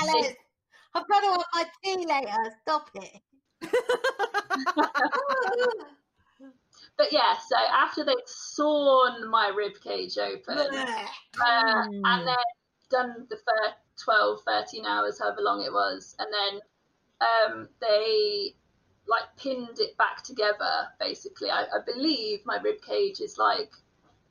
Alice, 0.03 0.35
I've 0.95 1.07
got 1.09 1.21
to 1.21 1.31
have 1.33 1.45
my 1.53 1.65
tea 1.85 2.07
later. 2.09 2.55
Stop 2.63 2.89
it. 2.95 3.21
but 6.99 7.13
yeah. 7.13 7.35
So 7.49 7.57
after 7.57 8.05
they'd 8.05 8.15
sawn 8.27 9.29
my 9.31 9.49
rib 9.49 9.73
cage 9.83 10.19
open, 10.19 10.59
uh, 10.59 11.07
Mm. 11.39 12.01
and 12.05 12.27
then 12.27 12.37
done 12.91 13.27
the 13.29 13.37
first 13.37 13.75
12, 14.05 14.41
13 14.47 14.87
hours, 14.87 15.19
however 15.19 15.41
long 15.41 15.63
it 15.63 15.73
was, 15.73 16.15
and 16.19 16.29
then 16.33 16.61
um, 17.21 17.69
they 17.81 18.55
like 19.09 19.37
pinned 19.37 19.79
it 19.79 19.97
back 19.97 20.23
together. 20.23 20.89
Basically, 20.99 21.51
I, 21.51 21.63
I 21.65 21.79
believe 21.85 22.41
my 22.45 22.59
rib 22.61 22.81
cage 22.83 23.21
is 23.21 23.39
like 23.39 23.73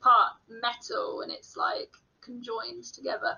part 0.01 0.33
metal 0.49 1.21
and 1.21 1.31
it's 1.31 1.55
like 1.57 1.89
conjoined 2.21 2.83
together. 2.93 3.37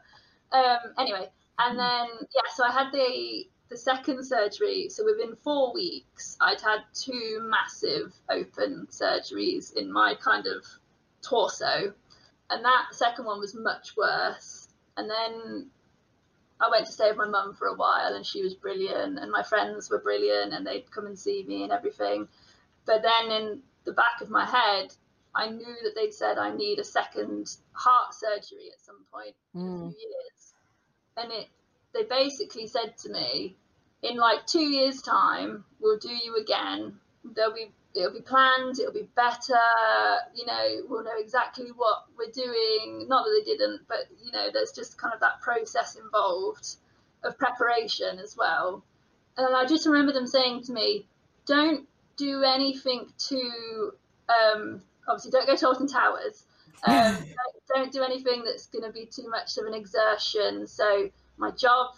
Um, 0.52 0.94
anyway, 0.98 1.30
and 1.60 1.78
then 1.78 2.08
yeah, 2.34 2.50
so 2.56 2.64
I 2.64 2.72
had 2.72 2.92
the 2.92 3.48
the 3.70 3.78
second 3.78 4.24
surgery. 4.26 4.90
So 4.90 5.04
within 5.06 5.36
four 5.36 5.74
weeks, 5.74 6.38
I'd 6.40 6.62
had 6.62 6.80
two 6.94 7.40
massive 7.44 8.14
open 8.30 8.88
surgeries 8.90 9.76
in 9.76 9.92
my 9.92 10.16
kind 10.16 10.48
of 10.48 10.66
torso, 11.22 11.94
and 12.50 12.66
that 12.66 12.86
second 12.92 13.26
one 13.26 13.40
was 13.40 13.56
much 13.56 13.98
worse. 13.98 14.70
And 14.96 15.10
then 15.10 15.70
I 16.60 16.70
went 16.70 16.86
to 16.88 16.92
stay 16.92 17.10
with 17.10 17.18
my 17.18 17.28
mum 17.28 17.54
for 17.54 17.68
a 17.68 17.76
while, 17.76 18.16
and 18.16 18.26
she 18.26 18.42
was 18.42 18.56
brilliant, 18.56 19.20
and 19.20 19.32
my 19.32 19.44
friends 19.44 19.90
were 19.90 20.00
brilliant, 20.00 20.54
and 20.54 20.66
they'd 20.66 20.90
come 20.90 21.06
and 21.06 21.18
see 21.20 21.44
me 21.44 21.64
and 21.64 21.72
everything. 21.72 22.28
But 22.86 23.04
then 23.04 23.32
in 23.32 23.62
the 23.84 23.92
back 23.92 24.22
of 24.22 24.30
my 24.30 24.46
head, 24.46 24.94
I 25.36 25.50
knew 25.50 25.76
that 25.84 25.94
they'd 25.96 26.14
said 26.14 26.38
I 26.38 26.56
need 26.56 26.80
a 26.80 26.84
second 26.84 27.58
heart 27.74 28.14
surgery 28.14 28.72
at 28.74 28.82
some 28.82 29.04
point 29.12 29.36
in 29.54 29.62
a 29.62 29.66
Mm. 29.66 29.94
few 29.94 30.10
years, 30.10 30.54
and 31.18 31.32
it 31.32 31.48
they 31.98 32.04
basically 32.04 32.68
said 32.68 32.98
to 33.00 33.12
me, 33.12 33.56
in 34.04 34.18
like 34.18 34.46
two 34.46 34.62
years' 34.62 35.02
time, 35.02 35.66
we'll 35.80 35.98
do 35.98 36.10
you 36.10 36.38
again. 36.38 37.00
There'll 37.24 37.54
be 37.54 37.72
it'll 37.96 38.14
be 38.14 38.22
planned, 38.22 38.80
it'll 38.80 38.94
be 38.94 39.10
better, 39.16 39.58
you 40.36 40.46
know, 40.46 40.82
we'll 40.88 41.04
know 41.04 41.18
exactly 41.18 41.70
what 41.76 42.04
we're 42.18 42.32
doing. 42.32 43.08
Not 43.08 43.26
that 43.26 43.42
they 43.44 43.52
didn't, 43.52 43.82
but 43.88 44.06
you 44.24 44.32
know, 44.32 44.50
there's 44.54 44.72
just 44.72 45.00
kind 45.00 45.14
of 45.14 45.20
that 45.22 45.42
process 45.42 45.96
involved 45.96 46.76
of 47.24 47.38
preparation 47.40 48.20
as 48.20 48.38
well. 48.38 48.84
And 49.36 49.56
I 49.56 49.66
just 49.66 49.88
remember 49.88 50.14
them 50.14 50.28
saying 50.28 50.64
to 50.64 50.74
me, 50.74 51.08
Don't 51.46 51.88
do 52.18 52.44
anything 52.44 53.08
too 53.18 53.94
um 54.30 54.82
obviously 55.08 55.32
don't 55.32 55.48
go 55.48 55.56
to 55.56 55.68
Alton 55.68 55.88
Towers. 55.88 56.44
Um, 56.86 57.16
don't, 57.16 57.76
don't 57.76 57.92
do 57.92 58.04
anything 58.04 58.44
that's 58.44 58.68
going 58.68 58.84
to 58.84 58.92
be 58.92 59.08
too 59.08 59.28
much 59.32 59.58
of 59.58 59.66
an 59.66 59.74
exertion. 59.74 60.68
So 60.68 61.10
my 61.38 61.52
job 61.52 61.92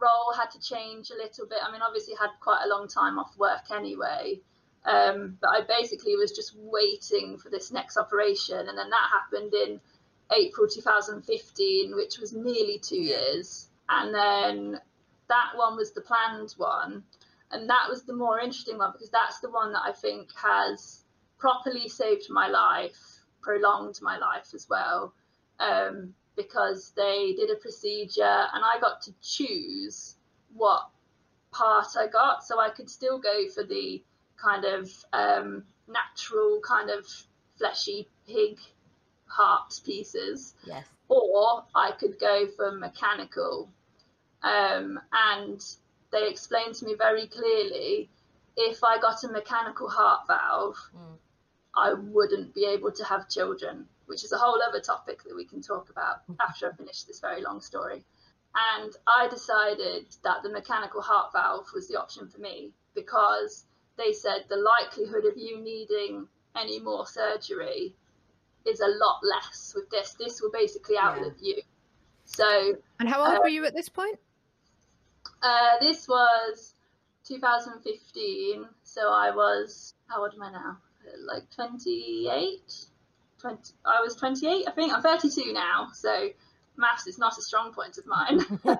role 0.00 0.32
had 0.36 0.50
to 0.50 0.60
change 0.60 1.10
a 1.10 1.14
little 1.14 1.46
bit. 1.46 1.58
I 1.62 1.70
mean, 1.70 1.82
obviously 1.82 2.14
had 2.18 2.30
quite 2.40 2.62
a 2.64 2.68
long 2.68 2.88
time 2.88 3.18
off 3.18 3.36
work 3.38 3.70
anyway, 3.70 4.40
um, 4.84 5.38
but 5.40 5.50
I 5.50 5.60
basically 5.66 6.16
was 6.16 6.32
just 6.32 6.56
waiting 6.56 7.38
for 7.38 7.50
this 7.50 7.70
next 7.70 7.96
operation, 7.96 8.58
and 8.58 8.78
then 8.78 8.90
that 8.90 9.10
happened 9.12 9.54
in 9.54 9.80
April 10.32 10.66
2015, 10.68 11.94
which 11.94 12.18
was 12.18 12.32
nearly 12.32 12.78
two 12.78 13.00
years, 13.00 13.68
and 13.88 14.14
then 14.14 14.80
that 15.28 15.52
one 15.56 15.76
was 15.76 15.92
the 15.92 16.00
planned 16.00 16.54
one, 16.56 17.04
and 17.50 17.68
that 17.68 17.88
was 17.88 18.04
the 18.04 18.14
more 18.14 18.40
interesting 18.40 18.78
one 18.78 18.92
because 18.92 19.10
that's 19.10 19.40
the 19.40 19.50
one 19.50 19.72
that 19.72 19.82
I 19.84 19.92
think 19.92 20.28
has 20.36 21.04
properly 21.38 21.88
saved 21.88 22.26
my 22.30 22.48
life, 22.48 23.20
prolonged 23.42 23.98
my 24.02 24.18
life 24.18 24.54
as 24.54 24.66
well. 24.68 25.14
Um, 25.58 26.14
because 26.36 26.92
they 26.96 27.34
did 27.36 27.50
a 27.50 27.56
procedure 27.56 28.22
and 28.54 28.64
I 28.64 28.78
got 28.80 29.02
to 29.02 29.12
choose 29.22 30.16
what 30.54 30.88
part 31.52 31.88
I 31.98 32.06
got. 32.06 32.44
So 32.44 32.60
I 32.60 32.70
could 32.70 32.88
still 32.88 33.18
go 33.18 33.48
for 33.48 33.64
the 33.64 34.02
kind 34.36 34.64
of 34.64 34.90
um, 35.12 35.64
natural, 35.88 36.60
kind 36.66 36.90
of 36.90 37.06
fleshy 37.58 38.08
pig 38.26 38.58
heart 39.26 39.80
pieces, 39.84 40.54
Yes. 40.64 40.86
or 41.08 41.64
I 41.74 41.92
could 41.92 42.18
go 42.18 42.46
for 42.56 42.72
mechanical. 42.72 43.68
Um, 44.42 44.98
and 45.12 45.62
they 46.10 46.28
explained 46.28 46.74
to 46.76 46.86
me 46.86 46.94
very 46.96 47.26
clearly 47.26 48.08
if 48.56 48.82
I 48.82 48.98
got 48.98 49.22
a 49.24 49.28
mechanical 49.28 49.88
heart 49.88 50.26
valve, 50.26 50.76
Mm. 50.96 51.18
I 51.74 51.92
wouldn't 51.92 52.52
be 52.54 52.64
able 52.64 52.90
to 52.92 53.04
have 53.04 53.28
children, 53.28 53.88
which 54.10 54.24
is 54.24 54.32
a 54.32 54.36
whole 54.36 54.60
other 54.68 54.80
topic 54.80 55.22
that 55.22 55.34
we 55.36 55.44
can 55.44 55.62
talk 55.62 55.88
about 55.88 56.16
after 56.40 56.68
I 56.70 56.74
finish 56.76 57.04
this 57.04 57.20
very 57.20 57.40
long 57.42 57.60
story. 57.60 58.04
And 58.74 58.92
I 59.06 59.28
decided 59.28 60.06
that 60.24 60.42
the 60.42 60.50
mechanical 60.50 61.00
heart 61.00 61.32
valve 61.32 61.68
was 61.72 61.86
the 61.86 61.96
option 61.98 62.28
for 62.28 62.40
me 62.40 62.72
because 62.96 63.64
they 63.96 64.12
said 64.12 64.46
the 64.48 64.56
likelihood 64.56 65.24
of 65.24 65.36
you 65.36 65.60
needing 65.60 66.26
any 66.56 66.80
more 66.80 67.06
surgery 67.06 67.94
is 68.66 68.80
a 68.80 68.88
lot 68.88 69.20
less 69.22 69.72
with 69.76 69.88
this. 69.90 70.14
This 70.18 70.42
will 70.42 70.50
basically 70.50 70.98
outlive 70.98 71.36
you. 71.40 71.62
So 72.24 72.74
And 72.98 73.08
how 73.08 73.20
old 73.24 73.38
Uh, 73.38 73.40
were 73.42 73.48
you 73.48 73.64
at 73.64 73.74
this 73.74 73.88
point? 73.88 74.18
uh, 75.42 75.78
this 75.80 76.08
was 76.08 76.74
2015, 77.24 78.68
so 78.82 79.12
I 79.12 79.30
was 79.30 79.94
how 80.08 80.22
old 80.22 80.34
am 80.34 80.42
I 80.42 80.50
now? 80.50 80.78
Like 81.32 81.48
28. 81.54 82.86
20, 83.40 83.72
I 83.84 84.00
was 84.02 84.16
28, 84.16 84.64
I 84.66 84.70
think. 84.72 84.92
I'm 84.92 85.02
32 85.02 85.52
now, 85.52 85.88
so 85.92 86.28
maths 86.76 87.06
is 87.06 87.18
not 87.18 87.38
a 87.38 87.42
strong 87.42 87.72
point 87.72 87.98
of 87.98 88.06
mine. 88.06 88.40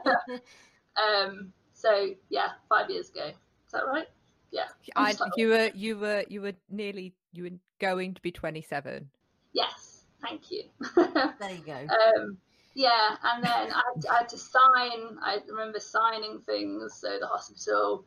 um, 0.97 1.53
so 1.73 2.09
yeah, 2.29 2.49
five 2.69 2.91
years 2.91 3.11
ago. 3.11 3.27
Is 3.27 3.73
that 3.73 3.87
right? 3.87 4.09
Yeah. 4.51 4.67
I'm 4.97 5.07
I, 5.07 5.09
just 5.11 5.21
like, 5.21 5.33
you 5.37 5.49
were 5.49 5.71
you 5.75 5.99
were 5.99 6.25
you 6.29 6.43
were 6.43 6.53
nearly 6.69 7.15
you 7.33 7.45
were 7.45 7.51
going 7.79 8.15
to 8.15 8.23
be 8.23 8.31
27. 8.31 9.09
yes, 9.53 10.05
thank 10.23 10.51
you. 10.51 10.65
there 10.97 11.51
you 11.51 11.63
go. 11.65 11.73
um, 12.19 12.37
yeah, 12.75 13.17
and 13.25 13.43
then 13.43 13.73
I 13.73 13.83
had, 13.95 14.07
I 14.11 14.19
had 14.19 14.29
to 14.31 14.39
sign. 14.39 15.19
I 15.23 15.39
remember 15.49 15.81
signing 15.81 16.41
things, 16.41 16.95
so 16.95 17.19
the 17.21 17.27
hospital 17.27 18.05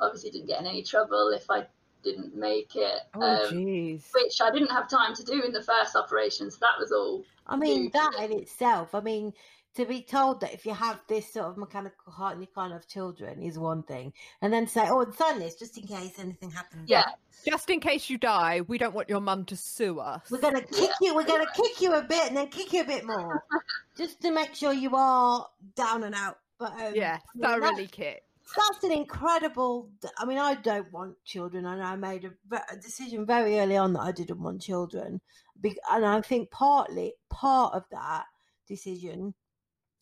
obviously 0.00 0.30
didn't 0.30 0.48
get 0.48 0.60
in 0.60 0.66
any 0.66 0.82
trouble 0.82 1.30
if 1.34 1.50
I 1.50 1.66
didn't 2.04 2.36
make 2.36 2.76
it. 2.76 3.00
Oh 3.14 3.48
um, 3.48 4.00
which 4.14 4.40
I 4.40 4.50
didn't 4.50 4.70
have 4.70 4.88
time 4.88 5.14
to 5.14 5.24
do 5.24 5.42
in 5.42 5.52
the 5.52 5.62
first 5.62 5.96
operation, 5.96 6.50
so 6.50 6.58
that 6.60 6.78
was 6.78 6.92
all. 6.92 7.24
I 7.46 7.56
mean, 7.56 7.90
that 7.92 8.12
in 8.20 8.32
itself, 8.38 8.94
I 8.94 9.00
mean, 9.00 9.32
to 9.74 9.84
be 9.84 10.02
told 10.02 10.40
that 10.40 10.54
if 10.54 10.64
you 10.64 10.72
have 10.72 11.00
this 11.08 11.32
sort 11.32 11.46
of 11.46 11.56
mechanical 11.56 12.12
heart 12.12 12.34
and 12.34 12.42
you 12.42 12.48
can't 12.54 12.72
have 12.72 12.86
children 12.86 13.42
is 13.42 13.58
one 13.58 13.82
thing. 13.82 14.12
And 14.40 14.52
then 14.52 14.66
say, 14.68 14.86
oh, 14.88 15.10
sign 15.12 15.40
this 15.40 15.56
just 15.56 15.76
in 15.76 15.86
case 15.86 16.18
anything 16.18 16.50
happens. 16.50 16.88
Yeah, 16.88 17.04
Just 17.44 17.68
in 17.70 17.80
case 17.80 18.08
you 18.08 18.16
die, 18.16 18.60
we 18.62 18.78
don't 18.78 18.94
want 18.94 19.08
your 19.08 19.20
mum 19.20 19.44
to 19.46 19.56
sue 19.56 19.98
us. 19.98 20.30
We're 20.30 20.40
going 20.40 20.54
to 20.54 20.62
kick 20.62 20.90
you, 21.00 21.14
we're 21.14 21.24
going 21.24 21.44
to 21.44 21.52
kick 21.60 21.80
you 21.80 21.94
a 21.94 22.02
bit 22.02 22.28
and 22.28 22.36
then 22.36 22.48
kick 22.48 22.72
you 22.72 22.82
a 22.82 22.86
bit 22.86 23.04
more. 23.04 23.44
just 23.96 24.20
to 24.22 24.30
make 24.30 24.54
sure 24.54 24.72
you 24.72 24.94
are 24.94 25.46
down 25.74 26.04
and 26.04 26.14
out. 26.14 26.38
But 26.58 26.72
um, 26.80 26.94
yeah, 26.94 27.18
I 27.18 27.36
mean, 27.36 27.42
that- 27.42 27.60
thoroughly 27.60 27.86
kicked. 27.88 28.22
That's 28.56 28.84
an 28.84 28.92
incredible 28.92 29.90
i 30.18 30.24
mean 30.24 30.38
i 30.38 30.54
don't 30.54 30.92
want 30.92 31.14
children 31.24 31.64
and 31.64 31.82
i 31.82 31.96
made 31.96 32.24
a, 32.24 32.76
decision 32.76 33.24
very 33.24 33.58
early 33.58 33.76
on 33.76 33.92
that 33.92 34.02
i 34.02 34.12
didn't 34.12 34.42
want 34.42 34.60
children 34.60 35.20
and 35.90 36.04
i 36.04 36.20
think 36.20 36.50
partly 36.50 37.14
part 37.30 37.74
of 37.74 37.84
that 37.90 38.24
decision 38.68 39.34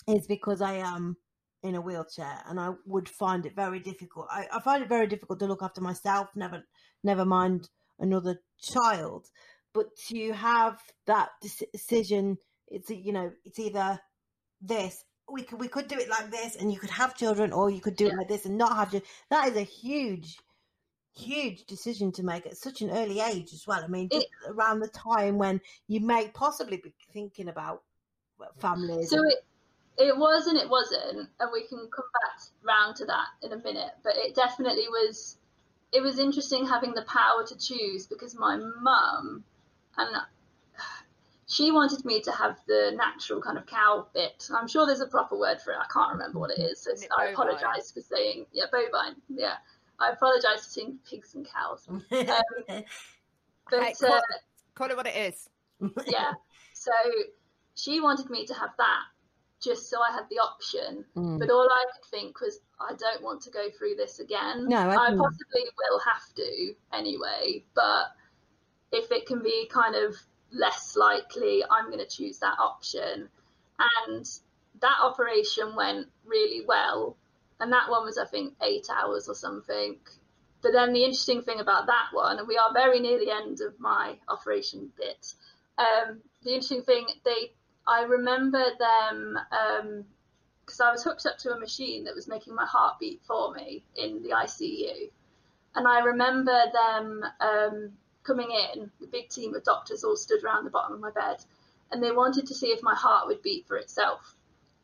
is 0.09 0.27
because 0.27 0.61
i 0.61 0.75
am 0.75 1.17
in 1.63 1.77
a 1.77 1.81
wheelchair 1.81 2.43
and 2.47 2.59
i 2.59 2.71
would 2.87 3.09
find 3.09 3.47
it 3.47 3.55
very 3.55 3.79
difficult 3.79 4.27
i, 4.31 4.47
I 4.53 4.61
find 4.61 4.83
it 4.83 4.89
very 4.89 5.07
difficult 5.07 5.39
to 5.41 5.47
look 5.47 5.63
after 5.63 5.81
myself 5.81 6.29
never 6.35 6.65
never 7.05 7.25
mind 7.25 7.69
another 7.99 8.41
child 8.61 9.29
but 9.73 9.87
to 10.09 10.33
have 10.33 10.81
that 11.07 11.31
decision 11.73 12.39
it's 12.69 12.91
you 12.91 13.13
know 13.13 13.31
it's 13.45 13.59
either 13.59 14.01
this 14.61 15.05
we 15.33 15.43
could 15.43 15.59
we 15.59 15.69
could 15.69 15.89
do 15.89 15.97
it 15.99 16.09
like 16.09 16.31
this 16.31 16.57
and 16.57 16.73
you 16.73 16.79
could 16.79 16.91
have 16.91 17.17
children 17.17 17.53
or 17.53 17.71
you 17.71 17.81
could 17.81 17.97
do 17.97 18.07
it 18.07 18.15
like 18.17 18.29
this 18.29 18.45
and 18.47 18.57
not 18.57 18.77
have 18.77 18.91
children 18.91 19.11
that 19.31 19.49
is 19.49 19.57
a 19.57 19.63
huge 19.63 20.39
huge 21.15 21.65
decision 21.65 22.11
to 22.13 22.23
make 22.23 22.47
at 22.47 22.57
such 22.57 22.81
an 22.81 22.91
early 22.91 23.21
age 23.21 23.53
as 23.53 23.67
well 23.67 23.83
i 23.83 23.87
mean 23.87 24.09
just 24.11 24.27
around 24.49 24.81
the 24.81 24.89
time 24.89 25.37
when 25.39 25.61
you 25.89 26.01
may 26.01 26.29
possibly 26.29 26.77
be 26.77 26.95
thinking 27.13 27.49
about 27.49 27.83
families 28.59 29.11
so 29.11 29.23
it 29.25 29.45
it 29.99 30.17
was 30.17 30.47
and 30.47 30.59
it 30.59 30.69
wasn't, 30.69 31.29
and 31.39 31.51
we 31.53 31.67
can 31.67 31.89
come 31.95 32.05
back 32.23 32.41
round 32.63 32.97
to 32.97 33.05
that 33.07 33.27
in 33.43 33.53
a 33.53 33.63
minute. 33.63 33.93
But 34.03 34.15
it 34.17 34.35
definitely 34.35 34.89
was. 34.89 35.37
It 35.93 36.03
was 36.03 36.19
interesting 36.19 36.67
having 36.67 36.95
the 36.95 37.03
power 37.03 37.45
to 37.47 37.59
choose 37.59 38.07
because 38.07 38.35
my 38.35 38.57
mum, 38.57 39.45
and 39.99 40.17
she 41.53 41.71
wanted 41.71 42.03
me 42.07 42.19
to 42.23 42.33
have 42.33 42.57
the 42.67 42.93
natural 42.97 43.39
kind 43.43 43.59
of 43.59 43.67
cow 43.67 44.07
bit. 44.15 44.49
I'm 44.57 44.67
sure 44.67 44.87
there's 44.87 45.03
a 45.03 45.07
proper 45.07 45.39
word 45.39 45.61
for 45.61 45.73
it. 45.73 45.77
I 45.79 45.85
can't 45.93 46.11
remember 46.11 46.39
what 46.39 46.51
it 46.51 46.59
is. 46.59 46.83
So 46.83 46.93
Isn't 46.93 47.05
it 47.05 47.11
I 47.19 47.27
apologise 47.27 47.93
for 47.93 48.01
saying 48.01 48.47
yeah, 48.53 48.65
bovine. 48.73 49.17
Yeah, 49.29 49.57
I 50.01 50.13
apologise 50.13 50.65
for 50.65 50.71
saying 50.71 50.99
pigs 51.09 51.35
and 51.35 51.47
cows. 51.47 51.87
But 53.71 53.85
Hey, 53.85 53.93
uh, 53.93 54.07
call, 54.07 54.21
call 54.75 54.91
it 54.91 54.97
what 54.97 55.07
it 55.07 55.17
is. 55.17 55.49
yeah, 56.07 56.33
so 56.75 56.93
she 57.75 58.01
wanted 58.01 58.29
me 58.29 58.45
to 58.47 58.55
have 58.55 58.71
that 58.79 59.03
just 59.63 59.89
so 59.89 59.99
I 60.01 60.13
had 60.13 60.25
the 60.31 60.39
option. 60.39 61.05
Mm. 61.17 61.39
But 61.39 61.49
all 61.49 61.69
I 61.71 61.85
could 61.93 62.11
think 62.11 62.41
was, 62.41 62.61
I 62.81 62.95
don't 62.95 63.23
want 63.23 63.41
to 63.43 63.51
go 63.51 63.69
through 63.79 63.95
this 63.97 64.19
again. 64.19 64.67
No, 64.69 64.79
I 64.79 64.95
I 64.95 65.17
possibly 65.17 65.65
will 65.79 66.01
have 66.01 66.35
to 66.37 66.75
anyway, 66.93 67.65
but 67.75 68.07
if 68.91 69.13
it 69.13 69.27
can 69.27 69.43
be 69.43 69.69
kind 69.73 69.95
of 69.95 70.17
less 70.53 70.97
likely, 70.97 71.63
I'm 71.69 71.87
going 71.87 71.99
to 71.99 72.07
choose 72.07 72.39
that 72.39 72.59
option. 72.59 73.29
And 74.07 74.29
that 74.81 74.99
operation 75.03 75.75
went 75.75 76.09
really 76.25 76.65
well. 76.67 77.17
And 77.61 77.73
that 77.73 77.91
one 77.91 78.05
was, 78.05 78.19
I 78.19 78.27
think, 78.27 78.55
eight 78.63 78.89
hours 78.91 79.29
or 79.29 79.35
something. 79.35 79.97
But 80.63 80.73
then 80.73 80.93
the 80.93 81.05
interesting 81.05 81.43
thing 81.43 81.61
about 81.61 81.87
that 81.87 82.09
one, 82.13 82.39
and 82.39 82.47
we 82.47 82.57
are 82.57 82.73
very 82.73 83.01
near 83.01 83.19
the 83.19 83.33
end 83.33 83.61
of 83.61 83.79
my 83.81 84.17
operation 84.29 84.93
bit. 84.97 85.35
Um, 85.77 86.21
the 86.43 86.51
interesting 86.51 86.83
thing, 86.83 87.07
they, 87.25 87.53
I 87.87 88.03
remember 88.03 88.65
them, 88.79 89.39
because 90.65 90.81
I 90.81 90.93
was 90.93 91.03
hooked 91.03 91.27
up 91.27 91.39
to 91.39 91.53
a 91.53 91.59
machine 91.59 92.05
that 92.05 92.15
was 92.15 92.29
making 92.29 92.55
my 92.55 92.67
heart 92.67 93.01
beat 93.01 93.21
for 93.27 93.53
me 93.53 93.85
in 93.97 94.23
the 94.23 94.31
ICU, 94.31 95.11
and 95.75 95.89
I 95.89 96.01
remember 96.01 96.59
them 96.73 97.25
um, 97.41 97.93
coming 98.25 98.51
in, 98.51 98.91
the 99.01 99.07
big 99.07 99.29
team 99.29 99.55
of 99.55 99.65
doctors 99.65 100.05
all 100.05 100.17
stood 100.17 100.43
around 100.45 100.65
the 100.65 100.71
bottom 100.71 100.95
of 100.95 101.01
my 101.01 101.11
bed, 101.11 101.37
and 101.91 102.03
they 102.03 102.13
wanted 102.13 102.47
to 102.47 102.55
see 102.55 102.69
if 102.69 102.83
my 102.83 102.95
heart 102.95 103.27
would 103.27 103.43
beat 103.43 103.67
for 103.67 103.77
itself. 103.77 104.35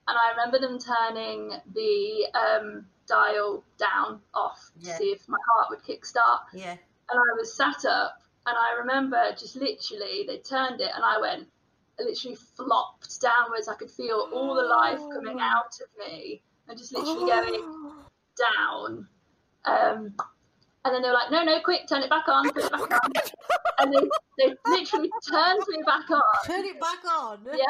And 0.07 0.17
I 0.17 0.31
remember 0.31 0.59
them 0.59 0.79
turning 0.79 1.53
the 1.75 2.29
um, 2.35 2.87
dial 3.07 3.63
down 3.79 4.21
off 4.35 4.71
to 4.83 4.87
see 4.97 5.11
if 5.11 5.29
my 5.29 5.39
heart 5.53 5.69
would 5.71 5.83
kickstart 5.83 6.41
yeah 6.55 6.77
and 7.11 7.19
I 7.19 7.39
was 7.39 7.55
sat 7.55 7.85
up, 7.85 8.21
and 8.47 8.57
I 8.57 8.81
remember 8.81 9.33
just 9.39 9.57
literally 9.57 10.25
they 10.27 10.39
turned 10.39 10.81
it, 10.81 10.91
and 10.95 11.05
I 11.05 11.21
went, 11.21 11.49
I 11.99 12.05
literally 12.05 12.37
flopped 12.57 13.21
downwards. 13.21 13.69
I 13.69 13.75
could 13.75 13.91
feel 13.91 14.29
all 14.33 14.55
the 14.55 14.63
life 14.63 15.01
coming 15.13 15.39
out 15.41 15.75
of 15.81 15.89
me, 15.99 16.43
and 16.69 16.79
just 16.79 16.95
literally 16.95 17.31
going 17.31 17.95
down. 18.57 19.09
Um, 19.65 20.15
and 20.89 20.95
then 20.95 21.03
they 21.03 21.09
were 21.09 21.15
like, 21.15 21.31
"No, 21.31 21.45
no, 21.45 21.61
quick, 21.61 21.87
turn 21.87 22.03
it 22.03 22.09
back 22.09 22.27
on, 22.29 22.51
put 22.51 22.65
it 22.65 22.73
back 22.73 22.81
on." 22.91 23.11
And 23.81 23.93
they, 23.95 24.01
they 24.39 24.55
literally 24.67 25.11
turned 25.31 25.61
me 25.69 25.83
back 25.85 26.11
on. 26.11 26.23
turn 26.47 26.65
it 26.65 26.81
back 26.81 27.05
on 27.05 27.47
Yeah, 27.47 27.65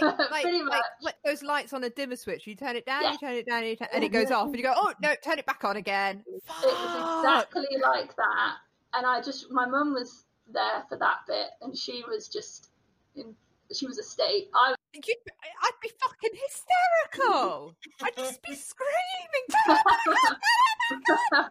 Like, 0.00 0.18
like, 0.30 0.42
Pretty 0.42 0.62
much. 0.62 0.80
like 1.00 1.14
those 1.24 1.42
lights 1.42 1.72
on 1.72 1.82
a 1.84 1.90
dimmer 1.90 2.16
switch. 2.16 2.46
You 2.46 2.54
turn 2.54 2.76
it 2.76 2.84
down, 2.84 3.02
Yeah. 3.02 3.12
you 3.12 3.18
turn 3.18 3.32
it 3.34 3.46
down, 3.46 3.64
you 3.64 3.74
turn, 3.74 3.88
and 3.92 4.04
it 4.04 4.10
goes 4.12 4.30
off, 4.30 4.48
and 4.48 4.56
you 4.56 4.62
go, 4.62 4.74
"Oh 4.76 4.92
no, 5.00 5.14
turn 5.24 5.38
it 5.38 5.46
back 5.46 5.64
on 5.64 5.76
again." 5.76 6.22
It 6.26 6.42
was 6.62 7.24
exactly 7.24 7.66
like 7.82 8.14
that. 8.16 8.56
And 8.94 9.06
I 9.06 9.22
just, 9.22 9.50
my 9.50 9.66
mum 9.66 9.94
was 9.94 10.26
there 10.52 10.84
for 10.88 10.98
that 10.98 11.20
bit, 11.26 11.46
and 11.62 11.74
she 11.76 12.04
was 12.06 12.28
just, 12.28 12.68
in, 13.16 13.34
she 13.72 13.86
was 13.86 13.98
a 13.98 14.02
state. 14.02 14.50
I 14.54 14.74
You'd, 14.94 15.16
I'd 15.62 15.70
be 15.80 15.90
fucking 15.98 16.38
hysterical. 17.14 17.74
I'd 18.02 18.16
just 18.16 18.42
be 18.42 18.54
screaming. 18.54 19.46
Oh 21.32 21.48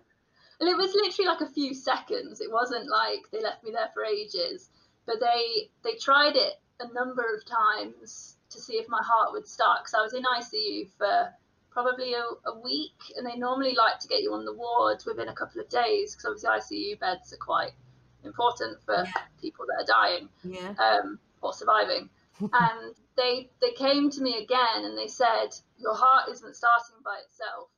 and 0.61 0.69
it 0.69 0.77
was 0.77 0.93
literally 0.93 1.27
like 1.27 1.41
a 1.41 1.51
few 1.53 1.73
seconds. 1.73 2.39
It 2.39 2.51
wasn't 2.51 2.87
like 2.87 3.21
they 3.31 3.41
left 3.41 3.63
me 3.63 3.71
there 3.71 3.89
for 3.93 4.05
ages. 4.05 4.69
But 5.07 5.19
they 5.19 5.69
they 5.83 5.95
tried 5.97 6.35
it 6.35 6.53
a 6.79 6.93
number 6.93 7.23
of 7.35 7.43
times 7.45 8.37
to 8.51 8.61
see 8.61 8.73
if 8.73 8.87
my 8.87 9.01
heart 9.03 9.31
would 9.33 9.47
start 9.47 9.79
because 9.81 9.95
I 9.95 10.01
was 10.03 10.13
in 10.13 10.23
ICU 10.23 10.89
for 10.97 11.33
probably 11.71 12.13
a, 12.13 12.23
a 12.45 12.59
week, 12.63 12.99
and 13.17 13.25
they 13.25 13.35
normally 13.35 13.73
like 13.75 13.99
to 14.01 14.07
get 14.07 14.21
you 14.21 14.33
on 14.33 14.45
the 14.45 14.53
ward 14.53 15.01
within 15.07 15.29
a 15.29 15.33
couple 15.33 15.59
of 15.59 15.69
days 15.69 16.15
because 16.15 16.45
obviously 16.45 16.77
ICU 16.95 16.99
beds 16.99 17.33
are 17.33 17.37
quite 17.37 17.71
important 18.23 18.77
for 18.85 18.93
Yeah. 19.03 19.11
people 19.41 19.65
that 19.65 19.83
are 19.83 19.85
dying 19.87 20.29
yeah 20.43 20.75
um, 20.77 21.19
or 21.41 21.53
surviving. 21.53 22.09
and 22.39 22.95
they 23.17 23.49
they 23.61 23.71
came 23.71 24.09
to 24.11 24.21
me 24.21 24.37
again 24.43 24.85
and 24.85 24.95
they 24.97 25.07
said 25.07 25.49
your 25.77 25.95
heart 25.95 26.29
isn't 26.29 26.55
starting 26.55 26.97
by 27.03 27.17
itself. 27.25 27.69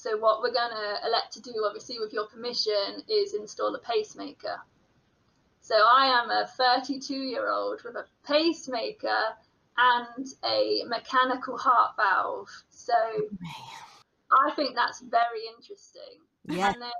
So 0.00 0.16
what 0.16 0.40
we're 0.40 0.54
going 0.54 0.70
to 0.70 1.06
elect 1.06 1.34
to 1.34 1.42
do, 1.42 1.52
obviously 1.66 1.98
with 1.98 2.14
your 2.14 2.26
permission, 2.26 3.02
is 3.06 3.34
install 3.34 3.74
a 3.74 3.78
pacemaker. 3.80 4.58
So 5.60 5.74
I 5.74 6.06
am 6.06 6.30
a 6.30 6.46
32 6.46 7.14
year 7.14 7.50
old 7.50 7.82
with 7.84 7.96
a 7.96 8.06
pacemaker 8.26 9.20
and 9.76 10.26
a 10.42 10.84
mechanical 10.86 11.58
heart 11.58 11.96
valve. 11.98 12.48
So 12.70 12.94
I 14.32 14.52
think 14.56 14.74
that's 14.74 15.02
very 15.02 15.42
interesting. 15.54 16.22
Yeah. 16.46 16.72
And 16.72 16.80
then 16.80 16.90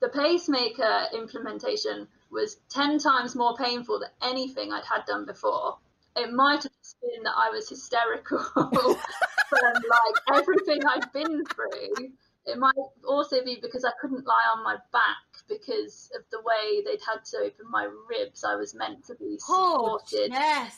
the 0.00 0.10
pacemaker 0.10 1.06
implementation 1.14 2.06
was 2.30 2.58
10 2.68 2.98
times 2.98 3.34
more 3.34 3.56
painful 3.56 3.98
than 3.98 4.10
anything 4.20 4.74
I'd 4.74 4.84
had 4.84 5.06
done 5.06 5.24
before. 5.24 5.78
It 6.16 6.30
might 6.34 6.64
have 6.64 6.72
been 7.02 7.22
that 7.24 7.34
I 7.36 7.50
was 7.50 7.68
hysterical 7.68 8.38
from 8.54 9.74
like 9.74 10.36
everything 10.38 10.80
I'd 10.86 11.12
been 11.12 11.44
through. 11.46 12.08
It 12.46 12.58
might 12.58 12.74
also 13.06 13.44
be 13.44 13.58
because 13.60 13.84
I 13.84 13.90
couldn't 14.00 14.26
lie 14.26 14.44
on 14.56 14.64
my 14.64 14.76
back 14.92 15.16
because 15.48 16.10
of 16.16 16.22
the 16.30 16.40
way 16.40 16.82
they'd 16.84 17.00
had 17.06 17.24
to 17.26 17.36
open 17.38 17.70
my 17.70 17.88
ribs. 18.08 18.44
I 18.44 18.56
was 18.56 18.74
meant 18.74 19.04
to 19.06 19.14
be 19.16 19.38
Oh, 19.48 19.98
supported. 19.98 20.32
yes. 20.32 20.76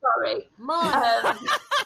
Sorry. 0.00 0.48
Um, 0.68 1.38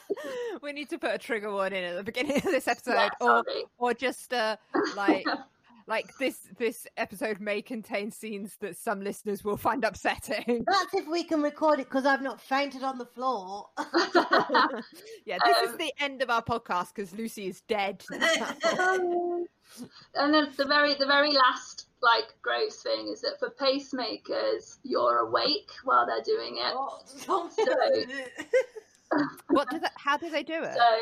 we 0.63 0.73
need 0.73 0.89
to 0.91 0.99
put 0.99 1.11
a 1.15 1.19
trigger 1.19 1.53
warning 1.53 1.85
at 1.85 1.97
the 1.97 2.03
beginning 2.03 2.37
of 2.39 2.45
this 2.45 2.67
episode, 2.69 2.93
yeah, 2.95 3.09
or 3.21 3.45
or 3.79 3.93
just 3.95 4.33
uh, 4.33 4.57
like 4.97 5.27
like 5.89 6.17
this 6.19 6.49
this 6.59 6.87
episode 6.97 7.41
may 7.41 7.63
contain 7.63 8.11
scenes 8.11 8.57
that 8.61 8.77
some 8.77 9.01
listeners 9.03 9.45
will 9.45 9.57
find 9.57 9.85
upsetting. 9.85 10.65
That's 10.69 10.95
if 10.95 11.07
we 11.07 11.23
can 11.23 11.43
record 11.43 11.79
it 11.81 11.85
because 11.89 12.07
I've 12.07 12.23
not 12.23 12.41
fainted 12.41 12.83
on 12.83 12.99
the 12.99 13.07
floor. 13.07 13.69
yeah, 15.25 15.39
this 15.45 15.57
is 15.65 15.71
Um, 15.73 15.79
the 15.79 15.93
end 16.01 16.23
of 16.23 16.31
our 16.31 16.43
podcast 16.43 16.95
because 16.95 17.13
Lucy 17.15 17.47
is 17.47 17.61
dead. 17.63 18.05
and 18.11 19.47
then 20.15 20.49
the 20.57 20.65
very 20.65 20.95
the 20.95 21.07
very 21.07 21.33
last 21.33 21.87
like 22.03 22.35
gross 22.43 22.83
thing 22.83 23.09
is 23.13 23.21
that 23.23 23.39
for 23.39 23.51
pacemakers 23.51 24.79
you're 24.85 25.19
awake 25.19 25.71
while 25.85 26.07
they're 26.07 26.23
doing 26.23 26.57
it 26.57 26.73
Oh, 26.75 27.51
what 29.49 29.69
do 29.71 29.79
they, 29.79 29.89
how 29.97 30.17
do 30.17 30.31
they 30.31 30.43
do 30.43 30.63
it? 30.63 30.75
so 30.75 30.99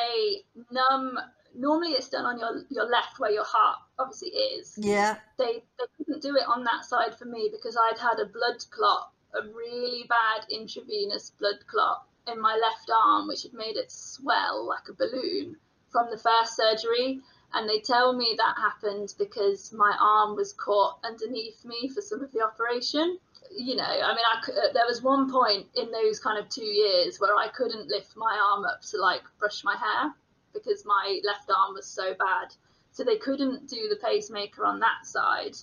they 0.00 0.42
numb 0.70 1.18
normally 1.54 1.92
it's 1.92 2.08
done 2.08 2.24
on 2.24 2.38
your 2.38 2.62
your 2.70 2.84
left 2.88 3.18
where 3.18 3.30
your 3.30 3.44
heart 3.44 3.78
obviously 3.98 4.28
is. 4.28 4.78
Yeah. 4.80 5.16
they 5.38 5.62
they 5.78 5.84
couldn't 5.96 6.22
do 6.22 6.36
it 6.36 6.46
on 6.46 6.64
that 6.64 6.84
side 6.84 7.16
for 7.18 7.24
me 7.26 7.50
because 7.52 7.76
i'd 7.76 7.98
had 7.98 8.18
a 8.20 8.26
blood 8.26 8.64
clot 8.70 9.12
a 9.34 9.46
really 9.48 10.04
bad 10.08 10.46
intravenous 10.50 11.30
blood 11.38 11.64
clot 11.66 12.04
in 12.28 12.40
my 12.40 12.56
left 12.56 12.90
arm 13.04 13.28
which 13.28 13.42
had 13.42 13.52
made 13.52 13.76
it 13.76 13.90
swell 13.90 14.66
like 14.66 14.88
a 14.88 14.92
balloon 14.94 15.56
from 15.92 16.08
the 16.10 16.18
first 16.18 16.56
surgery. 16.56 17.20
And 17.54 17.68
they 17.68 17.80
tell 17.80 18.14
me 18.14 18.34
that 18.38 18.56
happened 18.56 19.14
because 19.18 19.72
my 19.74 19.94
arm 20.00 20.36
was 20.36 20.54
caught 20.54 20.98
underneath 21.04 21.62
me 21.66 21.90
for 21.94 22.00
some 22.00 22.22
of 22.22 22.32
the 22.32 22.42
operation. 22.42 23.18
You 23.54 23.76
know 23.76 23.84
i 23.84 24.08
mean 24.14 24.24
I 24.32 24.40
cou- 24.42 24.52
uh, 24.52 24.72
there 24.72 24.86
was 24.88 25.02
one 25.02 25.30
point 25.30 25.66
in 25.74 25.90
those 25.90 26.18
kind 26.18 26.38
of 26.38 26.48
two 26.48 26.64
years 26.64 27.20
where 27.20 27.36
i 27.36 27.48
couldn't 27.48 27.86
lift 27.86 28.16
my 28.16 28.34
arm 28.50 28.64
up 28.64 28.80
to 28.92 28.96
like 28.96 29.20
brush 29.38 29.62
my 29.62 29.76
hair 29.76 30.14
because 30.52 30.84
my 30.84 31.20
left 31.24 31.50
arm 31.50 31.74
was 31.74 31.86
so 31.86 32.14
bad. 32.14 32.54
So 32.92 33.04
they 33.04 33.16
couldn't 33.16 33.68
do 33.68 33.88
the 33.88 33.96
pacemaker 33.96 34.64
on 34.64 34.80
that 34.80 35.06
side. 35.06 35.56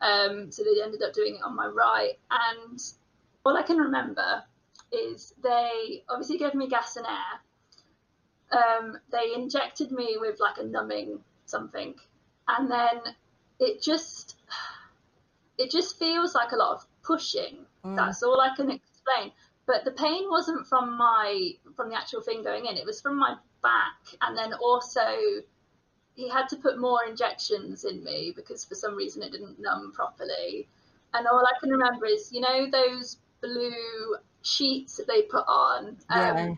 Um, 0.00 0.52
so 0.52 0.62
they 0.62 0.82
ended 0.82 1.02
up 1.02 1.14
doing 1.14 1.36
it 1.36 1.42
on 1.42 1.56
my 1.56 1.66
right. 1.66 2.18
And 2.30 2.80
all 3.44 3.56
i 3.56 3.62
can 3.62 3.78
remember 3.78 4.42
is 4.92 5.32
they 5.42 6.02
obviously 6.08 6.38
gave 6.38 6.54
me 6.54 6.68
gas 6.68 6.96
and 6.96 7.06
air. 7.06 8.58
Um, 8.60 8.98
they 9.10 9.34
injected 9.34 9.90
me 9.90 10.16
with 10.20 10.38
like 10.38 10.58
a 10.58 10.64
numbing 10.64 11.20
something. 11.46 11.94
And 12.48 12.70
then 12.70 13.00
it 13.58 13.82
just 13.82 14.36
it 15.58 15.70
just 15.70 15.98
feels 15.98 16.34
like 16.34 16.52
a 16.52 16.56
lot 16.56 16.74
of 16.76 16.86
pushing. 17.02 17.64
Mm. 17.84 17.96
that's 17.96 18.22
all 18.22 18.40
i 18.40 18.54
can 18.54 18.70
explain. 18.70 19.32
But 19.66 19.84
the 19.84 19.92
pain 19.92 20.28
wasn't 20.30 20.66
from 20.66 20.96
my 20.96 21.52
from 21.74 21.88
the 21.90 21.96
actual 21.96 22.20
thing 22.20 22.42
going 22.42 22.66
in. 22.66 22.76
It 22.76 22.86
was 22.86 23.00
from 23.00 23.18
my 23.18 23.36
back 23.70 23.98
and 24.22 24.32
then 24.40 24.52
also 24.68 25.06
he 26.14 26.28
had 26.36 26.46
to 26.48 26.56
put 26.56 26.78
more 26.80 27.00
injections 27.10 27.84
in 27.84 28.02
me 28.08 28.32
because 28.34 28.64
for 28.64 28.74
some 28.74 28.94
reason 29.02 29.22
it 29.22 29.32
didn't 29.32 29.58
numb 29.66 29.92
properly 29.94 30.68
and 31.14 31.26
all 31.26 31.44
i 31.52 31.54
can 31.60 31.70
remember 31.70 32.06
is 32.06 32.30
you 32.32 32.40
know 32.46 32.58
those 32.70 33.18
blue 33.42 34.16
sheets 34.42 34.96
that 34.98 35.06
they 35.06 35.22
put 35.22 35.44
on 35.48 35.80
um, 36.08 36.36
Yeah. 36.36 36.54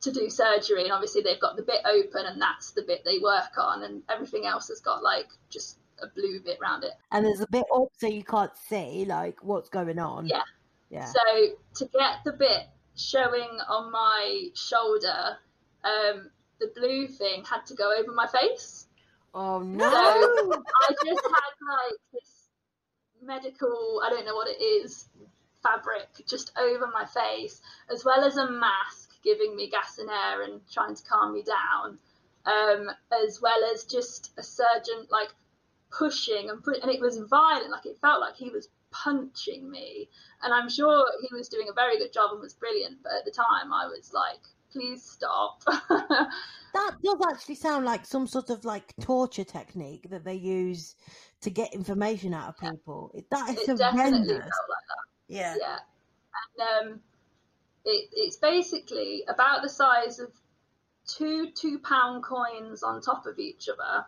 to 0.00 0.10
do 0.12 0.30
surgery 0.30 0.84
and 0.84 0.92
obviously 0.92 1.22
they've 1.22 1.40
got 1.46 1.56
the 1.56 1.62
bit 1.72 1.82
open 1.84 2.22
and 2.26 2.40
that's 2.40 2.72
the 2.72 2.82
bit 2.90 3.00
they 3.04 3.18
work 3.18 3.54
on 3.58 3.82
and 3.84 4.02
everything 4.14 4.46
else 4.46 4.68
has 4.68 4.80
got 4.80 5.02
like 5.02 5.28
just 5.50 5.76
a 6.02 6.06
blue 6.16 6.40
bit 6.40 6.58
around 6.62 6.82
it 6.84 6.92
And 7.12 7.24
there's 7.26 7.40
a 7.40 7.50
bit 7.50 7.66
up 7.74 7.88
so 7.98 8.06
you 8.06 8.24
can't 8.24 8.56
see 8.68 9.04
like 9.04 9.36
what's 9.50 9.68
going 9.68 9.98
on. 9.98 10.26
Yeah. 10.26 10.46
Yeah. 10.88 11.04
So 11.04 11.20
to 11.80 11.84
get 11.92 12.14
the 12.24 12.32
bit 12.32 12.62
showing 12.96 13.52
on 13.68 13.92
my 13.92 14.48
shoulder, 14.54 15.36
um, 15.84 16.30
the 16.60 16.70
blue 16.74 17.08
thing 17.08 17.44
had 17.44 17.66
to 17.66 17.74
go 17.74 17.92
over 17.98 18.12
my 18.12 18.26
face. 18.26 18.86
oh 19.34 19.60
no. 19.60 19.86
I 19.86 20.94
just 21.04 21.22
had 21.24 21.54
like 21.68 21.98
this 22.12 22.48
medical, 23.22 24.02
I 24.04 24.10
don't 24.10 24.24
know 24.26 24.34
what 24.34 24.48
it 24.48 24.62
is, 24.62 25.08
fabric 25.62 26.08
just 26.26 26.52
over 26.58 26.86
my 26.86 27.04
face, 27.06 27.60
as 27.92 28.04
well 28.04 28.24
as 28.24 28.36
a 28.36 28.50
mask 28.50 29.10
giving 29.22 29.54
me 29.56 29.68
gas 29.68 29.98
and 29.98 30.08
air 30.08 30.42
and 30.42 30.60
trying 30.72 30.94
to 30.94 31.02
calm 31.02 31.34
me 31.34 31.42
down, 31.42 31.98
um, 32.46 32.90
as 33.24 33.40
well 33.40 33.70
as 33.72 33.84
just 33.84 34.32
a 34.38 34.42
surgeon 34.42 35.06
like 35.10 35.28
pushing 35.90 36.48
and 36.48 36.62
put, 36.62 36.82
and 36.82 36.90
it 36.90 37.00
was 37.00 37.18
violent, 37.18 37.70
like 37.70 37.86
it 37.86 37.98
felt 38.00 38.20
like 38.20 38.36
he 38.36 38.50
was 38.50 38.68
punching 38.90 39.70
me, 39.70 40.08
and 40.42 40.52
I'm 40.52 40.68
sure 40.68 41.06
he 41.20 41.34
was 41.34 41.48
doing 41.48 41.68
a 41.68 41.74
very 41.74 41.98
good 41.98 42.12
job 42.12 42.32
and 42.32 42.40
was 42.40 42.54
brilliant, 42.54 43.02
but 43.02 43.12
at 43.12 43.24
the 43.24 43.30
time 43.30 43.72
I 43.72 43.86
was 43.86 44.12
like, 44.12 44.40
please 44.72 45.02
stop. 45.02 45.62
That 46.72 46.96
does 47.02 47.18
actually 47.32 47.56
sound 47.56 47.84
like 47.84 48.06
some 48.06 48.26
sort 48.26 48.50
of 48.50 48.64
like 48.64 48.94
torture 49.00 49.44
technique 49.44 50.08
that 50.10 50.24
they 50.24 50.34
use 50.34 50.94
to 51.40 51.50
get 51.50 51.74
information 51.74 52.32
out 52.34 52.48
of 52.50 52.58
people. 52.58 53.10
It, 53.14 53.28
that 53.30 53.50
is 53.50 53.68
it 53.68 53.80
horrendous. 53.80 54.28
like 54.28 54.40
that. 54.40 54.54
Yeah. 55.28 55.56
Yeah. 55.58 55.78
And 56.58 56.92
um, 56.92 57.00
it, 57.84 58.10
it's 58.12 58.36
basically 58.36 59.24
about 59.28 59.62
the 59.62 59.68
size 59.68 60.18
of 60.20 60.30
two 61.06 61.50
two 61.52 61.80
pound 61.80 62.22
coins 62.22 62.82
on 62.82 63.00
top 63.00 63.26
of 63.26 63.38
each 63.38 63.68
other 63.68 64.06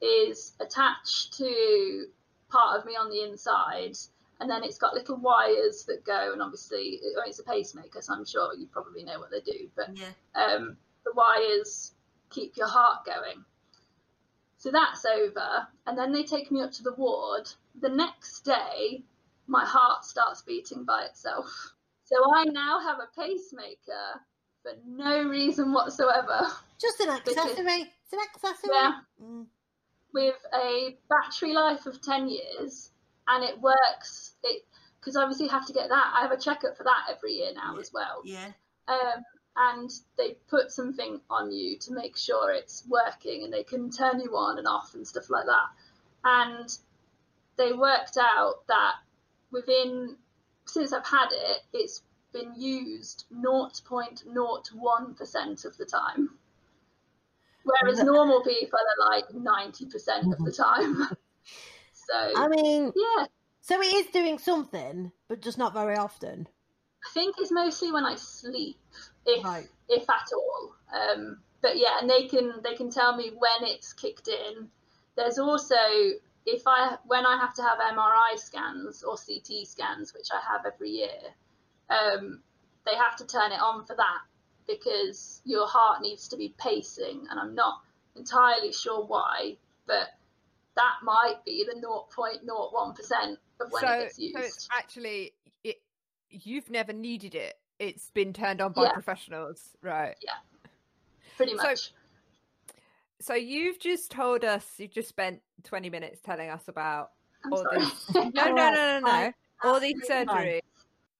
is 0.00 0.54
attached 0.60 1.36
to 1.38 2.06
part 2.48 2.78
of 2.78 2.86
me 2.86 2.92
on 2.92 3.10
the 3.10 3.22
inside. 3.28 3.96
And 4.40 4.48
then 4.48 4.62
it's 4.62 4.78
got 4.78 4.94
little 4.94 5.16
wires 5.16 5.84
that 5.88 6.04
go, 6.04 6.32
and 6.32 6.40
obviously 6.40 7.00
it's 7.26 7.40
a 7.40 7.44
pacemaker, 7.44 8.00
so 8.00 8.14
I'm 8.14 8.24
sure 8.24 8.54
you 8.54 8.66
probably 8.66 9.02
know 9.02 9.18
what 9.18 9.30
they 9.30 9.40
do. 9.40 9.68
But 9.74 9.96
Yeah. 9.96 10.12
um, 10.34 10.76
the 11.04 11.12
wires 11.12 11.92
keep 12.30 12.56
your 12.56 12.68
heart 12.68 13.04
going. 13.04 13.44
So 14.58 14.70
that's 14.70 15.04
over, 15.04 15.66
and 15.86 15.96
then 15.98 16.12
they 16.12 16.22
take 16.22 16.50
me 16.50 16.62
up 16.62 16.72
to 16.72 16.82
the 16.82 16.92
ward. 16.94 17.48
The 17.80 17.88
next 17.88 18.40
day, 18.44 19.02
my 19.46 19.64
heart 19.64 20.04
starts 20.04 20.42
beating 20.42 20.84
by 20.84 21.04
itself. 21.04 21.74
So 22.04 22.16
I 22.34 22.44
now 22.44 22.80
have 22.80 22.98
a 23.00 23.08
pacemaker 23.20 24.20
for 24.62 24.72
no 24.86 25.22
reason 25.28 25.72
whatsoever, 25.72 26.48
Just 26.80 27.00
an 27.00 27.10
accessory. 27.10 27.92
It's 28.04 28.12
an 28.12 28.18
accessory. 28.34 28.70
Yeah. 28.72 28.92
Mm. 29.22 29.46
with 30.14 30.36
a 30.54 30.96
battery 31.08 31.52
life 31.52 31.86
of 31.86 32.00
10 32.00 32.28
years, 32.28 32.90
and 33.28 33.44
it 33.44 33.60
works. 33.60 34.32
It 34.42 34.64
because 35.00 35.14
obviously 35.16 35.46
you 35.46 35.50
have 35.52 35.66
to 35.66 35.72
get 35.72 35.88
that. 35.90 36.12
I 36.16 36.22
have 36.22 36.32
a 36.32 36.36
checkup 36.36 36.76
for 36.76 36.82
that 36.84 37.06
every 37.10 37.32
year 37.34 37.52
now 37.54 37.74
Yeah. 37.74 37.80
as 37.80 37.92
well. 37.92 38.22
Yeah. 38.24 38.52
um, 38.88 39.22
and 39.60 39.90
they 40.16 40.36
put 40.48 40.70
something 40.70 41.20
on 41.28 41.50
you 41.52 41.76
to 41.78 41.92
make 41.92 42.16
sure 42.16 42.52
it's 42.52 42.84
working 42.88 43.42
and 43.44 43.52
they 43.52 43.64
can 43.64 43.90
turn 43.90 44.20
you 44.20 44.36
on 44.36 44.56
and 44.58 44.66
off 44.68 44.94
and 44.94 45.04
stuff 45.06 45.28
like 45.30 45.46
that 45.46 45.66
and 46.24 46.78
they 47.56 47.72
worked 47.72 48.16
out 48.18 48.64
that 48.68 48.94
within 49.50 50.16
since 50.66 50.92
i've 50.92 51.04
had 51.06 51.28
it 51.32 51.62
it's 51.72 52.02
been 52.32 52.52
used 52.56 53.24
0.01% 53.34 55.64
of 55.64 55.76
the 55.76 55.84
time 55.84 56.38
whereas 57.64 58.00
normal 58.02 58.42
people 58.44 58.78
are 58.78 58.96
like 59.10 59.28
90% 59.30 60.32
of 60.32 60.38
the 60.44 60.52
time 60.52 61.02
so 62.08 62.32
I 62.36 62.48
mean, 62.48 62.92
yeah 62.94 63.26
so 63.60 63.80
it 63.80 63.94
is 63.94 64.06
doing 64.06 64.38
something, 64.38 65.12
but 65.28 65.42
just 65.42 65.58
not 65.58 65.74
very 65.74 65.96
often. 65.96 66.48
i 67.04 67.10
think 67.12 67.34
it's 67.38 67.52
mostly 67.52 67.92
when 67.92 68.04
i 68.04 68.14
sleep 68.14 68.78
if 69.26 69.44
Right. 69.44 69.68
if 69.88 70.08
at 70.08 70.28
all. 70.34 70.74
Um, 70.92 71.38
but 71.60 71.76
yeah, 71.76 71.98
and 72.00 72.08
they 72.08 72.26
can 72.28 72.60
they 72.62 72.74
can 72.74 72.90
tell 72.90 73.16
me 73.16 73.30
when 73.36 73.68
it's 73.68 73.92
kicked 73.92 74.28
in. 74.28 74.68
There's 75.16 75.38
also 75.38 75.74
if 76.46 76.62
I 76.66 76.96
when 77.06 77.26
I 77.26 77.36
have 77.38 77.54
to 77.54 77.62
have 77.62 77.78
MRI 77.78 78.38
scans 78.38 79.02
or 79.02 79.16
CT 79.16 79.66
scans, 79.66 80.14
which 80.14 80.28
I 80.32 80.40
have 80.52 80.64
every 80.72 80.90
year, 80.90 81.20
um, 81.90 82.40
they 82.86 82.94
have 82.96 83.16
to 83.16 83.26
turn 83.26 83.52
it 83.52 83.60
on 83.60 83.84
for 83.84 83.96
that 83.96 84.20
because 84.66 85.42
your 85.44 85.66
heart 85.66 86.00
needs 86.02 86.28
to 86.28 86.36
be 86.36 86.54
pacing, 86.58 87.26
and 87.30 87.38
I'm 87.40 87.54
not 87.54 87.80
entirely 88.16 88.72
sure 88.72 89.04
why, 89.04 89.56
but 89.86 90.08
that 90.78 90.94
might 91.02 91.44
be 91.44 91.66
the 91.66 91.74
0.01% 91.80 93.36
of 93.60 93.72
when 93.72 93.82
so, 93.82 93.88
it 93.90 94.02
gets 94.04 94.18
used. 94.18 94.36
so 94.36 94.40
it's 94.42 94.68
actually 94.72 95.32
it, 95.64 95.76
you've 96.30 96.70
never 96.70 96.92
needed 96.92 97.34
it. 97.34 97.54
It's 97.78 98.10
been 98.10 98.32
turned 98.32 98.60
on 98.60 98.72
by 98.72 98.84
Yeah. 98.84 98.92
professionals, 98.92 99.76
right? 99.82 100.14
Yeah, 100.22 100.32
pretty 101.36 101.56
so- 101.56 101.62
much. 101.64 101.92
So 103.20 103.34
you've 103.34 103.80
just 103.80 104.12
told 104.12 104.44
us 104.44 104.64
you've 104.78 104.92
just 104.92 105.08
spent 105.08 105.42
20 105.64 105.90
minutes 105.90 106.20
telling 106.20 106.50
us 106.50 106.68
about 106.68 107.10
I'm 107.44 107.52
all 107.52 107.64
sorry. 107.64 107.80
this 107.80 108.14
no 108.14 108.44
no 108.44 108.52
no 108.52 108.70
no 108.70 109.00
no 109.00 109.32
all 109.64 109.80
these 109.80 110.00
surgeries 110.08 110.60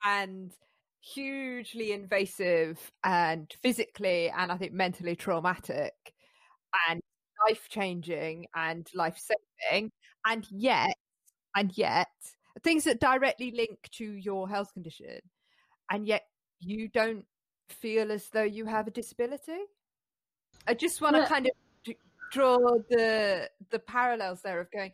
and 0.05 0.53
hugely 1.01 1.91
invasive 1.91 2.93
and 3.03 3.53
physically 3.63 4.31
and 4.31 4.53
I 4.53 4.57
think 4.57 4.73
mentally 4.73 5.17
traumatic 5.17 6.15
and 6.89 7.01
life 7.47 7.69
changing 7.69 8.47
and 8.55 8.89
life 8.95 9.19
saving 9.19 9.91
and 10.27 10.47
yet 10.51 10.95
and 11.57 11.77
yet 11.77 12.09
things 12.63 12.85
that 12.85 13.01
directly 13.01 13.51
link 13.53 13.79
to 13.93 14.05
your 14.05 14.49
health 14.49 14.73
condition 14.73 15.21
and 15.91 16.07
yet 16.07 16.23
you 16.61 16.89
don't 16.89 17.25
feel 17.69 18.11
as 18.11 18.29
though 18.31 18.43
you 18.43 18.65
have 18.65 18.87
a 18.87 18.91
disability 18.91 19.59
i 20.67 20.75
just 20.75 21.01
want 21.01 21.15
to 21.15 21.21
Yeah. 21.23 21.29
kind 21.29 21.47
of 21.47 21.53
d- 21.85 21.97
draw 22.33 22.59
the 22.91 23.49
the 23.71 23.79
parallels 23.79 24.43
there 24.43 24.61
of 24.61 24.71
going 24.71 24.93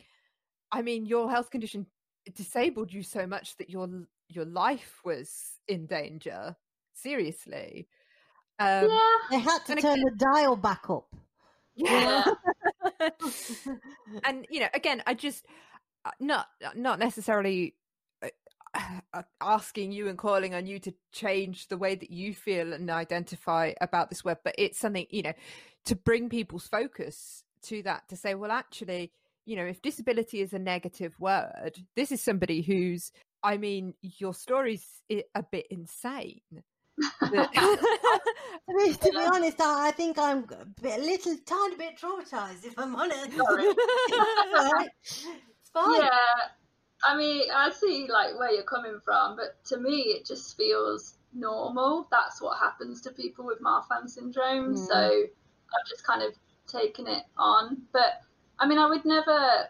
i 0.73 0.83
mean 0.83 1.07
your 1.07 1.31
health 1.31 1.51
condition 1.51 1.87
disabled 2.35 2.93
you 2.93 3.03
so 3.03 3.27
much 3.27 3.57
that 3.57 3.71
your 3.71 3.89
your 4.29 4.45
life 4.45 5.01
was 5.05 5.59
in 5.69 5.87
danger 5.87 6.55
seriously 6.95 7.89
um 8.59 8.89
yeah. 8.91 9.17
They 9.31 9.39
had 9.39 9.65
to 9.67 9.73
And 9.73 9.81
turn 9.81 10.01
the 10.01 10.13
dial 10.17 10.57
back 10.57 10.89
up. 10.91 11.15
Yeah. 11.77 12.25
And 14.25 14.47
you 14.51 14.61
know 14.61 14.69
again 14.75 15.03
i 15.07 15.15
just 15.15 15.47
uh, 16.05 16.11
not 16.21 16.49
not 16.75 16.99
necessarily 16.99 17.75
uh, 18.23 18.29
uh, 19.13 19.23
asking 19.41 19.93
you 19.93 20.09
and 20.09 20.19
calling 20.19 20.55
on 20.55 20.67
you 20.67 20.79
to 20.81 20.93
change 21.13 21.69
the 21.69 21.77
way 21.77 21.95
that 21.95 22.11
you 22.11 22.35
feel 22.35 22.73
and 22.73 22.91
identify 22.91 23.73
about 23.81 24.11
this 24.11 24.25
web 24.25 24.39
but 24.45 24.55
it's 24.59 24.79
something 24.79 25.07
you 25.11 25.23
know 25.23 25.33
to 25.85 25.97
bring 25.97 26.29
people's 26.29 26.67
focus 26.67 27.43
to 27.63 27.83
that 27.83 28.07
to 28.09 28.17
say 28.17 28.35
well 28.35 28.53
actually 28.53 29.11
you 29.47 29.57
know 29.57 29.65
if 29.65 29.83
disability 29.83 30.41
is 30.41 30.53
a 30.53 30.59
negative 30.59 31.15
word 31.19 31.73
this 31.97 32.13
is 32.13 32.21
somebody 32.21 32.63
who's 32.63 33.13
i 33.43 33.57
mean 33.57 33.95
your 34.03 34.35
story's 34.35 35.03
a 35.11 35.43
bit 35.43 35.67
insane 35.71 36.41
That- 37.21 37.51
To 38.67 38.75
be, 38.79 38.95
to 38.95 39.11
be 39.11 39.19
honest, 39.19 39.61
I, 39.61 39.89
I 39.89 39.91
think 39.91 40.19
I'm 40.19 40.47
a 40.49 40.99
little 40.99 41.37
tiny 41.45 41.77
bit 41.77 41.99
traumatized, 41.99 42.65
if 42.65 42.79
I'm 42.79 42.97
honest. 42.97 43.33
Sorry. 43.37 43.67
Right? 43.67 44.89
It's 45.03 45.71
fine. 45.73 46.01
Yeah, 46.01 46.09
I 47.07 47.17
mean, 47.17 47.43
I 47.55 47.71
see 47.71 48.07
like 48.11 48.39
where 48.39 48.51
you're 48.51 48.63
coming 48.63 49.01
from, 49.05 49.37
but 49.37 49.63
to 49.67 49.77
me, 49.79 50.15
it 50.17 50.25
just 50.25 50.57
feels 50.57 51.15
normal. 51.35 52.09
That's 52.11 52.41
what 52.41 52.59
happens 52.59 53.03
to 53.03 53.11
people 53.11 53.45
with 53.45 53.61
Marfan 53.61 54.09
syndrome. 54.09 54.75
Mm. 54.75 54.87
So 54.87 54.95
I've 54.95 55.89
just 55.89 56.07
kind 56.07 56.23
of 56.23 56.33
taken 56.67 57.07
it 57.07 57.25
on. 57.37 57.83
But 57.93 58.23
I 58.59 58.67
mean, 58.67 58.79
I 58.79 58.87
would 58.89 59.05
never 59.05 59.69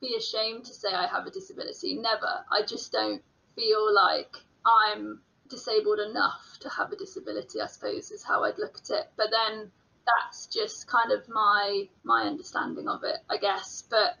be 0.00 0.16
ashamed 0.16 0.64
to 0.64 0.74
say 0.74 0.92
I 0.92 1.06
have 1.06 1.26
a 1.26 1.30
disability. 1.30 1.94
Never. 1.94 2.44
I 2.50 2.62
just 2.66 2.90
don't 2.90 3.22
feel 3.54 3.94
like 3.94 4.34
I'm 4.66 5.20
disabled 5.52 6.00
enough 6.00 6.58
to 6.60 6.68
have 6.68 6.90
a 6.90 6.96
disability. 6.96 7.60
I 7.60 7.66
suppose 7.66 8.10
is 8.10 8.24
how 8.24 8.44
I'd 8.44 8.58
look 8.58 8.78
at 8.78 8.90
it. 8.90 9.10
But 9.16 9.28
then 9.30 9.70
that's 10.06 10.46
just 10.46 10.86
kind 10.88 11.12
of 11.12 11.28
my 11.28 11.88
my 12.02 12.22
understanding 12.24 12.88
of 12.88 13.04
it, 13.04 13.18
I 13.30 13.36
guess. 13.36 13.84
But 13.88 14.16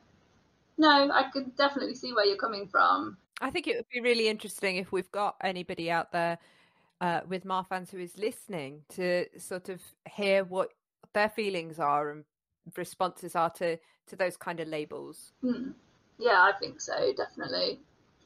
no, 0.78 1.10
I 1.10 1.24
could 1.32 1.56
definitely 1.56 1.94
see 1.94 2.12
where 2.12 2.26
you're 2.26 2.36
coming 2.36 2.68
from. 2.68 3.16
I 3.40 3.50
think 3.50 3.66
it 3.66 3.76
would 3.76 3.88
be 3.92 4.00
really 4.00 4.28
interesting 4.28 4.76
if 4.76 4.92
we've 4.92 5.10
got 5.10 5.36
anybody 5.42 5.90
out 5.90 6.12
there 6.12 6.38
uh, 7.00 7.20
with 7.28 7.44
Marfans 7.44 7.90
who 7.90 7.98
is 7.98 8.16
listening 8.16 8.82
to 8.90 9.26
sort 9.38 9.68
of 9.68 9.80
hear 10.08 10.44
what 10.44 10.68
their 11.14 11.28
feelings 11.28 11.78
are 11.78 12.10
and 12.10 12.24
responses 12.76 13.34
are 13.34 13.50
to 13.50 13.78
to 14.06 14.16
those 14.16 14.36
kind 14.36 14.60
of 14.60 14.68
labels. 14.68 15.32
Hmm. 15.40 15.70
Yeah, 16.18 16.42
I 16.42 16.52
think 16.58 16.80
so, 16.80 17.12
definitely. 17.16 17.80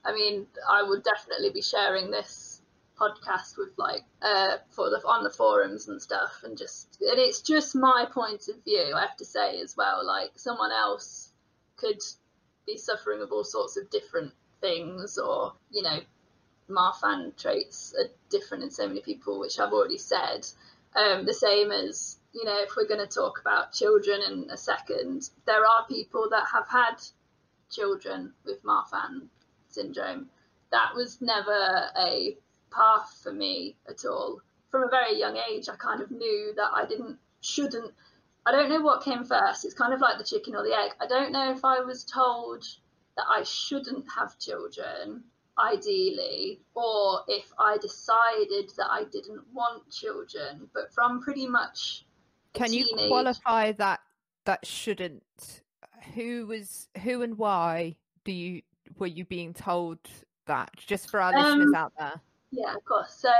I 0.04 0.12
mean, 0.12 0.46
I 0.70 0.82
would 0.82 1.02
definitely 1.02 1.50
be 1.50 1.62
sharing 1.62 2.10
this 2.10 2.55
podcast 2.98 3.58
with 3.58 3.70
like 3.76 4.02
uh 4.22 4.56
for 4.70 4.90
the 4.90 4.96
on 5.06 5.22
the 5.22 5.30
forums 5.30 5.88
and 5.88 6.00
stuff 6.00 6.40
and 6.44 6.56
just 6.56 6.96
and 7.00 7.18
it's 7.18 7.42
just 7.42 7.74
my 7.74 8.06
point 8.10 8.48
of 8.48 8.62
view, 8.64 8.92
I 8.94 9.00
have 9.02 9.16
to 9.18 9.24
say 9.24 9.60
as 9.60 9.76
well. 9.76 10.06
Like 10.06 10.30
someone 10.36 10.72
else 10.72 11.30
could 11.76 12.00
be 12.66 12.76
suffering 12.76 13.22
of 13.22 13.32
all 13.32 13.44
sorts 13.44 13.76
of 13.76 13.90
different 13.90 14.32
things 14.60 15.18
or, 15.18 15.52
you 15.70 15.82
know, 15.82 16.00
Marfan 16.68 17.36
traits 17.40 17.94
are 17.98 18.10
different 18.28 18.64
in 18.64 18.70
so 18.70 18.88
many 18.88 19.00
people, 19.00 19.38
which 19.38 19.58
I've 19.58 19.72
already 19.72 19.98
said. 19.98 20.46
Um, 20.94 21.24
the 21.24 21.34
same 21.34 21.70
as, 21.70 22.18
you 22.32 22.44
know, 22.44 22.58
if 22.62 22.70
we're 22.76 22.88
going 22.88 23.06
to 23.06 23.14
talk 23.14 23.40
about 23.40 23.72
children 23.72 24.20
in 24.22 24.50
a 24.50 24.56
second, 24.56 25.30
there 25.46 25.64
are 25.64 25.86
people 25.88 26.28
that 26.30 26.46
have 26.52 26.68
had 26.68 26.96
children 27.70 28.32
with 28.44 28.64
Marfan 28.64 29.28
syndrome. 29.68 30.28
That 30.72 30.94
was 30.94 31.20
never 31.20 31.90
a 31.96 32.36
path 32.70 33.20
for 33.22 33.32
me 33.32 33.76
at 33.88 34.04
all. 34.04 34.40
From 34.70 34.82
a 34.84 34.88
very 34.88 35.18
young 35.18 35.36
age, 35.50 35.68
I 35.68 35.76
kind 35.76 36.00
of 36.02 36.10
knew 36.10 36.52
that 36.56 36.70
I 36.74 36.84
didn't, 36.86 37.18
shouldn't, 37.40 37.92
I 38.44 38.52
don't 38.52 38.68
know 38.68 38.80
what 38.80 39.02
came 39.04 39.24
first. 39.24 39.64
It's 39.64 39.74
kind 39.74 39.92
of 39.94 40.00
like 40.00 40.18
the 40.18 40.24
chicken 40.24 40.54
or 40.54 40.62
the 40.62 40.76
egg. 40.76 40.92
I 41.00 41.06
don't 41.06 41.32
know 41.32 41.50
if 41.52 41.64
I 41.64 41.80
was 41.80 42.04
told 42.04 42.64
that 43.16 43.24
I 43.28 43.42
shouldn't 43.44 44.04
have 44.14 44.38
children, 44.38 45.24
ideally, 45.58 46.60
or 46.74 47.20
if 47.28 47.50
I 47.58 47.78
decided 47.78 48.70
that 48.76 48.88
I 48.90 49.04
didn't 49.10 49.42
want 49.52 49.90
children. 49.90 50.68
But 50.74 50.92
from 50.92 51.22
pretty 51.22 51.46
much 51.46 52.04
Can 52.52 52.72
you 52.72 52.84
teenage- 52.84 53.08
qualify 53.08 53.72
that 53.72 54.00
that 54.44 54.66
shouldn't? 54.66 55.62
Who 56.14 56.46
was 56.46 56.88
who 57.02 57.22
and 57.22 57.36
why 57.38 57.96
do 58.24 58.32
you 58.32 58.62
were 58.98 59.06
you 59.06 59.24
being 59.24 59.54
told 59.54 59.98
that? 60.46 60.70
Just 60.76 61.10
for 61.10 61.20
our 61.20 61.32
listeners 61.32 61.68
Um, 61.68 61.74
out 61.74 61.92
there. 61.98 62.20
Yeah, 62.56 62.74
of 62.74 62.84
course. 62.84 63.14
So 63.18 63.30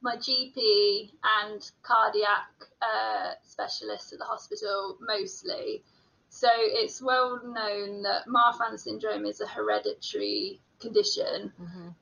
my 0.00 0.16
GP 0.16 1.10
and 1.42 1.70
cardiac 1.82 2.48
uh, 2.80 3.32
specialist 3.42 4.12
at 4.12 4.18
the 4.18 4.24
hospital 4.24 4.96
mostly. 5.00 5.82
So 6.30 6.48
it's 6.54 7.02
well 7.02 7.40
known 7.44 8.02
that 8.02 8.22
Marfan 8.26 8.78
syndrome 8.78 9.26
is 9.26 9.42
a 9.42 9.46
hereditary 9.46 10.60
condition. 10.80 11.52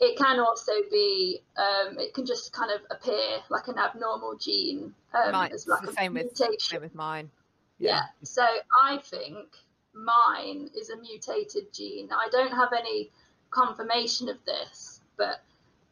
It 0.00 0.16
can 0.16 0.38
also 0.38 0.72
be, 0.90 1.42
um, 1.56 1.98
it 1.98 2.14
can 2.14 2.24
just 2.24 2.52
kind 2.52 2.70
of 2.70 2.80
appear 2.90 3.38
like 3.50 3.66
an 3.66 3.76
abnormal 3.76 4.36
gene 4.36 4.94
um, 5.12 5.32
Mine, 5.32 5.50
as 5.52 5.66
like 5.66 5.82
the 5.82 5.90
a 5.90 5.92
same 5.92 6.14
with 6.14 6.26
mutation. 6.38 6.58
same 6.60 6.80
with 6.80 6.94
mine. 6.94 7.30
Yeah. 7.78 8.02
So 8.22 8.42
I 8.84 8.98
think 8.98 9.48
mine 9.92 10.70
is 10.78 10.90
a 10.90 10.96
mutated 10.96 11.72
gene. 11.74 12.10
I 12.12 12.28
don't 12.30 12.52
have 12.52 12.72
any 12.72 13.10
confirmation 13.50 14.28
of 14.28 14.36
this, 14.46 15.00
but 15.16 15.42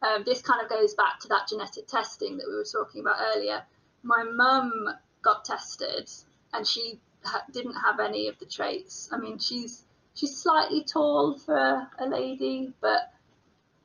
um, 0.03 0.23
this 0.25 0.43
kind 0.43 0.63
of 0.63 0.69
goes 0.69 0.95
back 0.95 1.21
to 1.21 1.29
that 1.29 1.49
genetic 1.49 1.87
testing 1.87 2.37
that 2.37 2.47
we 2.49 2.55
were 2.55 2.65
talking 2.65 3.01
about 3.01 3.17
earlier. 3.35 3.63
My 4.03 4.23
mum 4.23 4.89
got 5.23 5.45
tested 5.45 6.09
and 6.53 6.67
she 6.67 7.01
ha- 7.25 7.45
didn't 7.53 7.75
have 7.75 7.99
any 8.01 8.29
of 8.29 8.39
the 8.39 8.47
traits. 8.47 9.09
I 9.13 9.19
mean, 9.19 9.39
she's 9.39 9.85
she's 10.15 10.37
slightly 10.37 10.85
tall 10.85 11.39
for 11.39 11.89
a, 11.99 12.07
lady, 12.09 12.73
but 12.81 13.13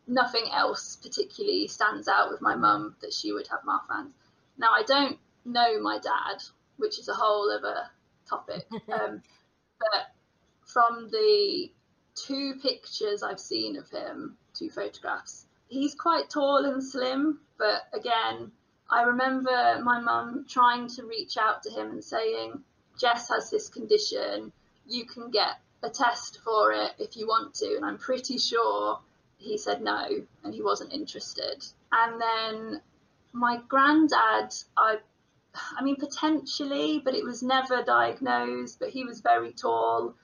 nothing 0.08 0.46
else 0.52 0.98
particularly 1.02 1.68
stands 1.68 2.08
out 2.08 2.32
with 2.32 2.42
my 2.42 2.56
mum 2.56 2.96
that 3.02 3.14
she 3.14 3.32
would 3.32 3.48
have 3.48 3.62
Marfan's. 3.62 4.14
Now, 4.58 4.72
I 4.72 4.84
don't 4.84 5.18
know 5.46 5.80
my 5.82 5.98
dad, 6.00 6.44
which 6.78 7.00
is 7.00 7.08
a 7.08 7.14
whole 7.14 7.52
other 7.52 7.88
topic. 8.30 8.66
Um, 8.92 9.22
but 9.80 10.08
from 10.66 11.10
the 11.10 11.72
two 12.16 12.56
pictures 12.62 13.24
I've 13.24 13.40
seen 13.40 13.76
of 13.78 13.90
him, 13.90 14.38
two 14.54 14.70
photographs, 14.70 15.46
he's 15.68 15.96
quite 15.96 16.30
tall 16.30 16.66
and 16.66 16.84
slim. 16.84 17.40
But 17.58 17.84
again, 17.94 18.52
I 18.90 19.04
remember 19.04 19.82
my 19.84 20.00
mum 20.00 20.46
trying 20.48 20.88
to 20.90 21.06
reach 21.06 21.38
out 21.38 21.64
to 21.64 21.72
him 21.72 21.92
and 21.92 22.04
saying, 22.04 22.64
Jess 23.00 23.30
has 23.30 23.50
this 23.50 23.70
condition, 23.70 24.52
you 24.86 25.06
can 25.06 25.32
get 25.32 25.60
a 25.82 25.90
test 25.90 26.40
for 26.44 26.72
it 26.72 26.92
if 27.00 27.18
you 27.18 27.28
want 27.28 27.56
to. 27.56 27.76
And 27.76 27.86
I'm 27.86 27.98
pretty 27.98 28.38
sure 28.38 29.00
he 29.38 29.58
said 29.58 29.82
no 29.82 30.08
and 30.44 30.54
he 30.54 30.62
wasn't 30.62 30.94
interested. 30.94 31.66
And 31.92 32.22
then 32.22 32.82
my 33.34 33.60
granddad, 33.68 34.54
I 34.78 34.98
I 35.78 35.84
mean, 35.84 35.98
potentially, 35.98 37.00
but 37.04 37.14
it 37.14 37.24
was 37.24 37.44
never 37.44 37.84
diagnosed. 37.84 38.80
But 38.80 38.90
he 38.90 39.04
was 39.04 39.22
very 39.22 39.54
tall. 39.54 40.16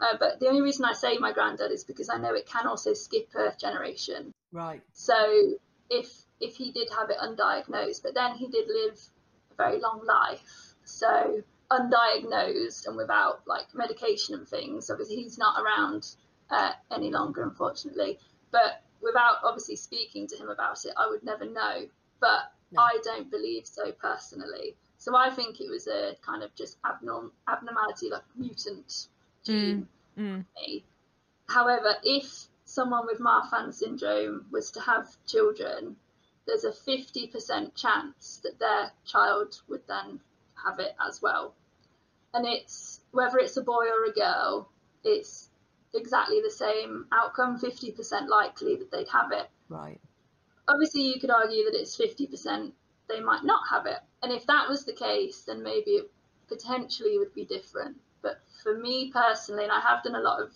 Uh, 0.00 0.16
but 0.18 0.38
the 0.40 0.48
only 0.48 0.60
reason 0.60 0.84
I 0.84 0.92
say 0.92 1.18
my 1.18 1.32
granddad 1.32 1.72
is 1.72 1.84
because 1.84 2.08
I 2.10 2.18
know 2.18 2.34
it 2.34 2.46
can 2.46 2.66
also 2.66 2.92
skip 2.92 3.34
a 3.34 3.54
generation. 3.58 4.32
Right. 4.52 4.82
So 4.92 5.54
if 5.90 6.10
if 6.40 6.56
he 6.56 6.70
did 6.72 6.88
have 6.90 7.10
it 7.10 7.16
undiagnosed, 7.18 8.02
but 8.02 8.14
then 8.14 8.34
he 8.34 8.48
did 8.48 8.68
live 8.68 8.98
a 9.52 9.54
very 9.54 9.80
long 9.80 10.04
life. 10.04 10.74
So 10.84 11.42
undiagnosed 11.70 12.86
and 12.86 12.96
without 12.96 13.42
like 13.46 13.66
medication 13.74 14.34
and 14.34 14.48
things, 14.48 14.90
obviously 14.90 15.16
he's 15.16 15.38
not 15.38 15.60
around 15.62 16.06
uh, 16.50 16.72
any 16.90 17.10
longer, 17.10 17.42
unfortunately. 17.42 18.18
But 18.50 18.82
without 19.02 19.36
obviously 19.44 19.76
speaking 19.76 20.26
to 20.28 20.36
him 20.36 20.48
about 20.48 20.84
it, 20.84 20.92
I 20.96 21.08
would 21.08 21.24
never 21.24 21.44
know. 21.44 21.86
But 22.20 22.52
No. 22.72 22.82
I 22.82 22.98
don't 23.04 23.30
believe 23.30 23.66
so 23.66 23.92
personally. 23.92 24.76
So 24.98 25.14
I 25.14 25.30
think 25.30 25.60
it 25.60 25.68
was 25.70 25.86
a 25.86 26.16
kind 26.24 26.42
of 26.42 26.54
just 26.54 26.80
abnorm- 26.82 27.30
abnormality, 27.48 28.10
like 28.10 28.24
mutant 28.36 29.08
gene 29.44 29.88
Mm. 30.18 30.44
me. 30.56 30.84
However, 31.48 31.94
if 32.02 32.48
someone 32.76 33.06
with 33.06 33.18
Marfan 33.18 33.72
syndrome 33.72 34.44
was 34.52 34.70
to 34.72 34.80
have 34.80 35.08
children, 35.26 35.96
there's 36.46 36.64
a 36.64 36.70
50% 36.70 37.74
chance 37.74 38.40
that 38.44 38.58
their 38.58 38.92
child 39.06 39.62
would 39.66 39.80
then 39.88 40.20
have 40.62 40.78
it 40.78 40.94
as 41.08 41.22
well. 41.22 41.54
And 42.34 42.46
it's 42.46 43.00
whether 43.12 43.38
it's 43.38 43.56
a 43.56 43.62
boy 43.62 43.86
or 43.86 44.04
a 44.04 44.12
girl, 44.12 44.68
it's 45.04 45.48
exactly 45.94 46.42
the 46.42 46.50
same 46.50 47.06
outcome 47.12 47.58
50% 47.58 48.28
likely 48.28 48.76
that 48.76 48.90
they'd 48.90 49.08
have 49.08 49.32
it. 49.32 49.48
Right. 49.70 49.98
Obviously, 50.68 51.00
you 51.00 51.18
could 51.18 51.30
argue 51.30 51.64
that 51.64 51.80
it's 51.80 51.96
50% 51.96 52.72
they 53.08 53.20
might 53.20 53.44
not 53.44 53.62
have 53.70 53.86
it. 53.86 54.00
And 54.22 54.30
if 54.30 54.46
that 54.48 54.68
was 54.68 54.84
the 54.84 54.92
case, 54.92 55.44
then 55.46 55.62
maybe 55.62 55.92
it 55.92 56.10
potentially 56.46 57.16
would 57.18 57.32
be 57.32 57.46
different. 57.46 57.96
But 58.20 58.42
for 58.62 58.76
me 58.76 59.10
personally, 59.14 59.64
and 59.64 59.72
I 59.72 59.80
have 59.80 60.02
done 60.02 60.16
a 60.16 60.20
lot 60.20 60.42
of 60.42 60.52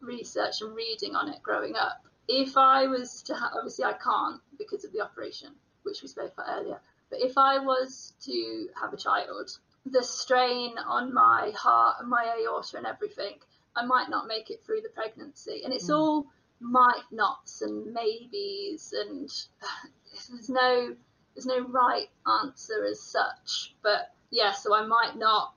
research 0.00 0.60
and 0.60 0.74
reading 0.74 1.14
on 1.14 1.28
it 1.28 1.42
growing 1.42 1.76
up, 1.76 2.04
if 2.28 2.56
I 2.56 2.86
was 2.86 3.22
to 3.22 3.34
have, 3.34 3.52
obviously 3.56 3.84
I 3.84 3.94
can't 3.94 4.40
because 4.58 4.84
of 4.84 4.92
the 4.92 5.00
operation, 5.00 5.50
which 5.82 6.02
we 6.02 6.08
spoke 6.08 6.32
about 6.32 6.60
earlier, 6.60 6.80
but 7.10 7.20
if 7.20 7.38
I 7.38 7.58
was 7.58 8.14
to 8.24 8.68
have 8.80 8.92
a 8.92 8.96
child, 8.96 9.58
the 9.86 10.02
strain 10.02 10.76
on 10.78 11.14
my 11.14 11.52
heart 11.56 11.96
and 12.00 12.08
my 12.08 12.24
aorta 12.38 12.76
and 12.76 12.86
everything, 12.86 13.38
I 13.74 13.86
might 13.86 14.10
not 14.10 14.26
make 14.26 14.50
it 14.50 14.62
through 14.64 14.82
the 14.82 14.90
pregnancy. 14.90 15.62
And 15.64 15.72
it's 15.72 15.88
Mm. 15.88 15.96
all 15.96 16.26
might 16.60 17.04
nots 17.12 17.62
and 17.62 17.92
maybes 17.94 18.92
and 18.92 19.30
there's 20.30 20.48
no 20.48 20.96
there's 21.34 21.46
no 21.46 21.60
right 21.60 22.10
answer 22.26 22.84
as 22.84 23.00
such. 23.00 23.74
But 23.82 24.12
yeah, 24.30 24.52
so 24.52 24.74
I 24.74 24.84
might 24.84 25.16
not 25.16 25.54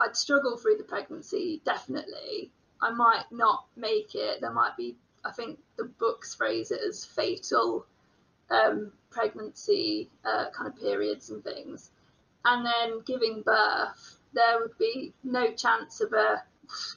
I'd 0.00 0.16
struggle 0.16 0.56
through 0.56 0.76
the 0.76 0.84
pregnancy, 0.84 1.60
definitely. 1.64 2.52
I 2.84 2.90
might 2.90 3.24
not 3.30 3.64
make 3.76 4.14
it. 4.14 4.40
There 4.40 4.52
might 4.52 4.76
be 4.76 4.96
I 5.24 5.32
think 5.32 5.58
the 5.76 5.84
books 5.84 6.34
phrase 6.34 6.70
it 6.70 6.80
as 6.86 7.04
fatal 7.04 7.86
um, 8.50 8.92
pregnancy 9.10 10.10
uh, 10.24 10.46
kind 10.50 10.68
of 10.70 10.78
periods 10.78 11.30
and 11.30 11.42
things. 11.42 11.90
And 12.44 12.66
then 12.66 13.00
giving 13.06 13.40
birth, 13.40 14.18
there 14.34 14.58
would 14.60 14.76
be 14.78 15.14
no 15.24 15.50
chance 15.52 16.02
of 16.02 16.12
a 16.12 16.42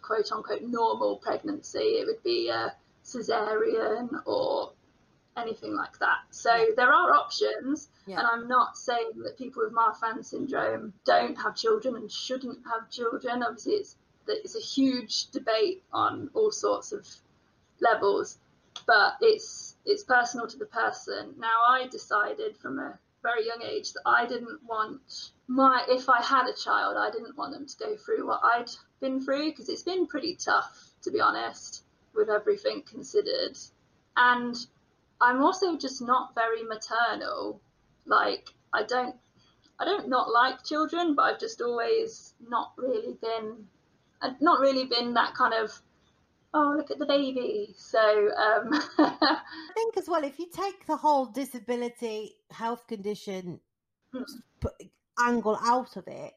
quote 0.01 0.29
unquote 0.33 0.63
normal 0.63 1.17
pregnancy. 1.17 1.79
It 2.01 2.07
would 2.07 2.21
be 2.23 2.49
a 2.49 2.75
cesarean 3.05 4.09
or 4.25 4.73
anything 5.37 5.73
like 5.73 5.97
that. 5.99 6.17
So 6.31 6.53
Yeah. 6.53 6.65
there 6.75 6.91
are 6.91 7.13
options, 7.13 7.89
Yeah. 8.07 8.19
and 8.19 8.27
I'm 8.27 8.47
not 8.47 8.75
saying 8.77 9.11
that 9.23 9.37
people 9.37 9.63
with 9.63 9.71
Marfan 9.73 10.25
syndrome 10.25 10.93
don't 11.05 11.35
have 11.35 11.55
children 11.55 11.95
and 11.95 12.11
shouldn't 12.11 12.59
have 12.67 12.89
children. 12.89 13.43
Obviously, 13.43 13.73
it's 13.75 13.95
it's 14.35 14.55
a 14.55 14.59
huge 14.59 15.29
debate 15.31 15.83
on 15.93 16.29
all 16.33 16.51
sorts 16.51 16.91
of 16.91 17.07
levels, 17.79 18.37
but 18.85 19.13
it's 19.21 19.75
it's 19.85 20.03
personal 20.03 20.47
to 20.47 20.57
the 20.57 20.65
person. 20.65 21.33
Now, 21.37 21.61
I 21.67 21.87
decided 21.87 22.57
from 22.57 22.79
a 22.79 22.99
very 23.23 23.45
young 23.45 23.61
age 23.63 23.93
that 23.93 24.01
I 24.05 24.25
didn't 24.25 24.63
want 24.67 25.31
my 25.47 25.83
if 25.87 26.09
I 26.09 26.21
had 26.21 26.47
a 26.47 26.53
child, 26.53 26.97
I 26.97 27.09
didn't 27.09 27.37
want 27.37 27.53
them 27.53 27.65
to 27.65 27.77
go 27.77 27.95
through 27.95 28.27
what 28.27 28.41
I'd 28.43 28.69
been 28.99 29.23
through 29.23 29.51
because 29.51 29.69
it's 29.69 29.83
been 29.83 30.07
pretty 30.07 30.35
tough, 30.35 30.91
to 31.03 31.11
be 31.11 31.19
honest, 31.19 31.83
with 32.13 32.29
everything 32.29 32.83
considered. 32.83 33.57
And 34.15 34.55
I'm 35.21 35.41
also 35.41 35.77
just 35.77 36.01
not 36.01 36.35
very 36.35 36.63
maternal. 36.63 37.61
Like 38.05 38.49
I 38.73 38.83
don't 38.83 39.15
I 39.79 39.85
don't 39.85 40.09
not 40.09 40.31
like 40.31 40.63
children, 40.63 41.15
but 41.15 41.23
I've 41.23 41.39
just 41.39 41.61
always 41.61 42.33
not 42.49 42.73
really 42.77 43.13
been 43.21 43.67
I've 44.21 44.41
not 44.41 44.59
really 44.59 44.85
been 44.85 45.13
that 45.13 45.33
kind 45.35 45.53
of 45.53 45.71
oh 46.53 46.73
look 46.77 46.91
at 46.91 46.99
the 46.99 47.05
baby. 47.05 47.73
So 47.77 47.99
um 47.99 48.69
I 48.99 49.41
think 49.73 49.97
as 49.97 50.07
well, 50.07 50.23
if 50.23 50.39
you 50.39 50.47
take 50.51 50.85
the 50.85 50.97
whole 50.97 51.25
disability 51.25 52.35
health 52.51 52.87
condition 52.87 53.59
Mm. 54.13 54.23
angle 55.19 55.57
out 55.61 55.97
of 55.97 56.07
it, 56.07 56.33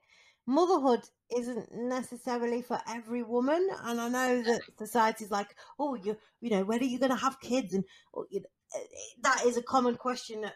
motherhood 0.46 1.08
isn't 1.36 1.72
necessarily 1.72 2.62
for 2.62 2.80
every 2.88 3.22
woman. 3.22 3.68
And 3.84 4.00
I 4.00 4.08
know 4.08 4.42
that 4.42 4.62
society's 4.78 5.30
like, 5.30 5.54
oh, 5.78 5.94
you 5.94 6.16
you 6.40 6.50
know, 6.50 6.64
when 6.64 6.80
are 6.80 6.84
you 6.84 6.98
going 6.98 7.10
to 7.10 7.16
have 7.16 7.40
kids? 7.40 7.74
And 7.74 7.84
or, 8.12 8.26
you 8.30 8.40
know, 8.40 8.46
eh, 8.74 8.84
that 9.22 9.44
is 9.46 9.56
a 9.56 9.62
common 9.62 9.96
question 9.96 10.42
that 10.42 10.54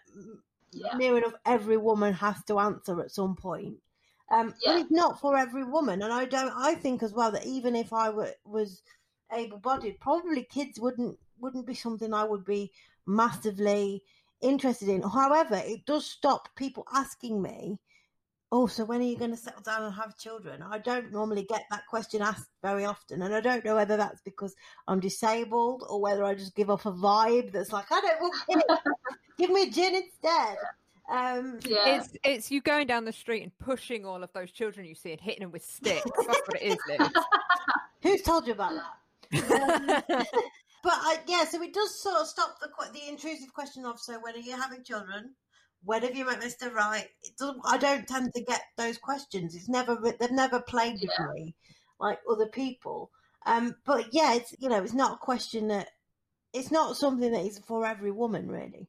yeah. 0.73 0.97
near 0.97 1.17
enough 1.19 1.35
every 1.47 1.77
woman 1.77 2.13
has 2.15 2.43
to 2.45 2.59
answer 2.59 3.01
at 3.01 3.13
some 3.13 3.37
point. 3.37 3.77
Um, 4.31 4.55
Yeah. 4.61 4.73
But 4.73 4.81
it's 4.81 4.91
not 4.91 5.21
for 5.21 5.37
every 5.37 5.65
woman, 5.65 6.03
and 6.03 6.13
I 6.13 6.25
don't. 6.25 6.53
I 6.57 6.75
think 6.75 7.03
as 7.03 7.13
well 7.13 7.31
that 7.33 7.47
even 7.47 7.77
if 7.77 7.93
I 7.93 8.11
were, 8.11 8.33
was 8.45 8.83
able-bodied, 9.33 10.01
probably 10.01 10.45
kids 10.45 10.81
wouldn't 10.81 11.19
wouldn't 11.39 11.67
be 11.67 11.75
something 11.75 12.15
I 12.15 12.25
would 12.25 12.45
be 12.45 12.73
massively 13.07 14.03
interested 14.41 14.89
in. 14.89 15.03
However, 15.03 15.57
it 15.57 15.85
does 15.85 16.07
stop 16.07 16.49
people 16.57 16.87
asking 16.93 17.43
me, 17.43 17.79
"Oh, 18.51 18.67
so 18.67 18.85
when 18.85 19.01
are 19.01 19.05
you 19.05 19.19
going 19.19 19.31
to 19.33 19.37
settle 19.37 19.63
down 19.63 19.83
and 19.83 19.95
have 19.95 20.17
children?" 20.17 20.63
I 20.63 20.79
don't 20.79 21.13
normally 21.13 21.45
get 21.45 21.65
that 21.71 21.87
question 21.87 22.23
asked 22.23 22.51
very 22.63 22.87
often, 22.87 23.23
and 23.23 23.35
I 23.35 23.41
don't 23.41 23.65
know 23.65 23.75
whether 23.75 23.97
that's 23.99 24.23
because 24.23 24.55
I'm 24.89 25.01
disabled 25.01 25.85
or 25.89 26.01
whether 26.01 26.25
I 26.25 26.35
just 26.35 26.55
give 26.55 26.71
off 26.71 26.87
a 26.87 26.93
vibe 26.93 27.53
that's 27.53 27.73
like, 27.73 27.93
"I 27.93 28.01
don't 28.01 28.21
want 28.21 28.35
kids. 28.49 28.81
Give 29.37 29.51
me 29.51 29.65
a 29.65 29.71
gin 29.71 29.95
instead." 29.97 30.57
Um, 31.09 31.59
Yeah. 31.65 31.99
It's 31.99 32.17
it's 32.25 32.51
you 32.51 32.61
going 32.61 32.87
down 32.87 33.05
the 33.05 33.13
street 33.13 33.43
and 33.43 33.59
pushing 33.59 34.07
all 34.07 34.23
of 34.23 34.33
those 34.33 34.51
children 34.51 34.87
you 34.87 34.95
see 34.95 35.13
and 35.13 35.21
hitting 35.21 35.43
them 35.43 35.53
with 35.53 35.65
sticks. 35.65 36.11
That's 36.27 36.41
what 36.47 36.63
it 36.63 36.63
is, 36.63 36.79
Liz. 36.89 37.09
Who's 38.03 38.23
told 38.23 38.47
you 38.47 38.53
about 38.55 38.73
that? 38.73 38.85
Um, 39.35 39.87
but 40.85 40.93
I, 40.93 41.19
yeah, 41.27 41.45
so 41.45 41.61
it 41.63 41.73
does 41.75 42.01
sort 42.01 42.17
of 42.17 42.27
stop 42.29 42.61
the 42.61 42.69
the 42.93 43.09
intrusive 43.09 43.53
question 43.53 43.85
of 43.85 43.99
so 43.99 44.19
when 44.21 44.35
are 44.35 44.39
you 44.39 44.57
having 44.57 44.85
children? 44.85 45.35
When 45.83 46.03
have 46.03 46.15
you 46.15 46.25
met 46.25 46.41
Mr. 46.41 46.73
Right? 46.73 47.09
It 47.23 47.37
doesn't, 47.39 47.61
I 47.67 47.79
don't 47.79 48.07
tend 48.07 48.33
to 48.35 48.45
get 48.45 48.63
those 48.77 48.97
questions. 48.99 49.55
It's 49.55 49.69
never 49.69 49.97
they've 49.97 50.31
never 50.31 50.61
played 50.61 51.01
with 51.01 51.35
me 51.35 51.55
like 51.99 52.21
other 52.31 52.47
people. 52.47 53.11
Um, 53.47 53.75
but 53.85 54.13
yeah, 54.13 54.35
it's 54.35 54.55
you 54.59 54.69
know 54.69 54.83
it's 54.83 54.95
not 54.95 55.15
a 55.15 55.19
question 55.19 55.69
that 55.69 55.89
it's 56.53 56.71
not 56.71 56.97
something 56.97 57.33
that 57.33 57.45
is 57.45 57.59
for 57.59 57.85
every 57.85 58.13
woman 58.13 58.49
really. 58.49 58.89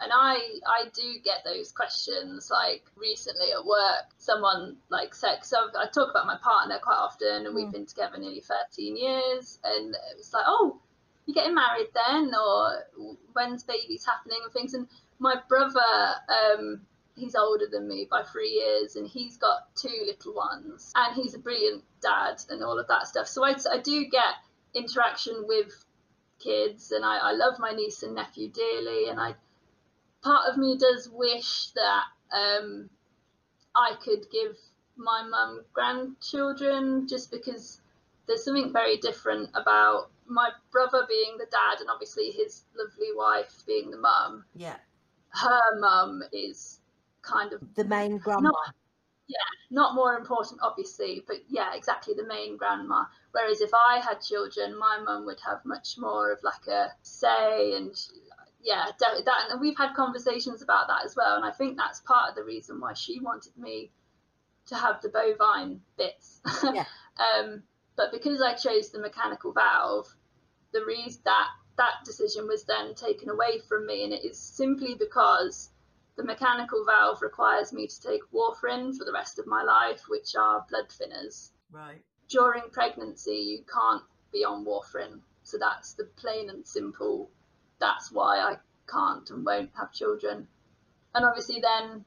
And 0.00 0.10
I 0.12 0.36
I 0.66 0.84
do 0.94 1.18
get 1.24 1.44
those 1.44 1.72
questions 1.72 2.50
like 2.50 2.84
recently 2.96 3.52
at 3.52 3.64
work. 3.64 4.04
Someone 4.18 4.76
like 4.90 5.14
said 5.14 5.44
so 5.44 5.56
I 5.78 5.86
talk 5.86 6.10
about 6.10 6.26
my 6.26 6.36
partner 6.42 6.78
quite 6.82 6.98
often 6.98 7.46
and 7.46 7.54
we've 7.54 7.68
Mm. 7.68 7.72
been 7.72 7.86
together 7.86 8.18
nearly 8.18 8.40
13 8.40 8.96
years 8.96 9.58
and 9.64 9.94
it 9.94 10.16
was 10.16 10.32
like 10.32 10.44
oh 10.46 10.80
you're 11.24 11.34
getting 11.34 11.54
married 11.54 11.88
then 11.94 12.32
or 12.34 12.84
when's 13.32 13.64
babies 13.64 14.04
happening 14.06 14.38
and 14.44 14.52
things. 14.52 14.74
And 14.74 14.86
my 15.18 15.36
brother 15.48 15.80
um 16.28 16.82
he's 17.16 17.34
older 17.34 17.64
than 17.70 17.88
me 17.88 18.06
by 18.10 18.22
three 18.22 18.50
years 18.50 18.96
and 18.96 19.08
he's 19.08 19.38
got 19.38 19.74
two 19.74 20.02
little 20.04 20.34
ones 20.34 20.92
and 20.94 21.14
he's 21.16 21.34
a 21.34 21.38
brilliant 21.38 21.82
dad 22.02 22.36
and 22.50 22.62
all 22.62 22.78
of 22.78 22.86
that 22.88 23.06
stuff. 23.06 23.26
So 23.26 23.42
I, 23.42 23.54
I 23.72 23.78
do 23.78 24.04
get 24.06 24.34
interaction 24.74 25.44
with 25.48 25.72
kids 26.38 26.92
and 26.92 27.02
I, 27.04 27.16
I 27.16 27.32
love 27.32 27.54
my 27.58 27.70
niece 27.72 28.02
and 28.02 28.14
nephew 28.14 28.48
dearly 28.50 29.08
and 29.08 29.18
I 29.18 29.34
part 30.22 30.48
of 30.50 30.56
me 30.56 30.76
does 30.78 31.08
wish 31.12 31.68
that 31.74 32.04
um, 32.32 32.90
I 33.74 33.94
could 34.02 34.26
give 34.30 34.56
my 34.96 35.22
mum 35.28 35.64
grandchildren 35.72 37.06
just 37.08 37.30
because 37.30 37.80
there's 38.26 38.44
something 38.44 38.72
very 38.72 38.96
different 38.96 39.50
about 39.54 40.10
my 40.26 40.50
brother 40.72 41.06
being 41.08 41.36
the 41.38 41.46
dad 41.46 41.80
and 41.80 41.88
obviously 41.90 42.30
his 42.30 42.64
lovely 42.76 43.08
wife 43.14 43.62
being 43.66 43.90
the 43.90 43.98
mum. 43.98 44.44
Yeah, 44.54 44.76
Her 45.28 45.78
mum 45.78 46.22
is 46.32 46.80
kind 47.22 47.52
of 47.52 47.60
the 47.74 47.84
main 47.84 48.18
grandma. 48.18 48.50
Yeah. 49.28 49.36
Not 49.70 49.94
more 49.96 50.16
important, 50.16 50.60
obviously, 50.62 51.24
but 51.26 51.38
yeah, 51.48 51.74
exactly 51.74 52.14
the 52.14 52.26
main 52.26 52.56
grandma. 52.56 53.04
Whereas 53.32 53.60
if 53.60 53.70
I 53.74 53.98
had 53.98 54.20
children, 54.20 54.78
my 54.78 55.00
mum 55.04 55.26
would 55.26 55.40
have 55.44 55.64
much 55.64 55.96
more 55.98 56.32
of 56.32 56.38
like 56.44 56.66
a 56.68 56.92
say, 57.02 57.74
and 57.74 57.94
yeah, 58.66 58.86
that, 58.98 59.24
that 59.24 59.44
and 59.50 59.60
we've 59.60 59.78
had 59.78 59.94
conversations 59.94 60.60
about 60.60 60.88
that 60.88 61.04
as 61.04 61.14
well. 61.16 61.36
And 61.36 61.44
I 61.44 61.52
think 61.52 61.76
that's 61.76 62.00
part 62.00 62.28
of 62.28 62.34
the 62.34 62.42
reason 62.42 62.80
why 62.80 62.94
she 62.94 63.20
wanted 63.20 63.56
me 63.56 63.92
to 64.66 64.74
have 64.74 65.00
the 65.00 65.08
bovine 65.08 65.80
bits. 65.96 66.40
Yeah. 66.64 66.84
um, 67.38 67.62
but 67.96 68.10
because 68.10 68.42
I 68.42 68.54
chose 68.54 68.90
the 68.90 68.98
mechanical 68.98 69.52
valve, 69.52 70.12
the 70.72 70.84
reason 70.84 71.22
that 71.24 71.46
that 71.76 72.04
decision 72.04 72.48
was 72.48 72.64
then 72.64 72.94
taken 72.94 73.30
away 73.30 73.60
from 73.68 73.86
me, 73.86 74.02
and 74.02 74.12
it 74.12 74.24
is 74.24 74.36
simply 74.36 74.96
because 74.98 75.70
the 76.16 76.24
mechanical 76.24 76.84
valve 76.84 77.22
requires 77.22 77.72
me 77.72 77.86
to 77.86 78.00
take 78.00 78.22
warfarin 78.34 78.96
for 78.96 79.04
the 79.04 79.12
rest 79.12 79.38
of 79.38 79.46
my 79.46 79.62
life, 79.62 80.02
which 80.08 80.34
are 80.34 80.66
blood 80.68 80.88
thinners. 80.88 81.50
Right. 81.70 82.02
During 82.28 82.64
pregnancy, 82.72 83.36
you 83.36 83.64
can't 83.72 84.02
be 84.32 84.44
on 84.44 84.64
warfarin. 84.64 85.20
So 85.44 85.56
that's 85.58 85.94
the 85.94 86.08
plain 86.16 86.50
and 86.50 86.66
simple. 86.66 87.30
That's 87.78 88.10
why 88.10 88.38
I 88.38 88.56
can't 88.90 89.28
and 89.30 89.44
won't 89.44 89.70
have 89.78 89.92
children. 89.92 90.48
And 91.14 91.24
obviously, 91.24 91.60
then 91.60 92.04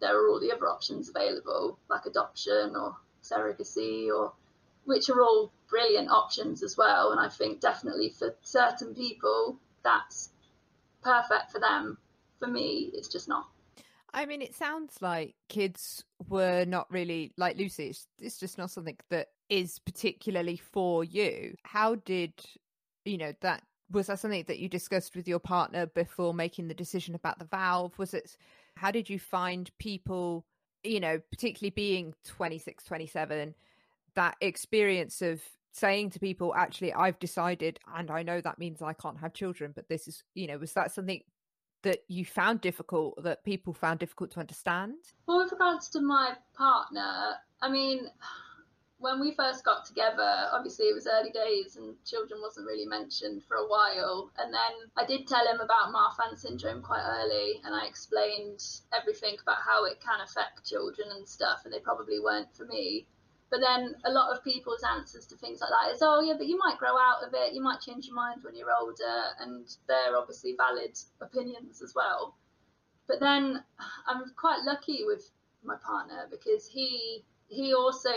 there 0.00 0.18
are 0.18 0.28
all 0.28 0.40
the 0.40 0.52
other 0.52 0.68
options 0.68 1.08
available, 1.08 1.78
like 1.88 2.06
adoption 2.06 2.74
or 2.76 2.96
surrogacy, 3.22 4.08
or 4.08 4.32
which 4.84 5.08
are 5.10 5.20
all 5.20 5.52
brilliant 5.68 6.10
options 6.10 6.62
as 6.62 6.76
well. 6.76 7.12
And 7.12 7.20
I 7.20 7.28
think 7.28 7.60
definitely 7.60 8.10
for 8.10 8.34
certain 8.42 8.94
people, 8.94 9.58
that's 9.82 10.30
perfect 11.02 11.50
for 11.52 11.60
them. 11.60 11.98
For 12.38 12.46
me, 12.46 12.90
it's 12.92 13.08
just 13.08 13.28
not. 13.28 13.46
I 14.12 14.26
mean, 14.26 14.42
it 14.42 14.54
sounds 14.54 14.96
like 15.00 15.34
kids 15.48 16.04
were 16.28 16.64
not 16.64 16.90
really 16.90 17.32
like 17.36 17.56
Lucy. 17.56 17.88
It's, 17.88 18.06
it's 18.20 18.38
just 18.38 18.58
not 18.58 18.70
something 18.70 18.96
that 19.10 19.28
is 19.48 19.78
particularly 19.78 20.56
for 20.56 21.04
you. 21.04 21.54
How 21.64 21.96
did 21.96 22.32
you 23.04 23.18
know 23.18 23.32
that? 23.40 23.62
Was 23.90 24.08
that 24.08 24.18
something 24.18 24.44
that 24.48 24.58
you 24.58 24.68
discussed 24.68 25.14
with 25.14 25.28
your 25.28 25.38
partner 25.38 25.86
before 25.86 26.34
making 26.34 26.68
the 26.68 26.74
decision 26.74 27.14
about 27.14 27.38
the 27.38 27.44
valve? 27.44 27.98
Was 27.98 28.14
it? 28.14 28.36
How 28.76 28.90
did 28.90 29.08
you 29.08 29.18
find 29.18 29.70
people? 29.78 30.44
You 30.84 31.00
know, 31.00 31.20
particularly 31.30 31.70
being 31.70 32.14
26, 32.24 32.84
27, 32.84 33.54
that 34.14 34.36
experience 34.40 35.20
of 35.20 35.40
saying 35.72 36.10
to 36.10 36.18
people, 36.18 36.54
actually, 36.54 36.92
I've 36.92 37.18
decided, 37.18 37.78
and 37.94 38.10
I 38.10 38.22
know 38.22 38.40
that 38.40 38.58
means 38.58 38.80
I 38.80 38.92
can't 38.92 39.18
have 39.18 39.34
children, 39.34 39.72
but 39.74 39.88
this 39.88 40.08
is, 40.08 40.22
you 40.34 40.46
know, 40.46 40.58
was 40.58 40.72
that 40.72 40.92
something 40.92 41.22
that 41.82 42.00
you 42.08 42.24
found 42.24 42.60
difficult 42.60 43.22
that 43.22 43.44
people 43.44 43.72
found 43.72 43.98
difficult 43.98 44.30
to 44.32 44.40
understand? 44.40 44.94
Well, 45.26 45.42
with 45.42 45.52
regards 45.52 45.88
to 45.90 46.00
my 46.00 46.32
partner, 46.56 47.34
I 47.60 47.68
mean, 47.68 48.06
when 48.98 49.20
we 49.20 49.34
first 49.34 49.64
got 49.64 49.84
together, 49.84 50.48
obviously 50.52 50.86
it 50.86 50.94
was 50.94 51.06
early 51.06 51.30
days 51.30 51.76
and 51.76 51.94
children 52.04 52.40
wasn't 52.42 52.66
really 52.66 52.86
mentioned 52.86 53.42
for 53.44 53.56
a 53.56 53.68
while. 53.68 54.30
And 54.38 54.52
then 54.52 54.88
I 54.96 55.04
did 55.04 55.26
tell 55.26 55.46
him 55.46 55.60
about 55.60 55.92
Marfan 55.92 56.38
syndrome 56.38 56.82
quite 56.82 57.04
early 57.04 57.60
and 57.64 57.74
I 57.74 57.86
explained 57.86 58.64
everything 58.98 59.36
about 59.42 59.58
how 59.66 59.84
it 59.84 60.00
can 60.00 60.20
affect 60.24 60.64
children 60.64 61.08
and 61.14 61.28
stuff, 61.28 61.60
and 61.64 61.72
they 61.72 61.80
probably 61.80 62.20
weren't 62.20 62.54
for 62.56 62.64
me. 62.64 63.06
But 63.50 63.60
then 63.60 63.94
a 64.04 64.10
lot 64.10 64.34
of 64.34 64.42
people's 64.42 64.82
answers 64.82 65.26
to 65.26 65.36
things 65.36 65.60
like 65.60 65.70
that 65.70 65.94
is, 65.94 66.02
oh, 66.02 66.20
yeah, 66.20 66.34
but 66.36 66.48
you 66.48 66.58
might 66.58 66.78
grow 66.78 66.98
out 66.98 67.22
of 67.22 67.32
it, 67.32 67.54
you 67.54 67.62
might 67.62 67.80
change 67.80 68.06
your 68.06 68.16
mind 68.16 68.42
when 68.42 68.56
you're 68.56 68.74
older, 68.80 69.22
and 69.40 69.68
they're 69.86 70.16
obviously 70.16 70.56
valid 70.56 70.98
opinions 71.20 71.80
as 71.80 71.94
well. 71.94 72.34
But 73.06 73.20
then 73.20 73.62
I'm 74.08 74.32
quite 74.36 74.62
lucky 74.64 75.04
with 75.04 75.30
my 75.62 75.76
partner 75.76 76.26
because 76.30 76.66
he 76.66 77.24
he 77.48 77.72
also 77.74 78.10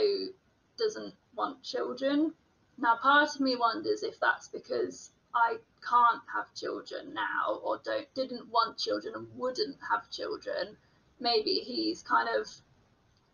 doesn't 0.79 1.13
want 1.35 1.61
children. 1.63 2.33
Now, 2.77 2.97
part 3.01 3.35
of 3.35 3.41
me 3.41 3.55
wonders 3.55 4.03
if 4.03 4.19
that's 4.19 4.47
because 4.47 5.11
I 5.35 5.57
can't 5.87 6.21
have 6.33 6.53
children 6.55 7.13
now, 7.13 7.59
or 7.63 7.79
don't 7.83 8.11
didn't 8.15 8.49
want 8.49 8.77
children 8.77 9.13
and 9.15 9.27
wouldn't 9.35 9.77
have 9.91 10.09
children. 10.09 10.77
Maybe 11.19 11.55
he's 11.59 12.01
kind 12.01 12.29
of 12.29 12.47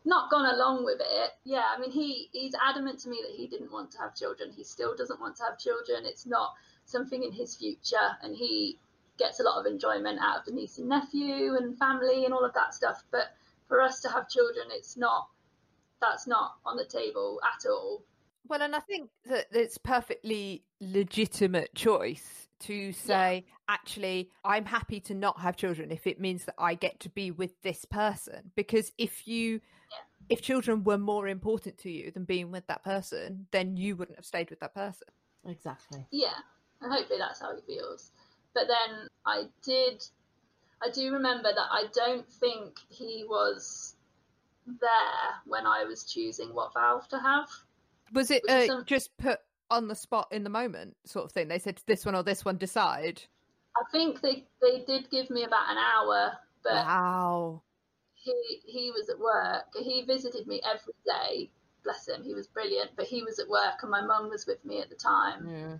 not 0.03 0.29
gone 0.29 0.53
along 0.53 0.85
with 0.85 0.99
it. 0.99 1.31
Yeah, 1.43 1.63
I 1.75 1.79
mean, 1.79 1.91
he 1.91 2.29
he's 2.31 2.53
adamant 2.55 2.99
to 3.01 3.09
me 3.09 3.19
that 3.23 3.35
he 3.35 3.47
didn't 3.47 3.71
want 3.71 3.91
to 3.91 3.99
have 3.99 4.15
children. 4.15 4.51
He 4.51 4.63
still 4.63 4.95
doesn't 4.95 5.21
want 5.21 5.37
to 5.37 5.43
have 5.43 5.57
children. 5.59 6.05
It's 6.05 6.25
not 6.25 6.53
something 6.85 7.23
in 7.23 7.31
his 7.31 7.55
future, 7.55 8.17
and 8.21 8.35
he 8.35 8.77
gets 9.17 9.39
a 9.39 9.43
lot 9.43 9.59
of 9.59 9.65
enjoyment 9.65 10.19
out 10.21 10.39
of 10.39 10.45
the 10.45 10.51
niece 10.51 10.77
and 10.77 10.89
nephew 10.89 11.55
and 11.55 11.77
family 11.77 12.25
and 12.25 12.33
all 12.33 12.43
of 12.43 12.53
that 12.53 12.73
stuff. 12.73 13.03
But 13.11 13.33
for 13.67 13.81
us 13.81 14.01
to 14.01 14.09
have 14.09 14.29
children, 14.29 14.67
it's 14.71 14.97
not. 14.97 15.27
That's 16.01 16.27
not 16.27 16.55
on 16.65 16.77
the 16.77 16.85
table 16.85 17.39
at 17.43 17.69
all. 17.69 18.03
Well, 18.47 18.61
and 18.61 18.75
I 18.75 18.79
think 18.79 19.09
that 19.25 19.47
it's 19.51 19.77
perfectly 19.77 20.63
legitimate 20.79 21.73
choice 21.73 22.47
to 22.61 22.93
say, 22.93 23.45
yeah. 23.47 23.53
actually, 23.67 24.29
I'm 24.43 24.65
happy 24.65 24.99
to 25.01 25.15
not 25.15 25.39
have 25.39 25.57
children 25.57 25.91
if 25.91 26.05
it 26.05 26.19
means 26.19 26.45
that 26.45 26.55
I 26.57 26.75
get 26.75 26.99
to 27.01 27.09
be 27.09 27.31
with 27.31 27.59
this 27.63 27.85
person. 27.85 28.51
Because 28.55 28.91
if 28.97 29.27
you 29.27 29.61
if 30.29 30.41
children 30.41 30.83
were 30.83 30.97
more 30.97 31.27
important 31.27 31.77
to 31.79 31.91
you 31.91 32.11
than 32.11 32.23
being 32.23 32.51
with 32.51 32.65
that 32.67 32.83
person, 32.83 33.47
then 33.51 33.77
you 33.77 33.95
wouldn't 33.95 34.17
have 34.17 34.25
stayed 34.25 34.49
with 34.49 34.59
that 34.59 34.73
person. 34.73 35.07
Exactly. 35.47 36.05
Yeah, 36.11 36.33
and 36.81 36.91
hopefully 36.91 37.19
that's 37.19 37.39
how 37.39 37.55
he 37.55 37.61
feels. 37.61 38.11
But 38.53 38.67
then 38.67 39.07
I 39.25 39.43
did, 39.63 40.03
I 40.81 40.89
do 40.89 41.13
remember 41.13 41.49
that 41.53 41.67
I 41.69 41.85
don't 41.93 42.27
think 42.27 42.77
he 42.89 43.23
was 43.27 43.94
there 44.65 45.41
when 45.45 45.65
I 45.65 45.83
was 45.83 46.03
choosing 46.03 46.49
what 46.53 46.73
valve 46.73 47.07
to 47.09 47.19
have. 47.19 47.47
Was 48.13 48.31
it 48.31 48.43
uh, 48.49 48.65
some... 48.65 48.85
just 48.85 49.15
put 49.17 49.39
on 49.69 49.87
the 49.87 49.95
spot 49.95 50.27
in 50.31 50.43
the 50.43 50.49
moment, 50.49 50.95
sort 51.05 51.25
of 51.25 51.31
thing? 51.31 51.47
They 51.47 51.59
said 51.59 51.79
this 51.85 52.05
one 52.05 52.15
or 52.15 52.23
this 52.23 52.45
one, 52.45 52.57
decide. 52.57 53.21
I 53.77 53.83
think 53.91 54.21
they 54.21 54.45
they 54.61 54.83
did 54.85 55.09
give 55.09 55.29
me 55.29 55.43
about 55.43 55.69
an 55.69 55.77
hour, 55.77 56.31
but 56.63 56.73
wow 56.73 57.61
he 58.25 58.61
he 58.65 58.91
was 58.91 59.09
at 59.09 59.19
work. 59.19 59.65
He 59.75 60.03
visited 60.03 60.47
me 60.47 60.61
every 60.65 60.93
day. 61.05 61.49
Bless 61.83 62.07
him, 62.07 62.23
he 62.23 62.33
was 62.33 62.47
brilliant. 62.47 62.91
But 62.95 63.05
he 63.05 63.23
was 63.23 63.39
at 63.39 63.47
work, 63.47 63.83
and 63.83 63.91
my 63.91 64.01
mum 64.01 64.29
was 64.29 64.47
with 64.47 64.63
me 64.65 64.81
at 64.81 64.89
the 64.89 64.95
time. 64.95 65.47
Yeah. 65.47 65.77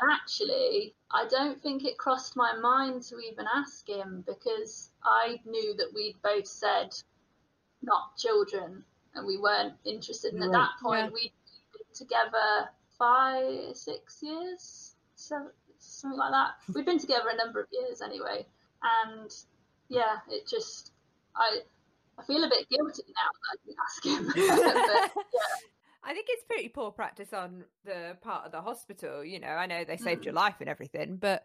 And 0.00 0.10
actually, 0.10 0.94
I 1.10 1.26
don't 1.28 1.62
think 1.62 1.84
it 1.84 1.98
crossed 1.98 2.36
my 2.36 2.54
mind 2.54 3.02
to 3.04 3.18
even 3.18 3.46
ask 3.54 3.86
him 3.88 4.24
because 4.26 4.90
I 5.04 5.40
knew 5.44 5.74
that 5.76 5.92
we'd 5.94 6.16
both 6.22 6.46
said 6.46 6.94
not 7.82 8.16
children, 8.16 8.84
and 9.14 9.26
we 9.26 9.36
weren't 9.36 9.74
interested. 9.84 10.32
And 10.32 10.42
right. 10.42 10.48
at 10.48 10.52
that 10.52 10.70
point, 10.82 11.04
yeah. 11.06 11.10
we'd 11.12 11.32
been 11.72 11.94
together 11.94 12.70
five, 12.98 13.76
six 13.76 14.22
years, 14.22 14.94
seven, 15.14 15.48
something 15.78 16.18
like 16.18 16.32
that. 16.32 16.50
We'd 16.74 16.86
been 16.86 16.98
together 16.98 17.30
a 17.32 17.36
number 17.36 17.60
of 17.60 17.66
years 17.72 18.02
anyway, 18.02 18.46
and 18.82 19.30
yeah, 19.88 20.18
it 20.28 20.46
just 20.46 20.92
I 21.36 21.60
I 22.18 22.22
feel 22.24 22.44
a 22.44 22.48
bit 22.48 22.68
guilty 22.68 23.02
now 23.08 23.30
that 23.32 23.50
I 23.50 23.56
didn't 23.64 23.78
ask 23.82 24.04
him. 24.04 24.26
but, 25.14 25.24
yeah. 25.32 25.40
I 26.04 26.12
think 26.12 26.26
it's 26.30 26.44
pretty 26.44 26.68
poor 26.68 26.90
practice 26.90 27.32
on 27.32 27.64
the 27.84 28.16
part 28.20 28.44
of 28.46 28.52
the 28.52 28.60
hospital. 28.60 29.24
You 29.24 29.40
know, 29.40 29.48
I 29.48 29.66
know 29.66 29.84
they 29.84 29.96
saved 29.96 30.22
mm. 30.22 30.26
your 30.26 30.34
life 30.34 30.56
and 30.60 30.68
everything, 30.68 31.16
but 31.16 31.44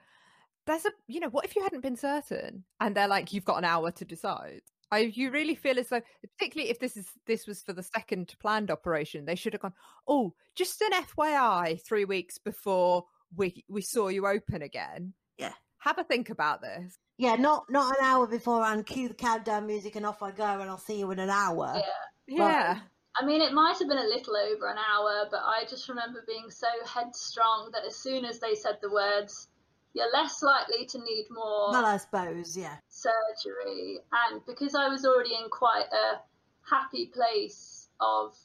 there's 0.65 0.85
a, 0.85 0.91
you 1.07 1.19
know, 1.19 1.30
what 1.30 1.45
if 1.45 1.55
you 1.55 1.64
hadn't 1.64 1.81
been 1.81 1.95
certain 1.95 2.64
and 2.80 2.95
they're 2.95 3.07
like, 3.07 3.34
you've 3.34 3.45
got 3.45 3.57
an 3.57 3.65
hour 3.65 3.91
to 3.91 4.05
decide? 4.05 4.61
I, 4.91 4.99
you 4.99 5.31
really 5.31 5.55
feel 5.55 5.80
as 5.80 5.89
though, 5.89 6.01
particularly 6.22 6.72
if 6.72 6.80
this 6.80 6.95
is 6.95 7.07
this 7.26 7.45
was 7.45 7.61
for 7.61 7.73
the 7.73 7.84
second 7.84 8.34
planned 8.39 8.72
operation, 8.72 9.26
they 9.26 9.35
should 9.35 9.53
have 9.53 9.61
gone. 9.61 9.73
Oh, 10.07 10.34
just 10.55 10.81
an 10.81 10.91
FYI, 10.91 11.81
three 11.84 12.05
weeks 12.05 12.38
before 12.38 13.05
we 13.35 13.65
we 13.68 13.81
saw 13.81 14.07
you 14.07 14.26
open 14.27 14.61
again. 14.61 15.14
Yeah, 15.38 15.53
have 15.80 15.97
a 15.97 16.03
think 16.03 16.30
about 16.30 16.61
this. 16.61 16.97
Yeah, 17.18 17.35
not 17.35 17.65
not 17.69 17.97
an 17.97 18.05
hour 18.05 18.27
beforehand. 18.27 18.85
Cue 18.85 19.09
the 19.09 19.14
countdown 19.14 19.68
music 19.68 19.95
and 19.95 20.05
off 20.05 20.23
I 20.23 20.31
go, 20.31 20.43
and 20.43 20.69
I'll 20.69 20.77
see 20.77 20.99
you 20.99 21.11
in 21.11 21.19
an 21.19 21.30
hour. 21.30 21.81
Yeah, 22.27 22.38
yeah. 22.38 22.80
I 23.19 23.26
mean, 23.26 23.41
it 23.41 23.51
might 23.51 23.80
have 23.80 23.88
been 23.88 23.97
a 23.97 24.03
little 24.03 24.38
over 24.38 24.69
an 24.69 24.77
hour, 24.77 25.27
but 25.31 25.41
I 25.43 25.65
just 25.68 25.89
remember 25.89 26.23
being 26.27 26.51
so 26.51 26.68
headstrong 26.85 27.72
that 27.73 27.84
as 27.84 27.95
soon 27.95 28.26
as 28.26 28.39
they 28.39 28.53
said 28.53 28.77
the 28.81 28.91
words, 28.91 29.47
you're 29.93 30.11
less 30.14 30.43
likely 30.43 30.85
to 30.85 30.99
need 30.99 31.26
more. 31.30 31.72
Well, 31.72 31.85
I 31.85 31.97
suppose, 31.97 32.57
yeah. 32.57 32.76
Surgery, 32.89 33.99
and 34.30 34.41
because 34.45 34.76
I 34.76 34.88
was 34.88 35.05
already 35.05 35.35
in 35.35 35.49
quite 35.49 35.88
a 35.91 36.19
happy 36.69 37.07
place 37.07 37.89
of 37.99 38.35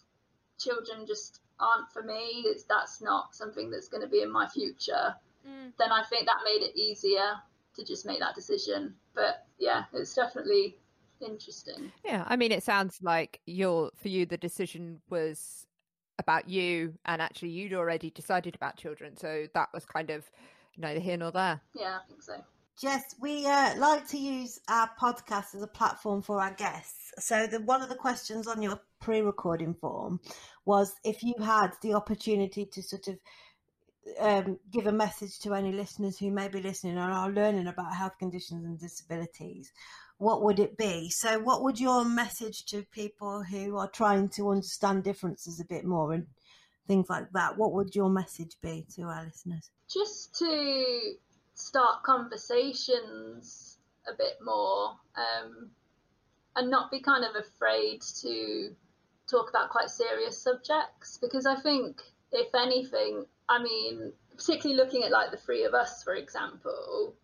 children 0.58 1.06
just 1.06 1.40
aren't 1.60 1.90
for 1.92 2.02
me. 2.02 2.44
It's, 2.46 2.64
that's 2.64 3.00
not 3.00 3.34
something 3.34 3.70
that's 3.70 3.88
going 3.88 4.02
to 4.02 4.08
be 4.08 4.22
in 4.22 4.30
my 4.30 4.48
future. 4.48 5.14
Mm. 5.46 5.72
Then 5.78 5.92
I 5.92 6.02
think 6.04 6.26
that 6.26 6.38
made 6.44 6.64
it 6.64 6.76
easier 6.76 7.34
to 7.76 7.84
just 7.84 8.06
make 8.06 8.20
that 8.20 8.34
decision. 8.34 8.94
But 9.14 9.46
yeah, 9.58 9.84
it's 9.92 10.14
definitely 10.14 10.76
interesting. 11.20 11.92
Yeah, 12.04 12.24
I 12.26 12.36
mean, 12.36 12.52
it 12.52 12.62
sounds 12.62 12.98
like 13.02 13.40
your 13.46 13.90
for 13.96 14.08
you 14.08 14.26
the 14.26 14.36
decision 14.36 15.00
was 15.10 15.66
about 16.18 16.48
you, 16.48 16.94
and 17.06 17.22
actually 17.22 17.50
you'd 17.50 17.72
already 17.72 18.10
decided 18.10 18.54
about 18.54 18.76
children, 18.76 19.16
so 19.16 19.46
that 19.54 19.68
was 19.72 19.84
kind 19.84 20.10
of 20.10 20.30
neither 20.76 21.00
here 21.00 21.16
nor 21.16 21.32
there. 21.32 21.60
Yeah, 21.74 21.98
I 22.02 22.06
think 22.08 22.22
so. 22.22 22.34
Jess, 22.80 23.14
we 23.20 23.46
uh, 23.46 23.76
like 23.76 24.08
to 24.08 24.18
use 24.18 24.58
our 24.68 24.90
podcast 25.00 25.54
as 25.54 25.62
a 25.62 25.68
platform 25.68 26.22
for 26.22 26.40
our 26.40 26.52
guests. 26.52 27.12
So, 27.18 27.46
the, 27.46 27.60
one 27.60 27.82
of 27.82 27.88
the 27.88 27.94
questions 27.94 28.48
on 28.48 28.62
your 28.62 28.80
pre-recording 29.00 29.74
form 29.74 30.20
was 30.64 30.92
if 31.04 31.22
you 31.22 31.34
had 31.38 31.72
the 31.82 31.94
opportunity 31.94 32.66
to 32.66 32.82
sort 32.82 33.08
of 33.08 33.18
um, 34.18 34.58
give 34.70 34.86
a 34.86 34.92
message 34.92 35.38
to 35.40 35.54
any 35.54 35.70
listeners 35.70 36.18
who 36.18 36.30
may 36.30 36.48
be 36.48 36.60
listening 36.60 36.96
and 36.98 37.12
are 37.12 37.30
learning 37.30 37.68
about 37.68 37.94
health 37.94 38.18
conditions 38.18 38.64
and 38.64 38.80
disabilities, 38.80 39.70
what 40.18 40.42
would 40.42 40.58
it 40.58 40.76
be? 40.76 41.08
So, 41.10 41.38
what 41.40 41.62
would 41.62 41.78
your 41.78 42.04
message 42.04 42.64
to 42.66 42.84
people 42.90 43.42
who 43.42 43.76
are 43.76 43.90
trying 43.90 44.28
to 44.30 44.50
understand 44.50 45.04
differences 45.04 45.60
a 45.60 45.64
bit 45.64 45.84
more 45.84 46.12
and 46.12 46.26
things 46.86 47.08
like 47.08 47.30
that. 47.32 47.56
What 47.56 47.72
would 47.72 47.94
your 47.94 48.10
message 48.10 48.56
be 48.62 48.86
to 48.96 49.02
our 49.02 49.24
listeners? 49.24 49.70
Just 49.92 50.34
to 50.38 51.14
start 51.54 52.02
conversations 52.02 53.78
a 54.08 54.12
bit 54.16 54.38
more 54.44 54.96
um, 55.16 55.70
and 56.56 56.70
not 56.70 56.90
be 56.90 57.00
kind 57.00 57.24
of 57.24 57.36
afraid 57.36 58.02
to 58.20 58.74
talk 59.30 59.48
about 59.48 59.70
quite 59.70 59.90
serious 59.90 60.38
subjects 60.38 61.18
because 61.20 61.46
I 61.46 61.56
think, 61.60 62.00
if 62.32 62.54
anything, 62.54 63.24
I 63.48 63.62
mean, 63.62 64.12
particularly 64.36 64.82
looking 64.82 65.02
at 65.04 65.10
like 65.10 65.30
the 65.30 65.36
three 65.36 65.64
of 65.64 65.74
us, 65.74 66.02
for 66.02 66.14
example, 66.14 67.14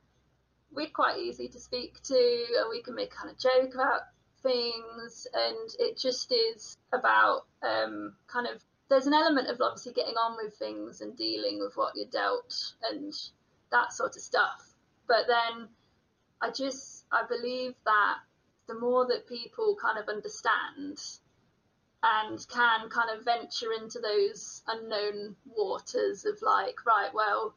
we're 0.71 0.91
quite 0.91 1.19
easy 1.19 1.49
to 1.49 1.59
speak 1.59 2.03
to 2.05 2.47
and 2.59 2.71
we 2.71 2.83
can 2.83 2.95
make 2.95 3.11
kind 3.11 3.31
of 3.31 3.39
joke 3.39 3.75
about 3.75 4.03
things 4.43 5.27
and 5.35 5.71
it 5.79 5.99
just 5.99 6.33
is 6.33 6.77
about 6.93 7.43
um, 7.63 8.15
kind 8.27 8.47
of 8.47 8.63
there's 8.89 9.07
an 9.07 9.15
element 9.15 9.49
of 9.49 9.61
obviously 9.61 9.93
getting 9.93 10.15
on 10.15 10.37
with 10.43 10.55
things 10.57 11.01
and 11.01 11.17
dealing 11.17 11.59
with 11.61 11.77
what 11.77 11.95
you're 11.95 12.07
dealt 12.11 12.75
and 12.91 13.13
that 13.71 13.93
sort 13.93 14.17
of 14.17 14.23
stuff. 14.23 14.75
But 15.07 15.27
then 15.27 15.69
i 16.41 16.51
just 16.51 17.05
i 17.13 17.23
believe 17.29 17.75
that 17.85 18.17
the 18.69 18.79
more 18.79 19.07
that 19.07 19.27
people 19.27 19.77
kind 19.81 19.99
of 19.99 20.09
understand 20.09 20.99
and 22.03 22.47
can 22.49 22.89
kind 22.91 23.11
of 23.11 23.25
venture 23.25 23.73
into 23.73 23.99
those 23.99 24.63
unknown 24.69 25.35
waters 25.57 26.25
of 26.25 26.41
like 26.43 26.77
right 26.87 27.11
well 27.13 27.55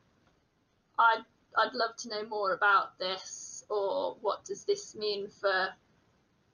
i'd 0.97 1.23
i'd 1.59 1.73
love 1.73 1.95
to 1.97 2.09
know 2.09 2.25
more 2.27 2.53
about 2.53 2.97
this 2.97 3.63
or 3.69 4.17
what 4.21 4.43
does 4.45 4.63
this 4.65 4.95
mean 4.95 5.27
for 5.29 5.69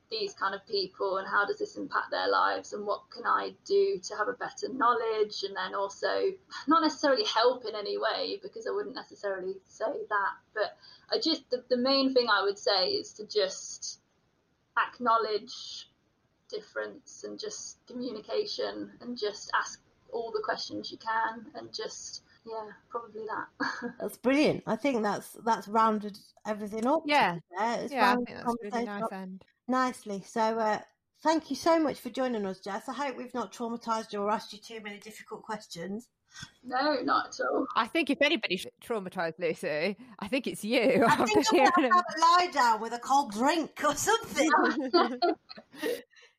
these 0.09 0.33
kind 0.33 0.55
of 0.55 0.65
people 0.67 1.17
and 1.17 1.27
how 1.27 1.45
does 1.45 1.59
this 1.59 1.75
impact 1.75 2.11
their 2.11 2.29
lives 2.29 2.73
and 2.73 2.85
what 2.85 3.01
can 3.09 3.25
I 3.25 3.51
do 3.65 3.99
to 4.01 4.15
have 4.15 4.27
a 4.27 4.33
better 4.33 4.71
knowledge 4.71 5.43
and 5.43 5.55
then 5.55 5.75
also 5.75 6.31
not 6.67 6.81
necessarily 6.81 7.25
help 7.25 7.65
in 7.65 7.75
any 7.75 7.97
way 7.97 8.39
because 8.41 8.67
I 8.67 8.71
wouldn't 8.71 8.95
necessarily 8.95 9.55
say 9.67 9.85
that 9.85 10.33
but 10.53 10.77
I 11.11 11.19
just 11.21 11.49
the, 11.49 11.63
the 11.69 11.77
main 11.77 12.13
thing 12.13 12.27
I 12.31 12.43
would 12.43 12.57
say 12.57 12.89
is 12.91 13.13
to 13.13 13.27
just 13.27 13.99
acknowledge 14.77 15.89
difference 16.49 17.25
and 17.25 17.37
just 17.37 17.85
communication 17.87 18.91
and 19.01 19.17
just 19.17 19.51
ask 19.59 19.81
all 20.13 20.31
the 20.31 20.41
questions 20.43 20.89
you 20.91 20.97
can 20.97 21.45
and 21.55 21.73
just 21.73 22.23
yeah 22.45 22.71
probably 22.89 23.23
that. 23.25 23.93
That's 23.99 24.17
brilliant. 24.17 24.63
I 24.65 24.77
think 24.77 25.03
that's 25.03 25.35
that's 25.45 25.67
rounded 25.67 26.17
everything 26.45 26.85
up 26.87 27.03
yeah. 27.05 27.39
it's 27.59 27.91
yeah 27.91 28.13
I 28.13 28.15
think 28.15 28.29
that's 28.29 28.55
really 28.63 28.85
nice 28.85 29.03
up. 29.03 29.11
end 29.11 29.43
nicely 29.67 30.23
so 30.25 30.41
uh 30.59 30.79
thank 31.23 31.49
you 31.49 31.55
so 31.55 31.79
much 31.79 31.99
for 31.99 32.09
joining 32.09 32.45
us 32.45 32.59
jess 32.59 32.87
i 32.87 32.93
hope 32.93 33.17
we've 33.17 33.33
not 33.33 33.51
traumatized 33.53 34.13
you 34.13 34.21
or 34.21 34.31
asked 34.31 34.53
you 34.53 34.59
too 34.59 34.79
many 34.83 34.97
difficult 34.99 35.41
questions 35.41 36.09
no 36.63 37.01
not 37.03 37.27
at 37.27 37.45
all 37.45 37.65
i 37.75 37.87
think 37.87 38.09
if 38.09 38.21
anybody 38.21 38.61
traumatized 38.83 39.39
lucy 39.39 39.97
i 40.19 40.27
think 40.27 40.45
it's 40.45 40.63
you 40.63 41.03
i 41.07 41.15
think 41.25 41.45
i'm 41.53 41.71
gonna 41.75 41.93
have 41.93 42.05
a 42.15 42.21
lie 42.21 42.49
down 42.53 42.81
with 42.81 42.93
a 42.93 42.99
cold 42.99 43.31
drink 43.31 43.71
or 43.83 43.95
something 43.95 44.49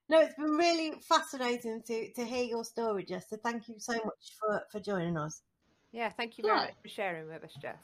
no, 0.08 0.20
it's 0.20 0.34
been 0.34 0.56
really 0.56 0.92
fascinating 1.00 1.82
to, 1.86 2.12
to 2.12 2.24
hear 2.24 2.44
your 2.44 2.64
story, 2.64 3.04
Jess. 3.04 3.28
So 3.28 3.36
thank 3.36 3.68
you 3.68 3.74
so 3.78 3.92
much 3.92 4.36
for, 4.40 4.62
for 4.72 4.80
joining 4.80 5.16
us. 5.16 5.42
Yeah, 5.92 6.10
thank 6.10 6.38
you 6.38 6.44
very 6.44 6.56
yeah. 6.56 6.64
much 6.64 6.74
for 6.82 6.88
sharing 6.88 7.28
with 7.28 7.44
us, 7.44 7.52
Jess. 7.60 7.76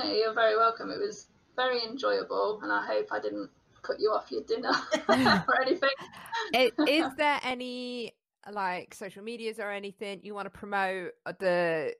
Hey, 0.00 0.18
you're 0.18 0.34
very 0.34 0.56
welcome. 0.56 0.90
It 0.90 1.00
was 1.00 1.26
very 1.56 1.82
enjoyable, 1.84 2.60
and 2.62 2.72
I 2.72 2.84
hope 2.86 3.08
I 3.10 3.20
didn't 3.20 3.50
put 3.82 4.00
you 4.00 4.10
off 4.10 4.30
your 4.30 4.42
dinner 4.42 4.72
or 5.48 5.62
anything. 5.62 5.90
Is 6.88 7.04
there 7.16 7.40
any 7.42 8.14
like 8.50 8.94
social 8.94 9.22
medias 9.22 9.58
or 9.58 9.70
anything 9.70 10.20
you 10.22 10.34
want 10.34 10.46
to 10.46 10.50
promote? 10.50 11.12
Uh, 11.26 11.32
the 11.38 11.94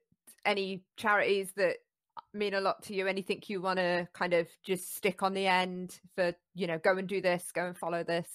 any 0.44 0.82
charities 0.96 1.52
that 1.56 1.76
mean 2.34 2.54
a 2.54 2.60
lot 2.60 2.82
to 2.84 2.94
you? 2.94 3.06
Anything 3.06 3.42
you 3.46 3.60
want 3.60 3.78
to 3.78 4.08
kind 4.12 4.34
of 4.34 4.48
just 4.62 4.96
stick 4.96 5.22
on 5.22 5.34
the 5.34 5.46
end 5.46 6.00
for 6.14 6.34
you 6.54 6.66
know 6.66 6.78
go 6.78 6.96
and 6.96 7.08
do 7.08 7.20
this, 7.20 7.50
go 7.52 7.66
and 7.66 7.76
follow 7.76 8.02
this? 8.02 8.28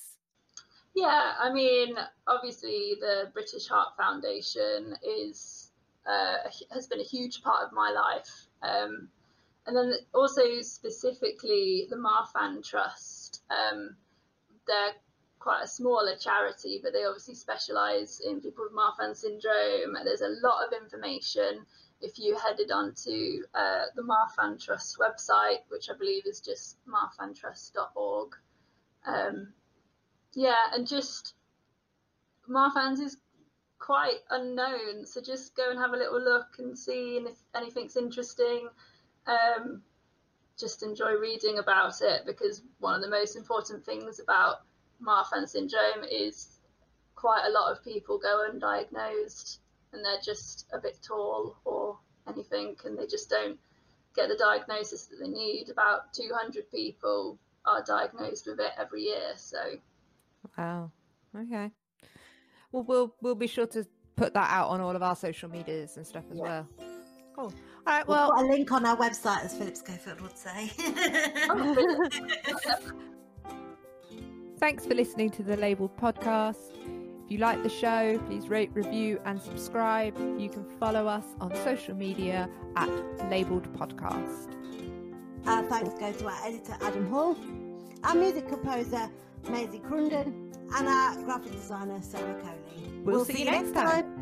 Yeah, 0.95 1.33
I 1.39 1.53
mean, 1.53 1.95
obviously, 2.25 2.95
the 2.99 3.29
British 3.31 3.67
Heart 3.67 3.89
Foundation 3.97 4.95
is 5.03 5.71
uh, 6.07 6.49
has 6.73 6.87
been 6.87 6.99
a 6.99 7.03
huge 7.03 7.43
part 7.43 7.65
of 7.65 7.71
my 7.71 7.91
life, 7.91 8.47
um, 8.63 9.09
and 9.67 9.75
then 9.75 9.93
also 10.13 10.41
specifically 10.61 11.87
the 11.89 11.97
Marfan 11.97 12.67
Trust. 12.67 13.16
Um, 13.49 13.95
they're 14.67 14.93
quite 15.39 15.63
a 15.63 15.67
smaller 15.67 16.15
charity, 16.15 16.79
but 16.83 16.93
they 16.93 17.05
obviously 17.05 17.35
specialise 17.35 18.19
in 18.19 18.41
people 18.41 18.65
with 18.65 18.73
Marfan 18.73 19.15
syndrome. 19.15 19.95
There's 20.03 20.21
a 20.21 20.35
lot 20.43 20.65
of 20.65 20.73
information 20.81 21.65
if 22.01 22.19
you 22.19 22.37
headed 22.37 22.71
onto 22.71 23.43
uh, 23.55 23.85
the 23.95 24.03
Marfan 24.03 24.63
Trust 24.63 24.97
website, 24.99 25.61
which 25.69 25.89
I 25.89 25.97
believe 25.97 26.23
is 26.25 26.41
just 26.41 26.77
marfantrust.org. 26.87 28.35
Um, 29.05 29.53
yeah, 30.33 30.55
and 30.73 30.85
just 30.85 31.33
Marfan's 32.49 32.99
is 32.99 33.17
quite 33.79 34.19
unknown, 34.29 35.05
so 35.05 35.21
just 35.21 35.55
go 35.55 35.69
and 35.69 35.79
have 35.79 35.93
a 35.93 35.97
little 35.97 36.21
look 36.21 36.47
and 36.59 36.77
see, 36.77 37.17
if 37.17 37.37
anything's 37.55 37.97
interesting, 37.97 38.69
um, 39.25 39.81
just 40.59 40.83
enjoy 40.83 41.13
reading 41.13 41.59
about 41.59 42.01
it 42.01 42.25
because 42.25 42.61
one 42.79 42.95
of 42.95 43.01
the 43.01 43.09
most 43.09 43.35
important 43.35 43.85
things 43.85 44.19
about 44.19 44.61
Marfan 45.01 45.47
syndrome 45.47 46.03
is 46.09 46.59
quite 47.15 47.43
a 47.47 47.51
lot 47.51 47.71
of 47.71 47.83
people 47.83 48.17
go 48.17 48.47
undiagnosed 48.51 49.59
and 49.93 50.03
they're 50.03 50.21
just 50.23 50.67
a 50.73 50.79
bit 50.79 50.97
tall 51.01 51.57
or 51.65 51.97
anything, 52.27 52.75
and 52.83 52.97
they 52.97 53.07
just 53.07 53.29
don't 53.29 53.57
get 54.15 54.27
the 54.27 54.35
diagnosis 54.35 55.05
that 55.07 55.17
they 55.19 55.29
need. 55.29 55.69
About 55.69 56.13
200 56.13 56.69
people 56.69 57.39
are 57.65 57.83
diagnosed 57.83 58.47
with 58.47 58.59
it 58.59 58.71
every 58.77 59.03
year, 59.03 59.33
so 59.35 59.57
Wow. 60.57 60.91
Okay. 61.35 61.71
Well, 62.71 62.83
we'll 62.83 63.15
we'll 63.21 63.35
be 63.35 63.47
sure 63.47 63.67
to 63.67 63.85
put 64.15 64.33
that 64.33 64.49
out 64.51 64.69
on 64.69 64.81
all 64.81 64.95
of 64.95 65.03
our 65.03 65.15
social 65.15 65.49
medias 65.49 65.97
and 65.97 66.05
stuff 66.05 66.23
as 66.31 66.37
yeah. 66.37 66.43
well. 66.43 66.67
Cool. 67.35 67.53
All 67.87 67.93
right. 67.93 68.05
Well, 68.05 68.33
put 68.33 68.43
a 68.43 68.47
link 68.47 68.69
on 68.73 68.85
our 68.85 68.97
website, 68.97 69.45
as 69.45 69.55
Philip 69.55 69.77
Schofield 69.77 70.19
would 70.19 70.37
say. 70.37 70.67
Thanks 74.59 74.85
for 74.85 74.93
listening 74.93 75.29
to 75.29 75.41
the 75.41 75.55
lABLEd 75.55 75.91
Podcast. 75.97 76.73
If 77.23 77.31
you 77.31 77.37
like 77.37 77.63
the 77.63 77.69
show, 77.69 78.21
please 78.27 78.49
rate, 78.49 78.71
review, 78.73 79.21
and 79.23 79.41
subscribe. 79.41 80.17
You 80.37 80.49
can 80.49 80.65
follow 80.77 81.07
us 81.07 81.23
on 81.39 81.55
social 81.63 81.95
media 81.95 82.49
at 82.75 82.89
lABLEd 83.29 83.71
Podcast. 83.71 84.53
Our 85.45 85.63
thanks 85.69 85.97
go 85.97 86.11
to 86.11 86.27
our 86.27 86.45
editor 86.45 86.75
Adam 86.81 87.09
Hull, 87.09 87.37
our 88.03 88.15
music 88.15 88.49
composer 88.49 89.09
Maisy 89.43 89.81
Crunden, 89.81 90.51
and 90.75 90.89
our 90.89 91.23
graphic 91.23 91.53
designer 91.53 92.01
Sarah 92.01 92.35
Coley. 92.41 92.91
We'll, 93.05 93.15
we'll 93.15 93.23
see, 93.23 93.35
see, 93.35 93.45
you 93.45 93.51
next 93.51 93.71
time. 93.71 94.03
time. 94.03 94.16